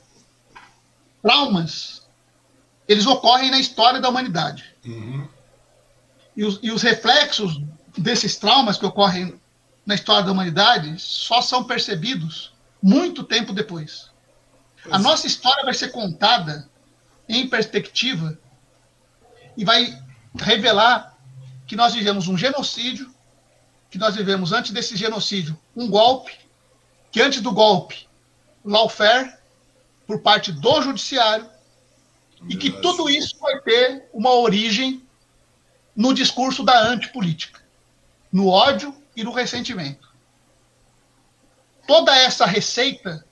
Traumas, 1.21 2.04
eles 2.87 3.07
ocorrem 3.07 3.51
na 3.51 3.59
história 3.59 4.01
da 4.01 4.09
humanidade. 4.09 4.65
Uhum. 4.85 5.27
E, 6.37 6.45
os, 6.45 6.59
e 6.63 6.71
os 6.71 6.83
reflexos 6.83 7.61
desses 7.97 8.37
traumas 8.37 8.77
que 8.77 8.87
ocorrem 8.87 9.41
na 9.87 9.95
história 9.95 10.25
da 10.25 10.33
humanidade 10.33 10.99
só 10.99 11.41
são 11.41 11.65
percebidos 11.65 12.53
muito 12.83 13.25
tempo 13.25 13.53
depois. 13.53 14.11
A 14.91 14.99
nossa 14.99 15.27
história 15.27 15.65
vai 15.65 15.73
ser 15.73 15.89
contada 15.91 16.69
em 17.29 17.49
perspectiva 17.49 18.39
e 19.57 19.65
vai 19.65 19.99
revelar 20.35 21.17
que 21.67 21.77
nós 21.77 21.95
vivemos 21.95 22.29
um 22.29 22.37
genocídio, 22.37 23.13
que 23.91 23.97
nós 23.97 24.15
vivemos 24.15 24.53
antes 24.53 24.73
desse 24.73 24.97
genocídio 24.97 25.59
um 25.75 25.89
golpe, 25.89 26.37
que 27.11 27.23
antes 27.23 27.41
do 27.41 27.53
golpe, 27.53 28.07
lawfare, 28.65 29.33
por 30.07 30.21
parte 30.21 30.53
do 30.53 30.83
judiciário, 30.83 31.49
e 32.49 32.57
que 32.57 32.71
tudo 32.71 33.09
isso 33.09 33.37
vai 33.41 33.61
ter 33.61 34.09
uma 34.13 34.33
origem 34.35 35.03
no 35.95 36.13
discurso 36.13 36.63
da 36.63 36.79
antipolítica, 36.87 37.61
no 38.33 38.49
ódio 38.49 38.95
e 39.17 39.23
no 39.23 39.33
ressentimento. 39.33 40.09
Toda 41.87 42.17
essa 42.17 42.47
receita 42.47 43.25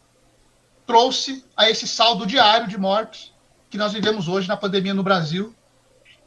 trouxe 0.86 1.44
a 1.56 1.70
esse 1.70 1.88
saldo 1.88 2.26
diário 2.26 2.68
de 2.68 2.78
mortes 2.78 3.32
que 3.70 3.78
nós 3.78 3.92
vivemos 3.92 4.28
hoje 4.28 4.46
na 4.46 4.56
pandemia 4.56 4.94
no 4.94 5.02
Brasil 5.02 5.54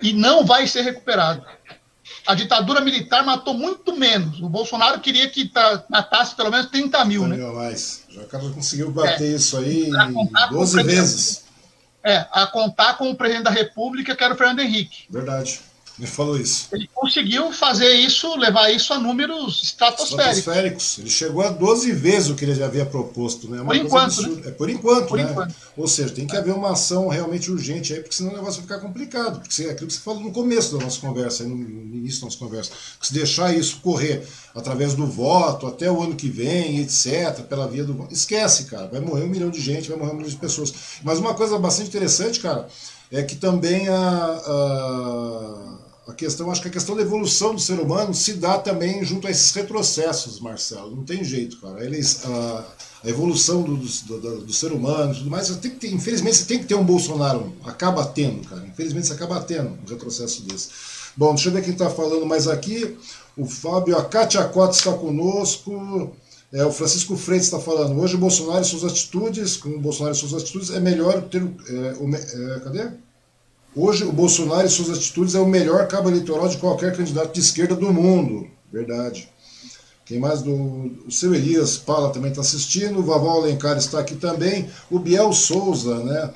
e 0.02 0.12
não 0.12 0.45
vai 0.45 0.68
ser 0.68 0.82
recuperado. 0.82 1.45
A 2.28 2.36
ditadura 2.36 2.82
militar 2.82 3.24
matou 3.24 3.53
muito 3.53 3.95
menos. 3.95 4.40
O 4.40 4.49
Bolsonaro 4.49 4.99
queria 4.99 5.30
que 5.30 5.52
matasse 5.90 6.36
pelo 6.36 6.52
menos 6.52 6.68
30 6.68 7.06
mil, 7.06 7.24
30 7.24 7.38
né? 7.38 7.52
mais. 7.52 8.03
Já 8.10 8.24
conseguiu 8.26 8.91
bater 8.91 9.34
é. 9.34 9.36
isso 9.36 9.57
aí 9.57 9.91
12 10.52 10.84
vezes. 10.84 11.44
É, 12.06 12.26
a 12.32 12.45
contar 12.45 12.98
com 12.98 13.10
o 13.10 13.15
presidente 13.15 13.45
da 13.45 13.49
República, 13.49 14.15
que 14.15 14.23
era 14.23 14.34
o 14.34 14.38
Fernando 14.38 14.60
Henrique. 14.60 15.06
Verdade. 15.10 15.60
Me 15.97 16.05
falou 16.05 16.38
isso. 16.38 16.67
Ele 16.73 16.89
conseguiu 16.93 17.53
fazer 17.53 17.93
isso, 17.93 18.35
levar 18.35 18.69
isso 18.69 18.93
a 18.93 18.99
números 18.99 19.63
estratosféricos. 19.63 20.38
estratosféricos. 20.39 20.97
Ele 20.99 21.09
chegou 21.09 21.41
a 21.41 21.49
12 21.49 21.91
vezes 21.93 22.30
o 22.30 22.35
que 22.35 22.43
ele 22.43 22.53
já 22.53 22.65
havia 22.65 22.85
proposto. 22.85 23.49
Né? 23.49 23.61
É 23.61 23.63
por 23.63 23.76
enquanto. 23.76 24.22
Né? 24.22 24.41
É 24.45 24.51
por 24.51 24.69
enquanto, 24.69 25.07
por 25.07 25.17
né? 25.17 25.30
Enquanto. 25.31 25.55
Ou 25.77 25.88
seja, 25.88 26.13
tem 26.13 26.27
que 26.27 26.35
haver 26.35 26.53
uma 26.53 26.72
ação 26.72 27.07
realmente 27.07 27.49
urgente 27.49 27.93
aí, 27.93 28.01
porque 28.01 28.15
senão 28.15 28.31
o 28.31 28.35
negócio 28.35 28.61
vai 28.61 28.63
ficar 28.63 28.80
complicado. 28.85 29.39
Porque 29.39 29.63
é 29.63 29.72
aquilo 29.72 29.88
que 29.88 29.93
você 29.93 30.01
falou 30.01 30.22
no 30.22 30.34
começo 30.34 30.77
da 30.77 30.84
nossa 30.84 30.99
conversa, 30.99 31.45
no 31.45 31.55
início 31.55 32.22
da 32.22 32.26
nossa 32.26 32.38
conversa. 32.38 32.72
Se 33.01 33.13
deixar 33.13 33.55
isso 33.55 33.80
correr 33.81 34.27
através 34.53 34.95
do 34.95 35.07
voto 35.07 35.65
até 35.65 35.89
o 35.89 36.01
ano 36.01 36.15
que 36.15 36.30
vem, 36.30 36.80
etc., 36.80 37.41
pela 37.47 37.67
via 37.67 37.85
do. 37.85 38.05
Esquece, 38.11 38.65
cara. 38.65 38.88
Vai 38.88 38.99
morrer 38.99 39.23
um 39.23 39.30
milhão 39.30 39.49
de 39.49 39.61
gente, 39.61 39.88
vai 39.88 39.97
morrer 39.97 40.11
um 40.11 40.15
milhão 40.15 40.30
de 40.30 40.35
pessoas. 40.35 40.73
Mas 41.03 41.19
uma 41.19 41.34
coisa 41.34 41.57
bastante 41.57 41.88
interessante, 41.88 42.41
cara, 42.41 42.67
é 43.11 43.23
que 43.23 43.35
também 43.35 43.88
a, 43.88 43.95
a 43.95 45.85
a 46.07 46.14
questão, 46.14 46.52
acho 46.52 46.61
que 46.61 46.68
a 46.68 46.72
questão 46.72 46.95
da 46.95 47.02
evolução 47.02 47.56
do 47.56 47.60
ser 47.60 47.80
humano 47.80 48.14
se 48.14 48.34
dá 48.34 48.60
também 48.60 49.03
junto 49.03 49.27
a 49.27 49.32
esses 49.32 49.52
retrocessos, 49.52 50.40
Marcelo. 50.40 50.95
Não 50.95 51.03
tem 51.03 51.23
jeito, 51.23 51.57
cara. 51.60 51.84
Eles, 51.84 52.23
a, 52.26 52.65
a 53.03 53.10
evolução 53.10 53.64
do, 53.64 53.76
do, 53.76 54.19
do, 54.19 54.41
do, 54.41 54.53
ser 54.53 54.72
humano 54.72 55.15
tudo 55.15 55.32
mais, 55.32 55.49
tem 55.57 55.72
que 55.72 55.77
ter, 55.77 55.91
infelizmente 55.91 56.38
você 56.38 56.45
tem 56.45 56.60
que 56.60 56.65
ter 56.65 56.76
um 56.76 56.84
Bolsonaro, 56.84 57.52
acaba 57.64 58.06
tendo, 58.06 58.48
cara. 58.48 58.64
Infelizmente 58.68 59.07
você 59.07 59.14
acaba 59.14 59.41
tendo 59.41 59.69
um 59.69 59.90
retrocesso 59.90 60.44
desse. 60.44 60.69
Bom, 61.18 61.34
deixa 61.34 61.49
eu 61.49 61.53
ver 61.53 61.64
quem 61.64 61.73
está 61.73 61.90
falando 61.90 62.26
mais 62.26 62.48
aqui. 62.48 62.98
O 63.36 63.45
Fábio, 63.45 63.98
a 63.98 64.06
Kátia 64.06 64.44
Cota 64.45 64.76
está 64.76 64.94
conosco. 64.94 66.15
É, 66.53 66.64
o 66.64 66.72
Francisco 66.72 67.18
Freitas 67.18 67.48
está 67.48 67.60
falando. 67.60 67.99
Hoje 67.99 68.15
o 68.15 68.19
Bolsonaro 68.19 68.61
e 68.61 68.65
suas 68.65 68.84
atitudes, 68.84 69.57
com 69.57 69.69
o 69.69 69.80
Bolsonaro 69.80 70.15
e 70.15 70.19
suas 70.19 70.34
atitudes, 70.36 70.69
é 70.69 70.80
melhor 70.80 71.23
ter. 71.23 71.41
É, 71.41 71.95
o, 71.99 72.15
é, 72.15 72.60
cadê? 72.60 73.05
Hoje, 73.77 74.06
o 74.06 74.11
Bolsonaro 74.14 74.65
e 74.65 74.69
suas 74.69 74.97
atitudes 74.97 75.35
é 75.35 75.39
o 75.39 75.45
melhor 75.45 75.85
cabo 75.89 76.10
eleitoral 76.10 76.47
de 76.47 76.56
qualquer 76.56 76.95
candidato 76.95 77.34
de 77.34 77.41
esquerda 77.41 77.76
do 77.76 77.91
mundo. 77.91 78.47
Verdade. 78.72 79.27
Quem 80.06 80.18
mais 80.18 80.41
do. 80.41 80.53
O 81.06 81.11
seu 81.11 81.35
Elias 81.35 81.76
Pala 81.76 82.10
também 82.10 82.30
está 82.30 82.39
assistindo. 82.39 82.99
O 82.99 83.03
Vavó 83.03 83.31
Alencar 83.31 83.77
está 83.77 83.99
aqui 83.99 84.15
também. 84.15 84.69
O 84.89 84.97
Biel 84.97 85.34
Souza, 85.34 85.99
né? 85.99 86.30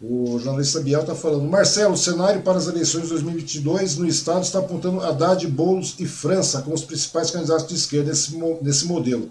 O 0.00 0.38
jornalista 0.38 0.80
Biel 0.80 1.02
está 1.02 1.14
falando. 1.14 1.42
Marcelo, 1.42 1.92
o 1.92 1.98
cenário 1.98 2.40
para 2.40 2.56
as 2.56 2.68
eleições 2.68 3.02
de 3.02 3.08
2022 3.10 3.98
no 3.98 4.06
Estado 4.06 4.44
está 4.44 4.60
apontando 4.60 5.02
Haddad, 5.02 5.46
Boulos 5.46 5.94
e 5.98 6.06
França 6.06 6.62
como 6.62 6.74
os 6.74 6.84
principais 6.84 7.30
candidatos 7.30 7.68
de 7.68 7.74
esquerda 7.74 8.10
nesse, 8.10 8.34
nesse 8.62 8.86
modelo. 8.86 9.28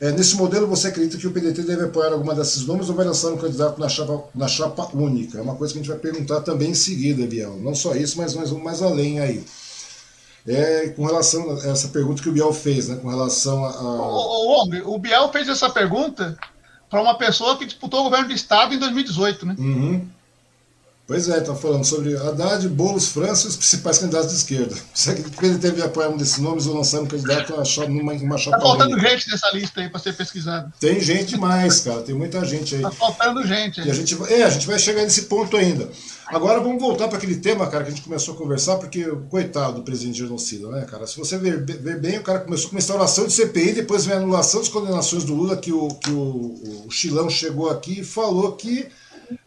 É, 0.00 0.12
nesse 0.12 0.36
modelo, 0.36 0.66
você 0.66 0.88
acredita 0.88 1.18
que 1.18 1.26
o 1.26 1.32
PDT 1.32 1.62
deve 1.62 1.84
apoiar 1.84 2.12
alguma 2.12 2.34
desses 2.34 2.64
nomes 2.64 2.88
ou 2.88 2.94
vai 2.94 3.04
lançar 3.04 3.32
um 3.32 3.36
candidato 3.36 3.80
na 3.80 3.88
chapa, 3.88 4.24
na 4.32 4.46
chapa 4.46 4.88
única? 4.94 5.38
É 5.38 5.42
uma 5.42 5.56
coisa 5.56 5.72
que 5.72 5.80
a 5.80 5.82
gente 5.82 5.90
vai 5.90 5.98
perguntar 5.98 6.40
também 6.42 6.70
em 6.70 6.74
seguida, 6.74 7.26
Biel. 7.26 7.56
Não 7.56 7.74
só 7.74 7.94
isso, 7.96 8.16
mas 8.16 8.34
nós 8.34 8.50
vamos 8.50 8.64
mais 8.64 8.80
além 8.80 9.18
aí. 9.18 9.44
É, 10.46 10.88
com 10.90 11.04
relação 11.04 11.50
a 11.50 11.68
essa 11.68 11.88
pergunta 11.88 12.22
que 12.22 12.28
o 12.28 12.32
Biel 12.32 12.52
fez, 12.52 12.88
né, 12.88 12.96
com 12.96 13.08
relação 13.08 13.64
a. 13.64 13.82
O, 13.82 14.64
o, 14.64 14.94
o 14.94 14.98
Biel 14.98 15.30
fez 15.30 15.48
essa 15.48 15.68
pergunta 15.68 16.38
para 16.88 17.02
uma 17.02 17.14
pessoa 17.18 17.58
que 17.58 17.66
disputou 17.66 18.00
o 18.00 18.04
governo 18.04 18.28
do 18.28 18.34
Estado 18.34 18.74
em 18.74 18.78
2018, 18.78 19.46
né? 19.46 19.56
Uhum. 19.58 20.08
Pois 21.08 21.26
é, 21.26 21.38
está 21.38 21.54
falando 21.54 21.86
sobre 21.86 22.14
Haddad, 22.14 22.68
Boulos, 22.68 23.08
França 23.08 23.46
e 23.46 23.48
os 23.48 23.56
principais 23.56 23.96
candidatos 23.96 24.28
de 24.28 24.34
esquerda. 24.34 24.76
Será 24.92 25.16
que 25.16 25.46
ele 25.46 25.56
teve 25.56 25.80
apoiar 25.80 26.10
um 26.10 26.18
desses 26.18 26.36
nomes 26.36 26.66
ou 26.66 26.76
lançar 26.76 27.00
um 27.00 27.06
candidato 27.06 27.54
numa, 27.88 28.12
numa 28.12 28.36
chapa 28.36 28.58
Está 28.58 28.68
faltando 28.68 29.00
gente 29.00 29.30
nessa 29.30 29.50
lista 29.54 29.80
aí 29.80 29.88
para 29.88 30.00
ser 30.00 30.12
pesquisado. 30.12 30.70
Tem 30.78 31.00
gente 31.00 31.30
demais, 31.30 31.80
cara. 31.80 32.02
Tem 32.02 32.14
muita 32.14 32.44
gente 32.44 32.74
aí. 32.74 32.82
Está 32.82 32.90
faltando 32.90 33.42
gente. 33.46 33.80
E 33.80 33.90
a 33.90 33.94
gente, 33.94 34.18
é, 34.30 34.42
a 34.42 34.50
gente 34.50 34.66
vai 34.66 34.78
chegar 34.78 35.00
nesse 35.00 35.22
ponto 35.22 35.56
ainda. 35.56 35.88
Agora 36.26 36.60
vamos 36.60 36.78
voltar 36.78 37.08
para 37.08 37.16
aquele 37.16 37.36
tema, 37.36 37.66
cara, 37.68 37.84
que 37.84 37.90
a 37.90 37.94
gente 37.94 38.04
começou 38.04 38.34
a 38.34 38.36
conversar, 38.36 38.76
porque, 38.76 39.02
coitado 39.30 39.76
do 39.76 39.82
presidente 39.82 40.18
genocida, 40.18 40.68
né, 40.68 40.84
cara? 40.84 41.06
Se 41.06 41.16
você 41.16 41.38
ver, 41.38 41.64
ver, 41.64 41.98
bem, 41.98 42.18
o 42.18 42.22
cara 42.22 42.40
começou 42.40 42.68
com 42.68 42.76
uma 42.76 42.80
instauração 42.80 43.26
de 43.26 43.32
CPI, 43.32 43.72
depois 43.72 44.04
vem 44.04 44.14
a 44.14 44.18
anulação 44.18 44.60
das 44.60 44.68
condenações 44.68 45.24
do 45.24 45.34
Lula, 45.34 45.56
que 45.56 45.72
o, 45.72 45.88
que 45.88 46.10
o, 46.10 46.84
o 46.86 46.90
Chilão 46.90 47.30
chegou 47.30 47.70
aqui 47.70 48.00
e 48.00 48.04
falou 48.04 48.52
que 48.52 48.86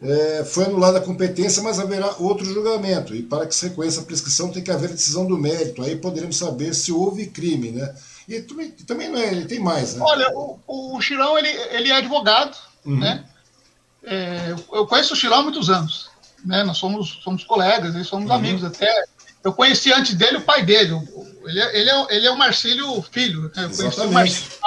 é, 0.00 0.44
foi 0.44 0.64
anulada 0.64 0.98
a 0.98 1.02
competência, 1.02 1.62
mas 1.62 1.78
haverá 1.78 2.14
outro 2.18 2.44
julgamento. 2.44 3.14
E 3.14 3.22
para 3.22 3.46
que 3.46 3.54
se 3.54 3.68
reconheça 3.68 4.00
a 4.00 4.04
prescrição, 4.04 4.50
tem 4.50 4.62
que 4.62 4.70
haver 4.70 4.90
a 4.90 4.92
decisão 4.92 5.26
do 5.26 5.38
mérito. 5.38 5.82
Aí 5.82 5.96
poderemos 5.96 6.36
saber 6.36 6.74
se 6.74 6.92
houve 6.92 7.26
crime, 7.26 7.72
né? 7.72 7.94
E 8.28 8.40
também, 8.40 8.70
também 8.70 9.08
não 9.08 9.18
é, 9.18 9.32
ele 9.32 9.44
tem 9.46 9.58
mais, 9.58 9.94
né? 9.94 10.04
Olha, 10.04 10.30
o, 10.34 10.58
o 10.66 11.00
Chirão, 11.00 11.36
ele, 11.36 11.48
ele 11.48 11.90
é 11.90 11.96
advogado, 11.96 12.56
uhum. 12.84 12.98
né? 12.98 13.24
É, 14.04 14.54
eu 14.72 14.86
conheço 14.86 15.12
o 15.12 15.16
Chirão 15.16 15.38
há 15.38 15.42
muitos 15.42 15.68
anos, 15.68 16.10
né? 16.44 16.62
Nós 16.62 16.78
somos, 16.78 17.20
somos 17.22 17.44
colegas, 17.44 17.94
somos 18.06 18.30
uhum. 18.30 18.36
amigos 18.36 18.64
até. 18.64 19.04
Eu 19.42 19.52
conheci 19.52 19.92
antes 19.92 20.14
dele 20.14 20.38
o 20.38 20.42
pai 20.42 20.64
dele. 20.64 20.96
Ele 21.44 21.60
é, 21.60 21.80
ele 21.80 21.90
é, 21.90 22.06
ele 22.10 22.26
é 22.26 22.30
o 22.30 22.38
Marcílio 22.38 23.02
Filho. 23.10 23.50
Né? 23.54 23.64
Eu 23.64 23.70
conheci 23.70 24.00
o 24.00 24.12
Marcílio, 24.12 24.58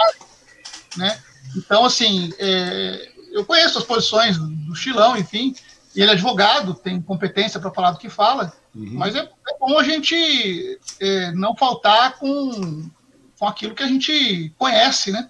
né? 0.98 1.22
Então, 1.56 1.86
assim, 1.86 2.34
é, 2.38 3.12
eu 3.36 3.46
conheço 3.46 3.78
as 3.78 3.84
posições 3.84 4.38
do, 4.38 4.74
Chilão, 4.74 5.18
enfim, 5.18 5.54
e 5.94 6.02
ele 6.02 6.10
é 6.10 6.14
advogado, 6.14 6.74
tem 6.74 7.02
competência 7.02 7.60
para 7.60 7.70
falar 7.70 7.92
do 7.92 8.00
que 8.00 8.10
fala, 8.10 8.54
uhum. 8.74 8.94
mas 8.94 9.14
é, 9.14 9.20
é, 9.20 9.60
bom 9.60 9.78
a 9.78 9.84
gente 9.84 10.80
é, 11.02 11.32
não 11.34 11.54
faltar 11.54 12.18
com, 12.18 12.90
com 13.38 13.46
aquilo 13.46 13.76
que 13.76 13.84
a 13.84 13.88
gente 13.88 14.54
conhece, 14.58 15.12
né? 15.12 15.30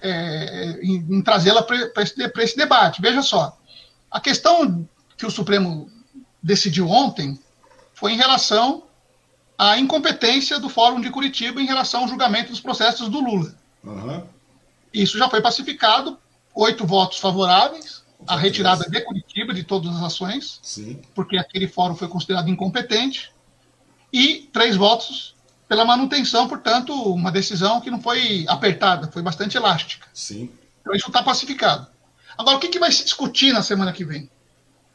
É, 0.00 0.78
em, 0.82 0.94
em 1.10 1.22
trazê-la 1.22 1.62
para 1.62 2.02
esse, 2.02 2.14
esse 2.38 2.56
debate. 2.56 3.00
Veja 3.00 3.22
só, 3.22 3.56
a 4.10 4.20
questão 4.20 4.88
que 5.16 5.26
o 5.26 5.30
Supremo 5.30 5.90
decidiu 6.42 6.88
ontem 6.88 7.38
foi 7.94 8.12
em 8.12 8.16
relação 8.16 8.84
à 9.56 9.76
incompetência 9.76 10.60
do 10.60 10.68
Fórum 10.68 11.00
de 11.00 11.10
Curitiba 11.10 11.60
em 11.60 11.66
relação 11.66 12.02
ao 12.02 12.08
julgamento 12.08 12.50
dos 12.50 12.60
processos 12.60 13.08
do 13.08 13.20
Lula. 13.20 13.54
Uhum. 13.82 14.24
Isso 14.92 15.18
já 15.18 15.28
foi 15.28 15.40
pacificado, 15.40 16.16
oito 16.58 16.84
votos 16.84 17.18
favoráveis 17.18 18.02
à 18.26 18.36
retirada 18.36 18.84
de 18.90 19.00
Curitiba 19.00 19.54
de 19.54 19.62
todas 19.62 19.94
as 19.94 20.02
ações, 20.02 20.58
Sim. 20.60 21.00
porque 21.14 21.38
aquele 21.38 21.68
fórum 21.68 21.94
foi 21.94 22.08
considerado 22.08 22.48
incompetente, 22.48 23.32
e 24.12 24.48
três 24.52 24.74
votos 24.74 25.36
pela 25.68 25.84
manutenção, 25.84 26.48
portanto, 26.48 26.92
uma 26.92 27.30
decisão 27.30 27.80
que 27.80 27.90
não 27.90 28.00
foi 28.00 28.44
apertada, 28.48 29.10
foi 29.12 29.22
bastante 29.22 29.56
elástica. 29.56 30.08
Sim. 30.12 30.50
Então 30.80 30.94
isso 30.94 31.06
está 31.06 31.22
pacificado. 31.22 31.86
Agora, 32.36 32.56
o 32.56 32.60
que, 32.60 32.68
que 32.68 32.78
vai 32.78 32.90
se 32.90 33.04
discutir 33.04 33.52
na 33.52 33.62
semana 33.62 33.92
que 33.92 34.04
vem, 34.04 34.28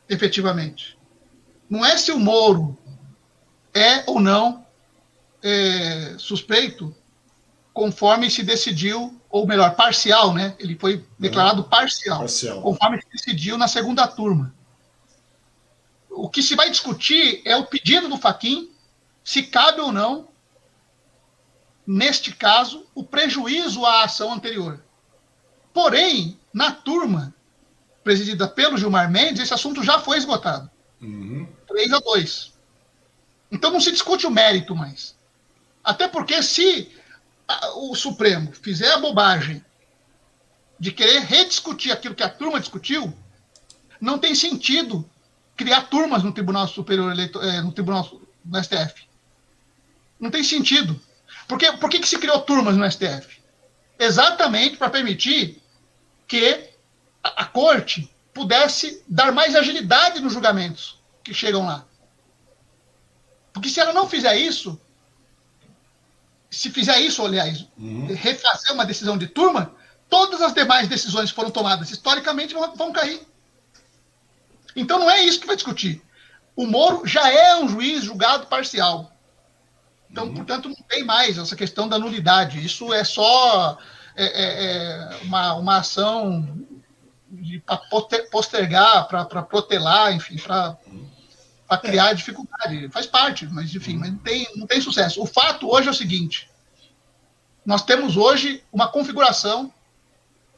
efetivamente? 0.09 0.97
Não 1.69 1.85
é 1.85 1.95
se 1.95 2.11
o 2.11 2.19
Moro 2.19 2.77
é 3.73 4.03
ou 4.09 4.19
não 4.19 4.65
é, 5.41 6.15
suspeito, 6.17 6.93
conforme 7.73 8.29
se 8.29 8.43
decidiu, 8.43 9.19
ou 9.33 9.47
melhor, 9.47 9.75
parcial, 9.75 10.31
né? 10.31 10.55
Ele 10.59 10.77
foi 10.77 11.03
declarado 11.17 11.63
parcial, 11.63 12.19
parcial, 12.19 12.61
conforme 12.61 13.01
se 13.01 13.09
decidiu 13.09 13.57
na 13.57 13.67
segunda 13.67 14.07
turma. 14.07 14.53
O 16.07 16.29
que 16.29 16.43
se 16.43 16.55
vai 16.55 16.69
discutir 16.69 17.41
é 17.43 17.55
o 17.55 17.65
pedido 17.65 18.07
do 18.07 18.15
Faquin, 18.15 18.69
se 19.23 19.41
cabe 19.41 19.81
ou 19.81 19.91
não, 19.91 20.27
neste 21.85 22.31
caso, 22.31 22.85
o 22.93 23.03
prejuízo 23.03 23.83
à 23.83 24.03
ação 24.03 24.31
anterior. 24.31 24.79
Porém, 25.73 26.39
na 26.53 26.71
turma 26.71 27.33
presidida 28.03 28.47
pelo 28.47 28.77
Gilmar 28.77 29.09
Mendes, 29.09 29.41
esse 29.41 29.53
assunto 29.53 29.81
já 29.81 29.97
foi 29.97 30.19
esgotado. 30.19 30.69
Uhum. 31.01 31.47
3 31.67 31.93
a 31.93 31.99
2. 31.99 32.53
Então 33.51 33.71
não 33.71 33.81
se 33.81 33.91
discute 33.91 34.27
o 34.27 34.31
mérito 34.31 34.75
mais. 34.75 35.15
Até 35.83 36.07
porque 36.07 36.43
se 36.43 36.91
o 37.75 37.95
Supremo 37.95 38.51
fizer 38.53 38.91
a 38.91 38.99
bobagem 38.99 39.63
de 40.79 40.91
querer 40.91 41.19
rediscutir 41.21 41.91
aquilo 41.91 42.15
que 42.15 42.23
a 42.23 42.29
turma 42.29 42.59
discutiu, 42.59 43.13
não 43.99 44.17
tem 44.17 44.35
sentido 44.35 45.09
criar 45.55 45.83
turmas 45.83 46.23
no 46.23 46.33
Tribunal 46.33 46.67
Superior 46.67 47.11
Eleitoral, 47.11 47.47
eh, 47.47 47.61
no 47.61 47.71
Tribunal 47.71 48.09
no 48.43 48.63
STF. 48.63 49.07
Não 50.19 50.29
tem 50.29 50.43
sentido. 50.43 50.99
Por, 51.47 51.57
que, 51.57 51.71
por 51.73 51.89
que, 51.89 51.99
que 51.99 52.07
se 52.07 52.17
criou 52.17 52.41
turmas 52.41 52.75
no 52.75 52.89
STF? 52.89 53.41
Exatamente 53.99 54.77
para 54.77 54.89
permitir 54.89 55.61
que 56.27 56.69
a, 57.23 57.43
a 57.43 57.45
corte 57.45 58.09
pudesse 58.33 59.03
dar 59.07 59.31
mais 59.31 59.55
agilidade 59.55 60.19
nos 60.19 60.33
julgamentos 60.33 60.99
que 61.23 61.33
chegam 61.33 61.65
lá. 61.65 61.85
Porque 63.53 63.69
se 63.69 63.79
ela 63.79 63.93
não 63.93 64.09
fizer 64.09 64.35
isso, 64.35 64.79
se 66.53 66.69
fizer 66.69 66.99
isso, 66.99 67.25
aliás, 67.25 67.65
uhum. 67.77 68.13
refazer 68.13 68.73
uma 68.73 68.85
decisão 68.85 69.17
de 69.17 69.27
turma, 69.27 69.73
todas 70.07 70.39
as 70.39 70.53
demais 70.53 70.87
decisões 70.87 71.31
que 71.31 71.35
foram 71.35 71.49
tomadas 71.49 71.89
historicamente 71.89 72.53
vão, 72.53 72.75
vão 72.75 72.91
cair. 72.91 73.25
Então 74.75 74.99
não 74.99 75.09
é 75.09 75.21
isso 75.21 75.39
que 75.39 75.47
vai 75.47 75.55
discutir. 75.55 76.01
O 76.55 76.67
Moro 76.67 77.07
já 77.07 77.27
é 77.27 77.55
um 77.55 77.67
juiz 77.67 78.03
julgado 78.03 78.45
parcial. 78.45 79.11
Então, 80.11 80.25
uhum. 80.25 80.35
portanto, 80.35 80.69
não 80.69 80.75
tem 80.87 81.03
mais 81.03 81.39
essa 81.39 81.55
questão 81.55 81.87
da 81.87 81.97
nulidade. 81.97 82.63
Isso 82.63 82.93
é 82.93 83.03
só 83.03 83.79
é, 84.15 84.25
é, 84.25 84.65
é 84.65 85.17
uma, 85.23 85.55
uma 85.55 85.77
ação 85.77 86.67
para 87.65 87.77
postergar, 88.29 89.07
para 89.07 89.41
protelar, 89.41 90.13
enfim, 90.13 90.37
para 90.37 90.77
criar 91.77 92.11
é. 92.11 92.13
dificuldade. 92.13 92.89
Faz 92.89 93.05
parte, 93.05 93.47
mas 93.47 93.73
enfim, 93.73 93.97
mas 93.97 94.11
não 94.11 94.17
tem, 94.17 94.47
não 94.55 94.67
tem 94.67 94.81
sucesso. 94.81 95.21
O 95.21 95.25
fato 95.25 95.71
hoje 95.71 95.87
é 95.87 95.91
o 95.91 95.95
seguinte: 95.95 96.49
nós 97.65 97.83
temos 97.83 98.17
hoje 98.17 98.63
uma 98.71 98.87
configuração 98.87 99.71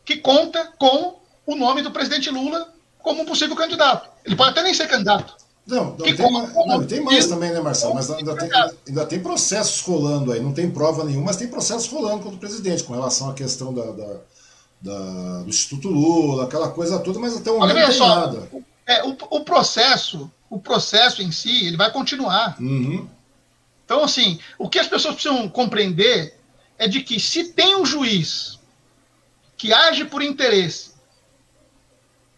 que 0.04 0.18
conta 0.18 0.72
com 0.78 1.20
o 1.46 1.56
nome 1.56 1.82
do 1.82 1.92
presidente 1.92 2.30
Lula 2.30 2.74
como 3.00 3.22
um 3.22 3.26
possível 3.26 3.56
candidato. 3.56 4.10
Ele 4.24 4.36
pode 4.36 4.52
até 4.52 4.64
nem 4.64 4.74
ser 4.74 4.88
candidato. 4.88 5.36
Não, 5.68 5.86
não, 5.86 5.96
tem, 5.96 6.32
mais, 6.32 6.54
não 6.54 6.86
tem, 6.86 7.02
mais 7.02 7.26
também, 7.26 7.52
né, 7.52 7.60
Marcelo? 7.60 7.96
Mas 7.96 8.10
ainda 8.12 8.38
tem, 8.38 8.50
ainda 8.88 9.06
tem 9.08 9.20
processos 9.20 9.82
rolando 9.82 10.32
aí. 10.32 10.40
Não 10.40 10.54
tem 10.54 10.70
prova 10.70 11.04
nenhuma, 11.04 11.26
mas 11.26 11.38
tem 11.38 11.48
processos 11.48 11.88
rolando 11.88 12.22
contra 12.22 12.36
o 12.36 12.40
presidente 12.40 12.84
com 12.84 12.94
relação 12.94 13.32
à 13.32 13.34
questão 13.34 13.74
da, 13.74 13.92
da 13.92 14.18
da, 14.86 15.42
do 15.42 15.50
Instituto 15.50 15.90
Lula, 15.90 16.46
aquela 16.46 16.70
coisa 16.70 17.00
toda, 17.00 17.20
mas 17.20 17.36
até 17.36 17.50
o 17.50 17.60
momento 17.60 17.76
não 17.76 17.86
tem 17.88 17.98
só, 17.98 18.08
nada. 18.08 18.48
É, 18.86 19.04
o, 19.04 19.18
o, 19.30 19.44
processo, 19.44 20.32
o 20.50 20.60
processo 20.60 21.22
em 21.22 21.32
si, 21.32 21.66
ele 21.66 21.78
vai 21.78 21.92
continuar. 21.92 22.56
Uhum. 22.60 23.10
Então, 23.84 24.04
assim, 24.04 24.40
o 24.58 24.70
que 24.70 24.80
as 24.80 24.88
pessoas 24.88 25.16
precisam 25.16 25.48
compreender 25.50 26.40
é 26.78 26.88
de 26.88 27.02
que 27.02 27.20
se 27.20 27.54
tem 27.54 27.76
um 27.76 27.86
juiz 27.86 28.60
que 29.58 29.74
age 29.74 30.06
por 30.06 30.22
interesse 30.22 30.94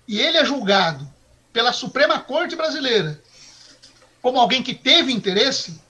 e 0.07 0.19
ele 0.19 0.37
é 0.37 0.45
julgado 0.45 1.07
pela 1.51 1.73
Suprema 1.73 2.19
Corte 2.19 2.55
Brasileira 2.55 3.21
como 4.21 4.39
alguém 4.39 4.61
que 4.61 4.73
teve 4.73 5.11
interesse, 5.11 5.81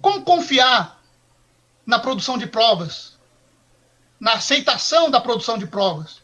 como 0.00 0.22
confiar 0.22 1.00
na 1.86 1.98
produção 1.98 2.36
de 2.36 2.46
provas 2.46 3.10
na 4.20 4.34
aceitação 4.34 5.10
da 5.10 5.18
produção 5.18 5.56
de 5.56 5.66
provas. 5.66 6.19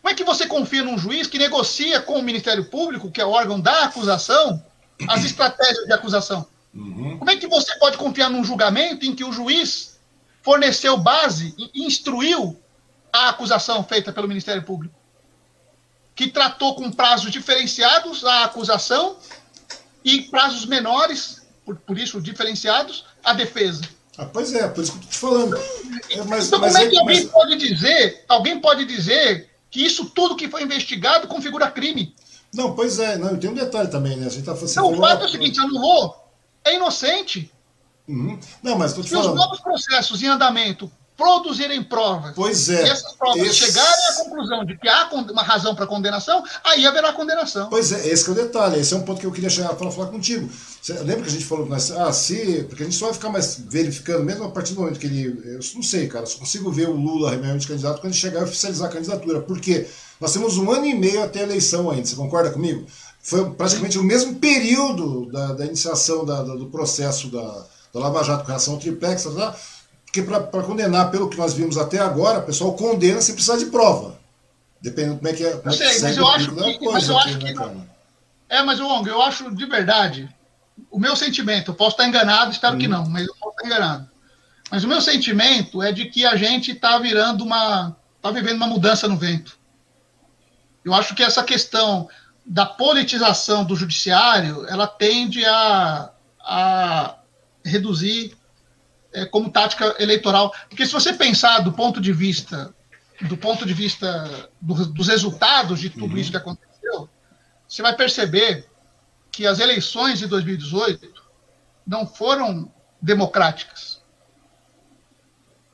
Como 0.00 0.12
é 0.12 0.14
que 0.14 0.24
você 0.24 0.46
confia 0.46 0.82
num 0.82 0.98
juiz 0.98 1.26
que 1.26 1.38
negocia 1.38 2.00
com 2.00 2.18
o 2.18 2.22
Ministério 2.22 2.64
Público, 2.64 3.10
que 3.10 3.20
é 3.20 3.24
o 3.24 3.30
órgão 3.30 3.60
da 3.60 3.84
acusação, 3.84 4.64
as 5.06 5.24
estratégias 5.24 5.84
de 5.84 5.92
acusação? 5.92 6.46
Uhum. 6.74 7.18
Como 7.18 7.30
é 7.30 7.36
que 7.36 7.46
você 7.46 7.76
pode 7.78 7.98
confiar 7.98 8.30
num 8.30 8.44
julgamento 8.44 9.04
em 9.04 9.14
que 9.14 9.24
o 9.24 9.32
juiz 9.32 9.98
forneceu 10.42 10.96
base 10.96 11.54
e 11.58 11.84
instruiu 11.84 12.58
a 13.12 13.28
acusação 13.28 13.84
feita 13.84 14.12
pelo 14.12 14.28
Ministério 14.28 14.62
Público? 14.62 14.94
Que 16.14 16.28
tratou 16.28 16.74
com 16.74 16.90
prazos 16.90 17.30
diferenciados 17.30 18.24
a 18.24 18.44
acusação 18.44 19.18
e 20.02 20.22
prazos 20.22 20.64
menores, 20.64 21.42
por, 21.64 21.76
por 21.76 21.98
isso 21.98 22.20
diferenciados, 22.22 23.04
a 23.22 23.34
defesa. 23.34 23.82
Ah, 24.16 24.24
pois 24.24 24.52
é, 24.54 24.66
por 24.68 24.82
isso 24.82 24.92
que 24.92 24.98
eu 24.98 25.02
estou 25.02 25.10
te 25.10 25.18
falando. 25.18 25.56
É, 26.10 26.22
mas, 26.24 26.46
então, 26.46 26.58
mas 26.58 26.72
como 26.72 26.86
é 26.86 26.90
que 26.90 26.98
alguém 26.98 27.22
mas... 27.22 27.32
pode 27.32 27.56
dizer, 27.56 28.24
alguém 28.28 28.60
pode 28.60 28.84
dizer 28.84 29.49
que 29.70 29.84
isso 29.84 30.06
tudo 30.06 30.36
que 30.36 30.48
foi 30.48 30.62
investigado 30.62 31.28
configura 31.28 31.70
crime? 31.70 32.14
Não, 32.52 32.74
pois 32.74 32.98
é, 32.98 33.16
não, 33.16 33.36
tem 33.36 33.50
um 33.50 33.54
detalhe 33.54 33.88
também, 33.88 34.16
né? 34.16 34.26
A 34.26 34.30
gente 34.30 34.44
tá 34.44 34.54
falando. 34.54 34.74
Não, 34.74 34.92
o 34.92 34.96
fato 34.96 35.22
é 35.22 35.26
o 35.26 35.28
seguinte, 35.28 35.60
anulou, 35.60 36.28
é 36.64 36.74
inocente. 36.74 37.50
Uhum. 38.08 38.38
Não, 38.62 38.76
mas 38.76 38.90
estou 38.90 39.04
te 39.04 39.10
Se 39.10 39.14
falando. 39.14 39.34
os 39.34 39.36
novos 39.36 39.60
processos 39.60 40.22
em 40.22 40.26
andamento 40.26 40.90
produzirem 41.20 41.82
provas, 41.84 42.32
pois 42.34 42.70
é, 42.70 42.86
e 42.86 42.88
essas 42.88 43.12
provas 43.12 43.42
esse... 43.42 43.66
chegarem 43.66 44.06
à 44.08 44.24
conclusão 44.24 44.64
de 44.64 44.78
que 44.78 44.88
há 44.88 45.06
uma 45.12 45.42
razão 45.42 45.74
para 45.74 45.86
condenação, 45.86 46.42
aí 46.64 46.86
haverá 46.86 47.12
condenação. 47.12 47.68
Pois 47.68 47.92
é, 47.92 48.08
esse 48.08 48.26
é 48.26 48.32
o 48.32 48.34
detalhe, 48.34 48.80
esse 48.80 48.94
é 48.94 48.96
um 48.96 49.02
ponto 49.02 49.20
que 49.20 49.26
eu 49.26 49.32
queria 49.32 49.50
chegar 49.50 49.74
para 49.74 49.90
falar 49.90 50.06
contigo. 50.06 50.48
Você 50.80 50.94
lembra 50.94 51.24
que 51.24 51.28
a 51.28 51.32
gente 51.32 51.44
falou, 51.44 51.66
nós, 51.66 51.90
ah, 51.90 52.10
se, 52.10 52.64
porque 52.66 52.84
a 52.84 52.86
gente 52.86 52.96
só 52.96 53.04
vai 53.04 53.14
ficar 53.14 53.28
mais 53.28 53.60
verificando, 53.68 54.24
mesmo 54.24 54.44
a 54.44 54.50
partir 54.50 54.72
do 54.72 54.80
momento 54.80 54.98
que 54.98 55.06
ele, 55.06 55.42
eu 55.44 55.60
não 55.74 55.82
sei, 55.82 56.08
cara, 56.08 56.24
só 56.24 56.38
consigo 56.38 56.72
ver 56.72 56.88
o 56.88 56.96
Lula 56.96 57.32
realmente 57.32 57.68
candidato 57.68 58.00
quando 58.00 58.14
ele 58.14 58.20
chegar 58.20 58.40
e 58.40 58.44
oficializar 58.44 58.88
a 58.88 58.92
candidatura, 58.92 59.42
porque 59.42 59.86
nós 60.18 60.32
temos 60.32 60.56
um 60.56 60.70
ano 60.70 60.86
e 60.86 60.94
meio 60.94 61.22
até 61.22 61.40
a 61.40 61.42
eleição 61.42 61.90
ainda, 61.90 62.06
você 62.06 62.16
concorda 62.16 62.50
comigo? 62.50 62.86
Foi 63.22 63.50
praticamente 63.50 63.98
o 63.98 64.02
mesmo 64.02 64.36
período 64.36 65.30
da, 65.30 65.52
da 65.52 65.66
iniciação 65.66 66.24
da, 66.24 66.42
da, 66.42 66.54
do 66.54 66.70
processo 66.70 67.28
da, 67.28 67.66
da 67.92 68.00
Lava 68.00 68.24
Jato 68.24 68.44
com 68.44 68.48
relação 68.48 68.74
ao 68.74 68.80
triplex, 68.80 69.24
tá, 69.24 69.30
tá? 69.30 69.56
Porque 70.10 70.22
para 70.22 70.62
condenar 70.64 71.08
pelo 71.12 71.30
que 71.30 71.36
nós 71.36 71.54
vimos 71.54 71.78
até 71.78 72.00
agora, 72.00 72.40
o 72.40 72.42
pessoal 72.42 72.72
condena 72.74 73.20
sem 73.20 73.32
precisar 73.32 73.58
de 73.58 73.66
prova. 73.66 74.18
Dependendo 74.82 75.18
como 75.18 75.28
é 75.28 75.32
que 75.32 75.44
é. 75.44 75.52
Como 75.52 75.68
eu 75.68 75.72
sei, 75.72 75.86
é 75.86 76.00
mas 76.00 76.16
eu 76.16 76.26
acho 76.26 76.50
que. 76.52 76.84
Mas 76.90 77.08
eu 77.08 77.18
acho 77.18 77.38
né, 77.38 77.52
que 77.52 77.90
é, 78.48 78.64
mas, 78.64 78.80
Wong, 78.80 79.08
eu 79.08 79.22
acho 79.22 79.54
de 79.54 79.64
verdade. 79.66 80.28
O 80.90 80.98
meu 80.98 81.14
sentimento, 81.14 81.70
eu 81.70 81.74
posso 81.74 81.90
estar 81.92 82.08
enganado, 82.08 82.50
espero 82.50 82.74
hum. 82.74 82.78
que 82.78 82.88
não, 82.88 83.08
mas 83.08 83.24
eu 83.24 83.34
posso 83.36 83.54
estar 83.54 83.66
enganado. 83.66 84.10
Mas 84.68 84.82
o 84.82 84.88
meu 84.88 85.00
sentimento 85.00 85.80
é 85.80 85.92
de 85.92 86.06
que 86.06 86.26
a 86.26 86.34
gente 86.34 86.72
está 86.72 86.98
virando 86.98 87.44
uma. 87.44 87.96
está 88.16 88.32
vivendo 88.32 88.56
uma 88.56 88.66
mudança 88.66 89.06
no 89.06 89.16
vento. 89.16 89.56
Eu 90.84 90.92
acho 90.92 91.14
que 91.14 91.22
essa 91.22 91.44
questão 91.44 92.08
da 92.44 92.66
politização 92.66 93.64
do 93.64 93.76
judiciário, 93.76 94.66
ela 94.66 94.88
tende 94.88 95.44
a, 95.44 96.10
a 96.40 97.14
reduzir 97.64 98.36
é, 99.12 99.26
como 99.26 99.50
tática 99.50 99.96
eleitoral. 99.98 100.52
Porque 100.68 100.86
se 100.86 100.92
você 100.92 101.12
pensar 101.12 101.60
do 101.60 101.72
ponto 101.72 102.00
de 102.00 102.12
vista 102.12 102.74
do 103.22 103.36
ponto 103.36 103.66
de 103.66 103.74
vista 103.74 104.48
do, 104.60 104.86
dos 104.86 105.08
resultados 105.08 105.78
de 105.80 105.90
tudo 105.90 106.12
uhum. 106.12 106.16
isso 106.16 106.30
que 106.30 106.36
aconteceu, 106.36 107.08
você 107.68 107.82
vai 107.82 107.94
perceber 107.94 108.66
que 109.30 109.46
as 109.46 109.58
eleições 109.58 110.18
de 110.18 110.26
2018 110.26 111.22
não 111.86 112.06
foram 112.06 112.72
democráticas. 113.00 114.00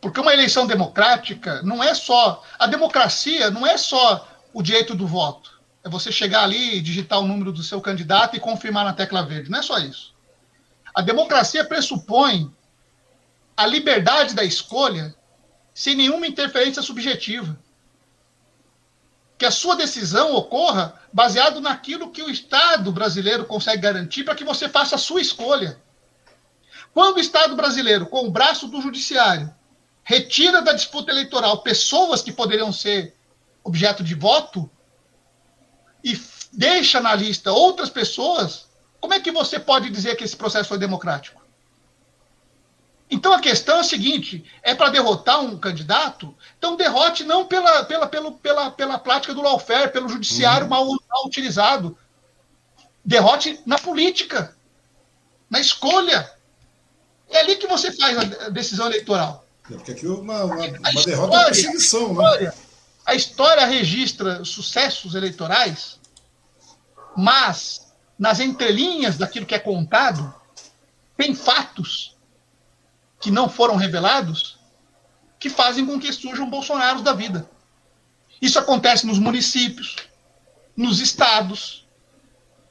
Porque 0.00 0.20
uma 0.20 0.32
eleição 0.32 0.66
democrática 0.66 1.62
não 1.62 1.82
é 1.82 1.94
só. 1.94 2.42
A 2.58 2.66
democracia 2.66 3.50
não 3.50 3.66
é 3.66 3.76
só 3.76 4.28
o 4.52 4.62
direito 4.62 4.94
do 4.94 5.06
voto. 5.06 5.60
é 5.84 5.88
você 5.88 6.10
chegar 6.10 6.42
ali, 6.42 6.80
digitar 6.80 7.20
o 7.20 7.26
número 7.26 7.52
do 7.52 7.62
seu 7.62 7.80
candidato 7.80 8.36
e 8.36 8.40
confirmar 8.40 8.84
na 8.84 8.92
tecla 8.92 9.24
verde. 9.24 9.50
Não 9.50 9.60
é 9.60 9.62
só 9.62 9.78
isso. 9.78 10.14
A 10.94 11.00
democracia 11.00 11.64
pressupõe 11.64 12.52
a 13.56 13.66
liberdade 13.66 14.34
da 14.34 14.44
escolha 14.44 15.14
sem 15.74 15.94
nenhuma 15.94 16.26
interferência 16.26 16.82
subjetiva. 16.82 17.58
Que 19.38 19.44
a 19.44 19.50
sua 19.50 19.76
decisão 19.76 20.34
ocorra 20.34 20.94
baseado 21.12 21.60
naquilo 21.60 22.10
que 22.10 22.22
o 22.22 22.30
Estado 22.30 22.90
brasileiro 22.92 23.44
consegue 23.44 23.82
garantir 23.82 24.24
para 24.24 24.34
que 24.34 24.44
você 24.44 24.68
faça 24.68 24.96
a 24.96 24.98
sua 24.98 25.20
escolha. 25.20 25.80
Quando 26.92 27.16
o 27.16 27.20
Estado 27.20 27.54
brasileiro, 27.54 28.06
com 28.06 28.26
o 28.26 28.30
braço 28.30 28.68
do 28.68 28.80
judiciário, 28.80 29.54
retira 30.02 30.62
da 30.62 30.72
disputa 30.72 31.10
eleitoral 31.10 31.62
pessoas 31.62 32.22
que 32.22 32.32
poderiam 32.32 32.72
ser 32.72 33.14
objeto 33.62 34.02
de 34.02 34.14
voto 34.14 34.70
e 36.02 36.18
deixa 36.52 37.00
na 37.00 37.14
lista 37.14 37.52
outras 37.52 37.90
pessoas, 37.90 38.66
como 39.00 39.12
é 39.12 39.20
que 39.20 39.30
você 39.30 39.58
pode 39.58 39.90
dizer 39.90 40.16
que 40.16 40.24
esse 40.24 40.36
processo 40.36 40.68
foi 40.68 40.78
democrático? 40.78 41.35
Então 43.10 43.32
a 43.32 43.40
questão 43.40 43.76
é 43.78 43.80
a 43.80 43.84
seguinte: 43.84 44.44
é 44.62 44.74
para 44.74 44.90
derrotar 44.90 45.40
um 45.40 45.58
candidato? 45.58 46.34
Então 46.58 46.76
derrote 46.76 47.24
não 47.24 47.46
pela, 47.46 47.84
pela, 47.84 48.06
pela, 48.06 48.32
pela, 48.32 48.70
pela 48.70 48.98
prática 48.98 49.32
do 49.32 49.42
lawfare, 49.42 49.92
pelo 49.92 50.08
judiciário 50.08 50.64
uhum. 50.64 50.70
mal, 50.70 50.86
mal 50.86 51.26
utilizado. 51.26 51.96
Derrote 53.04 53.60
na 53.64 53.78
política, 53.78 54.56
na 55.48 55.60
escolha. 55.60 56.32
É 57.28 57.38
ali 57.40 57.56
que 57.56 57.66
você 57.66 57.92
faz 57.92 58.18
a 58.18 58.48
decisão 58.48 58.86
eleitoral. 58.86 59.44
É 59.70 59.74
porque 59.74 59.92
aqui 59.92 60.06
é 60.06 60.10
uma, 60.10 60.44
uma, 60.44 60.54
uma 60.54 60.66
história, 60.66 61.04
derrota 61.04 61.36
é 61.36 61.44
perseguição, 61.46 62.14
né? 62.14 62.52
A 63.04 63.14
história 63.14 63.64
registra 63.66 64.44
sucessos 64.44 65.14
eleitorais, 65.14 66.00
mas 67.16 67.86
nas 68.18 68.40
entrelinhas 68.40 69.16
daquilo 69.16 69.46
que 69.46 69.54
é 69.54 69.58
contado, 69.60 70.34
tem 71.16 71.34
fatos 71.34 72.15
que 73.26 73.30
não 73.32 73.48
foram 73.48 73.74
revelados 73.74 74.56
que 75.36 75.50
fazem 75.50 75.84
com 75.84 75.98
que 75.98 76.12
surjam 76.12 76.48
Bolsonaros 76.48 77.02
da 77.02 77.12
vida. 77.12 77.50
Isso 78.40 78.56
acontece 78.56 79.04
nos 79.04 79.18
municípios, 79.18 79.96
nos 80.76 81.00
estados 81.00 81.84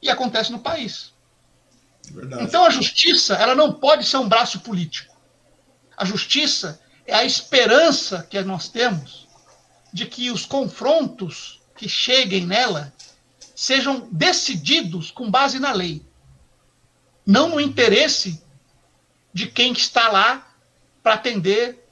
e 0.02 0.10
acontece 0.10 0.53
no 0.53 0.60
país. 0.60 1.11
Verdade. 2.10 2.44
Então 2.45 2.64
a 2.64 2.69
justiça, 2.69 3.36
ela 3.36 3.53
não 3.53 3.73
pode 3.73 4.06
ser 4.06 4.15
um 4.15 4.30
braço 4.30 4.61
político. 4.61 5.14
A 5.98 6.06
justiça 6.06 6.80
é 7.06 7.14
a 7.14 7.26
esperança 7.26 8.26
que 8.30 8.41
nós 8.41 8.69
temos 8.69 9.27
de 9.91 10.06
que 10.06 10.32
os 10.32 10.45
confrontos 10.45 11.60
que 11.76 11.90
cheguem 11.90 12.45
nela 12.45 12.94
sejam 13.53 14.07
decididos 14.10 15.11
com 15.11 15.30
base 15.30 15.60
na 15.60 15.73
lei, 15.73 16.02
não 17.26 17.49
no 17.49 17.60
interesse 17.60 18.41
de 19.35 19.47
quem 19.47 19.73
está 19.73 20.07
lá 20.07 20.47
para 21.03 21.15
atender 21.15 21.85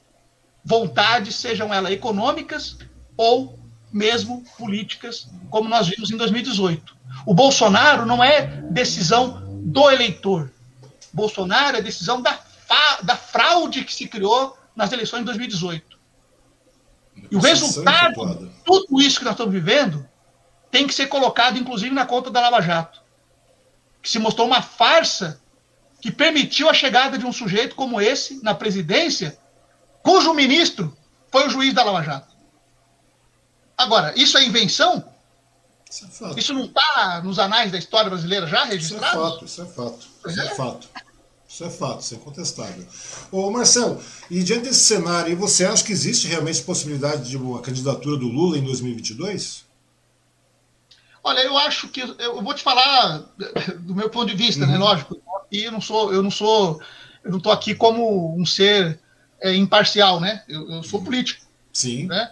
vontades, 0.64 1.34
sejam 1.36 1.74
elas 1.74 1.92
econômicas 1.92 2.78
ou 3.18 3.58
mesmo 3.92 4.42
políticas, 4.56 5.28
como 5.50 5.68
nós 5.68 5.86
vimos 5.86 6.10
em 6.10 6.16
2018. 6.16 6.96
O 7.26 7.34
Bolsonaro 7.34 8.06
não 8.06 8.24
é 8.24 8.46
decisão 8.70 9.42
do 9.62 9.90
eleitor. 9.90 10.50
Bolsonaro 11.12 11.76
é 11.76 11.82
decisão 11.82 12.22
da, 12.22 12.40
da 13.02 13.14
fraude 13.14 13.84
que 13.84 13.94
se 13.94 14.08
criou 14.08 14.56
nas 14.74 14.90
eleições 14.90 15.20
de 15.20 15.26
2018. 15.26 15.98
E 17.30 17.36
o 17.36 17.40
resultado 17.40 18.38
de 18.38 18.50
tudo 18.64 19.02
isso 19.02 19.18
que 19.18 19.24
nós 19.26 19.34
estamos 19.34 19.52
vivendo 19.52 20.08
tem 20.70 20.86
que 20.86 20.94
ser 20.94 21.08
colocado, 21.08 21.58
inclusive, 21.58 21.94
na 21.94 22.06
conta 22.06 22.30
da 22.30 22.40
Lava 22.40 22.62
Jato, 22.62 23.02
que 24.00 24.08
se 24.08 24.18
mostrou 24.18 24.46
uma 24.46 24.62
farsa 24.62 25.43
que 26.04 26.12
permitiu 26.12 26.68
a 26.68 26.74
chegada 26.74 27.16
de 27.16 27.24
um 27.24 27.32
sujeito 27.32 27.74
como 27.74 27.98
esse 27.98 28.38
na 28.42 28.54
presidência, 28.54 29.38
cujo 30.02 30.34
ministro 30.34 30.94
foi 31.32 31.46
o 31.46 31.48
juiz 31.48 31.72
da 31.72 31.82
Lava 31.82 32.02
Jato. 32.02 32.36
Agora, 33.74 34.12
isso 34.14 34.36
é 34.36 34.44
invenção? 34.44 35.02
Isso, 35.90 36.06
é 36.26 36.38
isso 36.38 36.52
não 36.52 36.66
está 36.66 37.22
nos 37.24 37.38
anais 37.38 37.72
da 37.72 37.78
história 37.78 38.10
brasileira 38.10 38.46
já 38.46 38.64
registrado? 38.64 39.06
Isso 39.06 39.16
é 39.16 39.24
fato, 39.24 39.44
isso 39.46 39.62
é 39.62 39.64
fato. 39.64 40.06
Isso 40.28 40.40
é, 40.42 40.44
é 40.44 40.54
fato. 40.54 40.88
Isso 41.48 41.64
é 41.64 41.70
fato, 41.70 42.00
isso 42.02 42.14
é 42.14 42.16
incontestável. 42.18 42.86
Ô 43.32 43.50
Marcelo, 43.50 43.98
e 44.30 44.42
diante 44.42 44.64
desse 44.64 44.80
cenário, 44.80 45.34
você 45.38 45.64
acha 45.64 45.82
que 45.82 45.92
existe 45.92 46.28
realmente 46.28 46.60
possibilidade 46.64 47.30
de 47.30 47.38
uma 47.38 47.62
candidatura 47.62 48.18
do 48.18 48.28
Lula 48.28 48.58
em 48.58 48.62
2022? 48.62 49.64
Olha, 51.26 51.40
eu 51.40 51.56
acho 51.56 51.88
que 51.88 52.02
eu 52.02 52.42
vou 52.42 52.52
te 52.52 52.62
falar 52.62 53.24
do 53.80 53.94
meu 53.94 54.10
ponto 54.10 54.26
de 54.26 54.36
vista, 54.36 54.66
né? 54.66 54.74
uhum. 54.74 54.78
né? 54.80 54.84
Lógico. 54.84 55.23
Eu 55.62 55.72
não 55.72 55.80
sou, 55.80 56.12
eu 56.12 56.22
não 56.22 56.30
sou, 56.30 56.80
eu 57.22 57.30
não 57.30 57.38
estou 57.38 57.52
aqui 57.52 57.74
como 57.74 58.36
um 58.38 58.44
ser 58.44 58.98
é, 59.40 59.54
imparcial, 59.54 60.20
né? 60.20 60.42
Eu, 60.48 60.70
eu, 60.70 60.82
sou 60.82 61.02
político. 61.02 61.44
Sim. 61.72 62.06
Né? 62.06 62.30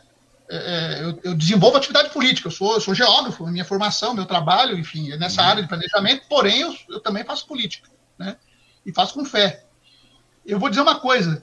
É, 0.49 0.57
é 0.57 1.05
eu, 1.05 1.21
eu, 1.25 1.35
desenvolvo 1.35 1.77
atividade 1.77 2.11
política. 2.11 2.49
Eu 2.49 2.53
sou, 2.53 2.75
eu 2.75 2.81
sou 2.81 2.95
geógrafo, 2.95 3.47
minha 3.47 3.65
formação, 3.65 4.15
meu 4.15 4.27
trabalho, 4.27 4.79
enfim, 4.79 5.13
é 5.13 5.17
nessa 5.17 5.43
uhum. 5.43 5.49
área 5.49 5.63
de 5.63 5.69
planejamento. 5.69 6.25
Porém, 6.29 6.61
eu, 6.61 6.75
eu 6.89 7.01
também 7.01 7.25
faço 7.25 7.47
política, 7.47 7.89
né? 8.19 8.37
e 8.85 8.93
faço 8.93 9.15
com 9.15 9.25
fé. 9.25 9.65
Eu 10.45 10.59
vou 10.59 10.69
dizer 10.69 10.83
uma 10.83 10.99
coisa: 10.99 11.43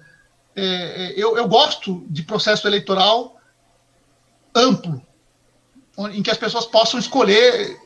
é, 0.55 0.63
é, 0.63 1.13
eu, 1.15 1.37
eu 1.37 1.47
gosto 1.47 2.05
de 2.09 2.23
processo 2.23 2.67
eleitoral 2.67 3.39
amplo, 4.55 5.01
em 6.11 6.23
que 6.23 6.31
as 6.31 6.37
pessoas 6.37 6.65
possam 6.65 6.99
escolher 6.99 7.77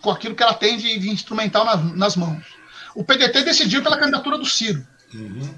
com 0.00 0.10
aquilo 0.10 0.34
que 0.34 0.42
ela 0.42 0.54
tem 0.54 0.76
de, 0.76 0.98
de 0.98 1.10
instrumental 1.10 1.64
nas, 1.64 1.96
nas, 1.96 2.16
mãos. 2.16 2.44
O 2.94 3.04
PDT 3.04 3.42
decidiu 3.42 3.82
pela 3.82 3.98
candidatura 3.98 4.38
do 4.38 4.46
Ciro. 4.46 4.86
Uhum. 5.14 5.54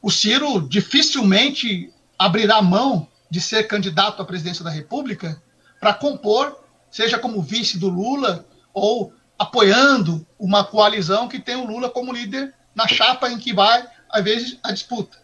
O 0.00 0.10
Ciro 0.10 0.60
dificilmente 0.68 1.92
abrirá 2.18 2.60
mão 2.60 3.08
de 3.30 3.40
ser 3.40 3.64
candidato 3.64 4.20
à 4.20 4.24
presidência 4.24 4.64
da 4.64 4.70
República 4.70 5.40
para 5.80 5.94
compor, 5.94 6.58
seja 6.90 7.18
como 7.18 7.42
vice 7.42 7.78
do 7.78 7.88
Lula 7.88 8.46
ou 8.72 9.12
apoiando 9.38 10.26
uma 10.38 10.64
coalizão 10.64 11.28
que 11.28 11.40
tem 11.40 11.56
o 11.56 11.66
Lula 11.66 11.90
como 11.90 12.12
líder 12.12 12.54
na 12.74 12.86
chapa 12.86 13.30
em 13.30 13.38
que 13.38 13.52
vai, 13.52 13.86
às 14.10 14.22
vezes, 14.22 14.58
a 14.62 14.72
disputa. 14.72 15.18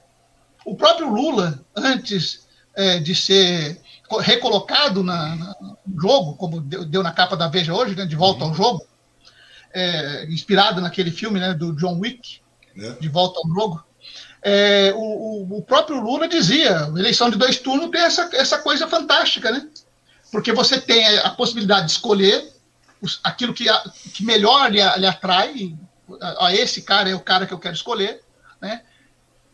O 0.64 0.74
próprio 0.74 1.09
Lula, 1.09 1.64
antes 1.74 2.47
é, 2.74 2.98
de 2.98 3.14
ser 3.14 3.80
recolocado 4.20 5.02
na, 5.02 5.36
na, 5.36 5.56
no 5.86 6.01
jogo, 6.01 6.35
como 6.35 6.60
deu, 6.60 6.85
deu, 6.85 7.02
na 7.02 7.12
capa 7.12 7.36
da 7.36 7.48
Veja 7.48 7.74
hoje, 7.74 7.94
né, 7.94 8.06
de 8.06 8.16
volta 8.16 8.44
uhum. 8.44 8.51
ao 8.51 8.55
jogo, 8.55 8.86
é, 9.73 10.24
inspirado 10.27 10.81
naquele 10.81 11.11
filme 11.11 11.39
né, 11.40 11.55
do 11.55 11.73
John 11.74 11.99
Wick, 11.99 12.40
é. 12.77 12.93
de 12.93 13.09
volta 13.09 13.40
ao 13.40 13.49
jogo, 13.49 13.85
é, 14.43 14.93
o, 14.95 15.59
o, 15.59 15.62
próprio 15.62 16.01
Lula 16.01 16.28
dizia, 16.28 16.89
eleição 16.97 17.28
de 17.28 17.36
dois 17.36 17.59
turnos 17.59 17.90
tem 17.90 18.01
essa, 18.01 18.31
essa 18.32 18.59
coisa 18.59 18.86
fantástica, 18.86 19.51
né? 19.51 19.69
Porque 20.31 20.53
você 20.53 20.81
tem 20.81 21.19
a 21.19 21.31
possibilidade 21.31 21.86
de 21.86 21.93
escolher 21.93 22.53
aquilo 23.23 23.55
que, 23.55 23.66
que 24.15 24.24
melhor 24.24 24.70
lhe, 24.70 24.81
lhe 24.99 25.07
atrai, 25.07 25.77
a, 26.20 26.55
esse 26.55 26.82
cara 26.82 27.11
é 27.11 27.15
o 27.15 27.20
cara 27.20 27.47
que 27.47 27.53
eu 27.53 27.59
quero 27.59 27.74
escolher, 27.74 28.20
né? 28.61 28.82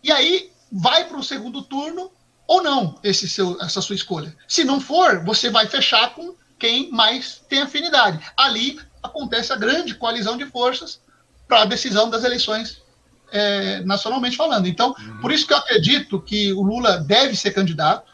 E 0.03 0.13
aí 0.13 0.51
vai 0.71 1.05
para 1.05 1.17
o 1.17 1.25
segundo 1.25 1.63
turno 1.63 2.13
ou 2.47 2.63
não 2.63 2.99
esse 3.03 3.29
seu, 3.29 3.59
essa 3.63 3.81
sua 3.81 3.97
escolha. 3.97 4.37
Se 4.47 4.65
não 4.65 4.81
for, 4.81 5.25
você 5.25 5.49
vai 5.49 5.67
fechar 5.67 6.15
com 6.15 6.35
quem 6.59 6.91
mais 6.91 7.43
tem 7.49 7.63
afinidade. 7.63 8.21
Ali 8.37 8.79
acontece 9.05 9.53
a 9.53 9.57
grande 9.57 9.95
coalizão 9.95 10.37
de 10.37 10.47
forças 10.47 11.01
para 11.47 11.63
a 11.63 11.65
decisão 11.67 12.09
das 12.09 12.25
eleições 12.25 12.83
é, 13.31 13.81
nacionalmente 13.81 14.37
falando. 14.37 14.67
Então, 14.67 14.95
uhum. 14.99 15.21
por 15.21 15.31
isso 15.31 15.47
que 15.47 15.53
eu 15.53 15.59
acredito 15.59 16.21
que 16.21 16.53
o 16.53 16.63
Lula 16.63 16.99
deve 16.99 17.37
ser 17.37 17.53
candidato. 17.53 18.11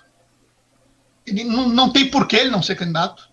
Ele 1.25 1.45
não, 1.45 1.69
não 1.69 1.91
tem 1.91 2.11
por 2.11 2.27
que 2.27 2.37
ele 2.37 2.51
não 2.51 2.63
ser 2.63 2.75
candidato. 2.75 3.29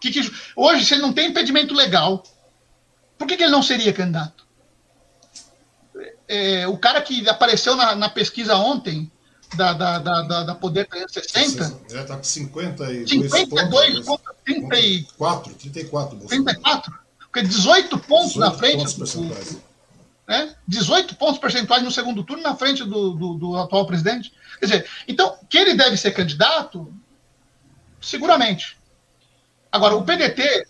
Que, 0.00 0.10
que, 0.10 0.32
hoje, 0.56 0.84
se 0.84 0.94
ele 0.94 1.02
não 1.02 1.12
tem 1.12 1.28
impedimento 1.28 1.74
legal, 1.74 2.24
por 3.16 3.28
que, 3.28 3.36
que 3.36 3.42
ele 3.44 3.52
não 3.52 3.62
seria 3.62 3.92
candidato? 3.92 4.46
É, 6.26 6.66
o 6.66 6.76
cara 6.76 7.02
que 7.02 7.28
apareceu 7.28 7.76
na, 7.76 7.94
na 7.94 8.08
pesquisa 8.08 8.56
ontem, 8.56 9.10
da, 9.56 9.72
da, 9.72 9.98
da, 9.98 10.42
da, 10.44 10.54
Poder 10.54 10.86
360. 10.86 11.80
É, 11.90 12.00
está 12.02 12.16
com 12.16 12.22
52, 12.22 13.08
52 13.08 14.06
contra 14.06 14.34
34. 14.44 15.54
34. 15.54 16.18
34? 16.28 16.94
Porque 17.18 17.42
18 17.42 17.98
pontos 17.98 18.34
18 18.34 18.38
na 18.38 18.50
frente. 18.52 18.76
Pontos 18.78 18.94
percentuais. 18.94 19.58
né? 20.26 20.54
18 20.66 21.14
pontos 21.16 21.38
percentuais 21.38 21.82
no 21.82 21.90
segundo 21.90 22.24
turno 22.24 22.42
na 22.42 22.56
frente 22.56 22.84
do, 22.84 23.12
do, 23.12 23.34
do, 23.34 23.56
atual 23.56 23.86
presidente. 23.86 24.32
Quer 24.58 24.66
dizer, 24.66 24.90
então, 25.06 25.38
que 25.48 25.58
ele 25.58 25.74
deve 25.74 25.96
ser 25.96 26.12
candidato, 26.12 26.92
seguramente. 28.00 28.76
Agora, 29.72 29.96
o 29.96 30.04
PDT 30.04 30.66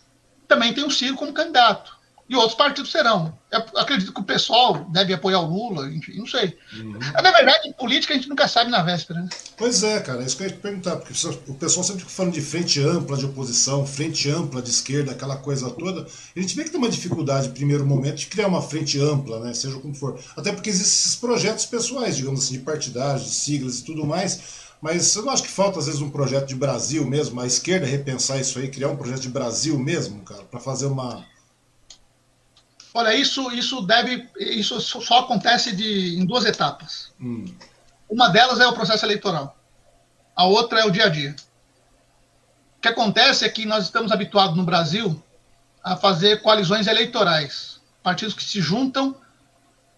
também 0.47 0.75
tem 0.75 0.85
o 0.85 0.91
Ciro 0.91 1.17
como 1.17 1.33
candidato. 1.33 2.00
E 2.31 2.37
outros 2.37 2.55
partidos 2.55 2.93
serão. 2.93 3.37
Eu 3.51 3.59
acredito 3.75 4.13
que 4.13 4.21
o 4.21 4.25
pessoal 4.25 4.87
deve 4.93 5.13
apoiar 5.13 5.41
o 5.41 5.47
Lula, 5.47 5.93
enfim, 5.93 6.17
não 6.17 6.27
sei. 6.29 6.57
Uhum. 6.77 6.97
Na 7.13 7.33
verdade, 7.33 7.69
em 7.69 7.73
política 7.73 8.15
a 8.15 8.17
gente 8.17 8.29
nunca 8.29 8.47
sabe 8.47 8.71
na 8.71 8.85
véspera. 8.85 9.23
Né? 9.23 9.29
Pois 9.57 9.83
é, 9.83 9.99
cara, 9.99 10.23
é 10.23 10.27
isso 10.27 10.37
que 10.37 10.45
eu 10.45 10.47
ia 10.47 10.53
te 10.53 10.61
perguntar, 10.61 10.95
porque 10.95 11.13
o 11.49 11.55
pessoal 11.55 11.83
sempre 11.83 12.03
fica 12.03 12.13
falando 12.13 12.35
de 12.35 12.41
frente 12.41 12.81
ampla 12.81 13.17
de 13.17 13.27
oposição, 13.27 13.85
frente 13.85 14.31
ampla 14.31 14.63
de 14.63 14.71
esquerda, 14.71 15.11
aquela 15.11 15.39
coisa 15.39 15.69
toda. 15.71 16.03
a 16.37 16.41
gente 16.41 16.55
vê 16.55 16.63
que 16.63 16.71
tem 16.71 16.79
uma 16.79 16.89
dificuldade, 16.89 17.49
em 17.49 17.53
primeiro 17.53 17.85
momento, 17.85 18.19
de 18.19 18.27
criar 18.29 18.47
uma 18.47 18.63
frente 18.63 19.01
ampla, 19.01 19.41
né, 19.41 19.53
seja 19.53 19.81
como 19.81 19.93
for. 19.93 20.17
Até 20.37 20.53
porque 20.53 20.71
existem 20.71 20.89
esses 20.89 21.17
projetos 21.17 21.67
pessoais, 21.67 22.17
digamos 22.17 22.45
assim, 22.45 22.53
de 22.53 22.61
partidários, 22.61 23.25
de 23.25 23.31
siglas 23.33 23.81
e 23.81 23.85
tudo 23.85 24.07
mais. 24.07 24.71
Mas 24.81 25.17
eu 25.17 25.25
não 25.25 25.33
acho 25.33 25.43
que 25.43 25.51
falta, 25.51 25.81
às 25.81 25.87
vezes, 25.87 26.01
um 26.01 26.11
projeto 26.11 26.47
de 26.47 26.55
Brasil 26.55 27.05
mesmo, 27.05 27.41
a 27.41 27.47
esquerda 27.47 27.87
repensar 27.87 28.41
isso 28.41 28.57
aí, 28.61 28.69
criar 28.69 28.89
um 28.89 28.97
projeto 28.97 29.23
de 29.23 29.29
Brasil 29.29 29.77
mesmo, 29.77 30.23
cara, 30.23 30.45
para 30.45 30.61
fazer 30.61 30.87
uma 30.87 31.27
Olha, 32.93 33.15
isso, 33.15 33.53
isso 33.53 33.83
deve, 33.83 34.29
isso 34.39 34.81
só 34.81 35.21
acontece 35.21 35.75
de, 35.75 36.19
em 36.19 36.25
duas 36.25 36.45
etapas. 36.45 37.13
Hum. 37.21 37.45
Uma 38.09 38.29
delas 38.29 38.59
é 38.59 38.67
o 38.67 38.73
processo 38.73 39.05
eleitoral. 39.05 39.57
A 40.35 40.45
outra 40.45 40.81
é 40.81 40.85
o 40.85 40.91
dia 40.91 41.05
a 41.05 41.09
dia. 41.09 41.37
O 42.79 42.81
que 42.81 42.89
acontece 42.89 43.45
é 43.45 43.49
que 43.49 43.65
nós 43.65 43.85
estamos 43.85 44.11
habituados 44.11 44.57
no 44.57 44.65
Brasil 44.65 45.23
a 45.85 45.97
fazer 45.97 46.43
coalizões 46.43 46.87
eleitorais, 46.87 47.81
partidos 48.03 48.35
que 48.35 48.43
se 48.43 48.61
juntam 48.61 49.17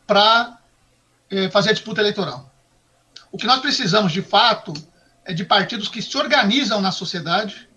para 0.07 0.59
eh, 1.31 1.49
fazer 1.49 1.71
a 1.71 1.73
disputa 1.73 2.01
eleitoral. 2.01 2.51
O 3.31 3.39
que 3.39 3.47
nós 3.47 3.61
precisamos, 3.61 4.13
de 4.13 4.21
fato, 4.21 4.73
é 5.25 5.33
de 5.33 5.45
partidos 5.45 5.89
que 5.89 6.03
se 6.03 6.17
organizam 6.19 6.81
na 6.81 6.93
sociedade 6.93 7.69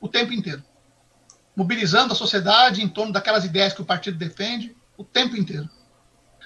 o 0.00 0.08
tempo 0.08 0.32
inteiro 0.32 0.62
mobilizando 1.56 2.12
a 2.12 2.16
sociedade 2.16 2.82
em 2.82 2.88
torno 2.88 3.12
daquelas 3.12 3.44
ideias 3.44 3.72
que 3.72 3.80
o 3.80 3.84
partido 3.84 4.18
defende 4.18 4.76
o 4.96 5.02
tempo 5.02 5.36
inteiro. 5.36 5.68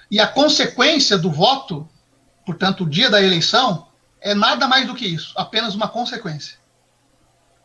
E 0.09 0.19
a 0.19 0.27
consequência 0.27 1.17
do 1.17 1.29
voto, 1.29 1.87
portanto, 2.45 2.85
o 2.85 2.89
dia 2.89 3.09
da 3.09 3.21
eleição, 3.21 3.87
é 4.21 4.33
nada 4.33 4.67
mais 4.67 4.87
do 4.87 4.95
que 4.95 5.05
isso, 5.05 5.33
apenas 5.35 5.75
uma 5.75 5.89
consequência. 5.89 6.57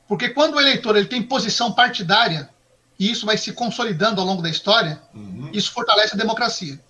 Porque 0.08 0.30
quando 0.30 0.54
o 0.54 0.60
eleitor 0.60 0.96
ele 0.96 1.06
tem 1.06 1.22
posição 1.22 1.72
partidária, 1.72 2.50
e 2.98 3.10
isso 3.10 3.26
vai 3.26 3.36
se 3.36 3.52
consolidando 3.52 4.20
ao 4.20 4.26
longo 4.26 4.42
da 4.42 4.48
história, 4.48 5.00
uhum. 5.14 5.50
isso 5.52 5.72
fortalece 5.72 6.14
a 6.14 6.18
democracia. 6.18 6.80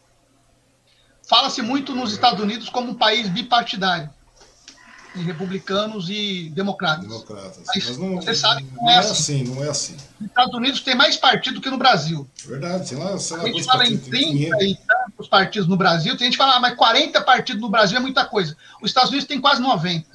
Fala-se 1.29 1.61
muito 1.61 1.95
nos 1.95 2.13
Estados 2.13 2.41
Unidos 2.41 2.69
como 2.69 2.93
um 2.93 2.95
país 2.95 3.29
bipartidário 3.29 4.11
e 5.17 5.23
republicanos 5.23 6.09
e 6.11 6.51
democratas. 6.51 7.09
Democratas. 7.09 7.63
Mas, 7.67 7.97
não, 7.97 8.17
você 8.17 8.35
sabe 8.35 8.63
que 8.63 8.75
não, 8.75 8.83
não 8.83 8.91
é, 8.91 8.99
assim. 8.99 9.11
assim. 9.11 9.45
Não 9.45 9.65
é 9.65 9.69
assim. 9.69 9.97
Nos 10.21 10.29
Estados 10.29 10.55
Unidos 10.55 10.81
tem 10.83 10.95
mais 10.95 11.17
partido 11.17 11.61
que 11.61 11.71
no 11.71 11.79
Brasil. 11.79 12.29
Verdade, 12.45 12.89
sei 12.89 12.99
lá, 12.99 13.19
sei 13.19 13.37
lá 13.37 13.43
A 13.45 13.47
gente 13.47 13.65
fala 13.65 13.87
em 13.87 13.97
30 13.97 14.65
e 14.65 14.77
tantos 14.77 15.29
partidos 15.29 15.69
no 15.69 15.77
Brasil, 15.77 16.17
tem 16.17 16.27
gente 16.27 16.37
que 16.37 16.45
fala, 16.45 16.57
ah, 16.57 16.61
mas 16.61 16.75
40 16.77 17.21
partidos 17.23 17.63
no 17.63 17.71
Brasil 17.71 17.97
é 17.97 18.01
muita 18.01 18.25
coisa. 18.25 18.57
Os 18.83 18.91
Estados 18.91 19.11
Unidos 19.11 19.27
tem 19.27 19.41
quase 19.41 19.61
90. 19.61 20.07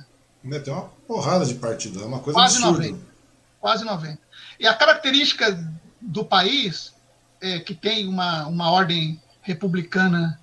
Tem 0.64 0.74
uma 0.74 0.90
porrada 1.08 1.46
de 1.46 1.56
partido, 1.56 2.02
é 2.02 2.06
uma 2.06 2.20
coisa 2.20 2.40
quase 2.40 2.58
absurda. 2.58 2.88
90. 2.88 3.06
Quase 3.60 3.84
90. 3.84 4.20
E 4.60 4.68
a 4.68 4.74
característica 4.74 5.76
do 6.00 6.24
país, 6.24 6.94
é, 7.40 7.60
que 7.60 7.74
tem 7.74 8.08
uma, 8.08 8.48
uma 8.48 8.72
ordem 8.72 9.22
republicana 9.42 10.40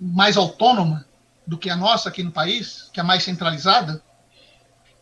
mais 0.00 0.36
autônoma, 0.36 1.04
do 1.50 1.58
que 1.58 1.68
a 1.68 1.74
nossa 1.74 2.08
aqui 2.08 2.22
no 2.22 2.30
país, 2.30 2.88
que 2.92 3.00
é 3.00 3.02
mais 3.02 3.24
centralizada, 3.24 4.00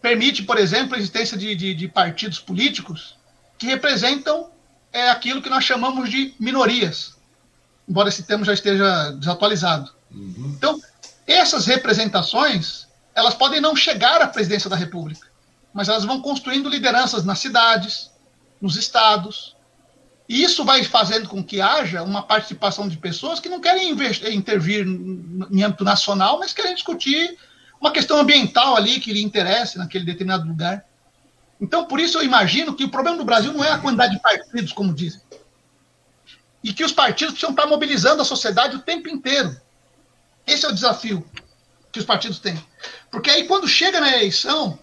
permite, 0.00 0.44
por 0.44 0.56
exemplo, 0.56 0.94
a 0.94 0.98
existência 0.98 1.36
de, 1.36 1.54
de, 1.54 1.74
de 1.74 1.86
partidos 1.86 2.40
políticos 2.40 3.18
que 3.58 3.66
representam 3.66 4.50
é, 4.90 5.10
aquilo 5.10 5.42
que 5.42 5.50
nós 5.50 5.62
chamamos 5.62 6.08
de 6.08 6.34
minorias, 6.40 7.14
embora 7.86 8.08
esse 8.08 8.22
termo 8.22 8.46
já 8.46 8.54
esteja 8.54 9.10
desatualizado. 9.10 9.92
Uhum. 10.10 10.54
Então, 10.56 10.80
essas 11.26 11.66
representações, 11.66 12.86
elas 13.14 13.34
podem 13.34 13.60
não 13.60 13.76
chegar 13.76 14.22
à 14.22 14.26
presidência 14.26 14.70
da 14.70 14.76
República, 14.76 15.28
mas 15.74 15.90
elas 15.90 16.06
vão 16.06 16.22
construindo 16.22 16.70
lideranças 16.70 17.26
nas 17.26 17.40
cidades, 17.40 18.10
nos 18.58 18.74
estados, 18.76 19.54
e 20.28 20.42
isso 20.42 20.62
vai 20.62 20.84
fazendo 20.84 21.26
com 21.26 21.42
que 21.42 21.58
haja 21.60 22.02
uma 22.02 22.22
participação 22.22 22.86
de 22.86 22.98
pessoas 22.98 23.40
que 23.40 23.48
não 23.48 23.60
querem 23.60 23.90
intervir 24.30 24.86
em 24.86 25.62
âmbito 25.62 25.84
nacional, 25.84 26.38
mas 26.38 26.52
querem 26.52 26.74
discutir 26.74 27.38
uma 27.80 27.90
questão 27.90 28.18
ambiental 28.18 28.76
ali 28.76 29.00
que 29.00 29.12
lhe 29.12 29.22
interessa 29.22 29.78
naquele 29.78 30.04
determinado 30.04 30.46
lugar. 30.46 30.84
Então, 31.58 31.86
por 31.86 31.98
isso 31.98 32.18
eu 32.18 32.22
imagino 32.22 32.74
que 32.74 32.84
o 32.84 32.90
problema 32.90 33.16
do 33.16 33.24
Brasil 33.24 33.54
não 33.54 33.64
é 33.64 33.70
a 33.70 33.78
quantidade 33.78 34.14
de 34.14 34.20
partidos, 34.20 34.72
como 34.72 34.92
dizem. 34.92 35.22
E 36.62 36.74
que 36.74 36.84
os 36.84 36.92
partidos 36.92 37.32
precisam 37.32 37.54
estar 37.54 37.66
mobilizando 37.66 38.20
a 38.20 38.24
sociedade 38.24 38.76
o 38.76 38.80
tempo 38.80 39.08
inteiro. 39.08 39.58
Esse 40.46 40.66
é 40.66 40.68
o 40.68 40.74
desafio 40.74 41.26
que 41.90 42.00
os 42.00 42.04
partidos 42.04 42.38
têm. 42.38 42.62
Porque 43.10 43.30
aí, 43.30 43.44
quando 43.46 43.66
chega 43.66 43.98
na 43.98 44.14
eleição, 44.14 44.78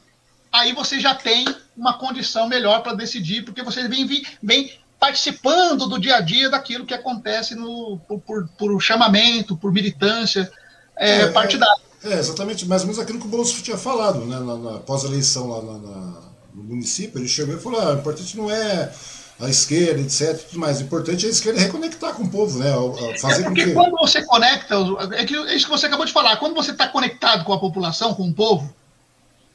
aí 0.52 0.74
você 0.74 1.00
já 1.00 1.14
tem 1.14 1.46
uma 1.78 1.98
condição 2.00 2.48
melhor 2.48 2.82
para 2.82 2.96
decidir, 2.96 3.44
porque 3.44 3.62
você 3.62 3.88
vem, 3.88 4.08
vem 4.42 4.72
participando 5.00 5.88
do 5.88 6.00
dia 6.00 6.18
a 6.18 6.22
dia 6.22 6.50
daquilo 6.50 6.86
que 6.86 6.94
acontece 6.94 7.56
no, 7.56 8.00
por, 8.08 8.20
por, 8.20 8.48
por 8.58 8.82
chamamento, 8.82 9.58
por 9.58 9.72
militância 9.72 10.52
é, 10.98 11.22
é, 11.22 11.28
partidária. 11.28 11.82
É, 12.04 12.14
é, 12.14 12.20
exatamente, 12.20 12.66
mais 12.66 12.82
ou 12.82 12.88
menos 12.88 13.02
aquilo 13.02 13.20
que 13.20 13.26
o 13.26 13.30
Bolsonaro 13.30 13.64
tinha 13.64 13.78
falado, 13.78 14.20
né, 14.26 14.40
na, 14.40 14.56
na 14.56 14.80
pós-eleição 14.80 15.48
lá 15.48 15.62
na, 15.62 15.78
na, 15.78 16.22
no 16.54 16.64
município, 16.64 17.20
ele 17.20 17.28
chegou 17.28 17.56
e 17.56 17.60
falou, 17.60 17.82
ah, 17.82 17.96
o 17.96 18.00
importante 18.00 18.38
não 18.38 18.50
é 18.50 18.92
a 19.40 19.50
esquerda, 19.50 20.02
etc. 20.02 20.48
Tudo 20.48 20.60
mais. 20.60 20.80
O 20.80 20.84
importante 20.84 21.26
é 21.26 21.28
a 21.28 21.32
esquerda 21.32 21.60
reconectar 21.60 22.14
com 22.14 22.24
o 22.24 22.30
povo, 22.30 22.58
né? 22.58 22.72
Fazer 23.20 23.42
é 23.42 23.46
porque 23.46 23.66
que... 23.66 23.74
quando 23.74 23.92
você 23.98 24.24
conecta, 24.24 24.76
é, 25.14 25.26
que, 25.26 25.36
é 25.36 25.56
isso 25.56 25.66
que 25.66 25.72
você 25.72 25.88
acabou 25.88 26.06
de 26.06 26.14
falar, 26.14 26.38
quando 26.38 26.56
você 26.56 26.72
está 26.72 26.88
conectado 26.88 27.44
com 27.44 27.52
a 27.52 27.60
população, 27.60 28.14
com 28.14 28.30
o 28.30 28.34
povo, 28.34 28.74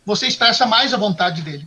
você 0.05 0.27
expressa 0.27 0.67
mais 0.67 0.93
a 0.93 0.99
vontade 0.99 1.43
dele. 1.43 1.67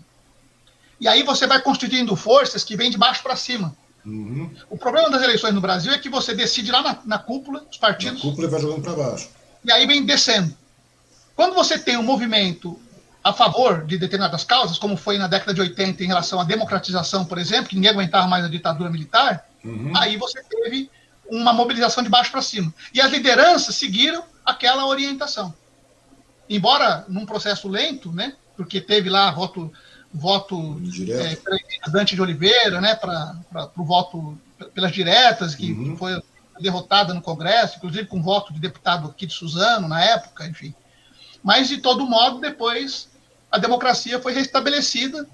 E 0.99 1.07
aí 1.07 1.23
você 1.23 1.47
vai 1.47 1.61
constituindo 1.61 2.15
forças 2.15 2.63
que 2.63 2.75
vêm 2.75 2.89
de 2.89 2.97
baixo 2.97 3.21
para 3.23 3.35
cima. 3.35 3.75
Uhum. 4.05 4.51
O 4.69 4.77
problema 4.77 5.09
das 5.09 5.21
eleições 5.21 5.53
no 5.53 5.61
Brasil 5.61 5.91
é 5.93 5.97
que 5.97 6.09
você 6.09 6.33
decide 6.33 6.71
lá 6.71 6.81
na, 6.81 6.99
na 7.05 7.19
cúpula, 7.19 7.65
os 7.69 7.77
partidos. 7.77 8.23
Na 8.23 8.29
cúpula 8.29 8.49
vai 8.49 8.61
jogando 8.61 8.81
para 8.81 8.93
baixo. 8.93 9.29
E 9.63 9.71
aí 9.71 9.87
vem 9.87 10.05
descendo. 10.05 10.55
Quando 11.35 11.55
você 11.55 11.79
tem 11.79 11.97
um 11.97 12.03
movimento 12.03 12.79
a 13.23 13.31
favor 13.31 13.85
de 13.85 13.97
determinadas 13.97 14.43
causas, 14.43 14.77
como 14.77 14.97
foi 14.97 15.17
na 15.17 15.27
década 15.27 15.53
de 15.53 15.61
80 15.61 16.03
em 16.03 16.07
relação 16.07 16.39
à 16.39 16.43
democratização, 16.43 17.23
por 17.23 17.37
exemplo, 17.37 17.69
que 17.69 17.75
ninguém 17.75 17.91
aguentava 17.91 18.27
mais 18.27 18.43
a 18.43 18.49
ditadura 18.49 18.89
militar, 18.89 19.47
uhum. 19.63 19.93
aí 19.95 20.17
você 20.17 20.43
teve 20.43 20.91
uma 21.25 21.53
mobilização 21.53 22.03
de 22.03 22.09
baixo 22.09 22.31
para 22.31 22.41
cima. 22.41 22.73
E 22.93 22.99
as 22.99 23.09
lideranças 23.09 23.75
seguiram 23.75 24.23
aquela 24.45 24.85
orientação. 24.85 25.53
Embora 26.49 27.05
num 27.07 27.25
processo 27.25 27.69
lento, 27.69 28.11
né, 28.11 28.33
porque 28.57 28.81
teve 28.81 29.09
lá 29.09 29.31
voto 29.31 29.71
voto 30.13 30.79
é, 31.09 31.89
Dante 31.89 32.15
de 32.15 32.21
Oliveira, 32.21 32.79
né, 32.79 32.95
para 32.95 33.35
o 33.75 33.83
voto 33.83 34.37
pelas 34.73 34.91
diretas, 34.91 35.55
que 35.55 35.71
uhum. 35.71 35.97
foi 35.97 36.21
derrotada 36.59 37.13
no 37.13 37.21
Congresso, 37.21 37.77
inclusive 37.77 38.05
com 38.05 38.21
voto 38.21 38.53
de 38.53 38.59
deputado 38.59 39.07
aqui 39.07 39.25
de 39.25 39.33
Suzano 39.33 39.87
na 39.87 40.03
época, 40.03 40.47
enfim. 40.47 40.73
Mas, 41.43 41.67
de 41.67 41.77
todo 41.77 42.05
modo, 42.05 42.39
depois 42.39 43.09
a 43.51 43.57
democracia 43.57 44.19
foi 44.19 44.33
restabelecida 44.33 45.27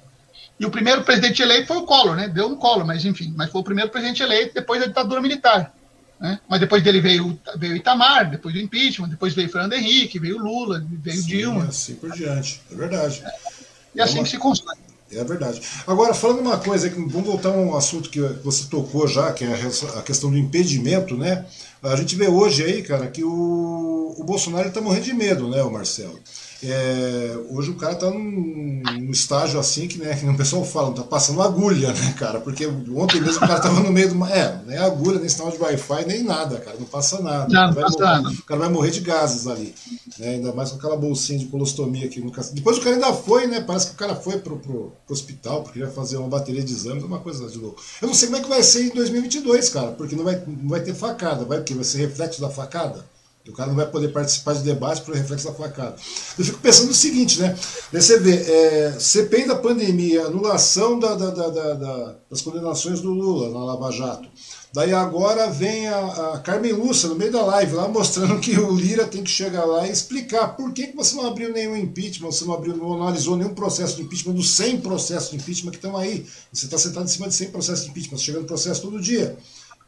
e 0.60 0.65
o 0.65 0.72
primeiro 0.72 1.03
presidente 1.03 1.41
eleito 1.41 1.68
foi 1.68 1.77
o 1.77 1.85
Collor, 1.85 2.15
né? 2.15 2.27
Deu 2.27 2.47
um 2.47 2.56
Collor, 2.56 2.85
mas 2.85 3.06
enfim, 3.06 3.34
mas 3.35 3.49
foi 3.49 3.61
o 3.61 3.64
primeiro 3.64 3.89
presidente 3.91 4.23
eleito 4.23 4.53
depois 4.53 4.81
da 4.81 4.88
ditadura 4.88 5.22
militar. 5.22 5.73
Né? 6.19 6.38
Mas 6.49 6.60
depois 6.60 6.84
dele 6.84 6.99
veio, 6.99 7.39
veio 7.56 7.77
Itamar, 7.77 8.30
depois 8.30 8.53
do 8.53 8.60
impeachment, 8.60 9.07
depois 9.07 9.34
veio 9.34 9.47
Fernando 9.47 9.73
Henrique, 9.73 10.19
veio 10.19 10.38
Lula, 10.38 10.85
veio 10.89 11.22
Sim, 11.22 11.27
Dilma. 11.27 11.64
Assim 11.65 11.95
por 11.95 12.11
diante, 12.11 12.61
é 12.69 12.76
verdade. 12.76 13.23
É. 13.23 13.59
E 14.00 14.02
assim 14.02 14.16
é 14.16 14.20
uma... 14.20 14.24
que 14.24 14.30
se 14.30 14.38
constrói. 14.38 14.76
É 15.12 15.24
verdade. 15.24 15.62
Agora, 15.88 16.14
falando 16.14 16.42
uma 16.42 16.58
coisa, 16.58 16.88
vamos 16.90 17.26
voltar 17.26 17.50
a 17.50 17.54
um 17.54 17.76
assunto 17.76 18.10
que 18.10 18.20
você 18.44 18.66
tocou 18.70 19.08
já, 19.08 19.34
que 19.34 19.44
é 19.44 19.54
a 19.98 20.02
questão 20.04 20.30
do 20.30 20.38
impedimento, 20.38 21.18
né? 21.18 21.46
A 21.82 21.96
gente 21.96 22.16
vê 22.16 22.28
hoje 22.28 22.64
aí, 22.64 22.84
cara, 22.84 23.08
que 23.08 23.24
o, 23.24 24.16
o 24.18 24.24
Bolsonaro 24.24 24.68
está 24.68 24.80
morrendo 24.80 25.06
de 25.06 25.14
medo, 25.14 25.50
né, 25.50 25.64
o 25.64 25.72
Marcelo? 25.72 26.20
É, 26.61 27.38
hoje 27.49 27.72
o 27.72 27.76
cara 27.76 27.95
tá 27.95 28.10
num, 28.10 28.81
num, 28.84 29.11
estágio 29.11 29.57
assim 29.57 29.88
que, 29.88 29.98
né, 29.98 30.14
que 30.14 30.26
o 30.26 30.36
pessoal 30.36 30.65
fala, 30.65 30.94
tá 30.94 31.03
passando 31.03 31.41
agulha, 31.41 31.94
né, 31.94 32.14
cara? 32.18 32.41
Porque 32.41 32.68
ontem 32.68 33.22
mesmo 33.22 33.38
o 33.38 33.48
cara 33.48 33.61
tava 33.61 33.80
no 33.80 33.91
meio 33.91 34.10
de 34.10 34.14
uma. 34.14 34.30
É, 34.30 34.60
nem 34.65 34.77
agulha, 34.77 35.19
nem 35.19 35.30
sinal 35.30 35.52
de 35.52 35.57
Wi-Fi, 35.57 36.06
nem 36.06 36.22
nada, 36.22 36.60
cara. 36.60 36.76
Não 36.77 36.86
passa 36.86 37.22
nada. 37.22 37.48
Não, 37.48 37.68
não 37.68 37.73
passa 37.73 37.98
morrer, 37.98 38.22
nada. 38.22 38.30
O 38.30 38.44
cara 38.44 38.60
vai 38.60 38.69
morrer 38.69 38.91
de 38.91 38.99
gases 38.99 39.48
ali. 39.48 39.73
Né, 40.18 40.30
ainda 40.31 40.52
mais 40.53 40.72
com 40.72 40.77
aquela 40.77 40.98
bolsinha 40.98 41.40
de 41.40 41.45
colostomia 41.45 42.06
aqui 42.06 42.19
no 42.19 42.31
Depois 42.53 42.77
o 42.77 42.81
cara 42.81 42.95
ainda 42.95 43.14
foi, 43.14 43.48
né? 43.48 43.61
Parece 43.61 43.88
que 43.88 43.94
o 43.94 43.98
cara 43.98 44.15
foi 44.15 44.40
pro, 44.40 44.57
pro, 44.57 44.91
pro 45.06 45.14
hospital, 45.14 45.64
porque 45.64 45.80
ia 45.80 45.88
fazer 45.88 46.18
uma 46.18 46.27
bateria 46.27 46.61
de 46.61 46.73
exames, 46.73 47.03
uma 47.03 47.19
coisa 47.19 47.48
de 47.48 47.57
louco. 47.57 47.81
Eu 48.02 48.07
não 48.10 48.14
sei 48.14 48.27
como 48.27 48.38
é 48.38 48.44
que 48.44 48.49
vai 48.49 48.64
ser 48.64 48.84
em 48.84 48.90
2022, 48.90 49.69
cara, 49.69 49.91
porque 49.91 50.15
não 50.15 50.26
vai, 50.26 50.44
não 50.45 50.68
vai 50.68 50.81
ter 50.81 50.94
facada. 50.94 51.45
Vai 51.45 51.60
porque 51.60 51.73
vai 51.73 51.86
ser 51.86 51.99
reflexo 51.99 52.41
da 52.41 52.49
facada? 52.49 53.06
O 53.50 53.54
cara 53.54 53.70
não 53.70 53.76
vai 53.76 53.88
poder 53.88 54.10
participar 54.10 54.54
de 54.54 54.64
debate 54.64 55.02
por 55.02 55.16
reflexo 55.16 55.48
da 55.48 55.54
facada. 55.54 55.96
Eu 56.38 56.46
fico 56.46 56.60
pensando 56.60 56.92
o 56.92 56.94
seguinte, 56.94 57.40
né? 57.40 57.58
Você 57.92 58.20
vê, 58.20 58.36
é, 58.36 59.00
CPI 59.00 59.48
da 59.48 59.56
pandemia, 59.56 60.26
anulação 60.26 61.00
da, 61.00 61.16
da, 61.16 61.32
da, 61.32 62.16
das 62.30 62.42
condenações 62.42 63.02
do 63.02 63.12
Lula 63.12 63.50
na 63.50 63.66
Lava 63.66 63.92
Jato. 63.92 64.30
Daí 64.72 64.94
agora 64.94 65.50
vem 65.50 65.88
a, 65.88 66.34
a, 66.34 66.40
Carmen 66.40 66.74
Lúcia 66.74 67.10
no 67.10 67.16
meio 67.16 67.32
da 67.32 67.42
live 67.42 67.74
lá 67.74 67.88
mostrando 67.88 68.40
que 68.40 68.52
o 68.60 68.72
Lira 68.72 69.08
tem 69.08 69.24
que 69.24 69.30
chegar 69.30 69.66
lá 69.66 69.88
e 69.88 69.92
explicar 69.92 70.50
por 70.50 70.72
que, 70.72 70.88
que 70.88 70.96
você 70.96 71.16
não 71.16 71.26
abriu 71.26 71.52
nenhum 71.52 71.76
impeachment, 71.76 72.32
você 72.32 72.46
não 72.46 72.54
abriu, 72.54 72.78
não 72.78 72.94
analisou 72.94 73.36
nenhum 73.36 73.56
processo 73.56 73.96
de 73.96 74.04
impeachment 74.04 74.34
dos 74.34 74.52
100 74.52 74.82
processos 74.82 75.32
de 75.32 75.38
impeachment 75.38 75.72
que 75.72 75.78
estão 75.78 75.98
aí. 75.98 76.24
Você 76.54 76.66
está 76.66 76.78
sentado 76.78 77.06
em 77.06 77.10
cima 77.10 77.28
de 77.28 77.34
100 77.34 77.50
processos 77.50 77.86
de 77.86 77.90
impeachment, 77.90 78.18
chegando 78.20 78.46
processo 78.46 78.82
todo 78.84 79.02
dia. 79.02 79.36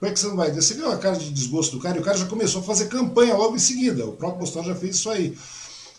Como 0.02 0.10
é 0.10 0.14
que 0.16 0.20
você 0.20 0.28
não 0.30 0.36
vai? 0.36 0.52
Você 0.52 0.74
viu 0.74 0.92
a 0.92 0.98
cara 0.98 1.16
de 1.16 1.32
desgosto 1.32 1.76
do 1.76 1.80
cara 1.80 1.96
e 1.96 2.00
o 2.00 2.04
cara 2.04 2.18
já 2.18 2.26
começou 2.26 2.62
a 2.62 2.64
fazer 2.64 2.88
campanha 2.88 3.38
logo 3.38 3.56
em 3.56 3.60
seguida. 3.60 4.04
O 4.04 4.14
próprio 4.14 4.40
Bolsonaro 4.40 4.74
já 4.74 4.76
fez 4.76 4.96
isso 4.96 5.12
aí. 5.12 5.38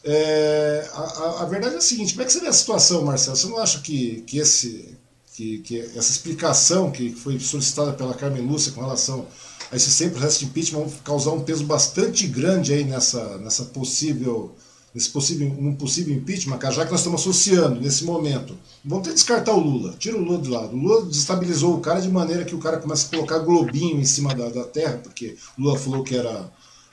É, 0.03 0.91
a, 0.93 1.43
a, 1.43 1.45
verdade 1.45 1.77
é 1.77 1.79
a 1.79 1.81
seguinte: 1.81 2.13
como 2.13 2.23
é 2.23 2.25
que 2.25 2.33
você 2.33 2.41
vê 2.41 2.49
a 2.49 2.53
situação, 2.53 3.05
Marcelo? 3.05 3.37
Você 3.37 3.47
não 3.47 3.59
acha 3.59 3.79
que, 3.81 4.23
que, 4.23 4.39
esse, 4.39 4.99
que, 5.35 5.59
que 5.59 5.79
essa 5.79 6.11
explicação 6.11 6.91
que 6.91 7.13
foi 7.13 7.39
solicitada 7.39 7.93
pela 7.93 8.13
Carmen 8.13 8.45
Lúcia 8.45 8.73
com 8.73 8.81
relação 8.81 9.25
a 9.71 9.77
esse 9.77 9.89
100 9.89 10.11
processo 10.11 10.41
de 10.41 10.47
impeachment 10.47 10.81
vão 10.81 10.91
causar 11.05 11.31
um 11.31 11.45
peso 11.45 11.65
bastante 11.65 12.27
grande 12.27 12.73
aí 12.73 12.83
nessa, 12.83 13.39
nessa 13.39 13.67
possível 13.67 14.53
nesse 14.95 15.09
possível, 15.11 15.49
um 15.59 15.75
possível 15.75 16.15
impeachment, 16.15 16.59
cara, 16.59 16.75
já 16.75 16.85
que 16.85 16.91
nós 16.91 17.01
estamos 17.01 17.21
associando 17.21 17.81
nesse 17.81 18.05
momento. 18.05 18.57
Vamos 18.85 19.05
ter 19.05 19.11
que 19.11 19.17
descartar 19.17 19.53
o 19.53 19.61
Lula. 19.61 19.95
Tira 19.99 20.17
o 20.17 20.21
Lula 20.21 20.39
de 20.39 20.51
lado. 20.51 20.75
O 20.75 20.79
Lula 20.79 21.07
desestabilizou 21.07 21.77
o 21.77 21.81
cara 21.81 22.01
de 22.01 22.11
maneira 22.11 22.45
que 22.45 22.55
o 22.55 22.59
cara 22.59 22.77
começa 22.77 23.07
a 23.07 23.11
colocar 23.11 23.39
globinho 23.39 24.01
em 24.01 24.05
cima 24.05 24.35
da, 24.35 24.49
da 24.49 24.65
terra, 24.65 25.01
porque 25.03 25.37
o 25.59 25.63
Lula 25.63 25.79
falou 25.79 26.03
que 26.03 26.15
era. 26.15 26.51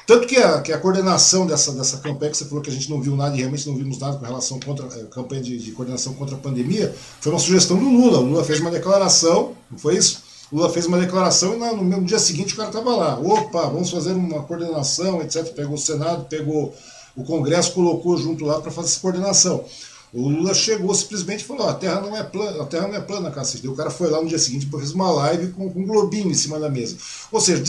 Tanto 0.07 0.25
que 0.25 0.37
a, 0.37 0.61
que 0.61 0.73
a 0.73 0.77
coordenação 0.79 1.45
dessa, 1.45 1.71
dessa 1.71 1.97
campanha, 1.97 2.31
que 2.31 2.37
você 2.37 2.45
falou 2.45 2.63
que 2.63 2.69
a 2.69 2.73
gente 2.73 2.89
não 2.89 2.99
viu 2.99 3.15
nada 3.15 3.35
e 3.35 3.39
realmente 3.39 3.67
não 3.67 3.75
vimos 3.75 3.99
nada 3.99 4.17
com 4.17 4.25
relação 4.25 4.59
contra 4.59 4.85
a 4.85 4.99
eh, 4.99 5.03
campanha 5.03 5.41
de, 5.41 5.59
de 5.59 5.71
coordenação 5.71 6.15
contra 6.15 6.35
a 6.35 6.39
pandemia, 6.39 6.95
foi 7.21 7.31
uma 7.31 7.37
sugestão 7.37 7.77
do 7.77 7.87
Lula. 7.87 8.17
O 8.19 8.23
Lula 8.23 8.43
fez 8.43 8.59
uma 8.59 8.71
declaração, 8.71 9.55
não 9.69 9.77
foi 9.77 9.97
isso? 9.97 10.23
O 10.51 10.55
Lula 10.55 10.69
fez 10.71 10.87
uma 10.87 10.97
declaração 10.97 11.53
e 11.53 11.57
no, 11.59 11.83
no 11.83 12.03
dia 12.03 12.17
seguinte 12.17 12.55
o 12.55 12.57
cara 12.57 12.69
estava 12.69 12.95
lá. 12.95 13.19
Opa, 13.19 13.67
vamos 13.67 13.91
fazer 13.91 14.13
uma 14.13 14.41
coordenação, 14.41 15.21
etc. 15.21 15.53
Pegou 15.53 15.75
o 15.75 15.77
Senado, 15.77 16.25
pegou 16.25 16.73
o 17.19 17.23
Congresso 17.25 17.73
colocou 17.73 18.17
junto 18.17 18.45
lá 18.45 18.61
para 18.61 18.71
fazer 18.71 18.87
essa 18.87 18.99
coordenação. 18.99 19.65
O 20.11 20.27
Lula 20.27 20.53
chegou 20.53 20.93
simplesmente 20.95 21.41
e 21.41 21.43
falou: 21.43 21.67
a 21.67 21.73
Terra 21.73 22.01
não 22.01 22.15
é 22.15 22.23
plana, 22.23 22.63
a 22.63 22.65
Terra 22.65 22.87
não 22.87 22.95
é 22.95 23.01
plana, 23.01 23.29
cacete. 23.29 23.67
O 23.67 23.75
cara 23.75 23.91
foi 23.91 24.09
lá 24.09 24.21
no 24.21 24.27
dia 24.27 24.39
seguinte 24.39 24.67
e 24.67 24.77
fez 24.77 24.91
uma 24.91 25.11
live 25.11 25.51
com, 25.51 25.69
com, 25.69 25.81
um 25.81 25.85
globinho 25.85 26.31
em 26.31 26.33
cima 26.33 26.59
da 26.59 26.69
mesa. 26.69 26.97
Ou 27.31 27.39
seja, 27.39 27.63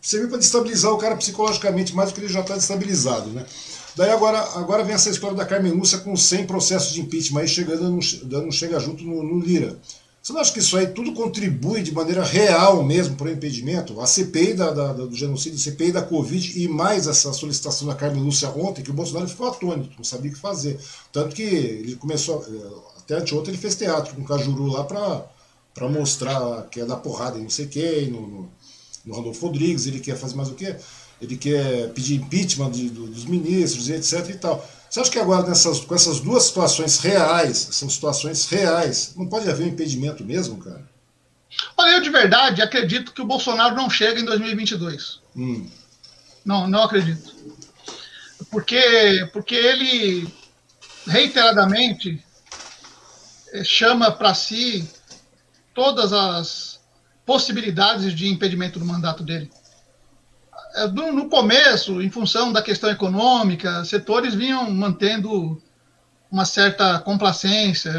serviu 0.00 0.28
para 0.28 0.38
destabilizar 0.38 0.92
o 0.92 0.96
cara 0.96 1.16
psicologicamente 1.16 1.94
mais 1.94 2.10
do 2.10 2.14
que 2.14 2.20
ele 2.20 2.32
já 2.32 2.40
está 2.40 2.54
destabilizado, 2.54 3.28
né? 3.30 3.44
Daí 3.96 4.10
agora, 4.10 4.38
agora 4.56 4.82
vem 4.82 4.94
essa 4.94 5.10
história 5.10 5.36
da 5.36 5.44
Carmen 5.44 5.72
Lúcia 5.72 5.98
com 5.98 6.16
100 6.16 6.46
processos 6.46 6.92
de 6.92 7.00
impeachment 7.00 7.40
aí 7.40 7.48
chegando, 7.48 7.98
dando 8.24 8.48
um 8.48 8.52
chega 8.52 8.80
junto 8.80 9.04
no, 9.04 9.22
no 9.22 9.38
Lira. 9.38 9.78
Você 10.24 10.32
não 10.32 10.40
acha 10.40 10.54
que 10.54 10.58
isso 10.58 10.74
aí 10.78 10.86
tudo 10.86 11.12
contribui 11.12 11.82
de 11.82 11.92
maneira 11.92 12.24
real 12.24 12.82
mesmo 12.82 13.14
para 13.14 13.26
o 13.26 13.30
impedimento? 13.30 14.00
A 14.00 14.06
CPI 14.06 14.54
da, 14.54 14.70
da, 14.70 14.92
do 14.94 15.14
genocídio, 15.14 15.58
a 15.58 15.62
CPI 15.62 15.92
da 15.92 16.00
Covid 16.00 16.62
e 16.62 16.66
mais 16.66 17.06
essa 17.06 17.30
solicitação 17.34 17.86
da 17.86 17.94
Carmen 17.94 18.22
Lúcia 18.22 18.48
ontem, 18.48 18.82
que 18.82 18.90
o 18.90 18.94
Bolsonaro 18.94 19.28
ficou 19.28 19.48
atônito, 19.48 19.94
não 19.98 20.02
sabia 20.02 20.30
o 20.30 20.34
que 20.34 20.40
fazer. 20.40 20.80
Tanto 21.12 21.36
que 21.36 21.42
ele 21.42 21.96
começou, 21.96 22.42
eh, 22.42 23.00
até 23.00 23.16
anteontem 23.16 23.50
ele 23.50 23.60
fez 23.60 23.74
teatro 23.74 24.14
com 24.14 24.22
o 24.22 24.24
Cajuru 24.24 24.64
lá 24.68 24.84
para 24.84 25.88
mostrar 25.90 26.68
que 26.70 26.80
é 26.80 26.86
dar 26.86 26.96
porrada 26.96 27.38
em 27.38 27.42
não 27.42 27.50
sei 27.50 27.66
quem, 27.66 28.10
no, 28.10 28.26
no, 28.26 28.50
no 29.04 29.14
Rodolfo 29.14 29.48
Rodrigues, 29.48 29.86
ele 29.86 30.00
quer 30.00 30.16
fazer 30.16 30.36
mais 30.36 30.48
o 30.48 30.54
quê? 30.54 30.74
Ele 31.20 31.36
quer 31.36 31.92
pedir 31.92 32.14
impeachment 32.14 32.70
de, 32.70 32.88
do, 32.88 33.08
dos 33.08 33.26
ministros 33.26 33.90
e 33.90 33.92
etc 33.92 34.26
e 34.30 34.38
tal. 34.38 34.66
Você 34.88 35.00
acha 35.00 35.10
que 35.10 35.18
agora, 35.18 35.46
nessas, 35.46 35.80
com 35.80 35.94
essas 35.94 36.20
duas 36.20 36.44
situações 36.44 36.98
reais, 36.98 37.56
são 37.72 37.90
situações 37.90 38.46
reais, 38.46 39.14
não 39.16 39.26
pode 39.26 39.48
haver 39.50 39.66
um 39.66 39.70
impedimento 39.70 40.24
mesmo, 40.24 40.58
cara? 40.58 40.88
Olha, 41.76 41.96
eu 41.96 42.00
de 42.00 42.10
verdade 42.10 42.62
acredito 42.62 43.12
que 43.12 43.22
o 43.22 43.26
Bolsonaro 43.26 43.74
não 43.74 43.90
chega 43.90 44.20
em 44.20 44.24
2022. 44.24 45.20
Hum. 45.36 45.68
Não, 46.44 46.68
não 46.68 46.82
acredito. 46.82 47.34
Porque, 48.50 49.28
porque 49.32 49.54
ele 49.54 50.32
reiteradamente 51.06 52.22
eh, 53.52 53.64
chama 53.64 54.10
para 54.10 54.34
si 54.34 54.88
todas 55.74 56.12
as 56.12 56.80
possibilidades 57.26 58.14
de 58.14 58.28
impedimento 58.28 58.78
do 58.78 58.84
mandato 58.84 59.22
dele. 59.22 59.50
É, 60.74 60.88
no 60.88 61.28
começo, 61.28 62.02
em 62.02 62.10
função 62.10 62.52
da 62.52 62.60
questão 62.60 62.90
econômica, 62.90 63.84
setores 63.84 64.34
vinham 64.34 64.68
mantendo 64.72 65.62
uma 66.30 66.44
certa 66.44 66.98
complacência, 66.98 67.92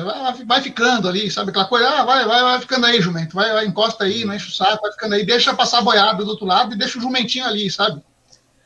vai 0.46 0.62
ficando 0.62 1.08
ali, 1.08 1.32
sabe 1.32 1.52
aquela 1.52 1.68
coisa, 1.68 1.88
ah, 1.88 2.04
vai, 2.04 2.26
vai, 2.26 2.42
vai 2.42 2.60
ficando 2.60 2.86
aí, 2.86 3.00
jumento, 3.00 3.34
vai, 3.34 3.50
vai, 3.54 3.66
encosta 3.66 4.04
aí, 4.04 4.26
não 4.26 4.34
enche 4.34 4.50
o 4.50 4.54
saco, 4.54 4.82
vai 4.82 4.92
ficando 4.92 5.16
aí, 5.16 5.26
deixa 5.26 5.54
passar 5.54 5.78
a 5.78 5.82
boiada 5.82 6.22
do 6.22 6.32
outro 6.32 6.46
lado 6.46 6.74
e 6.74 6.78
deixa 6.78 7.00
o 7.00 7.02
jumentinho 7.02 7.46
ali, 7.46 7.72
sabe? 7.72 8.04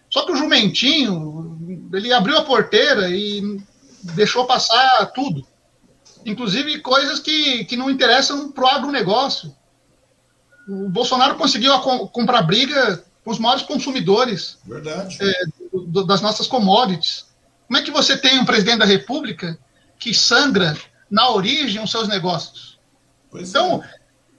Só 0.10 0.26
que 0.26 0.32
o 0.32 0.36
jumentinho, 0.36 1.88
ele 1.94 2.12
abriu 2.12 2.36
a 2.36 2.44
porteira 2.44 3.10
e 3.12 3.62
deixou 4.02 4.48
passar 4.48 5.06
tudo, 5.14 5.46
inclusive 6.26 6.80
coisas 6.80 7.20
que, 7.20 7.64
que 7.66 7.78
não 7.78 7.92
interessam 7.92 8.52
pro 8.52 8.66
agronegócio. 8.66 9.56
O 10.68 10.90
Bolsonaro 10.90 11.36
conseguiu 11.36 11.78
comprar 12.12 12.42
briga 12.42 13.04
os 13.30 13.38
maiores 13.38 13.64
consumidores 13.64 14.58
é, 15.22 15.46
do, 15.72 16.04
das 16.04 16.22
nossas 16.22 16.48
commodities. 16.48 17.26
Como 17.68 17.78
é 17.78 17.84
que 17.84 17.92
você 17.92 18.18
tem 18.18 18.40
um 18.40 18.46
presidente 18.46 18.80
da 18.80 18.86
República 18.86 19.58
que 20.00 20.14
sangra 20.14 20.76
na 21.10 21.30
origem 21.30 21.82
os 21.84 21.92
seus 21.92 22.08
negócios? 22.08 22.80
Pois 23.30 23.50
então, 23.50 23.84
é. 23.84 23.90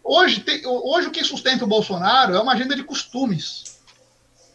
hoje, 0.02 0.44
hoje 0.64 1.06
o 1.06 1.10
que 1.12 1.22
sustenta 1.22 1.64
o 1.64 1.68
Bolsonaro 1.68 2.34
é 2.34 2.40
uma 2.40 2.52
agenda 2.52 2.74
de 2.74 2.82
costumes, 2.82 3.78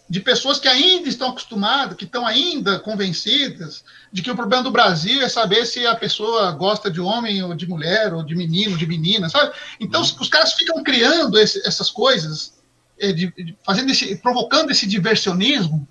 de 0.09 0.19
pessoas 0.19 0.59
que 0.59 0.67
ainda 0.67 1.07
estão 1.07 1.29
acostumadas, 1.29 1.95
que 1.95 2.03
estão 2.03 2.27
ainda 2.27 2.77
convencidas 2.79 3.85
de 4.11 4.21
que 4.21 4.29
o 4.29 4.35
problema 4.35 4.63
do 4.63 4.69
Brasil 4.69 5.21
é 5.21 5.29
saber 5.29 5.65
se 5.65 5.87
a 5.87 5.95
pessoa 5.95 6.51
gosta 6.51 6.91
de 6.91 6.99
homem 6.99 7.41
ou 7.41 7.55
de 7.55 7.65
mulher, 7.65 8.13
ou 8.13 8.21
de 8.21 8.35
menino, 8.35 8.77
de 8.77 8.85
menina, 8.85 9.29
sabe? 9.29 9.55
Então, 9.79 10.01
hum. 10.01 10.15
os 10.19 10.27
caras 10.27 10.53
ficam 10.53 10.83
criando 10.83 11.39
esse, 11.39 11.65
essas 11.65 11.89
coisas 11.89 12.54
de, 12.97 13.31
de, 13.31 13.57
fazendo 13.63 13.91
esse, 13.91 14.15
provocando 14.15 14.71
esse 14.71 14.85
diversionismo 14.87 15.87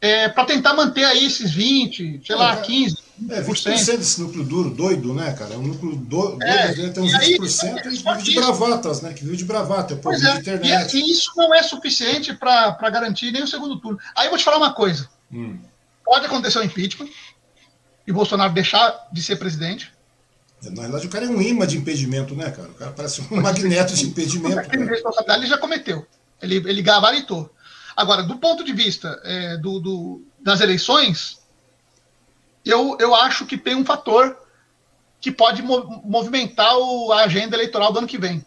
é, 0.00 0.28
para 0.28 0.44
tentar 0.44 0.74
manter 0.74 1.04
aí 1.04 1.26
esses 1.26 1.52
20, 1.52 2.22
sei 2.24 2.36
lá, 2.36 2.56
15. 2.56 2.96
É, 3.28 3.42
20% 3.42 3.98
desse 3.98 4.20
núcleo 4.20 4.44
duro, 4.44 4.70
doido, 4.70 5.12
né, 5.12 5.32
cara? 5.34 5.54
É 5.54 5.58
um 5.58 5.62
núcleo 5.62 5.94
do, 5.94 6.06
doido, 6.06 6.42
é, 6.42 6.74
né? 6.74 6.88
tem 6.88 7.02
uns 7.02 7.12
20% 7.12 7.16
aí, 7.18 7.94
e 7.94 7.98
vive 7.98 8.22
de 8.22 8.34
bravatas, 8.34 9.02
né? 9.02 9.12
Que 9.12 9.24
vive 9.24 9.36
de 9.36 9.44
bravata, 9.44 9.92
é 9.92 9.96
povo 9.96 10.16
de 10.16 10.26
é, 10.26 10.36
internet. 10.36 10.96
E, 10.96 11.00
e, 11.00 11.10
isso 11.10 11.32
não 11.36 11.54
é 11.54 11.62
suficiente 11.62 12.32
para 12.32 12.90
garantir 12.90 13.30
nem 13.30 13.42
o 13.42 13.46
segundo 13.46 13.78
turno. 13.78 13.98
Aí 14.16 14.26
eu 14.26 14.30
vou 14.30 14.38
te 14.38 14.44
falar 14.44 14.56
uma 14.56 14.72
coisa. 14.72 15.06
Hum. 15.30 15.58
Pode 16.02 16.24
acontecer 16.24 16.58
o 16.58 16.62
um 16.62 16.64
impeachment 16.64 17.10
e 18.06 18.12
Bolsonaro 18.12 18.54
deixar 18.54 19.08
de 19.12 19.22
ser 19.22 19.36
presidente. 19.36 19.92
Na 20.62 20.82
verdade, 20.82 21.06
o 21.06 21.10
cara 21.10 21.26
é 21.26 21.28
um 21.28 21.40
imã 21.40 21.66
de 21.66 21.76
impedimento, 21.76 22.34
né, 22.34 22.50
cara? 22.50 22.68
O 22.68 22.74
cara 22.74 22.92
parece 22.92 23.20
um 23.20 23.36
magneto 23.40 23.94
de 23.94 24.06
impedimento. 24.06 24.60
Ele 24.72 25.46
já 25.46 25.58
cometeu. 25.58 26.06
Ele, 26.42 26.56
ele 26.56 26.82
gabaritou. 26.82 27.54
Agora, 27.96 28.22
do 28.22 28.36
ponto 28.36 28.64
de 28.64 28.72
vista 28.72 29.20
é, 29.24 29.56
do, 29.56 29.78
do, 29.78 30.24
das 30.40 30.60
eleições, 30.60 31.38
eu, 32.64 32.96
eu 32.98 33.14
acho 33.14 33.46
que 33.46 33.58
tem 33.58 33.74
um 33.74 33.84
fator 33.84 34.36
que 35.20 35.30
pode 35.30 35.62
movimentar 35.62 36.76
o, 36.78 37.12
a 37.12 37.24
agenda 37.24 37.56
eleitoral 37.56 37.92
do 37.92 37.98
ano 37.98 38.08
que 38.08 38.18
vem. 38.18 38.44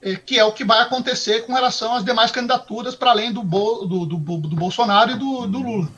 É, 0.00 0.16
que 0.16 0.38
é 0.38 0.44
o 0.44 0.52
que 0.52 0.64
vai 0.64 0.80
acontecer 0.82 1.46
com 1.46 1.52
relação 1.54 1.94
às 1.94 2.04
demais 2.04 2.30
candidaturas 2.30 2.94
para 2.94 3.10
além 3.10 3.32
do, 3.32 3.42
Bo, 3.42 3.86
do, 3.86 4.06
do, 4.06 4.16
do, 4.16 4.56
Bolsonaro 4.56 5.12
e 5.12 5.18
do, 5.18 5.46
do 5.46 5.58
Lula. 5.58 5.88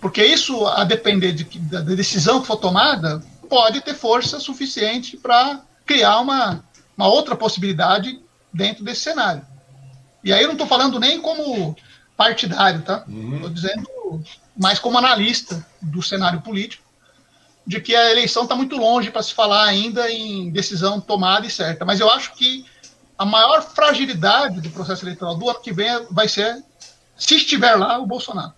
Porque 0.00 0.24
isso, 0.24 0.66
a 0.66 0.82
depender 0.82 1.32
de, 1.32 1.44
da 1.58 1.80
decisão 1.82 2.40
que 2.40 2.46
for 2.46 2.56
tomada, 2.56 3.22
pode 3.48 3.80
ter 3.80 3.94
força 3.94 4.40
suficiente 4.40 5.16
para 5.16 5.62
criar 5.86 6.20
uma, 6.20 6.64
uma 6.96 7.06
outra 7.06 7.36
possibilidade 7.36 8.20
dentro 8.54 8.84
desse 8.84 9.02
cenário. 9.02 9.44
E 10.22 10.32
aí 10.32 10.42
eu 10.42 10.46
não 10.46 10.54
estou 10.54 10.66
falando 10.66 10.98
nem 10.98 11.20
como 11.20 11.76
partidário, 12.16 12.80
tá? 12.82 13.04
Estou 13.06 13.14
uhum. 13.14 13.52
dizendo 13.52 14.24
mais 14.56 14.78
como 14.78 14.96
analista 14.96 15.66
do 15.82 16.00
cenário 16.00 16.40
político, 16.40 16.84
de 17.66 17.80
que 17.80 17.94
a 17.94 18.10
eleição 18.10 18.44
está 18.44 18.54
muito 18.54 18.76
longe 18.76 19.10
para 19.10 19.22
se 19.22 19.34
falar 19.34 19.64
ainda 19.64 20.10
em 20.10 20.50
decisão 20.50 21.00
tomada 21.00 21.46
e 21.46 21.50
certa. 21.50 21.84
Mas 21.84 21.98
eu 21.98 22.08
acho 22.08 22.34
que 22.34 22.64
a 23.18 23.24
maior 23.24 23.62
fragilidade 23.62 24.60
do 24.60 24.70
processo 24.70 25.04
eleitoral 25.04 25.36
do 25.36 25.48
ano 25.48 25.60
que 25.60 25.72
vem 25.72 26.06
vai 26.10 26.28
ser, 26.28 26.62
se 27.16 27.36
estiver 27.36 27.74
lá, 27.74 27.98
o 27.98 28.06
Bolsonaro. 28.06 28.52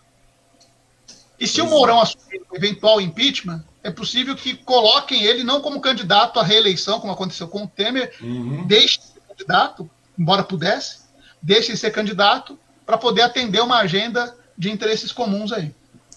E 1.39 1.47
se 1.47 1.61
pois 1.61 1.71
o 1.71 1.75
Mourão 1.75 1.99
é. 1.99 2.03
assumir 2.03 2.43
o 2.51 2.57
eventual 2.57 3.01
impeachment, 3.01 3.65
é 3.83 3.91
possível 3.91 4.35
que 4.35 4.55
coloquem 4.55 5.23
ele 5.23 5.45
não 5.45 5.61
como 5.61 5.81
candidato 5.81 6.41
à 6.41 6.43
reeleição, 6.43 6.99
como 6.99 7.13
aconteceu 7.13 7.47
com 7.47 7.65
o 7.65 7.69
Temer, 7.69 8.13
uhum. 8.21 8.67
deixe 8.67 8.99
candidato, 9.37 9.89
embora 10.19 10.43
pudesse, 10.43 10.99
deixe 11.43 11.73
de 11.73 11.79
ser 11.79 11.91
candidato 11.91 12.59
para 12.85 12.97
poder 12.97 13.23
atender 13.23 13.61
uma 13.61 13.79
agenda 13.79 14.35
de 14.57 14.71
interesses 14.71 15.13
comuns 15.13 15.53
aí. 15.53 15.75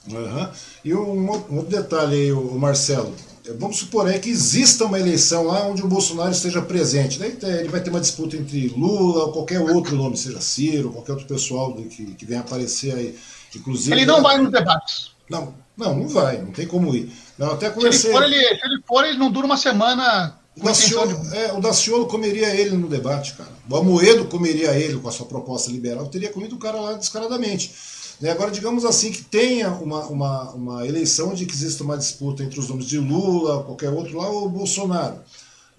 Uhum. 0.08 0.50
E 0.84 0.94
um, 0.94 1.30
outro 1.30 1.64
detalhe 1.64 2.16
aí, 2.16 2.32
o 2.32 2.58
Marcelo. 2.58 3.14
É, 3.46 3.54
vamos 3.54 3.78
supor 3.78 4.08
aí 4.08 4.20
que 4.20 4.30
exista 4.30 4.86
uma 4.86 5.00
eleição 5.00 5.44
lá 5.44 5.66
onde 5.68 5.84
o 5.84 5.88
Bolsonaro 5.88 6.32
esteja 6.32 6.62
presente. 6.62 7.20
Daí 7.20 7.38
ele 7.42 7.68
vai 7.68 7.82
ter 7.82 7.90
uma 7.90 8.00
disputa 8.00 8.38
entre 8.38 8.70
Lula 8.70 9.26
ou 9.26 9.32
qualquer 9.34 9.60
outro 9.60 9.96
nome, 9.96 10.18
seja 10.18 10.40
Ciro, 10.40 10.92
qualquer 10.92 11.14
outro 11.14 11.28
pessoal 11.28 11.74
que, 11.74 12.14
que 12.14 12.26
venha 12.26 12.40
aparecer 12.42 12.96
aí. 12.96 13.20
Inclusive, 13.56 13.96
ele 13.96 14.06
não 14.06 14.22
vai 14.22 14.38
nos 14.38 14.52
debates. 14.52 15.12
Não, 15.30 15.54
não, 15.76 15.96
não 15.96 16.08
vai, 16.08 16.40
não 16.42 16.52
tem 16.52 16.68
como 16.68 16.94
ir. 16.96 17.12
Não, 17.38 17.52
até 17.52 17.70
conversei... 17.70 18.12
se, 18.12 18.18
ele 18.18 18.18
for, 18.18 18.24
ele, 18.24 18.36
se 18.36 18.66
ele 18.66 18.84
for, 18.88 19.06
ele 19.06 19.18
não 19.18 19.32
dura 19.32 19.46
uma 19.46 19.58
semana 19.58 20.40
o 20.60 20.64
Daciolo, 20.64 21.16
de... 21.16 21.38
é, 21.38 21.54
o 21.54 21.62
Daciolo 21.62 22.06
comeria 22.08 22.54
ele 22.56 22.76
no 22.76 22.88
debate, 22.88 23.34
cara. 23.34 23.50
O 23.70 23.76
Amoedo 23.76 24.26
comeria 24.26 24.72
ele 24.78 25.00
com 25.00 25.08
a 25.08 25.12
sua 25.12 25.26
proposta 25.26 25.72
liberal, 25.72 26.08
teria 26.08 26.32
comido 26.32 26.56
o 26.56 26.60
cara 26.60 26.80
lá 26.80 26.94
descaradamente. 26.94 27.74
Né? 28.20 28.32
Agora, 28.32 28.52
digamos 28.52 28.84
assim, 28.84 29.12
que 29.12 29.24
tenha 29.24 29.72
uma, 29.72 30.06
uma, 30.08 30.52
uma 30.52 30.88
eleição 30.88 31.34
de 31.34 31.46
que 31.46 31.54
exista 31.54 31.84
uma 31.84 31.98
disputa 31.98 32.44
entre 32.44 32.60
os 32.60 32.68
nomes 32.68 32.86
de 32.86 32.98
Lula, 32.98 33.64
qualquer 33.64 33.90
outro 33.90 34.18
lá, 34.18 34.30
ou 34.30 34.50
Bolsonaro. 34.50 35.20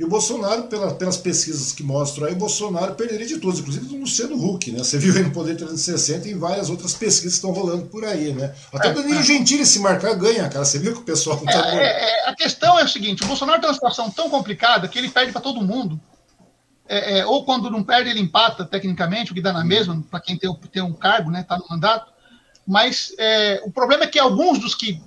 E 0.01 0.05
o 0.05 0.09
Bolsonaro, 0.09 0.63
pela, 0.63 0.95
pelas 0.95 1.19
pesquisas 1.19 1.73
que 1.73 1.83
mostram 1.83 2.27
aí, 2.27 2.33
o 2.33 2.37
Bolsonaro 2.37 2.95
perderia 2.95 3.27
de 3.27 3.37
todos, 3.37 3.61
inclusive 3.61 3.85
do 3.85 3.99
Luciano 3.99 4.35
Huck, 4.35 4.73
né? 4.73 4.79
Você 4.79 4.97
viu 4.97 5.15
aí 5.15 5.23
no 5.23 5.31
Poder 5.31 5.57
360 5.57 6.27
e 6.27 6.33
várias 6.33 6.71
outras 6.71 6.95
pesquisas 6.95 7.33
que 7.33 7.47
estão 7.47 7.53
rolando 7.53 7.85
por 7.85 8.03
aí, 8.07 8.33
né? 8.33 8.55
Até 8.73 8.89
o 8.89 8.93
é, 8.93 8.95
Danilo 8.95 9.21
é. 9.21 9.23
Gentili 9.23 9.67
se 9.67 9.79
marcar 9.79 10.15
ganha, 10.15 10.49
cara. 10.49 10.65
Você 10.65 10.79
viu 10.79 10.95
que 10.95 11.01
o 11.01 11.05
pessoal 11.05 11.37
não 11.37 11.45
tá. 11.45 11.75
É, 11.75 11.85
é, 11.85 12.31
a 12.31 12.35
questão 12.35 12.79
é 12.79 12.85
o 12.85 12.89
seguinte: 12.89 13.23
o 13.23 13.27
Bolsonaro 13.27 13.61
tem 13.61 13.69
uma 13.69 13.75
situação 13.75 14.11
tão 14.11 14.31
complicada 14.31 14.89
que 14.89 14.99
ele 14.99 15.11
perde 15.11 15.33
para 15.33 15.43
todo 15.43 15.61
mundo. 15.61 16.01
É, 16.89 17.19
é, 17.19 17.27
ou 17.27 17.45
quando 17.45 17.71
não 17.71 17.85
perde, 17.85 18.09
ele 18.09 18.21
empata 18.21 18.65
tecnicamente, 18.65 19.33
o 19.33 19.35
que 19.35 19.43
dá 19.43 19.53
na 19.53 19.63
mesma, 19.63 20.03
para 20.11 20.21
quem 20.21 20.35
tem, 20.39 20.51
tem 20.73 20.83
um 20.83 20.95
cargo, 20.95 21.31
né? 21.31 21.43
Tá 21.43 21.59
no 21.59 21.67
mandato. 21.69 22.11
Mas 22.67 23.13
é, 23.19 23.61
o 23.67 23.71
problema 23.71 24.05
é 24.05 24.07
que 24.07 24.19
alguns 24.19 24.59
dos 24.61 24.75
que 24.75 24.99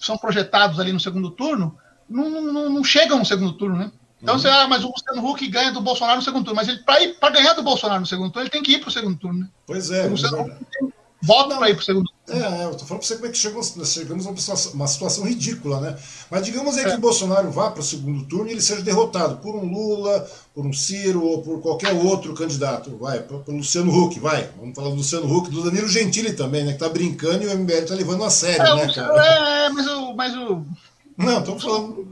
são 0.00 0.18
projetados 0.18 0.80
ali 0.80 0.92
no 0.92 0.98
segundo 0.98 1.30
turno 1.30 1.78
não, 2.10 2.28
não, 2.28 2.70
não 2.70 2.82
chegam 2.82 3.20
no 3.20 3.24
segundo 3.24 3.52
turno, 3.52 3.76
né? 3.76 3.92
Então, 4.22 4.34
uhum. 4.34 4.40
você, 4.40 4.48
ah, 4.48 4.66
mas 4.66 4.82
o 4.82 4.88
Luciano 4.88 5.28
Huck 5.28 5.46
ganha 5.48 5.72
do 5.72 5.80
Bolsonaro 5.80 6.18
no 6.18 6.24
segundo 6.24 6.44
turno. 6.44 6.56
Mas 6.56 6.68
ele, 6.68 6.78
para 6.78 7.30
ganhar 7.30 7.52
do 7.52 7.62
Bolsonaro 7.62 8.00
no 8.00 8.06
segundo 8.06 8.30
turno, 8.30 8.44
ele 8.44 8.50
tem 8.50 8.62
que 8.62 8.72
ir 8.72 8.80
para 8.80 8.88
o 8.88 8.92
segundo 8.92 9.16
turno. 9.16 9.40
Né? 9.40 9.48
Pois 9.66 9.90
é. 9.90 10.06
O 10.06 10.10
Luciano 10.10 10.40
Huck 10.42 10.64
tem 10.72 10.92
voto 11.22 11.56
para 11.56 11.70
ir 11.70 11.74
para 11.74 11.82
o 11.82 11.84
segundo 11.84 12.06
turno. 12.06 12.16
É, 12.28 12.62
é, 12.62 12.64
eu 12.64 12.74
tô 12.74 12.84
falando 12.84 13.00
para 13.00 13.08
você 13.08 13.14
como 13.14 13.26
é 13.26 13.30
que 13.30 13.38
chegamos, 13.38 13.74
chegamos 13.84 14.26
a 14.26 14.30
uma 14.30 14.36
situação, 14.36 14.72
uma 14.72 14.86
situação 14.86 15.24
ridícula, 15.24 15.80
né? 15.80 15.98
Mas 16.30 16.44
digamos 16.44 16.76
aí 16.76 16.84
é. 16.84 16.90
que 16.90 16.96
o 16.96 17.00
Bolsonaro 17.00 17.50
vá 17.50 17.70
para 17.70 17.80
o 17.80 17.84
segundo 17.84 18.24
turno 18.24 18.48
e 18.48 18.52
ele 18.52 18.62
seja 18.62 18.82
derrotado 18.82 19.36
por 19.36 19.54
um 19.54 19.64
Lula, 19.70 20.28
por 20.54 20.66
um 20.66 20.72
Ciro 20.72 21.22
ou 21.24 21.42
por 21.42 21.60
qualquer 21.60 21.92
outro 21.92 22.34
candidato. 22.34 22.96
Vai, 22.96 23.20
pelo 23.20 23.44
Luciano 23.48 23.92
Huck, 23.92 24.18
vai. 24.18 24.50
Vamos 24.58 24.74
falar 24.74 24.88
do 24.88 24.96
Luciano 24.96 25.30
Huck, 25.30 25.50
do 25.50 25.62
Danilo 25.62 25.88
Gentili 25.88 26.32
também, 26.32 26.64
né? 26.64 26.72
Que 26.72 26.78
tá 26.78 26.88
brincando 26.88 27.44
e 27.44 27.46
o 27.46 27.58
MBL 27.58 27.86
tá 27.86 27.94
levando 27.94 28.24
a 28.24 28.30
sério, 28.30 28.64
é, 28.64 28.86
né, 28.86 28.92
cara? 28.94 29.26
É, 29.26 29.68
mas 29.68 29.86
o. 29.86 30.14
Mas 30.14 30.34
o... 30.34 30.64
Não, 31.16 31.38
estamos 31.38 31.62
falando. 31.62 32.08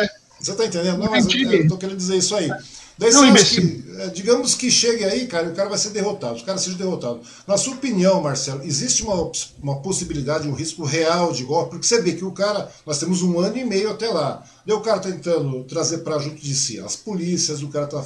É. 0.00 0.23
Você 0.44 0.52
está 0.52 0.66
entendendo? 0.66 0.98
Não, 0.98 1.10
mas 1.10 1.26
eu, 1.26 1.62
estou 1.62 1.78
querendo 1.78 1.96
dizer 1.96 2.16
isso 2.16 2.34
aí. 2.34 2.50
Daí 2.96 3.12
não, 3.12 3.34
que, 3.34 3.84
é, 3.98 4.06
digamos 4.08 4.54
que 4.54 4.70
chegue 4.70 5.04
aí, 5.04 5.26
cara, 5.26 5.48
e 5.48 5.50
o 5.50 5.54
cara 5.54 5.68
vai 5.68 5.78
ser 5.78 5.90
derrotado, 5.90 6.36
os 6.36 6.42
caras 6.42 6.60
sejam 6.60 6.78
derrotados. 6.78 7.26
Na 7.44 7.56
sua 7.56 7.74
opinião, 7.74 8.22
Marcelo, 8.22 8.62
existe 8.62 9.02
uma, 9.02 9.32
uma 9.60 9.80
possibilidade, 9.80 10.46
um 10.46 10.52
risco 10.52 10.84
real 10.84 11.32
de 11.32 11.42
golpe? 11.42 11.70
Porque 11.70 11.86
você 11.86 12.00
vê 12.00 12.12
que 12.12 12.24
o 12.24 12.30
cara, 12.30 12.70
nós 12.86 12.98
temos 12.98 13.20
um 13.20 13.40
ano 13.40 13.56
e 13.56 13.64
meio 13.64 13.90
até 13.90 14.08
lá. 14.08 14.44
Daí 14.64 14.76
o 14.76 14.80
cara 14.80 15.00
tentando 15.00 15.64
trazer 15.64 15.98
para 15.98 16.18
junto 16.20 16.40
de 16.40 16.54
si 16.54 16.78
as 16.78 16.94
polícias, 16.94 17.62
o 17.62 17.68
cara 17.68 17.86
está 17.86 18.00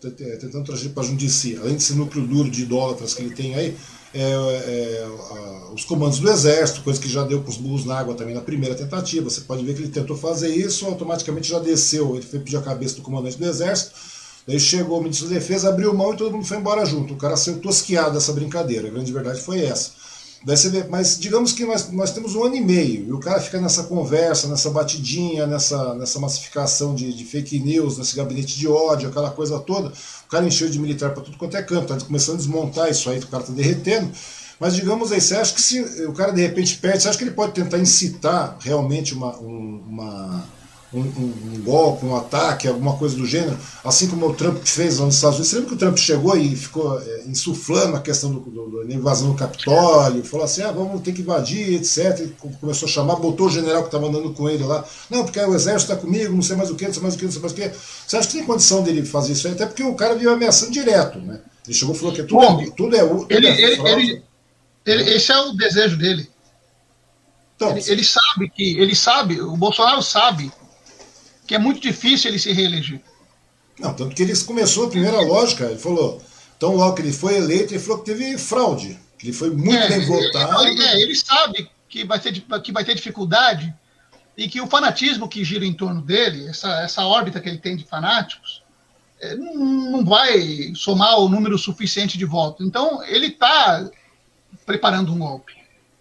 tentando 0.00 0.64
trazer 0.64 0.90
para 0.90 1.02
junto 1.02 1.18
de 1.18 1.28
si, 1.28 1.58
além 1.60 1.74
desse 1.74 1.94
núcleo 1.94 2.26
duro 2.26 2.50
de 2.50 2.62
idólatras 2.62 3.12
que 3.12 3.22
ele 3.22 3.34
tem 3.34 3.54
aí, 3.56 3.76
é, 4.14 4.20
é, 4.20 5.04
a, 5.04 5.72
os 5.72 5.84
comandos 5.84 6.18
do 6.18 6.30
exército, 6.30 6.82
coisa 6.82 7.00
que 7.00 7.08
já 7.08 7.24
deu 7.24 7.42
com 7.42 7.48
os 7.48 7.56
burros 7.56 7.84
na 7.84 7.98
água 7.98 8.14
também 8.14 8.34
na 8.34 8.40
primeira 8.40 8.74
tentativa. 8.74 9.30
Você 9.30 9.42
pode 9.42 9.64
ver 9.64 9.74
que 9.74 9.82
ele 9.82 9.90
tentou 9.90 10.16
fazer 10.16 10.54
isso, 10.54 10.86
automaticamente 10.86 11.48
já 11.48 11.58
desceu, 11.58 12.16
ele 12.16 12.26
foi 12.26 12.40
pedir 12.40 12.56
a 12.56 12.62
cabeça 12.62 12.96
do 12.96 13.02
comandante 13.02 13.38
do 13.38 13.46
exército. 13.46 13.92
Daí 14.46 14.58
chegou 14.58 14.98
o 14.98 15.02
ministro 15.02 15.28
da 15.28 15.34
Defesa, 15.34 15.68
abriu 15.68 15.94
mão 15.94 16.12
e 16.12 16.16
todo 16.16 16.32
mundo 16.32 16.46
foi 16.46 16.56
embora 16.56 16.84
junto. 16.84 17.14
O 17.14 17.16
cara 17.16 17.36
saiu 17.36 17.60
tosquiado 17.60 18.14
dessa 18.14 18.32
brincadeira. 18.32 18.88
A 18.88 18.90
grande 18.90 19.12
verdade 19.12 19.40
foi 19.40 19.60
essa. 19.64 19.99
Daí 20.42 20.56
você 20.56 20.70
vê, 20.70 20.84
mas 20.84 21.18
digamos 21.18 21.52
que 21.52 21.66
nós, 21.66 21.90
nós 21.92 22.12
temos 22.12 22.34
um 22.34 22.44
ano 22.44 22.56
e 22.56 22.60
meio, 22.62 23.06
e 23.08 23.12
o 23.12 23.20
cara 23.20 23.38
fica 23.40 23.60
nessa 23.60 23.82
conversa, 23.84 24.48
nessa 24.48 24.70
batidinha, 24.70 25.46
nessa, 25.46 25.94
nessa 25.94 26.18
massificação 26.18 26.94
de, 26.94 27.12
de 27.12 27.24
fake 27.26 27.58
news, 27.58 27.98
nesse 27.98 28.16
gabinete 28.16 28.58
de 28.58 28.66
ódio, 28.66 29.10
aquela 29.10 29.30
coisa 29.30 29.58
toda. 29.58 29.88
O 29.88 30.30
cara 30.30 30.46
encheu 30.46 30.70
de 30.70 30.78
militar 30.78 31.12
para 31.12 31.22
tudo 31.22 31.36
quanto 31.36 31.58
é 31.58 31.62
canto, 31.62 31.94
tá 31.94 32.04
começando 32.04 32.36
a 32.36 32.38
desmontar 32.38 32.90
isso 32.90 33.10
aí, 33.10 33.18
o 33.18 33.26
cara 33.26 33.42
tá 33.42 33.52
derretendo. 33.52 34.10
Mas 34.58 34.74
digamos 34.74 35.12
aí, 35.12 35.20
você 35.20 35.34
acha 35.34 35.54
que 35.54 35.60
se 35.60 35.80
o 36.04 36.12
cara 36.14 36.32
de 36.32 36.40
repente 36.40 36.76
perde, 36.78 37.02
você 37.02 37.08
acha 37.08 37.18
que 37.18 37.24
ele 37.24 37.30
pode 37.32 37.52
tentar 37.52 37.78
incitar 37.78 38.56
realmente 38.60 39.12
uma, 39.12 39.36
uma 39.36 40.44
um, 40.92 41.00
um, 41.00 41.34
um, 41.54 41.62
golpe, 41.62 42.04
um 42.04 42.16
ataque, 42.16 42.66
alguma 42.66 42.96
coisa 42.96 43.16
do 43.16 43.24
gênero, 43.24 43.56
assim 43.84 44.08
como 44.08 44.26
o 44.26 44.34
Trump 44.34 44.58
fez 44.64 44.98
lá 44.98 45.06
nos 45.06 45.14
Estados 45.14 45.36
Unidos. 45.36 45.50
Você 45.50 45.56
lembra 45.56 45.68
que 45.68 45.74
o 45.76 45.78
Trump 45.78 45.96
chegou 45.96 46.36
e 46.36 46.56
ficou 46.56 47.00
é, 47.00 47.22
insuflando 47.26 47.96
a 47.96 48.00
questão 48.00 48.32
do, 48.32 48.40
do, 48.40 48.84
da 48.84 48.94
invasão 48.94 49.30
do 49.30 49.36
Capitólio, 49.36 50.24
falou 50.24 50.44
assim, 50.44 50.62
ah, 50.62 50.72
vamos 50.72 51.00
ter 51.02 51.12
que 51.12 51.22
invadir, 51.22 51.74
etc. 51.74 52.20
E 52.20 52.48
começou 52.60 52.88
a 52.88 52.90
chamar, 52.90 53.16
botou 53.16 53.46
o 53.46 53.50
general 53.50 53.82
que 53.82 53.88
estava 53.88 54.08
andando 54.08 54.32
com 54.32 54.48
ele 54.48 54.64
lá, 54.64 54.84
não, 55.08 55.24
porque 55.24 55.38
o 55.38 55.54
exército 55.54 55.92
está 55.92 55.96
comigo, 55.96 56.34
não 56.34 56.42
sei 56.42 56.56
mais 56.56 56.70
o 56.70 56.74
que, 56.74 56.86
não 56.86 56.92
sei 56.92 57.02
mais 57.02 57.14
o 57.14 57.18
que, 57.18 57.24
não 57.24 57.32
sei 57.32 57.40
mais 57.40 57.52
o 57.52 57.56
que. 57.56 57.70
Você 58.06 58.16
acha 58.16 58.28
que 58.28 58.34
tem 58.34 58.44
condição 58.44 58.82
dele 58.82 59.04
fazer 59.04 59.32
isso 59.32 59.46
aí? 59.46 59.54
Até 59.54 59.66
porque 59.66 59.84
o 59.84 59.94
cara 59.94 60.16
veio 60.16 60.32
ameaçando 60.32 60.72
direto, 60.72 61.20
né? 61.20 61.40
Ele 61.66 61.74
chegou 61.74 61.94
e 61.94 61.98
falou 61.98 62.14
que 62.14 62.22
tudo, 62.24 62.40
Bom, 62.40 62.60
é, 62.60 62.70
tudo 62.70 62.96
é... 62.96 63.06
Tudo 63.06 63.26
ele, 63.30 63.46
é 63.46 63.62
ele, 63.62 63.88
ele, 63.88 64.22
ele, 64.86 65.14
esse 65.14 65.30
é 65.30 65.38
o 65.38 65.52
desejo 65.52 65.96
dele. 65.96 66.28
Então, 67.54 67.70
ele, 67.70 67.84
ele 67.86 68.02
sabe 68.02 68.50
que, 68.50 68.80
ele 68.80 68.96
sabe, 68.96 69.40
o 69.40 69.56
Bolsonaro 69.56 70.02
sabe 70.02 70.50
que 71.50 71.54
é 71.56 71.58
muito 71.58 71.80
difícil 71.80 72.30
ele 72.30 72.38
se 72.38 72.52
reeleger. 72.52 73.00
Não, 73.76 73.92
tanto 73.92 74.14
que 74.14 74.22
ele 74.22 74.36
começou 74.44 74.86
a 74.86 74.88
primeira 74.88 75.20
lógica, 75.20 75.64
ele 75.64 75.80
falou, 75.80 76.22
tão 76.60 76.76
logo 76.76 76.94
que 76.94 77.02
ele 77.02 77.12
foi 77.12 77.38
eleito, 77.38 77.74
ele 77.74 77.80
falou 77.80 77.98
que 77.98 78.04
teve 78.04 78.38
fraude, 78.38 78.96
que 79.18 79.26
ele 79.26 79.32
foi 79.32 79.50
muito 79.50 79.76
é, 79.76 79.88
bem 79.88 80.06
votado. 80.06 80.62
Ele, 80.64 80.80
é, 80.80 81.02
ele 81.02 81.16
sabe 81.16 81.68
que 81.88 82.04
vai, 82.04 82.20
ter, 82.20 82.40
que 82.62 82.70
vai 82.70 82.84
ter 82.84 82.94
dificuldade 82.94 83.74
e 84.36 84.48
que 84.48 84.60
o 84.60 84.68
fanatismo 84.68 85.28
que 85.28 85.42
gira 85.42 85.66
em 85.66 85.72
torno 85.74 86.00
dele, 86.00 86.46
essa, 86.46 86.70
essa 86.82 87.04
órbita 87.04 87.40
que 87.40 87.48
ele 87.48 87.58
tem 87.58 87.76
de 87.76 87.82
fanáticos, 87.82 88.62
é, 89.20 89.34
não, 89.34 89.54
não 89.90 90.04
vai 90.04 90.72
somar 90.76 91.18
o 91.18 91.28
número 91.28 91.58
suficiente 91.58 92.16
de 92.16 92.24
votos. 92.24 92.64
Então, 92.64 93.02
ele 93.02 93.26
está 93.26 93.90
preparando 94.64 95.12
um 95.12 95.18
golpe. 95.18 95.54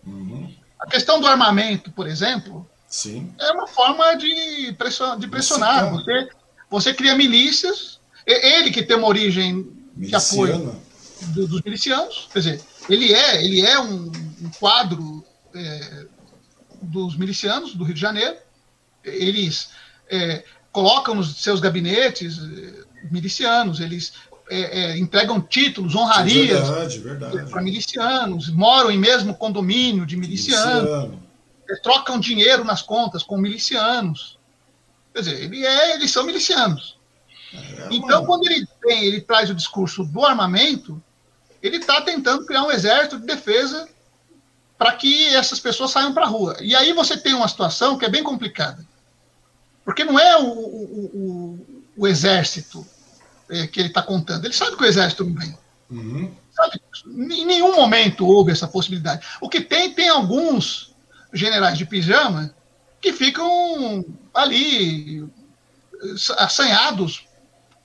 Uhum. 0.05 0.53
A 0.79 0.85
questão 0.85 1.19
do 1.19 1.25
armamento, 1.25 1.89
por 1.89 2.07
exemplo, 2.07 2.68
Sim. 2.89 3.31
É 3.39 3.51
uma 3.51 3.67
forma 3.67 4.15
de, 4.15 4.73
pressionar. 4.73 5.19
De 5.19 5.27
pressionar. 5.27 5.91
Você, 5.91 6.29
você 6.69 6.93
cria 6.93 7.15
milícias. 7.15 7.99
Ele 8.25 8.71
que 8.71 8.81
tem 8.83 8.97
uma 8.97 9.07
origem 9.07 9.71
de 9.95 10.15
apoio 10.15 10.75
do, 11.27 11.47
dos 11.47 11.61
milicianos, 11.61 12.27
quer 12.31 12.39
dizer, 12.39 12.61
ele 12.89 13.13
é, 13.13 13.43
ele 13.43 13.61
é 13.61 13.79
um, 13.79 14.11
um 14.41 14.49
quadro 14.59 15.23
é, 15.53 16.05
dos 16.81 17.15
milicianos 17.15 17.75
do 17.75 17.83
Rio 17.83 17.93
de 17.93 18.01
Janeiro. 18.01 18.35
Eles 19.03 19.69
é, 20.09 20.43
colocam 20.71 21.15
nos 21.15 21.41
seus 21.41 21.59
gabinetes 21.59 22.37
é, 22.39 23.07
milicianos, 23.11 23.79
eles 23.79 24.13
é, 24.49 24.81
é, 24.81 24.97
entregam 24.97 25.41
títulos, 25.41 25.95
honrarias 25.95 26.67
para 27.49 27.61
milicianos, 27.61 28.49
moram 28.49 28.89
em 28.89 28.97
mesmo 28.97 29.35
condomínio 29.35 30.05
de 30.05 30.17
milicianos. 30.17 30.83
Miliciano 30.83 31.28
trocam 31.77 32.19
dinheiro 32.19 32.63
nas 32.63 32.81
contas 32.81 33.23
com 33.23 33.37
milicianos. 33.37 34.37
Quer 35.13 35.19
dizer, 35.19 35.43
ele 35.43 35.65
é, 35.65 35.95
eles 35.95 36.11
são 36.11 36.25
milicianos. 36.25 36.97
É, 37.53 37.87
então, 37.91 38.25
quando 38.25 38.45
ele 38.45 38.67
tem, 38.81 39.05
ele 39.05 39.21
traz 39.21 39.49
o 39.49 39.55
discurso 39.55 40.03
do 40.03 40.25
armamento, 40.25 41.01
ele 41.61 41.77
está 41.77 42.01
tentando 42.01 42.45
criar 42.45 42.63
um 42.63 42.71
exército 42.71 43.19
de 43.19 43.25
defesa 43.25 43.87
para 44.77 44.93
que 44.93 45.27
essas 45.35 45.59
pessoas 45.59 45.91
saiam 45.91 46.13
para 46.13 46.25
a 46.25 46.29
rua. 46.29 46.57
E 46.61 46.75
aí 46.75 46.93
você 46.93 47.17
tem 47.17 47.33
uma 47.33 47.47
situação 47.47 47.97
que 47.97 48.05
é 48.05 48.09
bem 48.09 48.23
complicada. 48.23 48.87
Porque 49.83 50.05
não 50.05 50.19
é 50.19 50.37
o, 50.37 50.47
o, 50.47 51.11
o, 51.13 51.83
o 51.97 52.07
exército 52.07 52.85
é, 53.49 53.67
que 53.67 53.79
ele 53.79 53.89
está 53.89 54.01
contando. 54.01 54.45
Ele 54.45 54.53
sabe 54.53 54.77
que 54.77 54.83
o 54.83 54.85
exército 54.85 55.25
não 55.25 55.35
vem. 55.35 55.57
Uhum. 55.89 56.31
Sabe? 56.51 56.81
Em 57.07 57.45
nenhum 57.45 57.75
momento 57.75 58.25
houve 58.25 58.51
essa 58.51 58.67
possibilidade. 58.67 59.25
O 59.41 59.49
que 59.49 59.59
tem, 59.59 59.93
tem 59.93 60.07
alguns 60.07 60.88
generais 61.33 61.77
de 61.77 61.85
pijama 61.85 62.53
que 63.01 63.13
ficam 63.13 64.05
ali 64.33 65.27
assanhados 66.37 67.27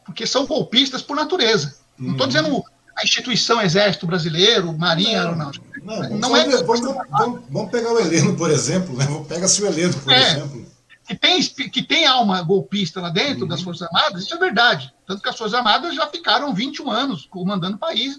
porque 0.05 0.27
são 0.27 0.47
golpistas 0.47 1.03
por 1.03 1.17
natureza. 1.17 1.77
Não 1.99 2.13
estou 2.13 2.27
uhum. 2.27 2.33
dizendo 2.33 2.65
a 2.97 3.03
instituição 3.03 3.61
Exército 3.61 4.07
Brasileiro, 4.07 4.77
Marinha 4.77 5.21
Aeronáutica. 5.21 5.65
Não, 5.83 6.03
não, 6.03 6.19
não 6.19 6.37
é 6.37 6.45
vamos, 6.63 6.81
vamos, 7.11 7.43
vamos, 7.51 7.71
pegar 7.71 7.93
o 7.93 7.99
Heleno, 7.99 8.37
por 8.37 8.51
exemplo. 8.51 8.97
Né? 8.97 9.07
Pega-se 9.29 9.63
o 9.63 9.67
Heleno, 9.67 9.95
por 9.95 10.13
é, 10.13 10.23
exemplo. 10.23 10.67
Que 11.07 11.15
tem, 11.15 11.43
que 11.43 11.83
tem 11.83 12.07
alma 12.07 12.41
golpista 12.43 13.01
lá 13.01 13.11
dentro 13.11 13.43
uhum. 13.43 13.49
das 13.49 13.63
Forças 13.63 13.89
Armadas, 13.89 14.23
isso 14.23 14.35
é 14.35 14.39
verdade. 14.39 14.93
Tanto 15.07 15.23
que 15.23 15.29
as 15.29 15.37
Forças 15.37 15.59
Armadas 15.59 15.95
já 15.95 16.07
ficaram 16.07 16.55
21 16.55 16.91
anos 16.91 17.27
comandando 17.27 17.77
o 17.77 17.79
país 17.79 18.17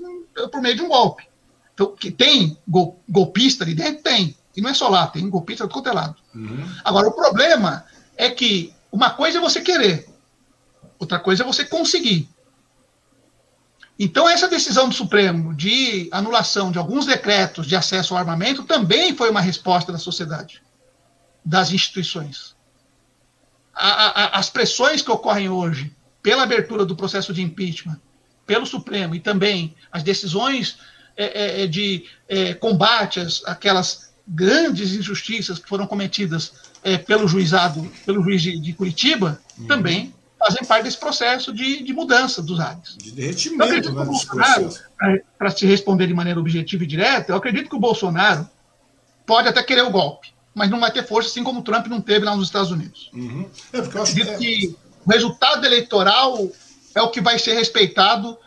por 0.51 0.61
meio 0.61 0.75
de 0.75 0.81
um 0.81 0.89
golpe. 0.89 1.27
Então, 1.73 1.95
que 1.95 2.11
tem 2.11 2.57
gol, 2.67 2.99
golpista 3.09 3.63
ali 3.63 3.73
dentro? 3.73 4.03
Tem. 4.03 4.35
E 4.55 4.61
não 4.61 4.69
é 4.69 4.73
só 4.73 4.87
lá, 4.87 5.07
tem 5.07 5.29
golpista 5.29 5.67
do 5.67 5.73
quanto 5.73 5.89
é 5.89 5.93
lado. 5.93 6.15
Uhum. 6.33 6.65
Agora, 6.83 7.07
o 7.07 7.11
problema 7.11 7.85
é 8.15 8.29
que 8.29 8.73
uma 8.91 9.09
coisa 9.09 9.37
é 9.37 9.41
você 9.41 9.61
querer, 9.61 10.07
outra 10.97 11.19
coisa 11.19 11.43
é 11.43 11.45
você 11.45 11.65
conseguir. 11.65 12.29
Então, 13.97 14.27
essa 14.27 14.47
decisão 14.47 14.89
do 14.89 14.95
Supremo 14.95 15.53
de 15.53 16.09
anulação 16.11 16.71
de 16.71 16.77
alguns 16.77 17.05
decretos 17.05 17.65
de 17.65 17.75
acesso 17.75 18.13
ao 18.13 18.19
armamento 18.19 18.63
também 18.63 19.15
foi 19.15 19.29
uma 19.29 19.41
resposta 19.41 19.91
da 19.91 19.97
sociedade, 19.97 20.61
das 21.43 21.71
instituições. 21.71 22.55
A, 23.73 23.87
a, 23.87 24.39
as 24.39 24.49
pressões 24.49 25.01
que 25.01 25.11
ocorrem 25.11 25.49
hoje 25.49 25.95
pela 26.21 26.43
abertura 26.43 26.85
do 26.85 26.95
processo 26.95 27.33
de 27.33 27.41
impeachment, 27.41 27.99
pelo 28.45 28.65
Supremo 28.65 29.15
e 29.15 29.19
também 29.19 29.75
as 29.91 30.03
decisões 30.03 30.77
é, 31.15 31.61
é, 31.61 31.63
é 31.63 31.67
de 31.67 32.05
é, 32.27 32.53
combate 32.53 33.19
às 33.19 33.43
aquelas 33.45 34.04
grandes 34.27 34.93
injustiças 34.93 35.59
que 35.59 35.67
foram 35.67 35.85
cometidas 35.85 36.53
é, 36.83 36.97
pelo 36.97 37.27
juizado, 37.27 37.89
pelo 38.05 38.23
juiz 38.23 38.41
de, 38.41 38.59
de 38.59 38.73
Curitiba, 38.73 39.39
uhum. 39.57 39.67
também 39.67 40.13
fazem 40.37 40.63
parte 40.63 40.83
desse 40.83 40.97
processo 40.97 41.53
de, 41.53 41.83
de 41.83 41.93
mudança 41.93 42.41
dos 42.41 42.59
ares. 42.59 42.95
De 42.97 43.11
derretimento, 43.11 43.71
né, 43.71 45.21
Para 45.37 45.49
se 45.49 45.65
responder 45.65 46.07
de 46.07 46.13
maneira 46.13 46.39
objetiva 46.39 46.83
e 46.83 46.87
direta, 46.87 47.31
eu 47.31 47.35
acredito 47.35 47.69
que 47.69 47.75
o 47.75 47.79
Bolsonaro 47.79 48.47
pode 49.25 49.47
até 49.47 49.63
querer 49.63 49.83
o 49.83 49.89
golpe, 49.89 50.33
mas 50.53 50.69
não 50.69 50.79
vai 50.79 50.91
ter 50.91 51.05
força, 51.05 51.29
assim 51.29 51.43
como 51.43 51.59
o 51.59 51.63
Trump 51.63 51.87
não 51.87 52.01
teve 52.01 52.25
lá 52.25 52.35
nos 52.35 52.47
Estados 52.47 52.71
Unidos. 52.71 53.09
Uhum. 53.13 53.49
É 53.73 53.81
porque 53.81 53.97
eu 53.97 54.03
acredito 54.03 54.27
que, 54.27 54.33
é... 54.33 54.37
que 54.37 54.75
o 55.05 55.11
resultado 55.11 55.65
eleitoral 55.65 56.49
é 56.93 57.01
o 57.01 57.09
que 57.09 57.21
vai 57.21 57.39
ser 57.39 57.53
respeitado 57.53 58.37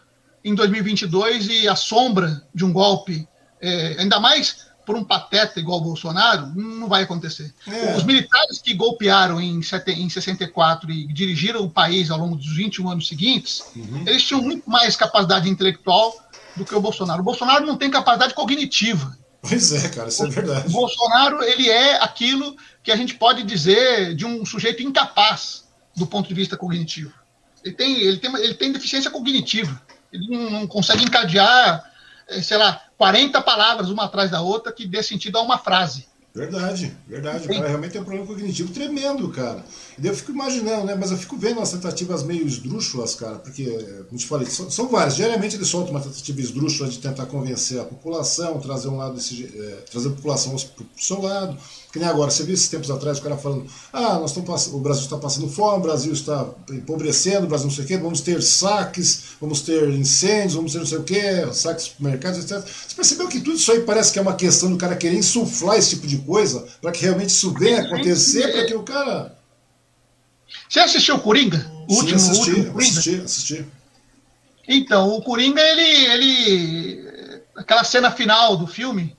em 0.45 0.55
2022 0.55 1.49
e 1.49 1.69
a 1.69 1.75
sombra 1.75 2.43
de 2.55 2.65
um 2.65 2.73
golpe, 2.73 3.29
é, 3.61 3.97
ainda 3.99 4.21
mais 4.21 4.68
por 4.89 4.97
um 4.97 5.05
pateta 5.05 5.60
igual 5.60 5.81
o 5.81 5.82
Bolsonaro, 5.82 6.47
não 6.56 6.89
vai 6.89 7.02
acontecer. 7.02 7.52
É. 7.66 7.94
Os 7.94 8.05
militares 8.05 8.59
que 8.59 8.73
golpearam 8.73 9.39
em, 9.39 9.60
em 9.60 10.09
64 10.09 10.90
e 10.90 11.12
dirigiram 11.12 11.60
o 11.62 11.69
país 11.69 12.10
ao 12.10 12.19
longo 12.19 12.36
dos 12.36 12.56
21 12.56 12.89
anos 12.89 13.06
seguintes, 13.06 13.65
uhum. 13.77 14.05
eles 14.06 14.23
tinham 14.23 14.40
muito 14.40 14.69
mais 14.69 14.97
capacidade 14.97 15.47
intelectual 15.47 16.16
do 16.56 16.65
que 16.65 16.74
o 16.74 16.81
Bolsonaro. 16.81 17.20
O 17.20 17.24
Bolsonaro 17.24 17.66
não 17.66 17.77
tem 17.77 17.90
capacidade 17.90 18.32
cognitiva. 18.32 19.15
Pois 19.43 19.73
é, 19.73 19.90
cara, 19.90 20.09
isso 20.09 20.24
é 20.24 20.31
verdade. 20.31 20.69
O 20.69 20.70
Bolsonaro, 20.70 21.43
ele 21.44 21.69
é 21.69 22.02
aquilo 22.02 22.56
que 22.82 22.90
a 22.90 22.97
gente 22.97 23.12
pode 23.12 23.43
dizer 23.43 24.15
de 24.15 24.24
um 24.24 24.43
sujeito 24.47 24.82
incapaz 24.82 25.65
do 25.94 26.06
ponto 26.06 26.27
de 26.27 26.35
vista 26.35 26.56
cognitivo. 26.56 27.12
Ele 27.62 27.74
tem, 27.74 28.01
ele 28.01 28.16
tem, 28.16 28.35
ele 28.36 28.55
tem 28.55 28.73
deficiência 28.73 29.10
cognitiva. 29.10 29.82
Ele 30.10 30.27
não, 30.31 30.48
não 30.48 30.66
consegue 30.66 31.05
encadear, 31.05 31.85
sei 32.43 32.57
lá, 32.57 32.83
40 32.97 33.41
palavras 33.43 33.91
uma 33.91 34.05
atrás 34.05 34.31
da 34.31 34.41
outra 34.41 34.73
que 34.73 34.87
dê 34.87 35.03
sentido 35.03 35.39
a 35.39 35.43
uma 35.43 35.59
frase. 35.59 36.07
Verdade, 36.35 36.97
verdade. 37.09 37.47
O 37.47 37.49
cara 37.49 37.67
realmente 37.67 37.93
tem 37.93 38.01
um 38.01 38.05
problema 38.05 38.27
cognitivo 38.27 38.73
tremendo, 38.73 39.29
cara. 39.31 39.65
E 39.97 40.01
daí 40.01 40.11
eu 40.13 40.15
fico 40.15 40.31
imaginando, 40.31 40.85
né? 40.85 40.95
Mas 40.95 41.11
eu 41.11 41.17
fico 41.17 41.37
vendo 41.37 41.61
as 41.61 41.73
tentativas 41.73 42.23
meio 42.23 42.47
esdrúxulas, 42.47 43.17
cara, 43.17 43.37
porque, 43.37 43.65
como 44.09 44.17
te 44.17 44.27
falei, 44.27 44.47
são, 44.47 44.71
são 44.71 44.89
várias. 44.89 45.17
Diariamente 45.17 45.57
eles 45.57 45.67
soltam 45.67 45.91
uma 45.91 46.01
tentativa 46.01 46.41
esdrúxula 46.41 46.89
de 46.89 46.99
tentar 46.99 47.27
convencer 47.27 47.81
a 47.81 47.85
população, 47.85 48.61
trazer 48.61 48.89
um 48.89 48.99
lado 48.99 49.15
desse, 49.15 49.47
é, 49.47 49.83
trazer 49.91 50.09
a 50.09 50.13
população 50.13 50.55
pro 50.55 50.87
seu 50.97 51.21
lado. 51.21 51.59
Que 51.93 51.98
nem 51.98 52.06
agora, 52.06 52.31
você 52.31 52.43
viu 52.44 52.52
esses 52.52 52.69
tempos 52.69 52.90
atrás 52.90 53.19
o 53.19 53.23
cara 53.23 53.36
falando: 53.36 53.66
ah, 53.93 54.19
nós 54.19 54.31
estamos 54.31 54.66
o 54.66 54.78
Brasil 54.78 55.05
está 55.05 55.16
passando 55.16 55.48
fome, 55.48 55.78
o 55.78 55.82
Brasil 55.82 56.12
está 56.12 56.47
empobrecendo, 56.70 57.47
o 57.47 57.48
Brasil 57.48 57.66
não 57.66 57.74
sei 57.74 57.85
o 57.85 57.86
quê, 57.86 57.97
vamos 57.97 58.20
ter 58.20 58.43
saques, 58.43 59.24
vamos 59.40 59.62
ter 59.62 59.89
incêndios, 59.90 60.55
vamos 60.55 60.73
ter 60.73 60.78
não 60.78 60.86
sei 60.86 60.98
o 60.98 61.02
quê, 61.05 61.48
saques 61.52 61.93
mercados, 61.98 62.40
etc. 62.40 62.62
Você 62.62 62.94
percebeu 62.94 63.28
que 63.28 63.40
tudo 63.40 63.56
isso 63.56 63.73
aí 63.73 63.81
parece 63.81 64.12
que 64.12 64.19
é 64.19 64.23
uma 64.23 64.35
questão 64.35 64.70
do 64.70 64.77
cara 64.77 64.97
querer 64.97 65.16
insuflar 65.16 65.78
esse 65.78 65.90
tipo 65.90 66.06
de 66.06 66.19
coisa 66.19 66.66
para 66.82 66.93
que 66.93 67.02
realmente 67.02 67.31
isso 67.31 67.52
venha 67.55 67.81
acontecer, 67.81 68.52
para 68.52 68.66
que 68.66 68.74
o 68.74 68.82
cara. 68.82 69.39
Você 70.69 70.81
assistiu 70.81 71.16
o 71.16 71.20
Coringa? 71.20 71.70
O 71.89 71.94
Sim, 71.94 72.01
último, 72.01 72.16
assisti, 72.16 72.51
último 72.51 72.73
Coringa? 72.73 72.90
assisti, 72.93 73.20
assisti. 73.24 73.66
Então, 74.69 75.09
o 75.09 75.23
Coringa, 75.23 75.62
ele, 75.62 76.06
ele. 76.12 77.09
Aquela 77.56 77.82
cena 77.82 78.10
final 78.10 78.56
do 78.56 78.66
filme, 78.66 79.16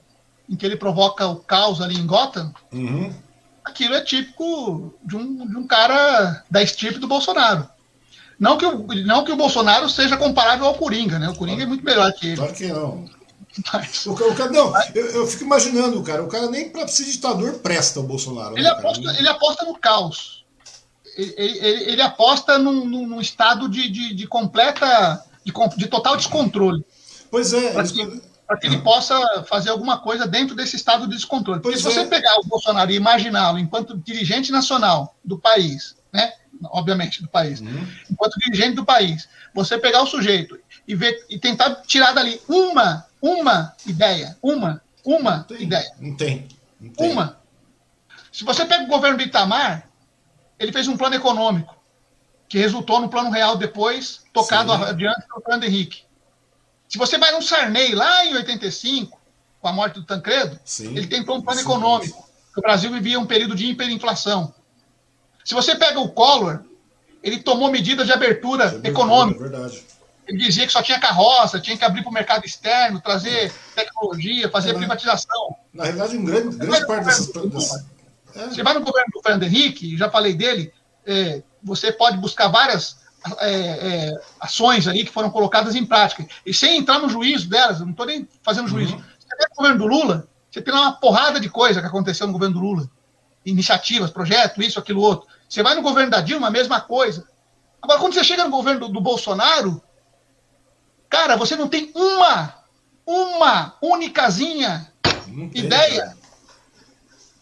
em 0.49 0.55
que 0.55 0.65
ele 0.65 0.75
provoca 0.75 1.27
o 1.27 1.35
caos 1.35 1.79
ali 1.81 1.95
em 1.95 2.07
Gotham, 2.07 2.53
uhum. 2.73 3.13
aquilo 3.63 3.93
é 3.93 4.01
típico 4.01 4.93
de 5.03 5.15
um, 5.15 5.47
de 5.47 5.57
um 5.57 5.67
cara 5.67 6.43
da 6.49 6.63
estirpe 6.63 6.99
do 6.99 7.07
Bolsonaro. 7.07 7.69
Não 8.39 8.57
que, 8.57 8.65
o, 8.65 8.87
não 9.05 9.23
que 9.23 9.31
o 9.31 9.35
Bolsonaro 9.35 9.89
seja 9.89 10.15
comparável 10.17 10.65
ao 10.65 10.75
Coringa, 10.75 11.19
né? 11.19 11.29
O 11.29 11.35
Coringa 11.35 11.63
é 11.63 11.65
muito 11.65 11.83
melhor 11.83 12.11
que 12.13 12.27
ele. 12.27 12.37
Claro 12.37 12.53
que 12.53 12.67
não. 12.67 13.05
Mas, 13.73 14.05
o, 14.05 14.13
o 14.13 14.35
cara, 14.35 14.51
não, 14.51 14.71
eu, 14.95 15.05
eu, 15.07 15.27
fico 15.27 15.43
imaginando, 15.43 16.01
cara, 16.03 16.23
o 16.23 16.27
cara 16.27 16.49
nem 16.49 16.69
para 16.69 16.87
ser 16.87 17.05
ditador 17.05 17.59
presta 17.59 17.99
o 17.99 18.03
Bolsonaro. 18.03 18.55
Ele, 18.55 18.63
né, 18.63 18.69
aposta, 18.69 19.15
ele 19.17 19.27
aposta 19.27 19.65
no 19.65 19.77
caos. 19.77 20.45
Ele, 21.17 21.33
ele, 21.37 21.91
ele 21.91 22.01
aposta 22.01 22.57
num, 22.57 22.85
num, 22.85 23.19
estado 23.19 23.67
de, 23.67 23.89
de, 23.89 24.13
de 24.13 24.27
completa, 24.27 25.21
de, 25.43 25.51
de, 25.75 25.87
total 25.87 26.15
descontrole. 26.15 26.85
Pois 27.29 27.51
é. 27.51 27.73
Que, 27.83 28.21
para 28.49 28.57
que 28.57 28.65
ele 28.65 28.79
possa 28.79 29.43
fazer 29.43 29.69
alguma 29.69 29.99
coisa 29.99 30.25
dentro 30.25 30.55
desse 30.55 30.75
estado 30.75 31.07
de 31.07 31.15
descontrole. 31.15 31.61
Porque 31.61 31.77
pois 31.79 31.83
se 31.83 31.93
você 31.93 31.99
é. 31.99 32.07
pegar 32.07 32.35
o 32.39 32.47
Bolsonaro 32.47 32.89
e 32.89 32.95
imaginá-lo 32.95 33.59
enquanto 33.59 33.95
dirigente 33.95 34.51
nacional 34.51 35.15
do 35.23 35.37
país, 35.37 35.95
né? 36.11 36.33
obviamente 36.63 37.21
do 37.21 37.29
país, 37.29 37.61
uhum. 37.61 37.87
enquanto 38.09 38.39
dirigente 38.39 38.75
do 38.75 38.83
país, 38.83 39.29
você 39.53 39.77
pegar 39.77 40.01
o 40.01 40.07
sujeito 40.07 40.59
e, 40.87 40.95
ver, 40.95 41.27
e 41.29 41.37
tentar 41.37 41.75
tirar 41.85 42.11
dali 42.11 42.41
uma, 42.49 43.05
uma 43.21 43.75
ideia, 43.85 44.35
uma, 44.41 44.81
uma 45.05 45.37
não 45.37 45.43
tem, 45.43 45.61
ideia. 45.61 45.91
Não 45.99 46.17
tem, 46.17 46.47
não 46.81 46.89
tem. 46.89 47.11
Uma. 47.11 47.37
Se 48.31 48.43
você 48.43 48.65
pega 48.65 48.83
o 48.83 48.87
governo 48.87 49.19
do 49.19 49.23
Itamar, 49.23 49.87
ele 50.57 50.73
fez 50.73 50.87
um 50.87 50.97
plano 50.97 51.13
econômico, 51.13 51.77
que 52.47 52.57
resultou 52.57 52.99
no 52.99 53.09
plano 53.09 53.29
real 53.29 53.57
depois, 53.57 54.23
tocado 54.33 54.75
Sim. 54.75 54.83
adiante 54.85 55.27
pelo 55.27 55.41
Fernando 55.41 55.65
Henrique. 55.65 56.08
Se 56.89 56.97
você 56.97 57.19
vai 57.19 57.31
no 57.31 57.41
Sarney, 57.41 57.93
lá 57.93 58.25
em 58.25 58.35
85, 58.35 59.21
com 59.61 59.67
a 59.67 59.71
morte 59.71 59.93
do 59.93 60.03
Tancredo, 60.03 60.59
Sim. 60.65 60.97
ele 60.97 61.05
tentou 61.05 61.37
um 61.37 61.41
plano 61.41 61.59
Sim. 61.59 61.65
econômico, 61.65 62.27
que 62.51 62.59
o 62.59 62.63
Brasil 62.63 62.91
vivia 62.91 63.19
um 63.19 63.27
período 63.27 63.55
de 63.55 63.67
hiperinflação. 63.67 64.53
Se 65.45 65.53
você 65.53 65.75
pega 65.75 65.99
o 65.99 66.09
Collor, 66.09 66.61
ele 67.21 67.39
tomou 67.39 67.69
medidas 67.71 68.07
de 68.07 68.13
abertura, 68.13 68.69
de 68.69 68.75
abertura 68.75 68.89
econômica. 68.89 69.39
Verdade. 69.39 69.83
Ele 70.27 70.37
dizia 70.37 70.65
que 70.65 70.71
só 70.71 70.81
tinha 70.81 70.99
carroça, 70.99 71.59
tinha 71.59 71.77
que 71.77 71.85
abrir 71.85 72.01
para 72.01 72.09
o 72.09 72.13
mercado 72.13 72.45
externo, 72.45 73.01
trazer 73.01 73.51
tecnologia, 73.75 74.49
fazer 74.49 74.73
na, 74.73 74.79
privatização. 74.79 75.55
Na 75.73 75.83
realidade, 75.83 76.17
um 76.17 76.25
grande, 76.25 76.55
grande 76.55 76.87
parte 76.87 77.05
dessas. 77.05 77.27
dessas... 77.27 77.85
É. 78.35 78.47
Você 78.47 78.63
vai 78.63 78.73
no 78.73 78.81
governo 78.81 79.11
do 79.13 79.21
Fernando 79.21 79.43
Henrique, 79.43 79.97
já 79.97 80.09
falei 80.09 80.33
dele, 80.33 80.71
é, 81.05 81.41
você 81.63 81.91
pode 81.91 82.17
buscar 82.17 82.47
várias 82.47 82.98
é, 83.39 83.51
é, 83.51 84.21
ações 84.39 84.87
ali 84.87 85.03
que 85.05 85.11
foram 85.11 85.29
colocadas 85.29 85.75
em 85.75 85.85
prática. 85.85 86.25
E 86.45 86.53
sem 86.53 86.77
entrar 86.77 86.99
no 86.99 87.09
juízo 87.09 87.49
delas, 87.49 87.79
não 87.79 87.91
estou 87.91 88.05
nem 88.05 88.27
fazendo 88.41 88.67
juízo. 88.67 88.95
Uhum. 88.95 89.03
Você 89.19 89.35
tem 89.37 89.47
o 89.51 89.55
governo 89.55 89.77
do 89.77 89.87
Lula, 89.87 90.27
você 90.49 90.61
tem 90.61 90.73
lá 90.73 90.81
uma 90.81 90.93
porrada 90.93 91.39
de 91.39 91.49
coisa 91.49 91.81
que 91.81 91.87
aconteceu 91.87 92.27
no 92.27 92.33
governo 92.33 92.55
do 92.55 92.61
Lula. 92.61 92.89
Iniciativas, 93.45 94.11
projeto, 94.11 94.61
isso, 94.61 94.79
aquilo, 94.79 95.01
outro. 95.01 95.27
Você 95.47 95.63
vai 95.63 95.75
no 95.75 95.81
governo 95.81 96.11
da 96.11 96.21
Dilma, 96.21 96.47
a 96.47 96.51
mesma 96.51 96.81
coisa. 96.81 97.27
Agora, 97.81 97.99
quando 97.99 98.13
você 98.13 98.23
chega 98.23 98.43
no 98.43 98.51
governo 98.51 98.81
do, 98.81 98.89
do 98.89 99.01
Bolsonaro, 99.01 99.81
cara, 101.09 101.35
você 101.35 101.55
não 101.55 101.67
tem 101.67 101.91
uma, 101.95 102.53
uma 103.05 103.75
únicazinha 103.81 104.91
ideia. 105.53 106.17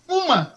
Uma 0.07 0.56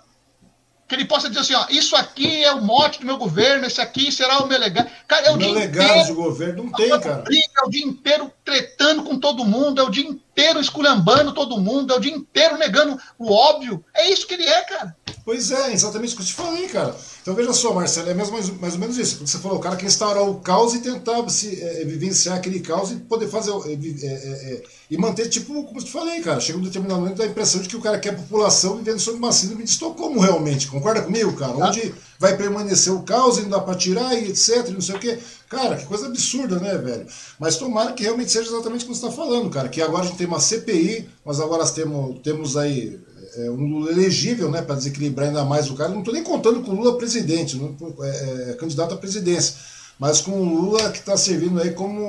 que 0.91 0.97
ele 0.97 1.05
possa 1.05 1.29
dizer 1.29 1.43
assim, 1.43 1.55
ó, 1.55 1.67
isso 1.71 1.95
aqui 1.95 2.43
é 2.45 2.53
o 2.53 2.61
mote 2.61 2.99
do 2.99 3.07
meu 3.07 3.17
governo, 3.17 3.65
esse 3.65 3.81
aqui 3.81 4.11
será 4.11 4.39
o 4.39 4.49
meu 4.49 4.59
legado. 4.59 4.91
Cara, 5.07 5.29
é 5.29 5.31
o, 5.31 5.35
o 5.35 5.37
meu 5.37 5.53
legado 5.53 5.87
inteiro, 5.87 6.07
de 6.07 6.13
governo 6.15 6.65
não 6.65 6.73
tem, 6.73 6.91
cara. 7.01 7.23
É 7.31 7.65
o 7.65 7.71
dia 7.71 7.87
inteiro 7.87 8.33
tretando 8.45 9.05
com 9.05 9.17
todo 9.17 9.45
mundo, 9.45 9.81
é 9.81 9.85
o 9.85 9.89
dia 9.89 10.05
inteiro 10.05 10.61
esculhambando 10.61 11.33
todo 11.33 11.61
mundo, 11.61 11.93
é 11.93 11.97
o 11.97 12.01
dia 12.01 12.13
inteiro 12.13 12.59
negando 12.59 12.99
o 13.17 13.33
óbvio. 13.33 13.85
É 13.95 14.11
isso 14.11 14.27
que 14.27 14.35
ele 14.35 14.43
é, 14.43 14.63
cara. 14.65 14.97
Pois 15.31 15.53
é, 15.53 15.73
exatamente 15.73 16.13
o 16.13 16.17
que 16.17 16.23
eu 16.23 16.27
te 16.27 16.35
falei, 16.35 16.67
cara. 16.67 16.93
Então 17.23 17.37
veja 17.37 17.53
só, 17.53 17.73
Marcelo, 17.73 18.11
é 18.11 18.15
mesmo, 18.15 18.33
mais, 18.33 18.51
mais 18.59 18.75
ou 18.75 18.81
menos 18.81 18.99
isso. 18.99 19.15
Porque 19.15 19.31
você 19.31 19.39
falou, 19.39 19.59
o 19.59 19.61
cara 19.61 19.77
quer 19.77 19.87
instaurar 19.87 20.29
o 20.29 20.41
caos 20.41 20.75
e 20.75 20.81
tentar 20.81 21.29
se, 21.29 21.63
é, 21.63 21.85
vivenciar 21.85 22.37
aquele 22.37 22.59
caos 22.59 22.91
e 22.91 22.97
poder 22.97 23.29
fazer. 23.29 23.53
É, 23.65 23.73
é, 23.73 24.09
é, 24.09 24.63
e 24.91 24.99
manter, 24.99 25.29
tipo, 25.29 25.63
como 25.63 25.79
eu 25.79 25.85
te 25.85 25.93
falei, 25.93 26.21
cara. 26.21 26.41
Chega 26.41 26.59
um 26.59 26.63
determinado 26.63 27.01
momento 27.01 27.19
da 27.19 27.27
impressão 27.27 27.63
de 27.63 27.69
que 27.69 27.77
o 27.77 27.81
cara 27.81 28.01
quer 28.01 28.09
a 28.09 28.17
população 28.17 28.79
vivendo 28.79 28.99
sob 28.99 29.19
uma 29.19 29.31
síndrome 29.31 29.63
de 29.63 29.71
Estocolmo, 29.71 30.19
realmente. 30.19 30.67
Concorda 30.67 31.03
comigo, 31.03 31.33
cara? 31.35 31.53
Tá. 31.53 31.69
Onde 31.69 31.95
vai 32.19 32.37
permanecer 32.37 32.93
o 32.93 33.03
caos 33.05 33.39
e 33.39 33.43
não 33.43 33.51
dá 33.51 33.61
pra 33.61 33.77
tirar 33.77 34.13
e 34.17 34.31
etc, 34.31 34.69
não 34.71 34.81
sei 34.81 34.97
o 34.97 34.99
quê. 34.99 35.17
Cara, 35.49 35.77
que 35.77 35.87
coisa 35.87 36.07
absurda, 36.07 36.59
né, 36.59 36.77
velho? 36.77 37.07
Mas 37.39 37.57
tomara 37.57 37.93
que 37.93 38.03
realmente 38.03 38.33
seja 38.33 38.51
exatamente 38.51 38.85
o 38.85 38.89
que 38.89 38.95
você 38.95 39.07
está 39.07 39.17
falando, 39.17 39.49
cara. 39.49 39.69
Que 39.69 39.81
agora 39.81 40.03
a 40.03 40.07
gente 40.07 40.19
tem 40.19 40.27
uma 40.27 40.41
CPI, 40.41 41.09
mas 41.25 41.39
agora 41.39 41.65
temos, 41.69 42.21
temos 42.21 42.57
aí 42.57 42.99
é, 43.37 43.51
um 43.51 43.69
Lula 43.69 43.93
elegível, 43.93 44.51
né, 44.51 44.63
para 44.63 44.75
desequilibrar 44.75 45.29
ainda 45.29 45.45
mais 45.45 45.71
o 45.71 45.75
cara. 45.75 45.91
Não 45.91 46.01
estou 46.01 46.15
nem 46.15 46.23
contando 46.23 46.63
com 46.63 46.73
o 46.73 46.75
Lula 46.75 46.97
presidente, 46.97 47.57
não, 47.57 47.77
é, 48.03 48.51
é, 48.51 48.55
candidato 48.55 48.95
à 48.95 48.97
presidência. 48.97 49.55
mas 49.99 50.21
com 50.21 50.33
o 50.33 50.61
Lula 50.63 50.91
que 50.91 50.99
está 50.99 51.17
servindo 51.17 51.61
aí 51.61 51.73
como 51.73 52.03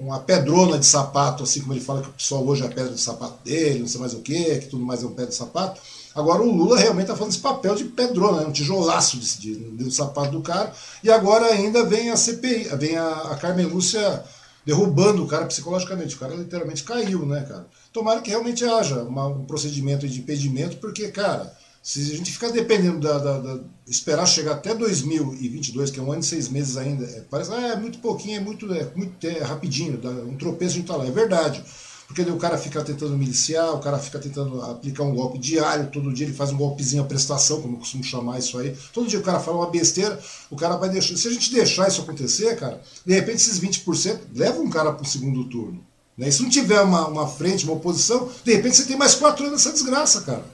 uma 0.00 0.20
pedrona 0.20 0.78
de 0.78 0.86
sapato, 0.86 1.42
assim 1.42 1.60
como 1.60 1.72
ele 1.72 1.80
fala 1.80 2.02
que 2.02 2.08
o 2.08 2.12
pessoal 2.12 2.46
hoje 2.46 2.62
é 2.62 2.66
a 2.66 2.68
pedra 2.68 2.92
de 2.92 3.00
sapato 3.00 3.42
dele, 3.44 3.80
não 3.80 3.88
sei 3.88 4.00
mais 4.00 4.14
o 4.14 4.20
que, 4.20 4.58
que 4.58 4.66
tudo 4.66 4.84
mais 4.84 5.02
é 5.02 5.06
um 5.06 5.10
pedra 5.10 5.26
de 5.26 5.34
sapato. 5.34 5.80
Agora 6.14 6.42
o 6.42 6.52
Lula 6.52 6.76
realmente 6.76 7.04
está 7.04 7.14
fazendo 7.14 7.32
esse 7.32 7.40
papel 7.40 7.74
de 7.74 7.84
pedrona, 7.84 8.40
né? 8.40 8.46
um 8.46 8.52
tijolaço 8.52 9.16
de, 9.16 9.54
de, 9.54 9.94
sapato 9.94 10.32
do 10.32 10.40
cara. 10.40 10.72
E 11.04 11.10
agora 11.10 11.46
ainda 11.46 11.84
vem 11.84 12.10
a 12.10 12.16
CPI, 12.16 12.68
vem 12.76 12.96
a, 12.96 13.08
a 13.08 13.36
Carmen 13.36 13.66
Lúcia 13.66 14.24
derrubando 14.66 15.22
o 15.24 15.26
cara 15.28 15.46
psicologicamente. 15.46 16.16
O 16.16 16.18
cara 16.18 16.34
literalmente 16.34 16.82
caiu, 16.82 17.24
né, 17.24 17.44
cara? 17.48 17.66
Tomara 17.92 18.20
que 18.20 18.30
realmente 18.30 18.64
haja 18.64 19.02
uma, 19.02 19.26
um 19.26 19.44
procedimento 19.44 20.08
de 20.08 20.20
impedimento, 20.20 20.76
porque, 20.76 21.08
cara, 21.08 21.56
se 21.82 22.00
a 22.12 22.16
gente 22.16 22.30
ficar 22.30 22.50
dependendo 22.50 23.00
da, 23.00 23.18
da, 23.18 23.38
da, 23.38 23.60
esperar 23.86 24.26
chegar 24.26 24.52
até 24.52 24.74
2022, 24.74 25.90
que 25.90 25.98
é 25.98 26.02
um 26.02 26.12
ano 26.12 26.20
e 26.20 26.24
seis 26.24 26.48
meses 26.48 26.76
ainda, 26.76 27.04
é, 27.04 27.22
parece 27.30 27.52
ah, 27.52 27.68
é 27.68 27.76
muito 27.76 27.98
pouquinho, 27.98 28.36
é 28.36 28.40
muito, 28.40 28.72
é, 28.72 28.90
muito 28.94 29.26
é, 29.26 29.42
rapidinho, 29.42 29.96
dá 29.96 30.10
um 30.10 30.36
tropeço 30.36 30.74
gente 30.74 30.86
tá 30.86 30.96
lá. 30.96 31.06
É 31.06 31.10
verdade. 31.10 31.64
Porque 32.06 32.22
o 32.22 32.36
cara 32.38 32.58
fica 32.58 32.82
tentando 32.82 33.16
miliciar, 33.16 33.72
o 33.72 33.78
cara 33.78 33.96
fica 33.96 34.18
tentando 34.18 34.60
aplicar 34.62 35.04
um 35.04 35.14
golpe 35.14 35.38
diário, 35.38 35.90
todo 35.92 36.12
dia 36.12 36.26
ele 36.26 36.34
faz 36.34 36.50
um 36.50 36.56
golpezinho 36.56 37.04
à 37.04 37.06
prestação, 37.06 37.62
como 37.62 37.76
eu 37.76 37.78
costumo 37.78 38.02
chamar 38.02 38.40
isso 38.40 38.58
aí. 38.58 38.76
Todo 38.92 39.06
dia 39.06 39.20
o 39.20 39.22
cara 39.22 39.38
fala 39.38 39.58
uma 39.58 39.70
besteira, 39.70 40.18
o 40.50 40.56
cara 40.56 40.76
vai 40.76 40.88
deixar. 40.88 41.16
Se 41.16 41.28
a 41.28 41.30
gente 41.30 41.52
deixar 41.52 41.86
isso 41.86 42.02
acontecer, 42.02 42.56
cara, 42.56 42.82
de 43.06 43.14
repente 43.14 43.36
esses 43.36 43.60
20% 43.60 44.18
levam 44.34 44.64
um 44.64 44.70
cara 44.70 44.92
para 44.92 45.04
o 45.04 45.06
segundo 45.06 45.44
turno. 45.44 45.84
Né? 46.16 46.30
Se 46.30 46.42
não 46.42 46.50
tiver 46.50 46.80
uma, 46.80 47.06
uma 47.08 47.28
frente, 47.28 47.64
uma 47.64 47.74
oposição, 47.74 48.30
de 48.44 48.54
repente 48.54 48.76
você 48.76 48.86
tem 48.86 48.96
mais 48.96 49.14
quatro 49.14 49.46
anos 49.46 49.64
nessa 49.64 49.72
desgraça, 49.72 50.22
cara. 50.22 50.44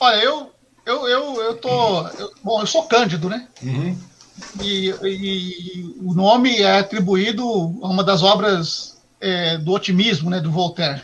Olha, 0.00 0.16
eu, 0.16 0.50
eu, 0.86 1.08
eu, 1.08 1.42
eu 1.42 1.56
tô. 1.56 2.08
Eu, 2.08 2.32
bom, 2.42 2.60
eu 2.60 2.66
sou 2.66 2.84
Cândido, 2.84 3.28
né? 3.28 3.48
Uhum. 3.62 3.96
E, 4.60 4.90
e, 4.90 5.94
o 6.00 6.12
nome 6.12 6.60
é 6.60 6.78
atribuído 6.78 7.44
a 7.82 7.88
uma 7.88 8.02
das 8.02 8.22
obras 8.22 8.98
é, 9.20 9.56
do 9.58 9.72
otimismo, 9.72 10.28
né, 10.28 10.40
do 10.40 10.50
Voltaire. 10.50 11.02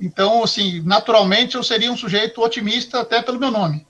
Então, 0.00 0.42
assim, 0.42 0.80
naturalmente 0.82 1.56
eu 1.56 1.62
seria 1.62 1.90
um 1.90 1.96
sujeito 1.96 2.40
otimista 2.40 3.00
até 3.00 3.22
pelo 3.22 3.38
meu 3.38 3.50
nome. 3.50 3.86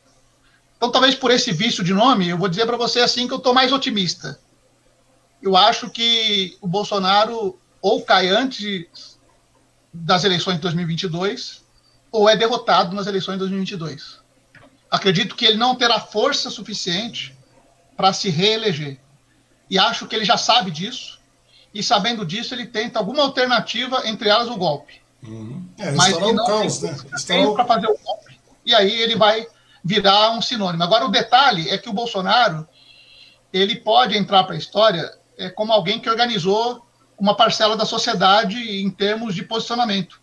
Então, 0.77 0.91
talvez 0.91 1.15
por 1.15 1.31
esse 1.31 1.53
vício 1.53 1.85
de 1.85 1.95
nome, 1.95 2.29
eu 2.29 2.39
vou 2.39 2.49
dizer 2.49 2.67
para 2.67 2.77
você 2.77 3.01
assim 3.01 3.27
que 3.27 3.33
eu 3.33 3.39
estou 3.39 3.55
mais 3.55 3.73
otimista. 3.73 4.39
Eu 5.43 5.57
acho 5.57 5.91
que 5.91 6.57
o 6.61 6.67
Bolsonaro 6.67 7.59
ou 7.85 8.01
cai 8.01 8.29
antes 8.29 9.19
das 9.93 10.25
eleições 10.25 10.55
de 10.55 10.63
2022 10.63 11.63
ou 12.11 12.31
é 12.31 12.35
derrotado 12.35 12.97
nas 12.97 13.07
eleições 13.07 13.35
de 13.35 13.41
2022. 13.41 14.21
Acredito 14.91 15.37
que 15.37 15.45
ele 15.45 15.59
não 15.59 15.75
terá 15.75 16.01
força 16.01 16.49
suficiente 16.49 17.37
para 17.95 18.11
se 18.15 18.31
reeleger. 18.31 18.99
E 19.69 19.79
acho 19.79 20.07
que 20.07 20.17
ele 20.17 20.25
já 20.25 20.39
sabe 20.39 20.71
disso. 20.71 21.21
E 21.75 21.83
sabendo 21.83 22.25
disso, 22.25 22.55
ele 22.55 22.65
tenta 22.65 22.99
alguma 22.99 23.23
alternativa, 23.23 24.09
entre 24.09 24.31
elas 24.31 24.49
o 24.49 24.57
golpe. 24.57 25.03
Uhum. 25.23 25.69
É, 25.77 25.91
Mas 25.91 26.17
ele 26.17 26.33
não 26.33 26.47
caos, 26.47 26.79
tem 27.27 27.47
né? 27.47 27.53
para 27.53 27.67
fazer 27.67 27.87
o 27.87 27.99
golpe. 27.99 28.41
E 28.65 28.75
aí 28.75 28.99
ele 29.03 29.15
vai 29.15 29.47
virar 29.85 30.31
um 30.31 30.41
sinônimo. 30.41 30.83
Agora, 30.83 31.05
o 31.05 31.11
detalhe 31.11 31.69
é 31.69 31.77
que 31.77 31.91
o 31.91 31.93
Bolsonaro 31.93 32.67
ele 33.53 33.77
pode 33.77 34.17
entrar 34.17 34.45
para 34.45 34.55
a 34.55 34.59
história 34.59 35.13
é, 35.37 35.51
como 35.51 35.71
alguém 35.71 36.01
que 36.01 36.09
organizou 36.09 36.83
uma 37.19 37.37
parcela 37.37 37.77
da 37.77 37.85
sociedade 37.85 38.57
em 38.59 38.91
termos 38.91 39.35
de 39.35 39.43
posicionamento. 39.43 40.21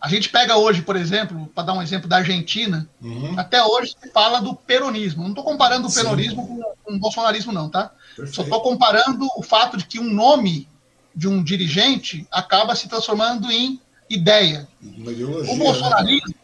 A 0.00 0.08
gente 0.08 0.28
pega 0.28 0.58
hoje, 0.58 0.82
por 0.82 0.96
exemplo, 0.96 1.46
para 1.54 1.64
dar 1.64 1.72
um 1.72 1.80
exemplo 1.80 2.06
da 2.06 2.18
Argentina, 2.18 2.86
uhum. 3.00 3.38
até 3.38 3.64
hoje 3.64 3.96
se 3.98 4.10
fala 4.10 4.38
do 4.38 4.54
peronismo. 4.54 5.22
Não 5.22 5.30
estou 5.30 5.42
comparando 5.42 5.88
o 5.88 5.92
peronismo 5.92 6.46
com, 6.46 6.62
com, 6.84 6.94
o 6.96 6.98
bolsonarismo, 6.98 7.52
não, 7.52 7.70
tá? 7.70 7.90
Perfeito. 8.14 8.36
Só 8.36 8.42
estou 8.42 8.60
comparando 8.60 9.26
o 9.34 9.42
fato 9.42 9.78
de 9.78 9.86
que 9.86 9.98
um 9.98 10.12
nome 10.12 10.68
de 11.16 11.26
um 11.26 11.42
dirigente 11.42 12.26
acaba 12.30 12.74
se 12.74 12.86
transformando 12.86 13.50
em 13.50 13.80
ideia. 14.10 14.68
o 14.82 14.86
né? 14.86 15.56
bolsonarismo, 15.56 16.28
né? 16.28 16.34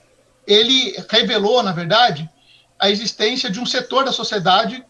ele 0.47 0.97
revelou, 1.11 1.62
na 1.62 1.73
verdade, 1.73 2.31
a 2.78 2.89
existência 2.89 3.51
de 3.51 3.61
um 3.61 3.66
setor 3.66 4.07
da 4.07 4.12
sociedade 4.12 4.82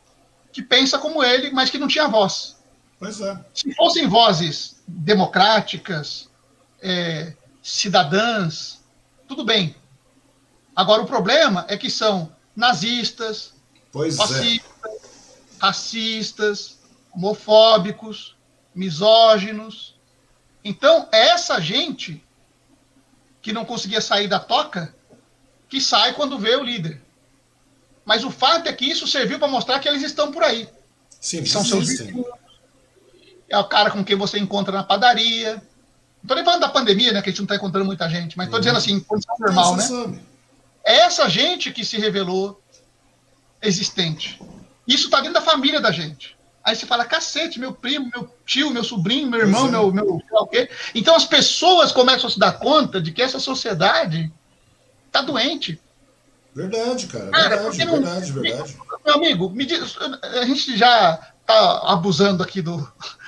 que 0.53 0.63
pensa 0.63 0.97
como 0.97 1.25
ele, 1.25 1.51
mas 1.51 1.71
que 1.71 1.79
não 1.79 1.89
tinha 1.89 2.07
voz. 2.07 2.57
Pois 3.01 3.19
é. 3.19 3.45
Se 3.55 3.75
fossem 3.75 4.07
vozes 4.07 4.77
democráticas, 4.87 6.29
é, 6.83 7.33
cidadãs, 7.63 8.81
tudo 9.27 9.43
bem. 9.43 9.75
Agora, 10.77 11.01
o 11.01 11.07
problema 11.07 11.65
é 11.67 11.79
que 11.79 11.91
são 11.91 12.31
nazistas, 12.55 13.55
pois 13.91 14.15
é. 14.15 14.17
fascistas, 14.19 14.85
é. 14.85 14.99
racistas, 15.59 16.79
homofóbicos, 17.11 18.37
misóginos. 18.75 19.99
Então, 20.63 21.09
é 21.11 21.29
essa 21.29 21.59
gente 21.59 22.23
que 23.41 23.51
não 23.51 23.65
conseguia 23.65 24.03
sair 24.03 24.29
da 24.29 24.39
toca 24.39 24.95
que 25.71 25.81
sai 25.81 26.13
quando 26.13 26.39
vê 26.39 26.55
o 26.55 26.63
líder. 26.63 27.01
Mas 28.05 28.25
o 28.25 28.31
fato 28.31 28.69
é 28.69 28.73
que 28.75 28.85
isso 28.85 29.07
serviu 29.07 29.39
para 29.39 29.49
mostrar 29.49 29.79
que 29.79 29.89
eles 29.89 30.03
estão 30.03 30.31
por 30.31 30.43
aí. 30.43 30.69
Sim, 31.19 31.47
são 31.47 31.65
seus 31.65 31.87
vizinhos. 31.89 32.27
É 33.51 33.59
o 33.59 33.65
cara 33.65 33.91
com 33.91 34.05
quem 34.05 34.17
você 34.17 34.39
encontra 34.39 34.73
na 34.73 34.85
padaria, 34.85 35.55
não 35.55 36.23
estou 36.23 36.37
nem 36.37 36.45
falando 36.45 36.61
da 36.61 36.69
pandemia, 36.69 37.13
né? 37.13 37.23
Que 37.23 37.31
a 37.31 37.33
gente 37.33 37.41
não 37.41 37.47
está 37.47 37.57
encontrando 37.57 37.87
muita 37.87 38.09
gente, 38.09 38.37
mas 38.37 38.47
estou 38.47 38.59
uhum. 38.59 38.61
dizendo 38.61 38.79
assim, 38.79 38.93
em 38.93 39.01
condição 39.01 39.35
normal, 39.39 39.77
né? 39.77 40.21
É 40.85 41.01
essa 41.01 41.29
gente 41.29 41.73
que 41.73 41.85
se 41.85 41.99
revelou 41.99 42.61
existente. 43.61 44.41
Isso 44.87 45.07
está 45.07 45.19
dentro 45.19 45.35
da 45.35 45.43
família 45.43 45.81
da 45.81 45.91
gente. 45.91 46.37
Aí 46.63 46.77
você 46.77 46.85
fala, 46.85 47.07
cacete, 47.07 47.59
meu 47.59 47.73
primo, 47.73 48.11
meu 48.15 48.31
tio, 48.45 48.71
meu 48.71 48.85
sobrinho, 48.85 49.31
meu 49.31 49.41
irmão, 49.41 49.69
é. 49.69 49.71
meu, 49.71 49.93
meu 49.93 50.23
o 50.31 50.47
quê. 50.47 50.69
Então 50.95 51.15
as 51.15 51.25
pessoas 51.25 51.91
começam 51.91 52.29
a 52.29 52.31
se 52.31 52.39
dar 52.39 52.53
conta 52.53 53.01
de 53.01 53.13
que 53.13 53.23
essa 53.23 53.39
sociedade 53.39 54.31
está 55.07 55.23
doente. 55.23 55.81
Verdade, 56.55 57.07
cara. 57.07 57.31
cara 57.31 57.49
verdade, 57.49 57.85
não, 57.85 57.93
verdade, 57.93 58.33
verdade. 58.33 58.77
Meu 59.07 59.15
amigo, 59.15 59.51
me 59.51 59.65
diz, 59.65 59.97
a 60.23 60.45
gente 60.45 60.77
já 60.77 61.33
está 61.51 61.93
abusando 61.93 62.43
aqui 62.43 62.63
do, 62.63 62.77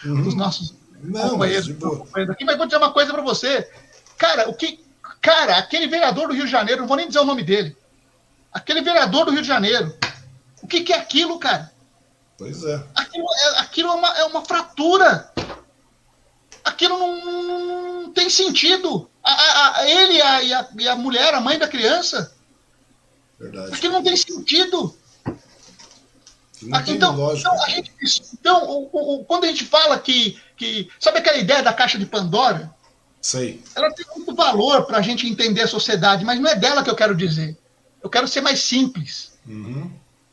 uhum. 0.05 0.23
dos 0.23 0.35
nossos 0.35 0.74
não, 1.03 1.31
companheiro, 1.31 1.66
mas, 1.69 1.99
companheiro 1.99 2.32
aqui, 2.32 2.44
mas 2.44 2.57
vou 2.57 2.66
dizer 2.66 2.78
uma 2.78 2.93
coisa 2.93 3.12
para 3.12 3.23
você. 3.23 3.69
Cara, 4.16 4.49
o 4.49 4.55
que. 4.55 4.81
Cara, 5.20 5.57
aquele 5.57 5.86
vereador 5.86 6.28
do 6.28 6.35
Rio 6.35 6.44
de 6.44 6.51
Janeiro, 6.51 6.81
não 6.81 6.89
vou 6.89 6.97
nem 6.97 7.07
dizer 7.07 7.20
o 7.20 7.24
nome 7.24 7.43
dele. 7.43 7.77
Aquele 8.53 8.82
vereador 8.82 9.24
do 9.24 9.31
Rio 9.31 9.43
de 9.43 9.49
Janeiro. 9.49 9.94
O 10.62 10.66
que, 10.66 10.82
que 10.82 10.93
é 10.93 10.99
aquilo, 10.99 11.39
cara? 11.39 11.73
Pois 12.39 12.65
é. 12.65 12.82
Aquilo, 12.94 13.27
é, 13.32 13.59
aquilo 13.61 13.89
é, 13.89 13.94
uma, 13.94 14.19
é 14.19 14.24
uma 14.24 14.44
fratura. 14.44 15.32
Aquilo 16.65 16.99
não, 16.99 18.03
não 18.03 18.12
tem 18.12 18.28
sentido. 18.28 19.09
A, 19.23 19.32
a, 19.32 19.78
a 19.78 19.89
ele 19.89 20.15
e 20.15 20.23
a, 20.23 20.43
e 20.43 20.53
a, 20.53 20.69
e 20.78 20.89
a 20.89 20.97
mulher, 20.97 21.35
a 21.35 21.40
mãe 21.40 21.59
da 21.59 21.69
criança. 21.69 22.32
Verdade. 23.39 23.74
Aquilo 23.74 23.94
não 23.94 24.03
tem 24.03 24.16
sentido. 24.16 24.97
Aqui, 26.70 26.93
então, 26.93 27.34
então, 27.34 27.62
a 27.64 27.68
gente, 27.68 27.93
então 28.32 28.64
o, 28.68 28.90
o, 28.93 29.24
quando 29.24 29.44
a 29.44 29.48
gente 29.48 29.64
fala 29.64 29.98
que, 29.98 30.39
que. 30.56 30.89
Sabe 31.01 31.18
aquela 31.18 31.39
ideia 31.39 31.62
da 31.62 31.72
caixa 31.72 31.98
de 31.98 32.06
Pandora? 32.06 32.72
Sei. 33.20 33.62
Ela 33.74 33.93
tem 33.93 34.05
muito 34.14 34.34
valor 34.34 34.84
para 34.84 34.98
a 34.98 35.02
gente 35.02 35.26
entender 35.26 35.62
a 35.62 35.68
sociedade, 35.68 36.24
mas 36.24 36.40
não 36.40 36.51
é 36.51 36.56
dela 36.56 36.82
que 36.82 36.90
eu 36.90 36.97
quero 36.97 37.14
dizer. 37.14 37.56
Eu 38.02 38.10
quero 38.10 38.26
ser 38.26 38.40
mais 38.40 38.60
simples. 38.60 39.32
Uhum. 39.47 39.90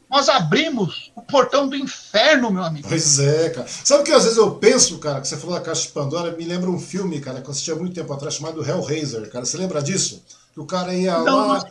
Nós 0.09 0.27
abrimos 0.27 1.11
o 1.15 1.21
portão 1.21 1.67
do 1.67 1.75
inferno, 1.75 2.49
meu 2.49 2.63
amigo. 2.63 2.87
Pois 2.87 3.19
é, 3.19 3.51
cara. 3.51 3.67
Sabe 3.67 4.03
que 4.03 4.11
às 4.11 4.23
vezes 4.23 4.39
eu 4.39 4.55
penso, 4.55 4.97
cara, 4.97 5.21
que 5.21 5.27
você 5.27 5.37
falou 5.37 5.55
da 5.55 5.61
Caixa 5.61 5.83
de 5.83 5.89
Pandora, 5.89 6.35
me 6.35 6.45
lembra 6.45 6.69
um 6.69 6.79
filme, 6.79 7.19
cara, 7.19 7.41
que 7.41 7.47
eu 7.47 7.51
assisti 7.51 7.71
há 7.71 7.75
muito 7.75 7.93
tempo 7.93 8.11
atrás, 8.11 8.33
chamado 8.33 8.67
Hellraiser, 8.67 9.29
cara. 9.29 9.45
Você 9.45 9.55
lembra 9.55 9.83
disso? 9.83 10.23
O 10.59 10.65
cara 10.65 10.93
ia 10.93 11.17
não, 11.19 11.47
lá. 11.47 11.65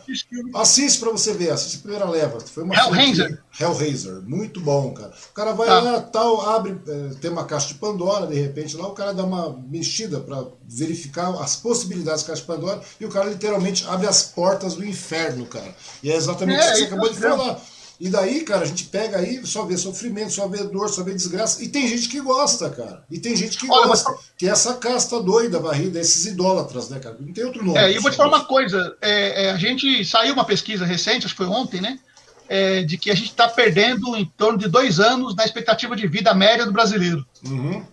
Assiste 0.55 0.99
para 0.99 1.11
você 1.11 1.31
ver, 1.33 1.51
assiste 1.51 1.77
a 1.77 1.81
primeira 1.81 2.09
leva. 2.09 2.39
Foi 2.39 2.63
uma 2.63 2.75
Hellraiser. 2.75 3.39
Hellraiser, 3.59 4.21
muito 4.25 4.59
bom, 4.59 4.91
cara. 4.93 5.13
O 5.29 5.33
cara 5.33 5.53
vai 5.53 5.67
tá. 5.67 5.79
lá, 5.79 6.01
tal, 6.01 6.41
abre, 6.41 6.75
é, 6.87 7.13
tem 7.21 7.29
uma 7.29 7.45
caixa 7.45 7.67
de 7.67 7.75
Pandora, 7.75 8.25
de 8.25 8.33
repente 8.33 8.75
lá, 8.75 8.87
o 8.87 8.93
cara 8.93 9.13
dá 9.13 9.23
uma 9.23 9.55
mexida 9.69 10.19
para 10.19 10.43
verificar 10.67 11.29
as 11.39 11.55
possibilidades 11.55 12.23
da 12.23 12.29
caixa 12.29 12.41
de 12.41 12.47
Pandora 12.47 12.81
e 12.99 13.05
o 13.05 13.09
cara 13.09 13.29
literalmente 13.29 13.85
abre 13.87 14.07
as 14.07 14.23
portas 14.23 14.73
do 14.73 14.83
inferno, 14.83 15.45
cara. 15.45 15.73
E 16.01 16.11
é 16.11 16.15
exatamente 16.15 16.59
é, 16.59 16.63
isso 16.63 16.73
que 16.73 16.79
você 16.79 16.85
acabou 16.85 17.09
de 17.09 17.19
falar. 17.19 17.61
E 17.99 18.07
daí, 18.07 18.41
cara, 18.45 18.61
a 18.61 18.65
gente 18.65 18.85
pega 18.85 19.17
aí, 19.17 19.45
só 19.45 19.65
vê 19.65 19.75
sofrimento, 19.75 20.31
só 20.31 20.47
vê 20.47 20.63
dor, 20.63 20.87
só 20.87 21.03
vê 21.03 21.13
desgraça. 21.13 21.61
E 21.61 21.67
tem 21.67 21.85
gente 21.85 22.07
que 22.07 22.21
gosta, 22.21 22.69
cara. 22.69 23.03
E 23.11 23.19
tem 23.19 23.35
gente 23.35 23.57
que 23.57 23.67
gosta. 23.67 24.15
Que 24.37 24.47
é 24.47 24.51
essa 24.51 24.75
casta 24.75 25.21
doida, 25.21 25.59
varrida, 25.59 25.99
esses 25.99 26.25
idólatras, 26.25 26.89
né, 26.89 26.97
cara? 26.99 27.17
Não 27.19 27.33
tem 27.33 27.43
outro 27.43 27.63
nome. 27.63 27.77
É, 27.77 27.91
e 27.91 27.95
eu 27.95 28.01
vou 28.01 28.09
te 28.09 28.15
falar 28.15 28.37
uma 28.37 28.45
coisa. 28.45 28.95
É, 29.01 29.47
é, 29.47 29.51
a 29.51 29.57
gente 29.57 30.05
saiu 30.05 30.33
uma 30.33 30.45
pesquisa 30.45 30.85
recente, 30.85 31.25
acho 31.25 31.35
que 31.35 31.43
foi 31.43 31.47
ontem, 31.47 31.81
né? 31.81 31.99
É, 32.47 32.83
de 32.83 32.97
que 32.97 33.11
a 33.11 33.15
gente 33.15 33.31
está 33.31 33.49
perdendo 33.49 34.15
em 34.15 34.25
torno 34.25 34.57
de 34.57 34.69
dois 34.69 35.01
anos 35.01 35.35
na 35.35 35.43
expectativa 35.43 35.93
de 35.93 36.07
vida 36.07 36.33
média 36.33 36.65
do 36.65 36.71
brasileiro. 36.71 37.25
Uhum. 37.45 37.85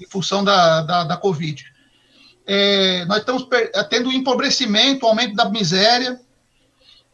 Em 0.00 0.06
função 0.08 0.42
da, 0.42 0.80
da, 0.80 1.04
da 1.04 1.16
Covid. 1.18 1.62
É, 2.46 3.04
nós 3.04 3.18
estamos 3.18 3.46
tendo 3.90 4.08
um 4.08 4.12
empobrecimento, 4.12 5.04
um 5.04 5.10
aumento 5.10 5.34
da 5.34 5.48
miséria 5.48 6.18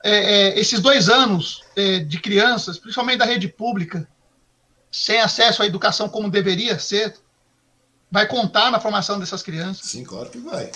é, 0.05 0.11
é, 0.11 0.59
esses 0.59 0.81
dois 0.81 1.09
anos 1.09 1.63
é, 1.77 1.99
de 2.01 2.21
crianças, 2.21 2.79
principalmente 2.79 3.19
da 3.19 3.25
rede 3.25 3.49
pública, 3.49 4.09
sem 4.91 5.21
acesso 5.21 5.63
à 5.63 5.67
educação 5.67 6.09
como 6.09 6.31
deveria 6.31 6.79
ser, 6.79 7.15
vai 8.11 8.27
contar 8.27 8.71
na 8.71 8.81
formação 8.81 9.19
dessas 9.19 9.43
crianças. 9.43 9.87
Sim, 9.87 10.05
claro 10.05 10.31
que 10.31 10.39
vai. 10.39 10.71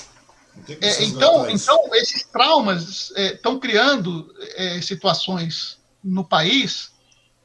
É, 0.81 1.05
então, 1.05 1.49
então, 1.49 1.95
esses 1.95 2.25
traumas 2.25 3.11
estão 3.17 3.57
é, 3.57 3.59
criando 3.59 4.35
é, 4.55 4.81
situações 4.83 5.79
no 6.05 6.25
país 6.25 6.93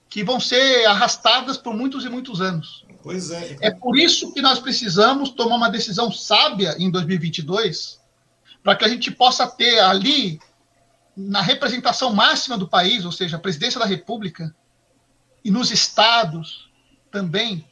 que 0.10 0.24
vão 0.24 0.40
ser 0.40 0.86
arrastadas 0.86 1.58
por 1.58 1.74
muitos 1.74 2.04
e 2.04 2.10
muitos 2.10 2.42
anos. 2.42 2.86
Pois 3.02 3.32
é. 3.32 3.58
É 3.62 3.72
por 3.72 3.98
isso 3.98 4.34
que 4.34 4.42
nós 4.42 4.60
precisamos 4.60 5.30
tomar 5.30 5.56
uma 5.56 5.70
decisão 5.70 6.12
sábia 6.12 6.76
em 6.78 6.92
2022, 6.92 8.00
para 8.62 8.76
que 8.76 8.84
a 8.84 8.90
gente 8.90 9.10
possa 9.12 9.48
ter 9.48 9.80
ali, 9.80 10.40
na 11.18 11.42
representação 11.42 12.14
máxima 12.14 12.58
do 12.58 12.68
país, 12.68 13.04
ou 13.04 13.12
seja, 13.12 13.38
a 13.38 13.40
presidência 13.40 13.80
da 13.80 13.86
República, 13.86 14.56
e 15.44 15.50
nos 15.50 15.72
estados 15.72 16.70
também, 17.12 17.68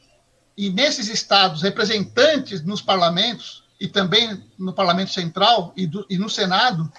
e 0.56 0.70
nesses 0.70 1.08
estados, 1.08 1.62
representantes 1.62 2.62
nos 2.62 2.82
parlamentos, 2.82 3.64
e 3.78 3.86
também 3.86 4.42
no 4.58 4.72
Parlamento 4.72 5.12
Central 5.12 5.72
e, 5.76 5.86
do, 5.86 6.04
e 6.08 6.18
no 6.18 6.28
Senado, 6.28 6.90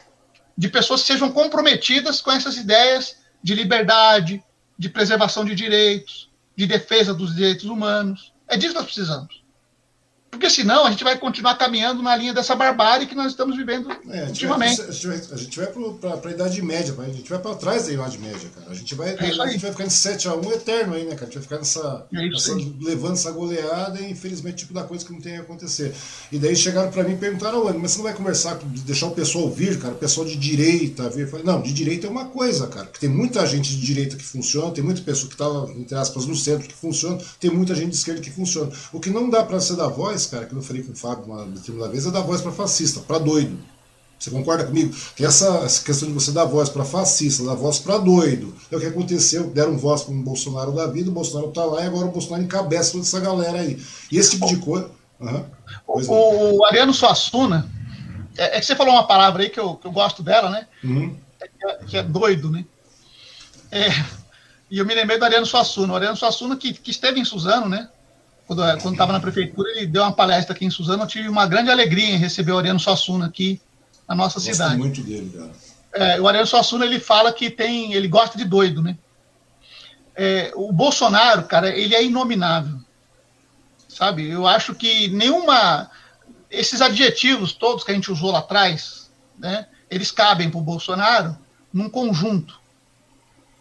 de 0.58 0.70
pessoas 0.70 1.02
que 1.02 1.08
sejam 1.08 1.32
comprometidas 1.32 2.22
com 2.22 2.32
essas 2.32 2.56
ideias 2.56 3.18
de 3.44 3.54
liberdade, 3.54 4.44
de 4.78 4.90
preservação 4.90 5.44
de 5.44 5.56
direitos, 5.56 6.30
de 6.56 6.66
defesa 6.66 7.14
dos 7.14 7.36
direitos 7.36 7.66
humanos. 7.66 8.34
É 8.48 8.56
disso 8.56 8.74
que 8.74 8.80
nós 8.80 8.86
precisamos. 8.86 9.44
Porque 10.38 10.52
senão 10.52 10.86
a 10.86 10.92
gente 10.92 11.04
vai 11.04 11.18
continuar 11.18 11.56
caminhando 11.56 12.04
na 12.04 12.16
linha 12.16 12.32
dessa 12.32 12.56
barbárie 12.56 13.08
que 13.08 13.16
nós 13.16 13.32
estamos 13.32 13.58
vivendo 13.58 13.92
é, 14.08 14.22
a 14.22 14.28
ultimamente. 14.28 14.78
Vai, 14.78 14.90
a 15.32 15.36
gente 15.36 15.58
vai, 15.58 15.68
para 15.68 16.30
a 16.30 16.32
Idade 16.32 16.62
Média, 16.62 16.96
a 16.98 17.06
gente 17.06 17.28
vai 17.28 17.40
para 17.40 17.56
trás 17.56 17.88
da 17.88 17.94
Idade 17.94 18.20
Média, 18.20 18.48
cara. 18.54 18.68
A 18.70 18.74
gente 18.76 18.94
vai, 18.94 19.16
é 19.16 19.18
a 19.20 19.48
gente 19.48 19.62
vai 19.62 19.72
ficar 19.72 19.84
nesse 19.84 20.08
7x1 20.08 20.52
eterno 20.54 20.94
aí, 20.94 21.06
né, 21.06 21.16
cara? 21.16 21.24
A 21.24 21.26
gente 21.26 21.34
vai 21.34 21.44
ficar 21.44 21.58
nessa, 21.58 22.06
é 22.14 22.30
nessa 22.30 22.56
levando 22.80 23.14
essa 23.14 23.32
goleada 23.32 24.00
e 24.00 24.12
infelizmente 24.12 24.58
tipo 24.58 24.76
da 24.76 24.84
coisa 24.84 25.04
que 25.04 25.12
não 25.12 25.20
tem 25.20 25.38
a 25.38 25.42
acontecer. 25.42 25.94
E 26.32 26.38
daí 26.38 26.56
chegaram 26.56 26.92
para 26.92 27.04
mim 27.04 27.14
e 27.14 27.18
perguntaram, 27.18 27.64
mas 27.74 27.92
você 27.92 27.98
não 27.98 28.04
vai 28.04 28.14
conversar, 28.14 28.60
deixar 28.86 29.08
o 29.08 29.12
pessoal 29.12 29.46
ouvir, 29.46 29.80
cara, 29.80 29.96
o 29.96 29.98
pessoal 29.98 30.26
de 30.26 30.36
direita 30.36 31.10
vir? 31.10 31.24
Eu 31.24 31.30
falei, 31.30 31.46
não, 31.46 31.62
de 31.62 31.74
direita 31.74 32.06
é 32.06 32.10
uma 32.10 32.26
coisa, 32.26 32.68
cara, 32.68 32.86
que 32.86 33.00
tem 33.00 33.10
muita 33.10 33.44
gente 33.48 33.76
de 33.76 33.84
direita 33.84 34.16
que 34.16 34.24
funciona, 34.24 34.72
tem 34.72 34.84
muita 34.84 35.02
pessoa 35.02 35.28
que 35.28 35.34
está, 35.34 35.80
entre 35.80 35.96
aspas, 35.96 36.28
no 36.28 36.36
centro 36.36 36.68
que 36.68 36.76
funciona, 36.76 37.18
tem 37.40 37.50
muita 37.50 37.74
gente 37.74 37.90
de 37.90 37.96
esquerda 37.96 38.22
que 38.22 38.30
funciona. 38.30 38.72
O 38.94 39.00
que 39.00 39.10
não 39.10 39.30
dá 39.32 39.44
para 39.44 39.60
ser 39.60 39.76
da 39.76 39.88
voz, 39.88 40.27
cara, 40.28 40.46
que 40.46 40.54
eu 40.54 40.62
falei 40.62 40.84
com 40.84 40.92
o 40.92 40.96
Fábio 40.96 41.26
uma 41.26 41.46
determinada 41.46 41.92
vez, 41.92 42.06
é 42.06 42.12
dar 42.12 42.22
voz 42.22 42.42
para 42.42 42.52
fascista, 42.52 43.00
para 43.02 43.18
doido. 43.20 43.58
Você 44.20 44.32
concorda 44.32 44.66
comigo? 44.66 44.96
Que 45.16 45.24
essa, 45.24 45.60
essa 45.60 45.84
questão 45.84 46.08
de 46.08 46.14
você 46.14 46.32
dar 46.32 46.46
voz 46.46 46.70
para 46.70 46.84
fascista, 46.84 47.44
dar 47.44 47.54
voz 47.54 47.78
para 47.78 48.00
doido, 48.00 48.56
é 48.72 48.76
o 48.76 48.80
que 48.80 48.88
aconteceu. 48.88 49.52
Deram 49.52 49.78
voz 49.78 50.02
para 50.02 50.14
um 50.14 50.24
Bolsonaro 50.24 50.72
da 50.72 50.88
vida, 50.88 51.10
o 51.10 51.14
Bolsonaro 51.14 51.50
está 51.50 51.64
lá 51.64 51.84
e 51.84 51.86
agora 51.86 52.08
o 52.08 52.12
Bolsonaro 52.12 52.44
encabeça 52.44 52.94
toda 52.94 53.04
essa 53.04 53.20
galera 53.20 53.60
aí. 53.60 53.82
E 54.12 54.18
esse 54.18 54.32
tipo 54.32 54.48
de 54.48 54.58
coisa. 54.58 54.90
Uhum. 55.20 55.46
O, 55.88 56.58
o 56.58 56.66
Ariano 56.66 56.94
Suassuna, 56.94 57.70
é, 58.36 58.58
é, 58.58 58.60
que 58.60 58.66
você 58.66 58.76
falou 58.76 58.94
uma 58.94 59.06
palavra 59.08 59.44
aí 59.44 59.50
que 59.50 59.60
eu, 59.60 59.76
que 59.76 59.86
eu 59.86 59.92
gosto 59.92 60.24
dela, 60.24 60.50
né? 60.50 60.68
Uhum. 60.84 61.16
É, 61.40 61.74
que 61.86 61.98
é 61.98 62.04
doido, 62.04 62.50
né? 62.50 62.66
É, 63.72 63.90
e 64.70 64.80
eu 64.80 64.86
me 64.86 64.96
lembrei 64.96 65.20
do 65.20 65.26
Ariano 65.26 65.46
Suassuna. 65.46 65.94
O 65.94 65.96
Ariano 65.96 66.18
Suassuna 66.18 66.58
que, 66.58 66.74
que 66.74 66.90
esteve 66.90 67.20
em 67.20 67.26
Suzano, 67.26 67.70
né? 67.70 67.88
Quando 68.48 68.94
estava 68.94 69.12
na 69.12 69.20
prefeitura, 69.20 69.70
ele 69.72 69.86
deu 69.86 70.02
uma 70.02 70.14
palestra 70.14 70.56
aqui 70.56 70.66
em 70.66 70.70
Suzano. 70.70 71.04
Eu 71.04 71.08
tive 71.08 71.28
uma 71.28 71.46
grande 71.46 71.70
alegria 71.70 72.10
em 72.10 72.18
receber 72.18 72.54
o 72.54 72.58
Ariano 72.58 72.80
Suassuna 72.80 73.26
aqui 73.26 73.60
na 74.08 74.16
nossa 74.16 74.40
Gosto 74.40 74.54
cidade. 74.54 74.78
muito 74.78 75.02
dele, 75.02 75.30
cara. 75.38 75.52
É, 75.94 76.22
o 76.22 76.28
Ariano 76.28 76.48
Suassuna 76.48 76.86
ele 76.86 77.00
fala 77.00 77.34
que 77.34 77.50
tem, 77.50 77.94
ele 77.94 78.08
gosta 78.08 78.38
de 78.38 78.46
doido, 78.46 78.82
né? 78.82 78.98
É, 80.16 80.52
o 80.56 80.72
Bolsonaro, 80.72 81.44
cara, 81.44 81.70
ele 81.70 81.94
é 81.94 82.04
inominável, 82.04 82.80
sabe? 83.90 84.30
Eu 84.30 84.48
acho 84.48 84.74
que 84.74 85.10
nenhuma 85.10 85.92
esses 86.50 86.82
adjetivos 86.82 87.52
todos 87.52 87.84
que 87.84 87.92
a 87.92 87.94
gente 87.94 88.12
usou 88.12 88.32
lá 88.32 88.40
atrás, 88.40 89.12
né? 89.38 89.68
Eles 89.90 90.10
cabem 90.10 90.50
para 90.50 90.60
o 90.60 90.64
Bolsonaro 90.64 91.38
num 91.72 91.90
conjunto, 91.90 92.60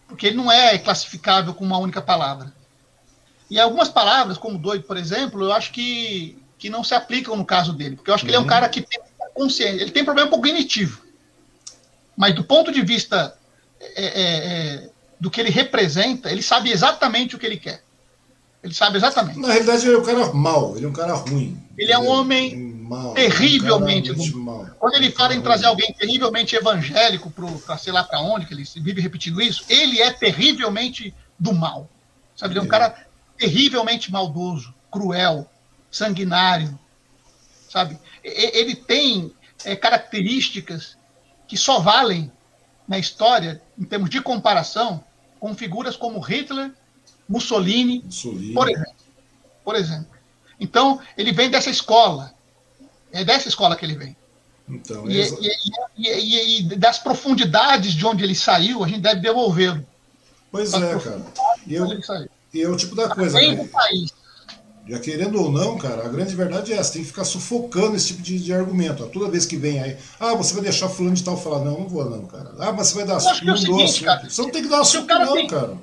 porque 0.06 0.28
ele 0.28 0.36
não 0.36 0.50
é 0.50 0.78
classificável 0.78 1.52
com 1.52 1.64
uma 1.64 1.78
única 1.78 2.00
palavra. 2.00 2.54
E 3.48 3.60
algumas 3.60 3.88
palavras, 3.88 4.38
como 4.38 4.58
doido, 4.58 4.84
por 4.84 4.96
exemplo, 4.96 5.44
eu 5.44 5.52
acho 5.52 5.72
que, 5.72 6.38
que 6.58 6.68
não 6.68 6.82
se 6.82 6.94
aplicam 6.94 7.36
no 7.36 7.44
caso 7.44 7.72
dele, 7.72 7.96
porque 7.96 8.10
eu 8.10 8.14
acho 8.14 8.24
que 8.24 8.30
uhum. 8.30 8.30
ele 8.30 8.36
é 8.36 8.40
um 8.40 8.42
uhum. 8.42 8.48
cara 8.48 8.68
que 8.68 8.80
tem 8.80 9.00
consciência, 9.34 9.82
ele 9.82 9.90
tem 9.90 10.04
problema 10.04 10.30
cognitivo. 10.30 11.02
Mas 12.16 12.34
do 12.34 12.42
ponto 12.42 12.72
de 12.72 12.82
vista 12.82 13.36
é, 13.80 14.04
é, 14.04 14.12
é, 14.84 14.90
do 15.20 15.30
que 15.30 15.40
ele 15.40 15.50
representa, 15.50 16.30
ele 16.30 16.42
sabe 16.42 16.70
exatamente 16.70 17.36
o 17.36 17.38
que 17.38 17.46
ele 17.46 17.58
quer. 17.58 17.82
Ele 18.62 18.74
sabe 18.74 18.96
exatamente. 18.96 19.38
Na 19.38 19.48
realidade, 19.48 19.86
ele 19.86 19.94
é 19.94 19.98
um 19.98 20.04
cara 20.04 20.32
mau, 20.32 20.76
ele 20.76 20.86
é 20.86 20.88
um 20.88 20.92
cara 20.92 21.14
ruim. 21.14 21.62
Ele 21.78 21.92
é 21.92 21.98
um 21.98 22.08
homem 22.08 22.56
mal, 22.56 23.14
terrivelmente 23.14 24.10
um 24.10 24.40
mal. 24.40 24.66
Quando 24.78 24.94
ele 24.94 25.10
fala 25.10 25.34
em 25.34 25.40
trazer 25.40 25.66
alguém 25.66 25.92
terrivelmente 25.92 26.56
evangélico 26.56 27.30
para 27.30 27.78
sei 27.78 27.92
lá 27.92 28.02
para 28.02 28.20
onde, 28.20 28.46
que 28.46 28.54
ele 28.54 28.64
vive 28.76 29.00
repetindo 29.00 29.40
isso, 29.40 29.64
ele 29.68 30.00
é 30.00 30.10
terrivelmente 30.10 31.14
do 31.38 31.52
mal. 31.52 31.88
Sabe? 32.34 32.54
Ele 32.54 32.60
é 32.60 32.62
um 32.62 32.66
é. 32.66 32.68
cara 32.68 33.05
terrivelmente 33.36 34.10
maldoso, 34.10 34.74
cruel, 34.90 35.48
sanguinário, 35.90 36.78
sabe? 37.68 37.98
Ele 38.22 38.74
tem 38.74 39.32
é, 39.64 39.76
características 39.76 40.96
que 41.46 41.56
só 41.56 41.78
valem 41.78 42.30
na 42.86 42.98
história, 42.98 43.62
em 43.78 43.84
termos 43.84 44.10
de 44.10 44.20
comparação, 44.20 45.04
com 45.38 45.54
figuras 45.54 45.96
como 45.96 46.20
Hitler, 46.20 46.72
Mussolini, 47.28 48.02
Mussolini. 48.04 48.54
Por, 48.54 48.70
exemplo, 48.70 48.94
por 49.64 49.74
exemplo. 49.74 50.08
Então, 50.58 51.00
ele 51.16 51.32
vem 51.32 51.50
dessa 51.50 51.70
escola. 51.70 52.32
É 53.12 53.24
dessa 53.24 53.48
escola 53.48 53.76
que 53.76 53.84
ele 53.84 53.96
vem. 53.96 54.16
Então, 54.68 55.08
e, 55.08 55.20
e, 55.96 56.08
e, 56.08 56.58
e, 56.58 56.76
das 56.76 56.98
profundidades 56.98 57.92
de 57.92 58.04
onde 58.04 58.24
ele 58.24 58.34
saiu, 58.34 58.82
a 58.82 58.88
gente 58.88 59.00
deve 59.00 59.20
devolvê-lo. 59.20 59.86
Pois 60.50 60.72
é, 60.72 60.98
cara. 60.98 61.22
E 61.66 61.74
eu, 61.74 61.86
e 62.56 62.62
é 62.62 62.68
o 62.68 62.76
tipo 62.76 62.94
da 62.94 63.08
coisa. 63.08 63.36
Além 63.36 63.56
do 63.56 63.64
país. 63.68 64.12
Já 64.88 65.00
querendo 65.00 65.42
ou 65.42 65.50
não, 65.50 65.76
cara, 65.76 66.06
a 66.06 66.08
grande 66.08 66.36
verdade 66.36 66.72
é 66.72 66.76
essa, 66.76 66.92
tem 66.92 67.02
que 67.02 67.08
ficar 67.08 67.24
sufocando 67.24 67.96
esse 67.96 68.08
tipo 68.08 68.22
de, 68.22 68.38
de 68.38 68.52
argumento. 68.52 69.02
Ó. 69.02 69.08
Toda 69.08 69.28
vez 69.28 69.44
que 69.44 69.56
vem 69.56 69.82
aí, 69.82 69.98
ah, 70.20 70.34
você 70.34 70.54
vai 70.54 70.62
deixar 70.62 70.88
fulano 70.88 71.16
de 71.16 71.24
tal 71.24 71.36
falar, 71.36 71.64
não, 71.64 71.80
não 71.80 71.88
vou 71.88 72.08
não, 72.08 72.24
cara. 72.26 72.54
Ah, 72.60 72.72
mas 72.72 72.88
você 72.88 72.94
vai 72.94 73.04
dar 73.04 73.16
assunto, 73.16 73.44
não 73.44 73.54
é 73.54 73.56
seguinte, 73.56 74.04
cara, 74.04 74.30
Você 74.30 74.42
não 74.42 74.50
tem 74.50 74.62
que 74.62 74.68
dar 74.68 74.80
assunto 74.80 75.08
não, 75.08 75.32
tem, 75.34 75.48
cara. 75.48 75.76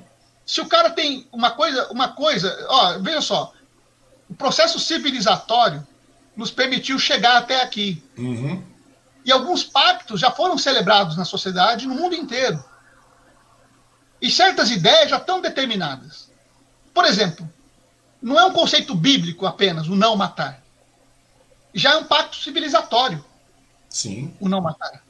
Se 0.46 0.60
o 0.60 0.66
cara 0.66 0.90
tem 0.90 1.26
uma 1.30 1.50
coisa, 1.50 1.86
uma 1.90 2.08
coisa, 2.08 2.66
ó, 2.68 2.98
veja 2.98 3.20
só, 3.20 3.52
o 4.28 4.34
processo 4.34 4.80
civilizatório 4.80 5.86
nos 6.34 6.50
permitiu 6.50 6.98
chegar 6.98 7.36
até 7.36 7.62
aqui. 7.62 8.02
Uhum. 8.16 8.62
E 9.22 9.30
alguns 9.30 9.64
pactos 9.64 10.20
já 10.20 10.30
foram 10.30 10.56
celebrados 10.56 11.16
na 11.16 11.24
sociedade 11.26 11.86
no 11.86 11.94
mundo 11.94 12.14
inteiro. 12.14 12.62
E 14.20 14.30
certas 14.30 14.70
ideias 14.70 15.10
já 15.10 15.18
estão 15.18 15.40
determinadas. 15.40 16.23
Por 16.94 17.04
exemplo, 17.04 17.46
não 18.22 18.38
é 18.38 18.44
um 18.44 18.52
conceito 18.52 18.94
bíblico 18.94 19.44
apenas 19.44 19.88
o 19.88 19.96
não 19.96 20.16
matar. 20.16 20.62
Já 21.74 21.92
é 21.92 21.96
um 21.96 22.04
pacto 22.04 22.36
civilizatório. 22.36 23.22
Sim. 23.90 24.32
O 24.40 24.48
não 24.48 24.60
matar. 24.60 25.02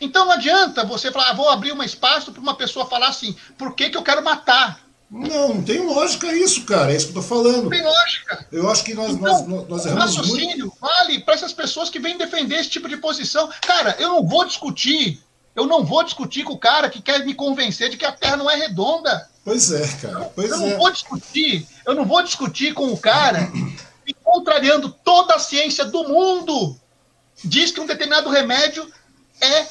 Então 0.00 0.26
não 0.26 0.32
adianta 0.32 0.84
você 0.84 1.10
falar, 1.10 1.30
ah, 1.30 1.34
vou 1.34 1.50
abrir 1.50 1.72
um 1.72 1.82
espaço 1.82 2.30
para 2.30 2.40
uma 2.40 2.54
pessoa 2.54 2.86
falar 2.86 3.08
assim, 3.08 3.34
por 3.58 3.74
que, 3.74 3.90
que 3.90 3.96
eu 3.96 4.02
quero 4.02 4.22
matar? 4.22 4.80
Não, 5.10 5.54
não 5.54 5.62
tem 5.62 5.84
lógica 5.84 6.32
isso, 6.34 6.64
cara. 6.64 6.92
É 6.92 6.96
isso 6.96 7.06
que 7.06 7.18
eu 7.18 7.22
tô 7.22 7.28
falando. 7.28 7.64
Não 7.64 7.70
tem 7.70 7.82
lógica. 7.82 8.46
Eu 8.50 8.70
acho 8.70 8.82
que 8.82 8.94
nós, 8.94 9.12
então, 9.12 9.46
nós, 9.46 9.68
nós 9.68 9.84
erramos 9.84 10.16
raciocínio 10.16 10.66
muito. 10.66 10.78
vale 10.80 11.20
para 11.20 11.34
essas 11.34 11.52
pessoas 11.52 11.90
que 11.90 11.98
vêm 11.98 12.16
defender 12.16 12.56
esse 12.56 12.70
tipo 12.70 12.88
de 12.88 12.96
posição. 12.96 13.50
Cara, 13.60 13.94
eu 13.98 14.08
não 14.08 14.26
vou 14.26 14.46
discutir. 14.46 15.22
Eu 15.54 15.66
não 15.66 15.84
vou 15.84 16.02
discutir 16.02 16.44
com 16.44 16.54
o 16.54 16.58
cara 16.58 16.88
que 16.88 17.02
quer 17.02 17.24
me 17.24 17.34
convencer 17.34 17.90
de 17.90 17.96
que 17.96 18.06
a 18.06 18.12
Terra 18.12 18.38
não 18.38 18.50
é 18.50 18.56
redonda. 18.56 19.28
Pois 19.44 19.70
é, 19.72 19.86
cara. 20.00 20.24
Pois 20.34 20.50
eu 20.50 20.56
é. 20.56 20.70
não 20.70 20.78
vou 20.78 20.90
discutir, 20.90 21.66
eu 21.86 21.94
não 21.94 22.04
vou 22.06 22.22
discutir 22.22 22.72
com 22.72 22.92
o 22.92 22.96
cara 22.96 23.50
que, 24.06 24.14
contrariando 24.14 24.90
toda 25.04 25.34
a 25.34 25.38
ciência 25.38 25.84
do 25.84 26.04
mundo, 26.08 26.76
diz 27.44 27.70
que 27.70 27.80
um 27.80 27.86
determinado 27.86 28.30
remédio 28.30 28.90
é 29.40 29.66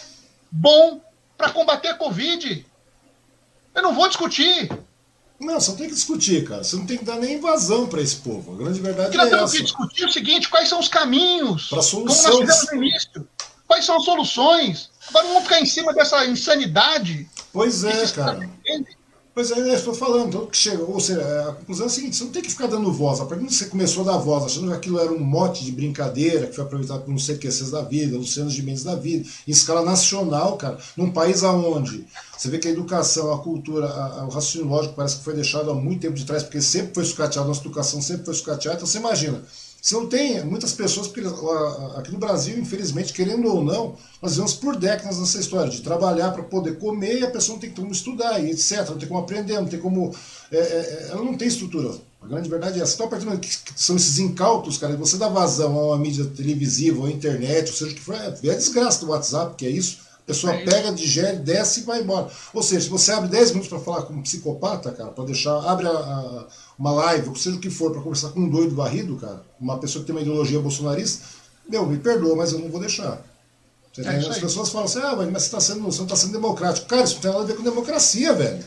bom 0.52 1.02
para 1.38 1.50
combater 1.50 1.90
a 1.90 1.96
Covid. 1.96 2.66
Eu 3.74 3.82
não 3.82 3.96
vou 3.96 4.08
discutir. 4.08 4.70
Não, 5.40 5.60
você 5.60 5.72
não 5.72 5.78
tem 5.78 5.88
que 5.88 5.96
discutir, 5.96 6.48
cara. 6.48 6.64
Você 6.64 6.76
não 6.76 6.86
tem 6.86 6.98
que 6.98 7.06
dar 7.06 7.16
nem 7.16 7.36
invasão 7.36 7.88
para 7.88 8.02
esse 8.02 8.18
povo. 8.18 8.54
A 8.54 8.58
grande 8.58 8.80
verdade 8.80 9.18
é 9.18 9.20
essa. 9.20 9.38
Nós 9.38 9.52
temos 9.52 9.52
que 9.52 9.64
discutir 9.64 10.06
o 10.06 10.12
seguinte: 10.12 10.50
quais 10.50 10.70
são 10.70 10.80
os 10.80 10.88
caminhos? 10.88 11.70
Para 11.70 11.82
solução. 11.82 12.32
Como 12.32 12.46
nós 12.46 12.60
fizemos 12.60 12.72
no 12.72 12.84
início. 12.84 13.28
Quais 13.66 13.86
são 13.86 13.98
as 13.98 14.04
soluções? 14.04 14.92
Agora 15.12 15.28
vamos 15.28 15.44
ficar 15.44 15.60
em 15.60 15.66
cima 15.66 15.94
dessa 15.94 16.26
insanidade. 16.26 17.28
Pois 17.54 17.84
é, 17.84 18.08
cara. 18.08 18.50
Pois 19.34 19.50
é, 19.50 19.74
estou 19.74 19.94
falando, 19.94 20.46
que 20.48 20.58
chega, 20.58 20.84
ou 20.84 21.00
seja, 21.00 21.22
a 21.48 21.54
conclusão 21.54 21.86
é 21.86 21.88
a 21.88 21.90
seguinte, 21.90 22.18
você 22.18 22.24
não 22.26 22.32
tem 22.32 22.42
que 22.42 22.50
ficar 22.50 22.68
dando 22.68 22.92
voz, 22.92 23.22
a 23.22 23.26
partir 23.26 23.46
que 23.46 23.54
você 23.54 23.66
começou 23.68 24.04
a 24.04 24.12
dar 24.12 24.18
voz, 24.18 24.44
achando 24.44 24.68
que 24.68 24.74
aquilo 24.74 25.00
era 25.00 25.10
um 25.10 25.20
mote 25.20 25.64
de 25.64 25.72
brincadeira, 25.72 26.48
que 26.48 26.56
foi 26.56 26.66
aproveitado 26.66 27.04
por 27.04 27.12
não 27.12 27.18
sei 27.18 27.38
QCs 27.38 27.72
da 27.72 27.82
vida, 27.82 28.18
Luciano 28.18 28.50
Gimenez 28.50 28.84
da 28.84 28.94
vida, 28.94 29.26
em 29.48 29.52
escala 29.52 29.84
nacional, 29.84 30.58
cara, 30.58 30.78
num 30.98 31.10
país 31.10 31.44
aonde 31.44 32.06
você 32.38 32.50
vê 32.50 32.58
que 32.60 32.68
a 32.68 32.72
educação, 32.72 33.32
a 33.32 33.38
cultura, 33.38 33.86
a, 33.86 34.20
a, 34.20 34.26
o 34.26 34.30
raciocínio 34.30 34.68
lógico 34.68 34.96
parece 34.96 35.18
que 35.18 35.24
foi 35.24 35.34
deixado 35.34 35.72
há 35.72 35.76
muito 35.76 36.02
tempo 36.02 36.16
de 36.16 36.26
trás, 36.26 36.44
porque 36.44 36.62
sempre 36.62 36.94
foi 36.94 37.06
sucateado, 37.06 37.48
nossa 37.48 37.62
educação 37.62 38.02
sempre 38.02 38.26
foi 38.26 38.34
sucateada, 38.34 38.76
então 38.76 38.88
você 38.88 38.98
imagina, 38.98 39.42
você 39.82 39.96
não 39.96 40.06
tem 40.06 40.46
muitas 40.46 40.74
pessoas, 40.74 41.08
porque 41.08 41.28
aqui 41.98 42.12
no 42.12 42.20
Brasil, 42.20 42.56
infelizmente, 42.60 43.12
querendo 43.12 43.48
ou 43.48 43.64
não, 43.64 43.98
nós 44.22 44.34
vivemos 44.34 44.54
por 44.54 44.76
décadas 44.76 45.18
nessa 45.18 45.40
história 45.40 45.72
de 45.72 45.82
trabalhar 45.82 46.30
para 46.32 46.44
poder 46.44 46.78
comer 46.78 47.20
e 47.20 47.24
a 47.26 47.32
pessoa 47.32 47.56
não 47.56 47.60
tem 47.60 47.72
como 47.72 47.92
estudar 47.92 48.40
e 48.40 48.52
etc. 48.52 48.88
Não 48.90 49.00
tem 49.00 49.08
como 49.08 49.20
aprender, 49.20 49.56
não 49.56 49.66
tem 49.66 49.80
como. 49.80 50.14
É, 50.52 50.58
é, 50.58 50.60
é 50.60 51.08
ela 51.10 51.24
não 51.24 51.36
tem 51.36 51.48
estrutura. 51.48 51.96
A 52.22 52.28
grande 52.28 52.48
verdade 52.48 52.80
é 52.80 52.84
essa. 52.84 52.94
Então, 52.94 53.08
a 53.08 53.10
partir 53.10 53.26
do 53.26 53.30
momento 53.30 53.48
que 53.48 53.74
são 53.76 53.96
esses 53.96 54.20
incautos, 54.20 54.78
cara, 54.78 54.96
você 54.96 55.18
dá 55.18 55.28
vazão 55.28 55.76
a 55.76 55.86
uma 55.88 55.98
mídia 55.98 56.26
televisiva 56.26 57.02
ou 57.02 57.10
internet, 57.10 57.72
ou 57.72 57.76
seja 57.76 57.92
o 57.92 57.96
que 57.96 58.02
for, 58.02 58.14
é, 58.14 58.38
é 58.44 58.52
a 58.52 58.56
desgraça 58.56 59.04
do 59.04 59.12
WhatsApp, 59.12 59.56
que 59.56 59.66
é 59.66 59.70
isso 59.72 60.12
a 60.22 60.26
pessoa 60.28 60.54
é 60.54 60.64
pega, 60.64 60.92
digere, 60.92 61.38
desce 61.38 61.82
e 61.82 61.84
vai 61.84 62.02
embora. 62.02 62.30
Ou 62.54 62.62
seja, 62.62 62.82
se 62.82 62.90
você 62.90 63.12
abre 63.12 63.30
10 63.30 63.52
minutos 63.52 63.70
para 63.70 63.80
falar 63.80 64.04
com 64.04 64.14
um 64.14 64.22
psicopata, 64.22 64.92
cara, 64.92 65.10
para 65.12 65.26
deixar, 65.26 65.58
abre 65.68 65.88
a, 65.88 65.92
a, 65.92 66.48
uma 66.82 66.92
live, 66.94 67.30
ou 67.30 67.36
seja 67.36 67.58
o 67.58 67.60
que 67.60 67.70
for, 67.70 67.92
para 67.92 68.02
conversar 68.02 68.30
com 68.30 68.40
um 68.40 68.50
doido 68.50 68.76
varrido, 68.76 69.16
cara, 69.16 69.44
uma 69.60 69.78
pessoa 69.78 70.02
que 70.02 70.08
tem 70.08 70.16
uma 70.16 70.22
ideologia 70.22 70.60
bolsonarista, 70.60 71.24
meu, 71.70 71.86
me 71.86 72.00
perdoa, 72.00 72.36
mas 72.36 72.52
eu 72.54 72.58
não 72.58 72.70
vou 72.70 72.82
deixar. 72.82 73.22
É 74.00 74.10
as 74.18 74.40
pessoas 74.40 74.70
falam 74.70 74.86
assim, 74.86 75.00
ah, 75.00 75.16
mas 75.32 75.44
você, 75.44 75.52
tá 75.52 75.60
sendo, 75.60 75.82
você 75.82 76.00
não 76.00 76.06
está 76.06 76.16
sendo 76.16 76.32
democrático. 76.32 76.88
Cara, 76.88 77.04
isso 77.04 77.16
não 77.16 77.22
tem 77.22 77.32
nada 77.32 77.44
a 77.44 77.46
ver 77.46 77.56
com 77.56 77.64
democracia, 77.64 78.34
velho. 78.34 78.64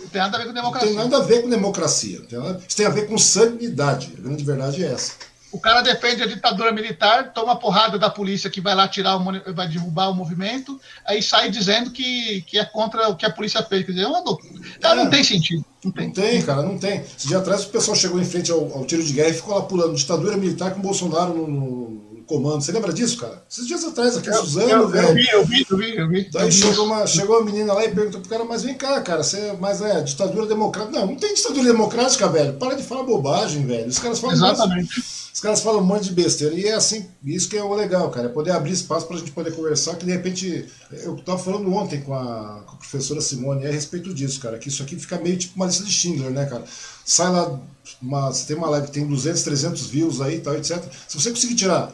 Não 0.00 0.08
tem 0.08 0.20
nada 0.20 0.36
a 0.36 0.40
ver 0.40 0.46
com 0.46 0.52
democracia. 0.52 0.88
Não 0.88 0.96
tem 0.96 1.10
nada 1.10 1.16
a 1.16 1.26
ver 1.26 1.42
com 1.42 1.48
democracia. 1.48 2.26
Isso 2.68 2.76
tem 2.76 2.86
a 2.86 2.90
ver 2.90 3.08
com 3.08 3.18
sanidade. 3.18 4.14
A 4.16 4.20
grande 4.20 4.44
verdade 4.44 4.84
é 4.84 4.92
essa. 4.92 5.12
O 5.52 5.60
cara 5.60 5.80
defende 5.80 6.22
a 6.22 6.26
ditadura 6.26 6.72
militar, 6.72 7.32
toma 7.32 7.56
porrada 7.56 7.98
da 7.98 8.10
polícia 8.10 8.50
que 8.50 8.60
vai 8.60 8.74
lá 8.74 8.88
tirar, 8.88 9.16
o, 9.16 9.54
vai 9.54 9.68
derrubar 9.68 10.10
o 10.10 10.14
movimento, 10.14 10.78
aí 11.04 11.22
sai 11.22 11.50
dizendo 11.50 11.90
que, 11.90 12.42
que 12.42 12.58
é 12.58 12.64
contra 12.64 13.08
o 13.08 13.16
que 13.16 13.24
a 13.24 13.30
polícia 13.30 13.62
fez. 13.62 13.84
Quer 13.86 13.92
dizer, 13.92 14.04
é 14.04 14.08
uma 14.08 14.22
Cara, 14.80 15.00
é, 15.00 15.04
não 15.04 15.10
tem 15.10 15.22
sentido. 15.22 15.64
Não 15.84 15.92
tem. 15.92 16.06
não 16.06 16.12
tem, 16.12 16.42
cara, 16.42 16.62
não 16.62 16.78
tem. 16.78 17.00
Esse 17.00 17.28
dia 17.28 17.38
atrás 17.38 17.64
o 17.64 17.68
pessoal 17.68 17.96
chegou 17.96 18.20
em 18.20 18.24
frente 18.24 18.50
ao, 18.50 18.72
ao 18.76 18.84
tiro 18.84 19.02
de 19.02 19.12
guerra 19.12 19.30
e 19.30 19.34
ficou 19.34 19.54
lá 19.54 19.62
pulando 19.62 19.94
ditadura 19.94 20.36
militar 20.36 20.72
com 20.72 20.80
o 20.80 20.82
Bolsonaro 20.82 21.32
no, 21.32 21.46
no 21.46 22.15
comando. 22.26 22.60
Você 22.60 22.72
lembra 22.72 22.92
disso, 22.92 23.18
cara? 23.18 23.42
Esses 23.50 23.66
dias 23.66 23.84
atrás, 23.84 24.16
aqui, 24.16 24.32
Suzano, 24.32 24.88
velho. 24.88 25.08
Eu 25.08 25.14
vi, 25.14 25.28
eu 25.30 25.44
vi, 25.44 25.66
eu 25.70 25.76
vi, 25.76 25.96
eu 25.96 26.08
vi. 26.08 26.30
Daí 26.30 26.52
chegou, 26.52 26.84
uma, 26.84 27.06
chegou 27.06 27.36
uma 27.36 27.44
menina 27.44 27.72
lá 27.72 27.84
e 27.84 27.94
perguntou 27.94 28.20
pro 28.20 28.30
cara, 28.30 28.44
mas 28.44 28.62
vem 28.62 28.74
cá, 28.74 29.00
cara, 29.00 29.22
você, 29.22 29.56
mas 29.58 29.80
é 29.80 30.00
ditadura 30.00 30.46
democrática. 30.46 30.98
Não, 30.98 31.06
não 31.06 31.16
tem 31.16 31.34
ditadura 31.34 31.64
democrática, 31.64 32.28
velho. 32.28 32.54
Para 32.54 32.74
de 32.74 32.82
falar 32.82 33.04
bobagem, 33.04 33.64
velho. 33.64 33.88
Os 33.88 33.98
caras 33.98 34.18
falam. 34.18 34.36
Exatamente. 34.36 35.04
Os 35.36 35.40
caras 35.40 35.60
falam 35.60 35.82
um 35.82 35.84
monte 35.84 36.04
de 36.04 36.14
besteira. 36.14 36.54
E 36.54 36.64
é 36.64 36.72
assim, 36.72 37.06
isso 37.22 37.48
que 37.50 37.58
é 37.58 37.62
o 37.62 37.74
legal, 37.74 38.10
cara. 38.10 38.26
É 38.26 38.30
poder 38.30 38.52
abrir 38.52 38.72
espaço 38.72 39.06
para 39.06 39.16
a 39.16 39.18
gente 39.18 39.32
poder 39.32 39.54
conversar, 39.54 39.94
que 39.96 40.06
de 40.06 40.10
repente. 40.10 40.66
Eu 40.90 41.14
estava 41.14 41.38
falando 41.38 41.70
ontem 41.74 42.00
com 42.00 42.14
a, 42.14 42.62
com 42.64 42.72
a 42.72 42.78
professora 42.78 43.20
Simone 43.20 43.66
a 43.66 43.70
respeito 43.70 44.14
disso, 44.14 44.40
cara. 44.40 44.56
Que 44.56 44.68
isso 44.68 44.82
aqui 44.82 44.96
fica 44.96 45.18
meio 45.18 45.36
tipo 45.36 45.54
uma 45.56 45.66
lista 45.66 45.84
de 45.84 45.92
Schindler, 45.92 46.30
né, 46.30 46.46
cara? 46.46 46.64
Sai 47.04 47.30
lá, 47.30 47.60
uma, 48.00 48.32
você 48.32 48.46
tem 48.46 48.56
uma 48.56 48.70
live 48.70 48.86
que 48.86 48.94
tem 48.94 49.06
200, 49.06 49.42
300 49.42 49.86
views 49.86 50.20
aí 50.22 50.40
tal, 50.40 50.54
etc. 50.54 50.82
Se 51.06 51.20
você 51.20 51.30
conseguir 51.30 51.54
tirar 51.54 51.92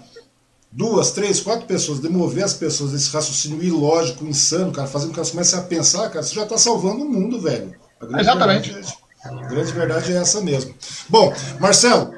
duas, 0.72 1.12
três, 1.12 1.40
quatro 1.40 1.66
pessoas, 1.66 2.00
demover 2.00 2.44
as 2.44 2.54
pessoas 2.54 2.92
desse 2.92 3.10
raciocínio 3.12 3.62
ilógico, 3.62 4.24
insano, 4.24 4.72
cara, 4.72 4.88
fazendo 4.88 5.08
com 5.08 5.14
que 5.14 5.20
elas 5.20 5.30
comecem 5.30 5.58
a 5.58 5.62
pensar, 5.62 6.08
cara, 6.08 6.22
você 6.22 6.34
já 6.34 6.44
está 6.44 6.56
salvando 6.56 7.04
o 7.04 7.08
mundo, 7.08 7.40
velho. 7.40 7.74
Exatamente. 8.18 8.72
Verdade, 8.72 8.96
é 9.24 9.28
a 9.28 9.46
grande 9.46 9.72
verdade 9.72 10.12
é 10.12 10.16
essa 10.16 10.40
mesmo. 10.40 10.74
Bom, 11.08 11.32
Marcelo, 11.60 12.14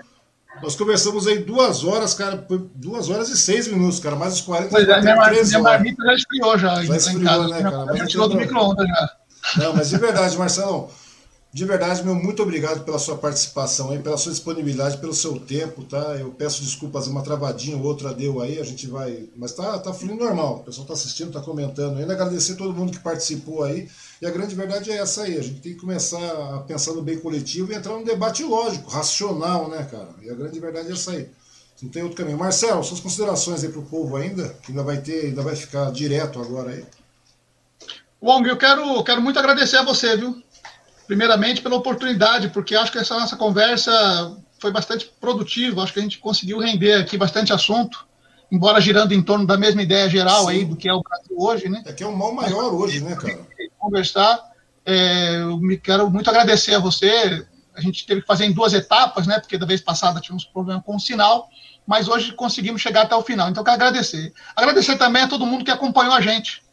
nós 0.63 0.77
conversamos 0.77 1.27
aí 1.27 1.41
duas 1.41 1.85
horas, 1.85 2.15
cara, 2.15 2.47
duas 2.75 3.11
horas 3.11 3.29
e 3.29 3.37
seis 3.37 3.69
minutos, 3.69 3.99
cara, 3.99 4.17
mais 4.17 4.35
os 4.35 4.41
40 4.41 4.71
Pois 4.71 4.89
é, 4.89 5.01
minha, 5.01 5.15
minha 5.43 5.59
marmita 5.61 6.05
já 6.05 6.15
esfriou 6.15 6.59
já. 6.59 6.85
Já 6.85 6.97
esfriou, 6.97 7.49
né, 7.49 7.63
cara? 7.63 7.97
Já 7.97 8.07
tirou 8.07 8.29
do 8.29 8.37
micro-ondas 8.37 8.87
já. 8.87 9.11
Não, 9.59 9.75
mas 9.75 9.91
de 9.91 9.99
verdade, 9.99 10.39
Marcelão, 10.39 10.89
de 11.55 11.65
verdade, 11.65 12.03
meu, 12.03 12.17
muito 12.17 12.43
obrigado 12.43 12.85
pela 12.85 12.99
sua 12.99 13.17
participação 13.17 13.93
aí, 13.93 14.01
pela 14.01 14.17
sua 14.17 14.33
disponibilidade, 14.33 14.99
pelo 14.99 15.15
seu 15.15 15.39
tempo, 15.39 15.85
tá? 15.85 16.17
Eu 16.17 16.33
peço 16.33 16.61
desculpas, 16.61 17.07
uma 17.07 17.23
travadinha 17.23 17.77
ou 17.77 17.85
outra 17.85 18.13
deu 18.13 18.41
aí, 18.41 18.59
a 18.59 18.65
gente 18.65 18.89
vai. 18.89 19.29
Mas 19.37 19.53
tá, 19.53 19.79
tá 19.79 19.95
fluindo 19.95 20.25
normal, 20.25 20.57
o 20.57 20.65
pessoal 20.65 20.85
tá 20.85 20.95
assistindo, 20.95 21.31
tá 21.31 21.41
comentando. 21.41 21.99
Ainda 21.99 22.13
agradecer 22.13 22.57
todo 22.57 22.75
mundo 22.75 22.91
que 22.91 22.99
participou 22.99 23.63
aí. 23.63 23.89
E 24.21 24.27
a 24.27 24.33
grande 24.33 24.53
verdade 24.53 24.91
é 24.91 24.97
essa 24.97 25.23
aí, 25.23 25.39
a 25.39 25.43
gente 25.43 25.61
tem 25.61 25.75
que 25.75 25.79
começar 25.79 26.57
a 26.57 26.59
pensar 26.59 26.93
no 26.93 27.03
bem 27.03 27.21
coletivo 27.21 27.71
e 27.71 27.77
entrar 27.77 27.93
num 27.93 28.03
debate 28.03 28.43
lógico, 28.43 28.91
racional, 28.91 29.69
né, 29.69 29.87
cara? 29.89 30.09
E 30.23 30.31
a 30.31 30.35
grande 30.35 30.59
verdade 30.59 30.89
é 30.89 30.93
essa 30.93 31.13
aí. 31.13 31.31
Não 31.81 31.89
tem 31.89 32.03
outro 32.03 32.17
caminho. 32.17 32.37
Marcelo, 32.37 32.83
suas 32.83 32.99
considerações 32.99 33.63
aí 33.63 33.71
pro 33.71 33.83
povo 33.83 34.17
ainda, 34.17 34.49
que 34.61 34.73
ainda 34.73 34.83
vai 34.83 35.01
ter, 35.01 35.27
ainda 35.27 35.43
vai 35.43 35.55
ficar 35.55 35.93
direto 35.93 36.41
agora 36.41 36.73
aí. 36.73 36.85
Wong, 38.21 38.49
eu 38.49 38.57
quero, 38.57 39.05
quero 39.05 39.23
muito 39.23 39.39
agradecer 39.39 39.77
a 39.77 39.85
você, 39.85 40.17
viu? 40.17 40.43
Primeiramente 41.07 41.63
pela 41.63 41.77
oportunidade, 41.77 42.49
porque 42.49 42.75
acho 42.75 42.93
que 42.93 42.99
essa 42.99 43.19
nossa 43.19 43.37
conversa 43.37 44.37
foi 44.59 44.71
bastante 44.71 45.11
produtiva, 45.21 45.83
acho 45.83 45.93
que 45.93 45.99
a 45.99 46.03
gente 46.03 46.19
conseguiu 46.19 46.59
render 46.59 46.95
aqui 46.95 47.17
bastante 47.17 47.53
assunto, 47.53 48.07
embora 48.51 48.81
girando 48.81 49.13
em 49.13 49.23
torno 49.23 49.47
da 49.47 49.57
mesma 49.59 49.83
ideia 49.83 50.09
geral 50.09 50.45
Sim. 50.45 50.51
aí 50.51 50.65
do 50.65 50.77
que 50.77 50.89
é 50.89 50.95
o 50.95 51.03
Brasil 51.03 51.37
hoje, 51.37 51.69
né? 51.69 51.83
É 51.85 51.93
que 51.93 52.03
é 52.03 52.07
um 52.07 52.17
mal 52.17 52.35
maior 52.35 52.73
hoje, 52.73 53.01
né, 53.01 53.15
cara? 53.15 53.47
Conversar, 53.79 54.41
é, 54.87 55.37
eu 55.37 55.59
me 55.59 55.77
quero 55.77 56.11
muito 56.11 56.31
agradecer 56.31 56.75
a 56.75 56.79
você. 56.79 57.47
A 57.75 57.81
gente 57.81 58.07
teve 58.07 58.23
que 58.23 58.27
fazer 58.27 58.47
em 58.47 58.53
duas 58.53 58.73
etapas, 58.73 59.27
né? 59.27 59.39
Porque 59.39 59.59
da 59.59 59.67
vez 59.67 59.81
passada 59.81 60.21
tivemos 60.21 60.45
problema 60.45 60.81
com 60.81 60.97
o 60.97 61.01
sinal, 61.01 61.49
mas 61.87 62.09
hoje 62.09 62.33
conseguimos 62.33 62.81
chegar 62.81 63.03
até 63.03 63.15
o 63.15 63.23
final. 63.23 63.51
Então, 63.51 63.63
quero 63.63 63.75
agradecer. 63.75 64.33
Agradecer 64.57 64.97
também 64.97 65.23
a 65.23 65.29
todo 65.29 65.45
mundo 65.45 65.65
que 65.65 65.71
acompanhou 65.71 66.15
a 66.15 66.21
gente 66.21 66.64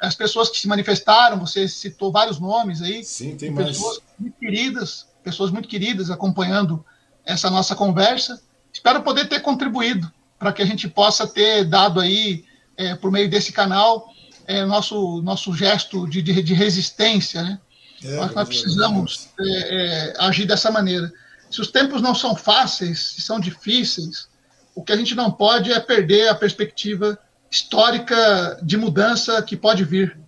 as 0.00 0.14
pessoas 0.14 0.48
que 0.48 0.58
se 0.58 0.68
manifestaram, 0.68 1.38
você 1.38 1.66
citou 1.66 2.12
vários 2.12 2.38
nomes 2.38 2.80
aí. 2.82 3.02
Sim, 3.04 3.36
tem 3.36 3.54
pessoas 3.54 3.98
mais. 3.98 4.12
muito 4.18 4.38
queridas, 4.38 5.06
pessoas 5.22 5.50
muito 5.50 5.68
queridas 5.68 6.10
acompanhando 6.10 6.84
essa 7.24 7.50
nossa 7.50 7.74
conversa. 7.74 8.40
Espero 8.72 9.02
poder 9.02 9.28
ter 9.28 9.40
contribuído 9.40 10.10
para 10.38 10.52
que 10.52 10.62
a 10.62 10.66
gente 10.66 10.88
possa 10.88 11.26
ter 11.26 11.64
dado 11.64 12.00
aí, 12.00 12.44
é, 12.76 12.94
por 12.94 13.10
meio 13.10 13.28
desse 13.28 13.52
canal, 13.52 14.08
é, 14.46 14.64
nosso, 14.64 15.20
nosso 15.22 15.52
gesto 15.54 16.08
de, 16.08 16.22
de, 16.22 16.42
de 16.42 16.54
resistência, 16.54 17.42
né? 17.42 17.60
É, 18.02 18.16
nós, 18.16 18.32
nós 18.32 18.48
precisamos 18.48 19.28
é, 19.40 19.44
é, 19.46 20.14
agir 20.20 20.46
dessa 20.46 20.70
maneira. 20.70 21.12
Se 21.50 21.60
os 21.60 21.70
tempos 21.70 22.00
não 22.00 22.14
são 22.14 22.36
fáceis, 22.36 23.00
se 23.00 23.22
são 23.22 23.40
difíceis, 23.40 24.28
o 24.74 24.82
que 24.82 24.92
a 24.92 24.96
gente 24.96 25.14
não 25.16 25.30
pode 25.30 25.72
é 25.72 25.80
perder 25.80 26.28
a 26.28 26.34
perspectiva 26.34 27.18
histórica 27.50 28.58
de 28.62 28.76
mudança 28.76 29.42
que 29.42 29.56
pode 29.56 29.84
vir. 29.84 30.18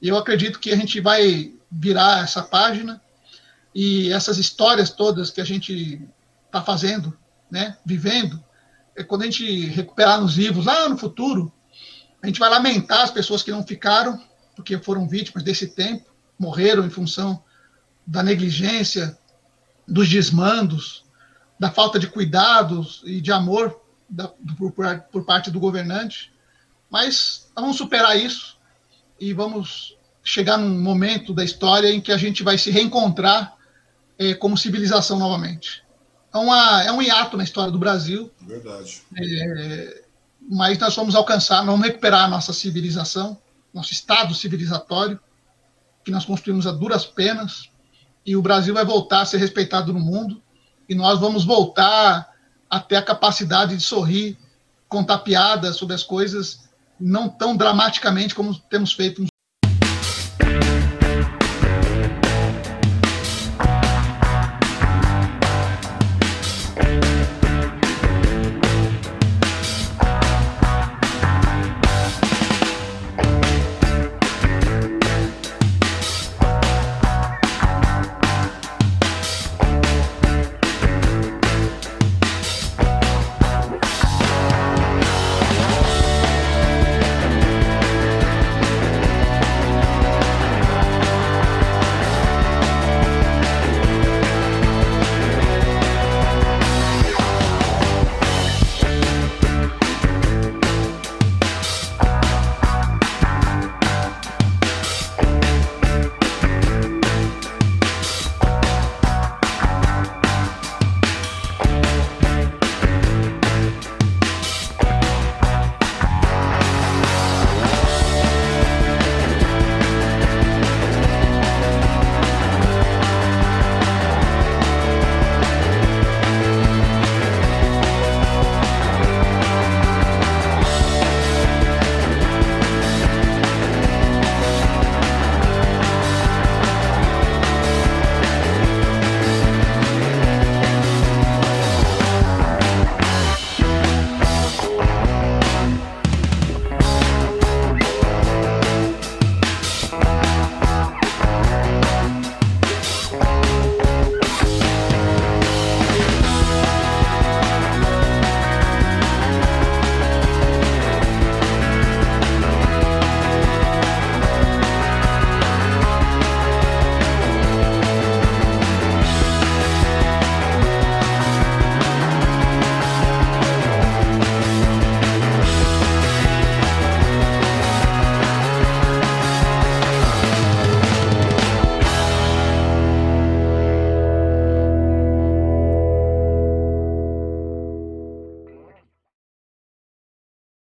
Eu 0.00 0.16
acredito 0.16 0.58
que 0.58 0.70
a 0.70 0.76
gente 0.76 1.00
vai 1.00 1.52
virar 1.70 2.24
essa 2.24 2.42
página 2.42 3.00
e 3.74 4.12
essas 4.12 4.38
histórias 4.38 4.90
todas 4.90 5.30
que 5.30 5.40
a 5.40 5.44
gente 5.44 6.00
está 6.46 6.62
fazendo, 6.62 7.16
né, 7.50 7.76
vivendo, 7.84 8.42
é 8.96 9.04
quando 9.04 9.22
a 9.22 9.24
gente 9.26 9.66
recuperar 9.66 10.20
nos 10.20 10.36
livros 10.36 10.66
lá 10.66 10.88
no 10.88 10.98
futuro, 10.98 11.52
a 12.22 12.26
gente 12.26 12.40
vai 12.40 12.50
lamentar 12.50 13.02
as 13.02 13.10
pessoas 13.10 13.42
que 13.42 13.50
não 13.50 13.66
ficaram, 13.66 14.20
porque 14.56 14.76
foram 14.78 15.08
vítimas 15.08 15.42
desse 15.42 15.68
tempo, 15.68 16.10
morreram 16.38 16.84
em 16.84 16.90
função 16.90 17.42
da 18.06 18.22
negligência, 18.22 19.16
dos 19.86 20.08
desmandos, 20.08 21.04
da 21.58 21.70
falta 21.70 21.98
de 21.98 22.06
cuidados 22.06 23.02
e 23.04 23.20
de 23.20 23.32
amor 23.32 23.80
da, 24.08 24.28
por, 24.28 24.72
por 25.12 25.24
parte 25.24 25.50
do 25.50 25.60
governante. 25.60 26.32
Mas 26.90 27.48
vamos 27.54 27.76
superar 27.76 28.18
isso 28.18 28.58
e 29.18 29.32
vamos 29.32 29.96
chegar 30.22 30.56
num 30.56 30.80
momento 30.80 31.32
da 31.32 31.44
história 31.44 31.90
em 31.90 32.00
que 32.00 32.12
a 32.12 32.16
gente 32.16 32.42
vai 32.42 32.58
se 32.58 32.70
reencontrar 32.70 33.56
é, 34.18 34.34
como 34.34 34.58
civilização 34.58 35.18
novamente. 35.18 35.82
É, 36.32 36.38
uma, 36.38 36.82
é 36.82 36.92
um 36.92 37.00
hiato 37.00 37.36
na 37.36 37.44
história 37.44 37.70
do 37.70 37.78
Brasil. 37.78 38.30
Verdade. 38.40 39.02
É, 39.16 40.02
mas 40.40 40.78
nós 40.78 40.94
vamos 40.96 41.14
alcançar, 41.14 41.64
vamos 41.64 41.86
recuperar 41.86 42.24
a 42.24 42.28
nossa 42.28 42.52
civilização, 42.52 43.38
nosso 43.72 43.92
estado 43.92 44.34
civilizatório, 44.34 45.18
que 46.04 46.10
nós 46.10 46.24
construímos 46.24 46.66
a 46.66 46.72
duras 46.72 47.04
penas, 47.04 47.70
e 48.24 48.36
o 48.36 48.42
Brasil 48.42 48.74
vai 48.74 48.84
voltar 48.84 49.20
a 49.20 49.26
ser 49.26 49.38
respeitado 49.38 49.92
no 49.92 50.00
mundo, 50.00 50.42
e 50.88 50.94
nós 50.94 51.20
vamos 51.20 51.44
voltar 51.44 52.30
a 52.68 52.80
ter 52.80 52.96
a 52.96 53.02
capacidade 53.02 53.76
de 53.76 53.82
sorrir, 53.82 54.38
contar 54.88 55.18
piadas 55.18 55.76
sobre 55.76 55.94
as 55.94 56.02
coisas 56.02 56.69
não 57.00 57.28
tão 57.28 57.56
dramaticamente 57.56 58.34
como 58.34 58.54
temos 58.54 58.92
feito 58.92 59.24